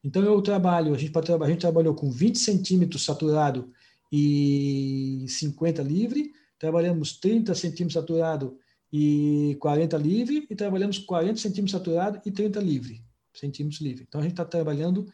Então, 0.04 0.22
eu 0.22 0.40
trabalho, 0.40 0.94
a 0.94 0.96
gente, 0.96 1.12
a 1.18 1.48
gente 1.48 1.60
trabalhou 1.60 1.92
com 1.92 2.08
20 2.08 2.38
centímetros 2.38 3.04
saturado 3.04 3.72
e 4.12 5.26
50 5.26 5.82
livre, 5.82 6.30
trabalhamos 6.56 7.18
30 7.18 7.52
centímetros 7.56 7.94
saturado 7.94 8.56
e 8.92 9.56
40 9.58 9.96
livre, 9.96 10.46
e 10.48 10.54
trabalhamos 10.54 10.98
40 10.98 11.40
centímetros 11.40 11.72
saturado 11.72 12.22
e 12.24 12.30
30 12.30 12.60
livre, 12.60 13.04
centímetros 13.34 13.80
livre. 13.80 14.04
Então, 14.06 14.20
a 14.20 14.22
gente 14.22 14.34
está 14.34 14.44
trabalhando 14.44 15.04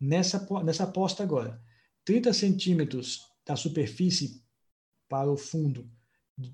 nessa, 0.00 0.44
nessa 0.64 0.82
aposta 0.82 1.22
agora. 1.22 1.62
30 2.04 2.32
centímetros 2.32 3.20
da 3.46 3.54
superfície 3.54 4.42
para 5.08 5.30
o 5.30 5.36
fundo 5.36 5.88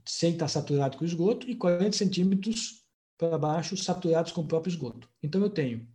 sem 0.07 0.33
estar 0.33 0.49
saturado 0.49 0.97
com 0.97 1.05
esgoto, 1.05 1.49
e 1.49 1.55
40 1.55 1.97
centímetros 1.97 2.83
para 3.19 3.39
baixo 3.39 3.77
saturados 3.77 4.33
com 4.33 4.43
o 4.43 4.47
próprio 4.47 4.71
esgoto. 4.71 5.09
Então, 5.23 5.41
eu 5.43 5.51
tenho, 5.51 5.87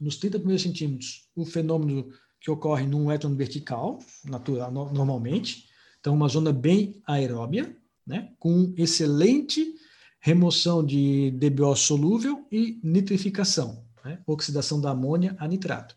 nos 0.00 0.16
30 0.16 0.38
primeiros 0.38 0.62
centímetros, 0.62 1.28
o 1.34 1.44
fenômeno 1.44 2.10
que 2.40 2.50
ocorre 2.50 2.86
num 2.86 3.04
elétron 3.10 3.34
vertical, 3.34 3.98
natural, 4.24 4.70
normalmente, 4.70 5.66
então 5.98 6.14
uma 6.14 6.28
zona 6.28 6.52
bem 6.52 7.00
aeróbia, 7.06 7.74
né, 8.06 8.32
com 8.38 8.74
excelente 8.76 9.74
remoção 10.20 10.84
de 10.84 11.30
DBO 11.30 11.74
solúvel 11.74 12.46
e 12.52 12.78
nitrificação, 12.82 13.82
né, 14.04 14.20
oxidação 14.26 14.78
da 14.78 14.90
amônia 14.90 15.34
a 15.38 15.48
nitrato. 15.48 15.96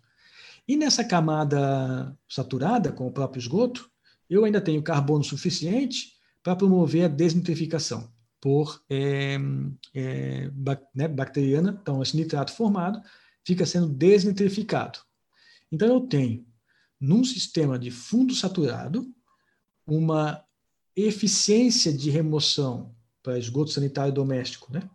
E 0.65 0.77
nessa 0.77 1.03
camada 1.03 2.18
saturada 2.27 2.91
com 2.91 3.07
o 3.07 3.11
próprio 3.11 3.39
esgoto, 3.39 3.89
eu 4.30 4.45
ainda 4.45 4.61
tenho 4.61 4.81
carbono 4.81 5.23
suficiente 5.23 6.16
para 6.43 6.55
promover 6.55 7.05
a 7.05 7.07
desnitrificação 7.07 8.11
por 8.39 8.81
é, 8.89 9.38
é, 9.93 10.51
né, 10.95 11.07
bacteriana. 11.07 11.77
Então, 11.81 12.01
esse 12.01 12.15
nitrato 12.15 12.53
formado 12.53 13.01
fica 13.45 13.65
sendo 13.65 13.88
desnitrificado. 13.88 14.99
Então, 15.72 15.88
eu 15.88 16.01
tenho, 16.01 16.45
num 16.99 17.23
sistema 17.23 17.77
de 17.77 17.91
fundo 17.91 18.34
saturado, 18.34 19.07
uma 19.85 20.43
eficiência 20.95 21.93
de 21.93 22.09
remoção 22.09 22.95
para 23.22 23.38
esgoto 23.38 23.72
sanitário 23.72 24.14
doméstico, 24.14 24.72
né? 24.72 24.89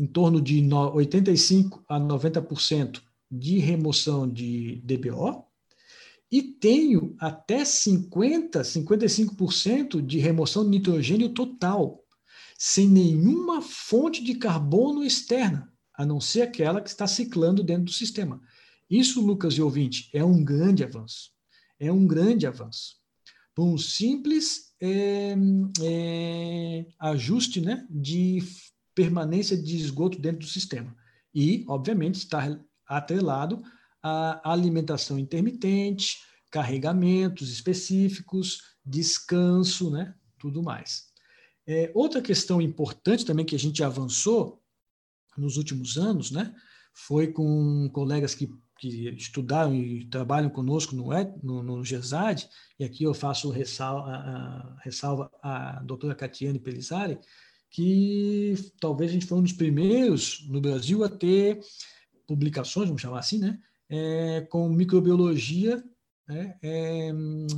em 0.00 0.06
torno 0.06 0.40
de 0.40 0.66
85 0.72 1.84
a 1.86 2.00
90% 2.00 3.02
de 3.30 3.58
remoção 3.58 4.26
de 4.26 4.76
DBO 4.82 5.44
e 6.30 6.42
tenho 6.42 7.16
até 7.18 7.64
50, 7.64 8.60
55% 8.60 10.00
de 10.00 10.18
remoção 10.18 10.64
de 10.64 10.70
nitrogênio 10.70 11.30
total, 11.30 12.04
sem 12.56 12.88
nenhuma 12.88 13.60
fonte 13.60 14.22
de 14.22 14.34
carbono 14.36 15.02
externa, 15.02 15.72
a 15.94 16.06
não 16.06 16.20
ser 16.20 16.42
aquela 16.42 16.80
que 16.80 16.88
está 16.88 17.06
ciclando 17.06 17.64
dentro 17.64 17.84
do 17.84 17.92
sistema. 17.92 18.40
Isso, 18.88 19.20
Lucas 19.20 19.54
e 19.54 19.62
ouvinte, 19.62 20.08
é 20.12 20.24
um 20.24 20.44
grande 20.44 20.84
avanço. 20.84 21.30
É 21.78 21.90
um 21.90 22.06
grande 22.06 22.46
avanço. 22.46 22.96
Por 23.54 23.64
um 23.64 23.78
simples 23.78 24.74
é, 24.80 25.34
é, 25.82 26.86
ajuste 26.98 27.60
né, 27.60 27.86
de 27.90 28.42
permanência 28.94 29.56
de 29.56 29.76
esgoto 29.76 30.18
dentro 30.18 30.40
do 30.40 30.46
sistema. 30.46 30.94
E, 31.34 31.64
obviamente, 31.68 32.16
está 32.16 32.58
atrelado 32.86 33.62
à 34.02 34.52
alimentação 34.52 35.18
intermitente, 35.18 36.18
carregamentos 36.50 37.50
específicos, 37.50 38.62
descanso, 38.84 39.90
né? 39.90 40.14
Tudo 40.38 40.62
mais. 40.62 41.10
É, 41.66 41.90
outra 41.94 42.20
questão 42.20 42.60
importante 42.60 43.24
também 43.24 43.44
que 43.44 43.54
a 43.54 43.58
gente 43.58 43.82
avançou 43.84 44.62
nos 45.36 45.56
últimos 45.56 45.96
anos, 45.96 46.30
né? 46.30 46.54
Foi 46.92 47.28
com 47.28 47.88
colegas 47.92 48.34
que, 48.34 48.50
que 48.78 49.08
estudaram 49.10 49.74
e 49.74 50.04
trabalham 50.06 50.50
conosco 50.50 50.96
no, 50.96 51.10
no, 51.42 51.62
no 51.62 51.84
GESAD, 51.84 52.48
e 52.78 52.84
aqui 52.84 53.04
eu 53.04 53.14
faço 53.14 53.50
ressalva, 53.50 54.10
a, 54.10 54.76
ressalva 54.82 55.30
a 55.42 55.80
doutora 55.84 56.14
Catiane 56.14 56.58
Pelizari, 56.58 57.18
que 57.70 58.54
talvez 58.80 59.10
a 59.10 59.14
gente 59.14 59.26
foi 59.26 59.38
um 59.38 59.42
dos 59.42 59.52
primeiros 59.52 60.44
no 60.48 60.60
Brasil 60.60 61.04
a 61.04 61.08
ter 61.08 61.60
publicações, 62.26 62.88
vamos 62.88 63.02
chamar 63.02 63.20
assim, 63.20 63.38
né, 63.38 63.60
é, 63.90 64.42
com 64.42 64.68
microbiologia, 64.68 65.82
né, 66.28 66.56
é, 66.62 67.10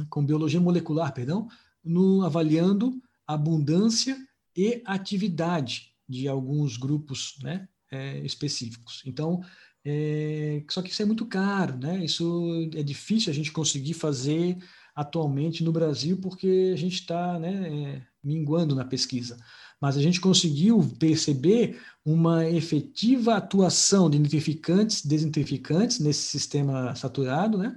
com 0.08 0.24
biologia 0.24 0.60
molecular, 0.60 1.12
perdão, 1.12 1.46
no, 1.84 2.24
avaliando 2.24 3.00
abundância 3.26 4.16
e 4.56 4.82
atividade 4.86 5.92
de 6.08 6.26
alguns 6.26 6.76
grupos 6.78 7.38
né, 7.42 7.68
é, 7.90 8.18
específicos. 8.20 9.02
Então, 9.04 9.42
é, 9.84 10.64
só 10.70 10.80
que 10.80 10.90
isso 10.90 11.02
é 11.02 11.04
muito 11.04 11.26
caro, 11.26 11.76
né? 11.76 12.04
Isso 12.04 12.70
é 12.74 12.82
difícil 12.82 13.30
a 13.30 13.34
gente 13.34 13.50
conseguir 13.50 13.94
fazer 13.94 14.56
atualmente 14.94 15.64
no 15.64 15.72
Brasil 15.72 16.18
porque 16.20 16.70
a 16.72 16.76
gente 16.76 16.94
está 16.94 17.38
né, 17.38 17.68
é, 17.68 18.02
minguando 18.22 18.74
na 18.74 18.84
pesquisa 18.84 19.38
mas 19.82 19.96
a 19.96 20.00
gente 20.00 20.20
conseguiu 20.20 20.80
perceber 20.96 21.80
uma 22.04 22.48
efetiva 22.48 23.34
atuação 23.34 24.08
de 24.08 24.16
nitrificantes, 24.16 25.04
desintrificantes 25.04 25.98
nesse 25.98 26.20
sistema 26.20 26.94
saturado, 26.94 27.58
né? 27.58 27.76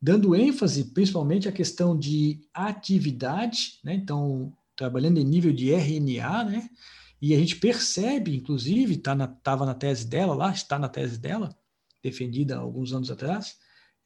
dando 0.00 0.36
ênfase 0.36 0.84
principalmente 0.92 1.48
à 1.48 1.52
questão 1.52 1.98
de 1.98 2.40
atividade, 2.54 3.80
né? 3.82 3.92
então 3.92 4.52
trabalhando 4.76 5.18
em 5.18 5.24
nível 5.24 5.52
de 5.52 5.72
RNA, 5.72 6.44
né? 6.44 6.70
e 7.20 7.34
a 7.34 7.38
gente 7.38 7.56
percebe, 7.56 8.36
inclusive, 8.36 8.94
estava 8.94 9.26
tá 9.42 9.56
na, 9.56 9.66
na 9.66 9.74
tese 9.74 10.06
dela 10.06 10.34
lá, 10.34 10.52
está 10.52 10.78
na 10.78 10.88
tese 10.88 11.18
dela, 11.18 11.52
defendida 12.00 12.54
há 12.54 12.60
alguns 12.60 12.92
anos 12.92 13.10
atrás, 13.10 13.56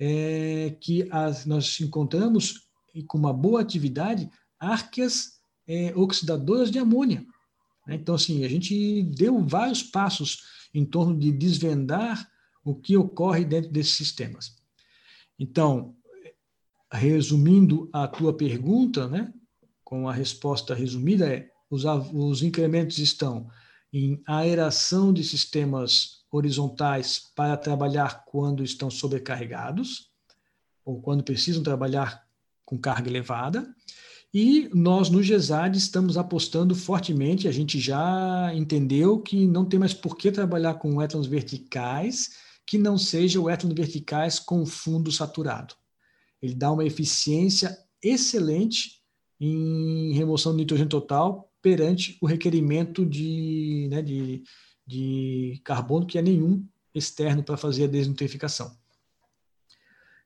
é, 0.01 0.75
que 0.81 1.07
as, 1.11 1.45
nós 1.45 1.79
encontramos 1.83 2.67
com 3.07 3.19
uma 3.19 3.35
boa 3.35 3.61
atividade 3.61 4.31
árqueas 4.59 5.36
é, 5.67 5.93
oxidadoras 5.95 6.71
de 6.71 6.79
amônia. 6.79 7.27
Né? 7.87 7.95
Então, 7.97 8.15
assim, 8.15 8.45
a 8.45 8.49
gente 8.49 9.03
deu 9.03 9.45
vários 9.47 9.83
passos 9.83 10.43
em 10.75 10.85
torno 10.85 11.19
de 11.19 11.33
desvendar 11.33 12.31
o 12.65 12.75
que 12.75 12.97
ocorre 12.97 13.45
dentro 13.45 13.71
desses 13.71 13.95
sistemas. 13.95 14.57
Então, 15.39 15.95
resumindo 16.93 17.89
a 17.93 18.09
tua 18.09 18.37
pergunta, 18.37 19.07
né, 19.07 19.33
com 19.85 20.09
a 20.09 20.13
resposta 20.13 20.75
resumida 20.75 21.33
é 21.33 21.51
os, 21.71 21.85
os 21.85 22.43
incrementos 22.43 22.99
estão 22.99 23.49
em 23.93 24.23
aeração 24.27 25.13
de 25.13 25.23
sistemas 25.25 26.25
horizontais 26.31 27.31
para 27.35 27.57
trabalhar 27.57 28.25
quando 28.27 28.63
estão 28.63 28.91
sobrecarregados 28.91 30.11
ou 30.85 31.01
quando 31.01 31.25
precisam 31.25 31.63
trabalhar 31.63 32.27
com 32.65 32.79
carga 32.79 33.09
elevada 33.09 33.75
e 34.39 34.69
nós, 34.75 35.09
no 35.09 35.23
GESAD, 35.23 35.79
estamos 35.79 36.19
apostando 36.19 36.75
fortemente. 36.75 37.49
A 37.49 37.51
gente 37.51 37.81
já 37.81 38.53
entendeu 38.55 39.19
que 39.19 39.47
não 39.47 39.65
tem 39.65 39.81
mais 39.81 39.95
por 39.95 40.15
que 40.15 40.31
trabalhar 40.31 40.75
com 40.75 41.01
étanos 41.01 41.27
verticais 41.27 42.33
que 42.67 42.77
não 42.77 42.99
seja 42.99 43.41
étano 43.51 43.75
verticais 43.75 44.39
com 44.39 44.67
fundo 44.67 45.11
saturado. 45.11 45.75
Ele 46.43 46.55
dá 46.55 46.71
uma 46.71 46.85
eficiência 46.85 47.79
excelente 48.03 49.01
em 49.41 50.13
remoção 50.13 50.53
de 50.53 50.59
nitrogênio 50.59 50.91
total 50.91 51.51
perante 51.63 52.19
o 52.21 52.27
requerimento 52.27 53.07
de, 53.07 53.89
né, 53.91 54.03
de, 54.03 54.43
de 54.87 55.63
carbono, 55.65 56.07
que 56.07 56.19
é 56.19 56.23
nenhum 56.23 56.63
externo 56.95 57.43
para 57.43 57.57
fazer 57.57 57.85
a 57.85 57.89
desnitrificação. 57.89 58.77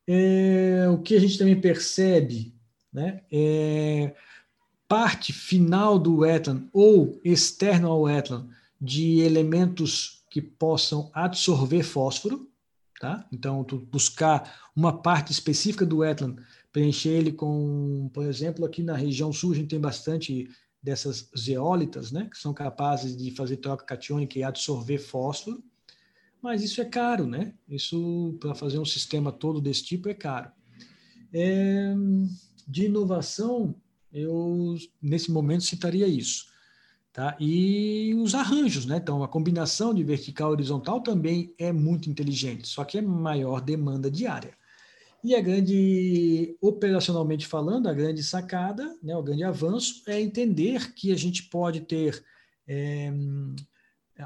É, 0.04 0.88
o 0.88 0.98
que 0.98 1.14
a 1.14 1.20
gente 1.20 1.38
também 1.38 1.60
percebe 1.60 2.58
né? 2.92 3.22
É, 3.30 4.14
parte 4.88 5.32
final 5.32 5.98
do 5.98 6.18
wetland 6.18 6.68
ou 6.72 7.20
externo 7.24 7.88
ao 7.88 8.02
wetland 8.04 8.48
de 8.80 9.20
elementos 9.20 10.24
que 10.30 10.40
possam 10.40 11.10
absorver 11.12 11.82
fósforo, 11.82 12.48
tá? 13.00 13.26
Então, 13.32 13.62
tu 13.64 13.78
buscar 13.78 14.70
uma 14.74 14.92
parte 15.02 15.32
específica 15.32 15.84
do 15.84 15.98
wetland, 15.98 16.40
preencher 16.72 17.10
ele 17.10 17.32
com, 17.32 18.10
por 18.12 18.24
exemplo, 18.24 18.64
aqui 18.64 18.82
na 18.82 18.96
região 18.96 19.32
sul 19.32 19.52
a 19.52 19.56
gente 19.56 19.68
tem 19.68 19.80
bastante 19.80 20.48
dessas 20.82 21.30
zeólitas, 21.38 22.10
né, 22.10 22.28
que 22.30 22.38
são 22.38 22.54
capazes 22.54 23.16
de 23.16 23.30
fazer 23.32 23.58
troca 23.58 23.84
catiônica 23.84 24.38
e 24.38 24.42
absorver 24.42 24.98
fósforo, 24.98 25.62
mas 26.40 26.62
isso 26.62 26.80
é 26.80 26.86
caro, 26.86 27.26
né? 27.26 27.52
Isso 27.68 28.34
para 28.40 28.54
fazer 28.54 28.78
um 28.78 28.84
sistema 28.84 29.30
todo 29.30 29.60
desse 29.60 29.84
tipo 29.84 30.08
é 30.08 30.14
caro. 30.14 30.50
É, 31.32 31.94
de 32.70 32.84
inovação, 32.84 33.74
eu 34.12 34.76
nesse 35.02 35.30
momento 35.30 35.64
citaria 35.64 36.06
isso. 36.06 36.48
Tá? 37.12 37.36
E 37.40 38.14
os 38.14 38.36
arranjos, 38.36 38.86
né? 38.86 38.98
Então, 38.98 39.22
a 39.24 39.28
combinação 39.28 39.92
de 39.92 40.04
vertical 40.04 40.50
e 40.50 40.52
horizontal 40.52 41.00
também 41.02 41.52
é 41.58 41.72
muito 41.72 42.08
inteligente, 42.08 42.68
só 42.68 42.84
que 42.84 42.98
é 42.98 43.02
maior 43.02 43.60
demanda 43.60 44.08
diária. 44.08 44.56
E 45.22 45.34
a 45.34 45.40
grande, 45.40 46.56
operacionalmente 46.60 47.46
falando, 47.46 47.88
a 47.88 47.92
grande 47.92 48.22
sacada, 48.22 48.96
né, 49.02 49.14
o 49.14 49.22
grande 49.22 49.42
avanço 49.42 50.02
é 50.06 50.20
entender 50.20 50.94
que 50.94 51.12
a 51.12 51.16
gente 51.16 51.42
pode 51.42 51.80
ter 51.80 52.24
é, 52.66 53.12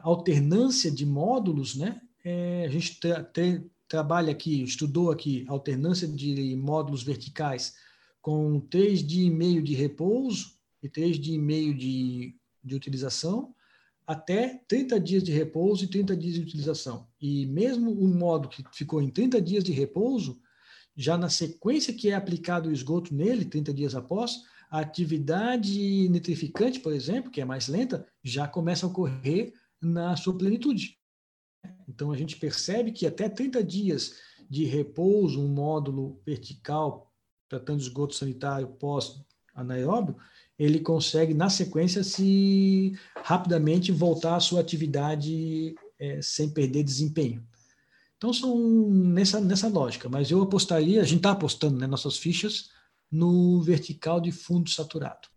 alternância 0.02 0.90
de 0.90 1.06
módulos, 1.06 1.74
né? 1.74 2.00
É, 2.22 2.64
a 2.66 2.68
gente 2.68 3.00
tra 3.00 3.24
tra 3.24 3.42
trabalha 3.88 4.32
aqui, 4.32 4.62
estudou 4.62 5.10
aqui 5.10 5.44
alternância 5.48 6.08
de 6.08 6.56
módulos 6.56 7.02
verticais 7.02 7.74
com 8.24 8.58
três 8.58 9.06
dias 9.06 9.26
e 9.26 9.30
meio 9.30 9.62
de 9.62 9.74
repouso 9.74 10.54
e 10.82 10.88
três 10.88 11.18
dias 11.18 11.36
e 11.36 11.38
meio 11.38 11.74
de, 11.74 12.34
de 12.64 12.74
utilização, 12.74 13.54
até 14.06 14.62
30 14.66 14.98
dias 14.98 15.22
de 15.22 15.30
repouso 15.30 15.84
e 15.84 15.88
30 15.88 16.16
dias 16.16 16.34
de 16.36 16.40
utilização. 16.40 17.06
E 17.20 17.44
mesmo 17.44 17.92
o 17.92 18.08
modo 18.08 18.48
que 18.48 18.64
ficou 18.72 19.02
em 19.02 19.10
30 19.10 19.42
dias 19.42 19.62
de 19.62 19.72
repouso, 19.72 20.40
já 20.96 21.18
na 21.18 21.28
sequência 21.28 21.92
que 21.92 22.08
é 22.08 22.14
aplicado 22.14 22.70
o 22.70 22.72
esgoto 22.72 23.14
nele, 23.14 23.44
30 23.44 23.74
dias 23.74 23.94
após, 23.94 24.40
a 24.70 24.80
atividade 24.80 26.08
nitrificante, 26.08 26.80
por 26.80 26.94
exemplo, 26.94 27.30
que 27.30 27.42
é 27.42 27.44
mais 27.44 27.68
lenta, 27.68 28.08
já 28.22 28.48
começa 28.48 28.86
a 28.86 28.88
ocorrer 28.88 29.52
na 29.82 30.16
sua 30.16 30.34
plenitude. 30.38 30.98
Então 31.86 32.10
a 32.10 32.16
gente 32.16 32.36
percebe 32.36 32.90
que 32.90 33.06
até 33.06 33.28
30 33.28 33.62
dias 33.62 34.14
de 34.48 34.64
repouso, 34.64 35.42
um 35.42 35.48
módulo 35.48 36.22
vertical 36.24 37.13
tratando 37.54 37.80
esgoto 37.80 38.14
sanitário 38.14 38.66
pós-anaeróbio, 38.66 40.16
ele 40.58 40.80
consegue, 40.80 41.34
na 41.34 41.48
sequência, 41.48 42.02
se 42.02 42.98
rapidamente 43.16 43.92
voltar 43.92 44.36
à 44.36 44.40
sua 44.40 44.60
atividade 44.60 45.74
é, 45.98 46.20
sem 46.22 46.50
perder 46.50 46.82
desempenho. 46.82 47.44
Então, 48.16 48.32
são 48.32 48.88
nessa, 48.90 49.40
nessa 49.40 49.68
lógica, 49.68 50.08
mas 50.08 50.30
eu 50.30 50.42
apostaria, 50.42 51.00
a 51.00 51.04
gente 51.04 51.18
está 51.18 51.32
apostando 51.32 51.78
né, 51.78 51.86
nossas 51.86 52.16
fichas 52.16 52.70
no 53.10 53.60
vertical 53.60 54.20
de 54.20 54.32
fundo 54.32 54.70
saturado. 54.70 55.28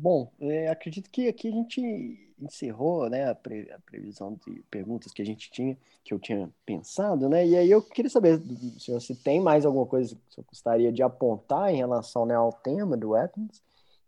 Bom, 0.00 0.32
é, 0.40 0.68
acredito 0.68 1.10
que 1.10 1.28
aqui 1.28 1.48
a 1.48 1.50
gente 1.50 2.34
encerrou 2.40 3.10
né, 3.10 3.28
a, 3.28 3.34
pre, 3.34 3.70
a, 3.70 3.78
previsão 3.80 4.40
de 4.46 4.62
perguntas 4.70 5.12
que 5.12 5.20
a 5.20 5.24
gente 5.26 5.50
tinha, 5.50 5.76
que 6.02 6.14
eu 6.14 6.18
tinha 6.18 6.50
pensado, 6.64 7.28
né? 7.28 7.46
E 7.46 7.54
aí 7.54 7.70
eu 7.70 7.82
queria 7.82 8.10
saber 8.10 8.40
se 8.78 8.90
você 8.90 9.14
tem 9.14 9.40
mais 9.40 9.66
alguma 9.66 9.84
coisa 9.84 10.14
que 10.14 10.34
você 10.34 10.42
gostaria 10.42 10.90
de 10.90 11.02
apontar 11.02 11.70
em 11.70 11.76
relação 11.76 12.24
né, 12.24 12.34
ao 12.34 12.50
tema 12.50 12.96
do 12.96 13.14
Athens, 13.14 13.62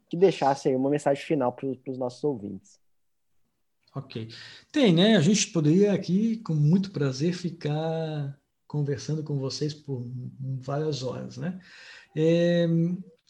que 0.08 0.16
deixasse 0.16 0.68
aí 0.68 0.74
uma 0.74 0.88
mensagem 0.88 1.22
final 1.22 1.52
para 1.52 1.68
os 1.86 1.98
nossos 1.98 2.24
ouvintes. 2.24 2.80
Ok. 3.94 4.30
Tem, 4.72 4.94
né? 4.94 5.16
A 5.16 5.20
gente 5.20 5.48
poderia 5.48 5.92
aqui, 5.92 6.38
com 6.38 6.54
muito 6.54 6.90
prazer, 6.90 7.34
ficar 7.34 8.34
conversando 8.66 9.22
com 9.22 9.38
vocês 9.38 9.74
por 9.74 10.10
várias 10.40 11.02
horas, 11.02 11.36
né? 11.36 11.60
É, 12.16 12.66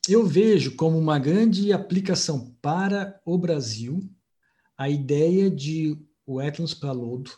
eu 0.09 0.27
vejo 0.27 0.75
como 0.75 0.99
uma 0.99 1.19
grande 1.19 1.73
aplicação 1.73 2.57
para 2.61 3.21
o 3.25 3.39
Brasil 3.39 4.01
a 4.77 4.89
ideia 4.89 5.51
de 5.51 5.97
wetlands 6.27 6.75
para 6.75 6.93
lodo, 6.93 7.31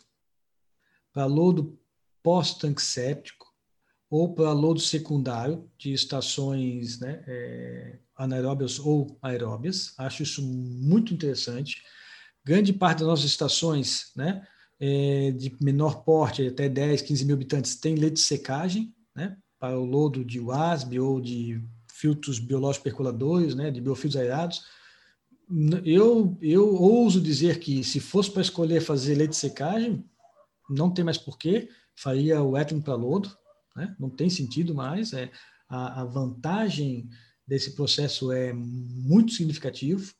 para 1.13 1.25
lodo 1.25 1.79
pós-tanque 2.23 2.81
séptico 2.81 3.45
ou 4.09 4.33
para 4.33 4.51
lodo 4.51 4.79
secundário 4.79 5.69
de 5.77 5.93
estações 5.93 6.99
né, 6.99 7.23
é, 7.27 7.99
anaeróbias 8.15 8.79
ou 8.79 9.17
aeróbias. 9.21 9.93
Acho 9.97 10.23
isso 10.23 10.41
muito 10.41 11.13
interessante. 11.13 11.83
Grande 12.43 12.73
parte 12.73 12.99
das 12.99 13.07
nossas 13.07 13.25
estações 13.25 14.11
né, 14.15 14.47
é, 14.79 15.31
de 15.31 15.55
menor 15.61 16.03
porte, 16.03 16.47
até 16.47 16.67
10, 16.67 17.03
15 17.03 17.25
mil 17.25 17.35
habitantes, 17.35 17.75
tem 17.75 17.95
leite 17.95 18.15
de 18.15 18.21
secagem 18.21 18.93
né, 19.15 19.37
para 19.59 19.77
o 19.77 19.85
lodo 19.85 20.25
de 20.25 20.39
WASB 20.39 20.99
ou 20.99 21.21
de 21.21 21.61
filtros 21.95 22.39
biológicos 22.39 22.83
percoladores, 22.83 23.55
né, 23.55 23.71
de 23.71 23.79
biofiltros 23.79 24.21
aerados. 24.21 24.63
Eu, 25.83 26.37
eu 26.41 26.73
ouso 26.75 27.21
dizer 27.21 27.59
que 27.59 27.83
se 27.83 27.99
fosse 27.99 28.31
para 28.31 28.41
escolher 28.41 28.81
fazer 28.81 29.15
leite 29.15 29.31
de 29.31 29.37
secagem, 29.37 30.03
não 30.69 30.91
tem 30.91 31.05
mais 31.05 31.17
porquê, 31.17 31.69
faria 31.95 32.41
o 32.41 32.57
ethylene 32.57 32.83
para 32.83 32.95
lodo, 32.95 33.31
né? 33.75 33.95
não 33.99 34.09
tem 34.09 34.29
sentido 34.29 34.73
mais. 34.73 35.13
É, 35.13 35.31
a, 35.69 36.01
a 36.01 36.05
vantagem 36.05 37.07
desse 37.47 37.75
processo 37.75 38.31
é 38.31 38.51
muito 38.53 39.31
significativo. 39.33 40.11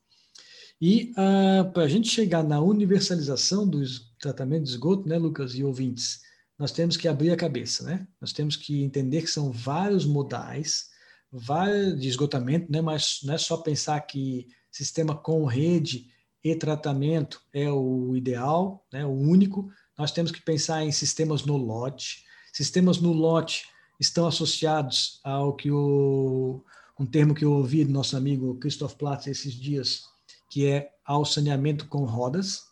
E 0.80 1.12
uh, 1.12 1.72
para 1.72 1.84
a 1.84 1.88
gente 1.88 2.08
chegar 2.08 2.44
na 2.44 2.62
universalização 2.62 3.68
do 3.68 3.82
tratamento 4.20 4.64
de 4.64 4.70
esgoto, 4.70 5.08
né, 5.08 5.18
Lucas 5.18 5.56
e 5.56 5.64
ouvintes, 5.64 6.20
nós 6.60 6.72
temos 6.72 6.96
que 6.96 7.08
abrir 7.08 7.32
a 7.32 7.38
cabeça, 7.38 7.84
né? 7.84 8.08
Nós 8.22 8.32
temos 8.32 8.56
que 8.56 8.84
entender 8.84 9.22
que 9.22 9.30
são 9.30 9.52
vários 9.52 10.06
modais, 10.06 10.90
vários 11.38 12.00
de 12.00 12.08
esgotamento, 12.08 12.72
né? 12.72 12.82
Mas 12.82 13.20
não 13.24 13.34
é 13.34 13.38
só 13.38 13.58
pensar 13.58 14.00
que 14.02 14.48
sistema 14.72 15.16
com 15.16 15.46
rede 15.46 16.08
e 16.44 16.56
tratamento 16.56 17.42
é 17.54 17.70
o 17.72 18.16
ideal, 18.16 18.86
né? 18.92 19.06
O 19.06 19.12
único. 19.12 19.70
Nós 19.98 20.12
temos 20.12 20.32
que 20.32 20.42
pensar 20.42 20.84
em 20.84 20.92
sistemas 20.92 21.44
no 21.44 21.58
lote. 21.58 22.24
Sistemas 22.54 23.00
no 23.00 23.12
lote 23.12 23.66
estão 24.00 24.28
associados 24.28 25.20
ao 25.24 25.56
que 25.56 25.72
o 25.72 26.64
um 26.98 27.06
termo 27.06 27.36
que 27.36 27.44
eu 27.44 27.52
ouvi 27.52 27.84
do 27.84 27.92
nosso 27.92 28.16
amigo 28.16 28.56
Christoph 28.56 28.94
Platz 28.94 29.28
esses 29.28 29.54
dias, 29.54 30.04
que 30.50 30.66
é 30.66 30.92
ao 31.04 31.26
saneamento 31.26 31.88
com 31.88 32.06
rodas. 32.06 32.64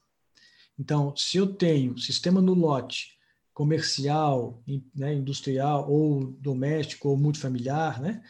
Então, 0.79 1.13
se 1.17 1.37
eu 1.37 1.47
tenho 1.47 1.97
sistema 1.97 2.41
no 2.41 2.53
lote 2.53 3.17
comercial, 3.53 4.63
né, 4.95 5.13
industrial 5.13 5.91
ou 5.91 6.31
doméstico 6.39 7.09
ou 7.09 7.17
multifamiliar, 7.17 8.01
né, 8.01 8.23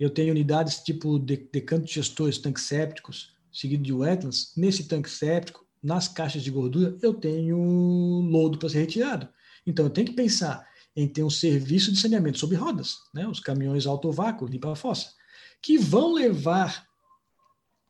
eu 0.00 0.10
tenho 0.10 0.32
unidades 0.32 0.78
tipo 0.78 1.18
de, 1.18 1.36
de 1.36 1.66
gestores, 1.86 2.38
tanques 2.38 2.64
sépticos, 2.64 3.32
seguido 3.52 3.82
de 3.82 3.92
wetlands. 3.92 4.52
Nesse 4.56 4.84
tanque 4.84 5.10
séptico, 5.10 5.64
nas 5.82 6.08
caixas 6.08 6.42
de 6.42 6.50
gordura, 6.50 6.96
eu 7.02 7.14
tenho 7.14 7.56
lodo 7.58 8.58
para 8.58 8.68
ser 8.68 8.80
retirado. 8.80 9.28
Então, 9.66 9.84
eu 9.84 9.90
tenho 9.90 10.08
que 10.08 10.14
pensar 10.14 10.66
em 10.96 11.06
ter 11.06 11.22
um 11.22 11.30
serviço 11.30 11.92
de 11.92 12.00
saneamento 12.00 12.38
sob 12.38 12.54
rodas, 12.56 12.96
né, 13.14 13.28
os 13.28 13.38
caminhões 13.38 13.86
alto 13.86 14.10
vácuo, 14.10 14.46
limpa 14.46 14.72
a 14.72 14.76
fossa 14.76 15.20
que 15.62 15.78
vão 15.78 16.14
levar 16.14 16.86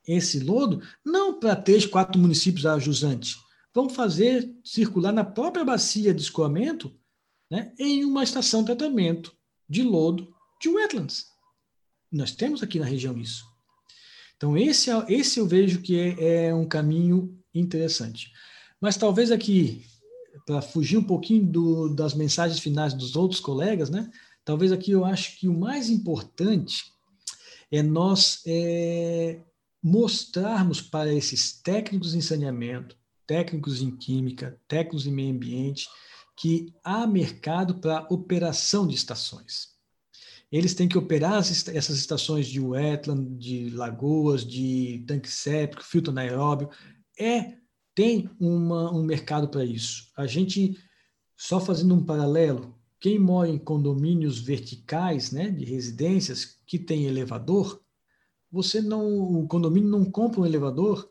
esse 0.07 0.41
lodo 0.41 0.83
não 1.05 1.39
para 1.39 1.55
três, 1.55 1.87
quatro 1.87 2.21
municípios 2.21 2.67
a 2.67 2.79
jusante, 2.79 3.37
vão 3.73 3.89
fazer 3.89 4.53
circular 4.65 5.13
na 5.13 5.25
própria 5.25 5.65
bacia 5.65 6.13
de 6.13 6.23
escoamento 6.23 6.93
né, 7.51 7.73
em 7.79 8.05
uma 8.05 8.25
estação 8.25 8.61
de 8.61 8.67
tratamento 8.67 9.35
de 9.69 9.83
lodo 9.83 10.35
de 10.61 10.69
wetlands. 10.69 11.27
Nós 12.11 12.33
temos 12.33 12.63
aqui 12.63 12.79
na 12.79 12.87
região 12.87 13.17
isso. 13.19 13.45
Então, 14.37 14.57
esse, 14.57 14.91
é, 14.91 15.05
esse 15.09 15.39
eu 15.39 15.47
vejo 15.47 15.83
que 15.83 15.99
é, 15.99 16.47
é 16.47 16.55
um 16.55 16.67
caminho 16.67 17.39
interessante. 17.55 18.33
Mas 18.81 18.97
talvez 18.97 19.31
aqui, 19.31 19.85
para 20.47 20.63
fugir 20.63 20.97
um 20.97 21.05
pouquinho 21.05 21.45
do, 21.47 21.95
das 21.95 22.15
mensagens 22.15 22.59
finais 22.59 22.95
dos 22.95 23.17
outros 23.17 23.41
colegas, 23.41 23.91
né, 23.91 24.11
talvez 24.45 24.73
aqui 24.73 24.93
eu 24.93 25.05
acho 25.05 25.39
que 25.39 25.47
o 25.47 25.59
mais 25.59 25.91
importante 25.91 26.85
é 27.71 27.83
nós 27.83 28.43
é, 28.47 29.41
mostrarmos 29.83 30.81
para 30.81 31.13
esses 31.13 31.61
técnicos 31.61 32.15
em 32.15 32.21
saneamento, 32.21 32.97
técnicos 33.27 33.81
em 33.81 33.95
química, 33.95 34.59
técnicos 34.67 35.07
em 35.07 35.13
meio 35.13 35.35
ambiente, 35.35 35.87
que 36.37 36.73
há 36.83 37.07
mercado 37.07 37.77
para 37.77 38.07
operação 38.11 38.87
de 38.87 38.95
estações. 38.95 39.70
Eles 40.51 40.75
têm 40.75 40.89
que 40.89 40.99
operar 40.99 41.39
essas 41.39 41.91
estações 41.91 42.49
de 42.49 42.61
wetland, 42.61 43.37
de 43.37 43.71
lagoas, 43.71 44.45
de 44.45 45.05
tanque 45.07 45.31
séptico, 45.31 45.85
filtro 45.85 46.11
anaeróbio. 46.11 46.69
É, 47.19 47.57
tem 47.95 48.29
uma, 48.41 48.93
um 48.93 49.05
mercado 49.05 49.49
para 49.49 49.65
isso. 49.65 50.11
A 50.17 50.27
gente, 50.27 50.77
só 51.37 51.61
fazendo 51.61 51.95
um 51.95 52.05
paralelo, 52.05 52.75
quem 52.99 53.19
mora 53.19 53.49
em 53.49 53.59
condomínios 53.59 54.41
verticais, 54.41 55.31
né, 55.31 55.51
de 55.51 55.65
residências 55.65 56.59
que 56.67 56.79
tem 56.79 57.05
elevador, 57.05 57.81
você 58.51 58.81
não, 58.81 59.07
o 59.07 59.47
condomínio 59.47 59.89
não 59.89 60.05
compra 60.05 60.41
um 60.41 60.47
elevador, 60.47 61.09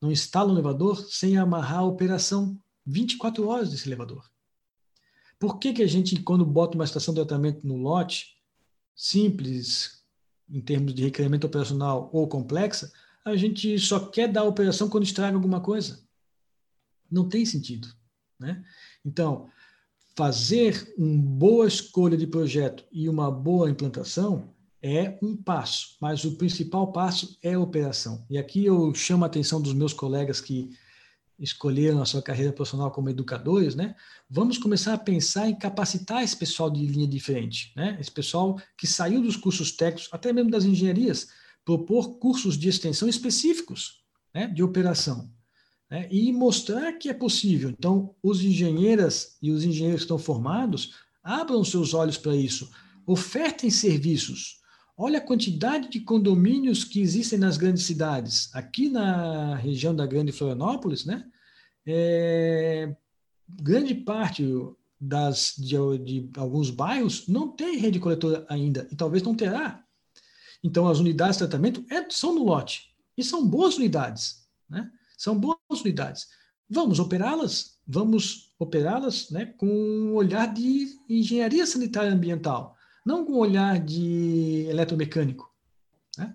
não 0.00 0.12
instala 0.12 0.50
um 0.50 0.54
elevador 0.54 1.04
sem 1.10 1.36
amarrar 1.36 1.80
a 1.80 1.84
operação 1.84 2.56
24 2.86 3.46
horas 3.48 3.70
desse 3.70 3.88
elevador. 3.88 4.30
Por 5.38 5.58
que, 5.58 5.72
que 5.72 5.82
a 5.82 5.86
gente, 5.86 6.22
quando 6.22 6.44
bota 6.44 6.76
uma 6.76 6.84
estação 6.84 7.12
de 7.12 7.20
tratamento 7.20 7.66
no 7.66 7.76
lote, 7.76 8.39
simples, 9.00 10.02
em 10.46 10.60
termos 10.60 10.92
de 10.92 11.02
requerimento 11.02 11.46
operacional 11.46 12.10
ou 12.12 12.28
complexa, 12.28 12.92
a 13.24 13.34
gente 13.34 13.78
só 13.78 13.98
quer 13.98 14.28
dar 14.28 14.44
operação 14.44 14.90
quando 14.90 15.04
estraga 15.04 15.36
alguma 15.36 15.58
coisa? 15.58 16.04
Não 17.10 17.26
tem 17.26 17.46
sentido. 17.46 17.88
Né? 18.38 18.62
Então, 19.02 19.48
fazer 20.14 20.92
uma 20.98 21.22
boa 21.22 21.66
escolha 21.66 22.14
de 22.14 22.26
projeto 22.26 22.84
e 22.92 23.08
uma 23.08 23.30
boa 23.30 23.70
implantação 23.70 24.54
é 24.82 25.18
um 25.22 25.34
passo, 25.34 25.96
mas 25.98 26.24
o 26.24 26.36
principal 26.36 26.92
passo 26.92 27.38
é 27.42 27.54
a 27.54 27.60
operação. 27.60 28.26
E 28.28 28.36
aqui 28.36 28.66
eu 28.66 28.94
chamo 28.94 29.24
a 29.24 29.28
atenção 29.28 29.62
dos 29.62 29.72
meus 29.72 29.94
colegas 29.94 30.42
que 30.42 30.70
escolheram 31.40 32.02
a 32.02 32.04
sua 32.04 32.22
carreira 32.22 32.52
profissional 32.52 32.90
como 32.90 33.08
educadores, 33.08 33.74
né? 33.74 33.96
Vamos 34.28 34.58
começar 34.58 34.94
a 34.94 34.98
pensar 34.98 35.48
em 35.48 35.54
capacitar 35.54 36.22
esse 36.22 36.36
pessoal 36.36 36.70
de 36.70 36.84
linha 36.86 37.08
diferente, 37.08 37.72
né? 37.74 37.96
Esse 38.00 38.10
pessoal 38.10 38.60
que 38.76 38.86
saiu 38.86 39.22
dos 39.22 39.36
cursos 39.36 39.72
técnicos, 39.72 40.08
até 40.12 40.32
mesmo 40.32 40.50
das 40.50 40.64
engenharias, 40.64 41.28
propor 41.64 42.18
cursos 42.18 42.58
de 42.58 42.68
extensão 42.68 43.08
específicos, 43.08 44.02
né? 44.34 44.46
De 44.46 44.62
operação 44.62 45.30
né, 45.90 46.06
e 46.10 46.32
mostrar 46.32 46.92
que 46.92 47.08
é 47.08 47.14
possível. 47.14 47.68
Então, 47.68 48.14
os 48.22 48.42
engenheiras 48.42 49.36
e 49.42 49.50
os 49.50 49.64
engenheiros 49.64 50.02
que 50.02 50.04
estão 50.04 50.18
formados 50.18 50.94
abram 51.22 51.64
seus 51.64 51.92
olhos 51.92 52.16
para 52.16 52.36
isso, 52.36 52.70
ofertem 53.04 53.68
serviços. 53.68 54.59
Olha 55.02 55.16
a 55.16 55.22
quantidade 55.22 55.88
de 55.88 56.00
condomínios 56.00 56.84
que 56.84 57.00
existem 57.00 57.38
nas 57.38 57.56
grandes 57.56 57.84
cidades. 57.84 58.54
Aqui 58.54 58.90
na 58.90 59.56
região 59.56 59.96
da 59.96 60.04
Grande 60.04 60.30
Florianópolis, 60.30 61.06
né, 61.06 61.24
é, 61.86 62.94
grande 63.48 63.94
parte 63.94 64.44
das, 65.00 65.54
de, 65.56 65.76
de 66.04 66.30
alguns 66.36 66.68
bairros 66.68 67.26
não 67.26 67.48
tem 67.48 67.78
rede 67.78 67.98
coletora 67.98 68.44
ainda, 68.46 68.86
e 68.92 68.94
talvez 68.94 69.22
não 69.22 69.34
terá. 69.34 69.82
Então, 70.62 70.86
as 70.86 70.98
unidades 70.98 71.36
de 71.36 71.48
tratamento 71.48 71.82
é, 71.90 72.04
são 72.10 72.34
no 72.34 72.44
lote, 72.44 72.94
e 73.16 73.24
são 73.24 73.48
boas 73.48 73.78
unidades. 73.78 74.46
Né? 74.68 74.90
São 75.16 75.34
boas 75.34 75.80
unidades. 75.82 76.26
Vamos 76.68 76.98
operá-las, 76.98 77.78
vamos 77.88 78.54
operá-las 78.58 79.30
né, 79.30 79.46
com 79.46 79.66
um 79.66 80.12
olhar 80.12 80.52
de 80.52 80.88
engenharia 81.08 81.66
sanitária 81.66 82.12
ambiental, 82.12 82.76
não 83.04 83.24
com 83.24 83.32
um 83.32 83.38
olhar 83.38 83.78
de 83.78 84.66
eletromecânico. 84.68 85.52
Né? 86.16 86.34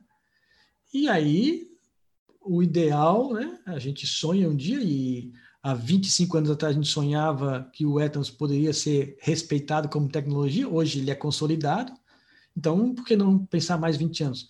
E 0.94 1.08
aí, 1.08 1.68
o 2.42 2.62
ideal, 2.62 3.34
né, 3.34 3.60
a 3.66 3.80
gente 3.80 4.06
sonha 4.06 4.50
um 4.50 4.56
dia, 4.56 4.80
e 4.82 5.34
há 5.62 5.74
25 5.74 6.38
anos 6.38 6.50
atrás 6.50 6.76
a 6.76 6.80
gente 6.80 6.92
sonhava 6.92 7.70
que 7.74 7.86
o 7.86 8.00
Ethans 8.00 8.30
poderia 8.30 8.74
ser 8.74 9.18
respeitado 9.20 9.90
como 9.90 10.10
tecnologia, 10.10 10.70
hoje 10.70 11.00
ele 11.00 11.12
é 11.12 11.16
consolidado, 11.16 11.92
então 12.56 12.94
por 12.94 13.06
que 13.06 13.16
não 13.16 13.46
pensar 13.46 13.78
mais 13.78 13.98
20 13.98 14.24
anos? 14.24 14.48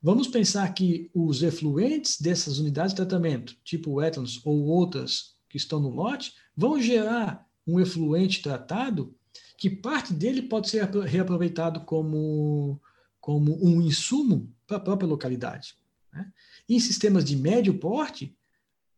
Vamos 0.00 0.28
pensar 0.28 0.72
que 0.72 1.10
os 1.12 1.42
efluentes 1.42 2.20
dessas 2.20 2.58
unidades 2.58 2.92
de 2.92 2.96
tratamento, 2.96 3.56
tipo 3.64 3.94
wetlands 3.94 4.40
ou 4.44 4.64
outras 4.64 5.36
que 5.48 5.56
estão 5.56 5.80
no 5.80 5.90
lote, 5.90 6.34
vão 6.56 6.80
gerar 6.80 7.44
um 7.66 7.80
efluente 7.80 8.40
tratado 8.40 9.14
que 9.58 9.68
parte 9.68 10.14
dele 10.14 10.42
pode 10.42 10.70
ser 10.70 10.88
reaproveitado 10.88 11.80
como, 11.80 12.80
como 13.20 13.58
um 13.60 13.82
insumo 13.82 14.54
para 14.64 14.76
a 14.76 14.80
própria 14.80 15.08
localidade. 15.08 15.74
Né? 16.12 16.32
Em 16.68 16.78
sistemas 16.78 17.24
de 17.24 17.36
médio 17.36 17.76
porte, 17.76 18.38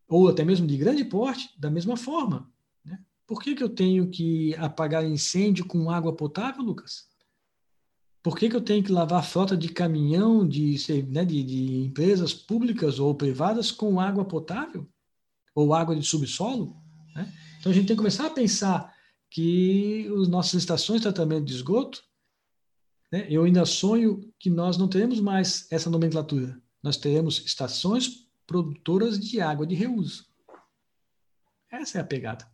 ou 0.07 0.29
até 0.29 0.45
mesmo 0.45 0.67
de 0.67 0.77
grande 0.77 1.03
porte, 1.03 1.49
da 1.59 1.71
mesma 1.71 1.97
forma. 1.97 2.47
Né? 2.85 2.99
Por 3.25 3.41
que, 3.41 3.55
que 3.55 3.63
eu 3.63 3.69
tenho 3.69 4.07
que 4.11 4.53
apagar 4.55 5.03
incêndio 5.03 5.65
com 5.65 5.89
água 5.89 6.15
potável, 6.15 6.63
Lucas? 6.63 7.09
Por 8.21 8.37
que, 8.37 8.47
que 8.47 8.55
eu 8.55 8.61
tenho 8.61 8.83
que 8.83 8.91
lavar 8.91 9.25
frota 9.25 9.57
de 9.57 9.67
caminhão 9.69 10.47
de, 10.47 10.75
né, 11.09 11.25
de, 11.25 11.41
de 11.41 11.77
empresas 11.79 12.35
públicas 12.35 12.99
ou 12.99 13.15
privadas 13.15 13.71
com 13.71 13.99
água 13.99 14.23
potável? 14.23 14.87
Ou 15.55 15.73
água 15.73 15.95
de 15.95 16.05
subsolo? 16.05 16.77
Né? 17.15 17.33
Então 17.59 17.71
a 17.71 17.73
gente 17.73 17.87
tem 17.87 17.95
que 17.95 17.99
começar 18.01 18.27
a 18.27 18.29
pensar 18.29 18.90
que 19.31 20.11
as 20.21 20.27
nossas 20.27 20.55
estações 20.55 20.99
de 20.99 21.03
tratamento 21.03 21.45
de 21.45 21.53
esgoto, 21.53 22.03
né, 23.09 23.25
eu 23.29 23.45
ainda 23.45 23.65
sonho 23.65 24.29
que 24.37 24.49
nós 24.49 24.77
não 24.77 24.89
teremos 24.89 25.21
mais 25.21 25.65
essa 25.71 25.89
nomenclatura. 25.89 26.61
Nós 26.83 26.97
teremos 26.97 27.41
estações 27.45 28.27
produtoras 28.45 29.17
de 29.17 29.39
água 29.39 29.65
de 29.65 29.73
reuso. 29.73 30.27
Essa 31.71 31.99
é 31.99 32.01
a 32.01 32.05
pegada. 32.05 32.45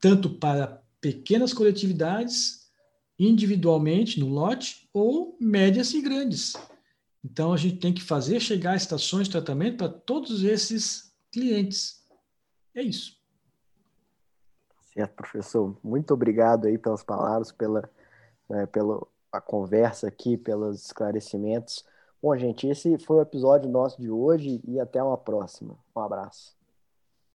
Tanto 0.00 0.28
para 0.28 0.82
pequenas 1.00 1.52
coletividades 1.54 2.68
individualmente 3.16 4.18
no 4.18 4.28
lote 4.28 4.88
ou 4.92 5.36
médias 5.40 5.94
e 5.94 6.02
grandes. 6.02 6.54
Então 7.24 7.52
a 7.52 7.56
gente 7.56 7.76
tem 7.76 7.92
que 7.92 8.02
fazer 8.02 8.40
chegar 8.40 8.76
estações 8.76 9.28
de 9.28 9.32
tratamento 9.32 9.76
para 9.76 9.88
todos 9.88 10.42
esses 10.42 11.14
clientes. 11.30 12.02
É 12.74 12.82
isso. 12.82 13.13
Certo, 14.96 15.14
professor. 15.16 15.76
Muito 15.82 16.14
obrigado 16.14 16.66
aí 16.66 16.78
pelas 16.78 17.02
palavras, 17.02 17.50
pela, 17.50 17.88
né, 18.48 18.66
pela 18.66 19.06
a 19.32 19.40
conversa 19.40 20.08
aqui, 20.08 20.36
pelos 20.38 20.84
esclarecimentos. 20.86 21.84
Bom, 22.22 22.36
gente, 22.36 22.68
esse 22.68 22.98
foi 22.98 23.18
o 23.18 23.22
episódio 23.22 23.70
nosso 23.70 24.00
de 24.00 24.10
hoje 24.10 24.60
e 24.66 24.80
até 24.80 25.02
uma 25.02 25.18
próxima. 25.18 25.78
Um 25.96 26.00
abraço. 26.00 26.56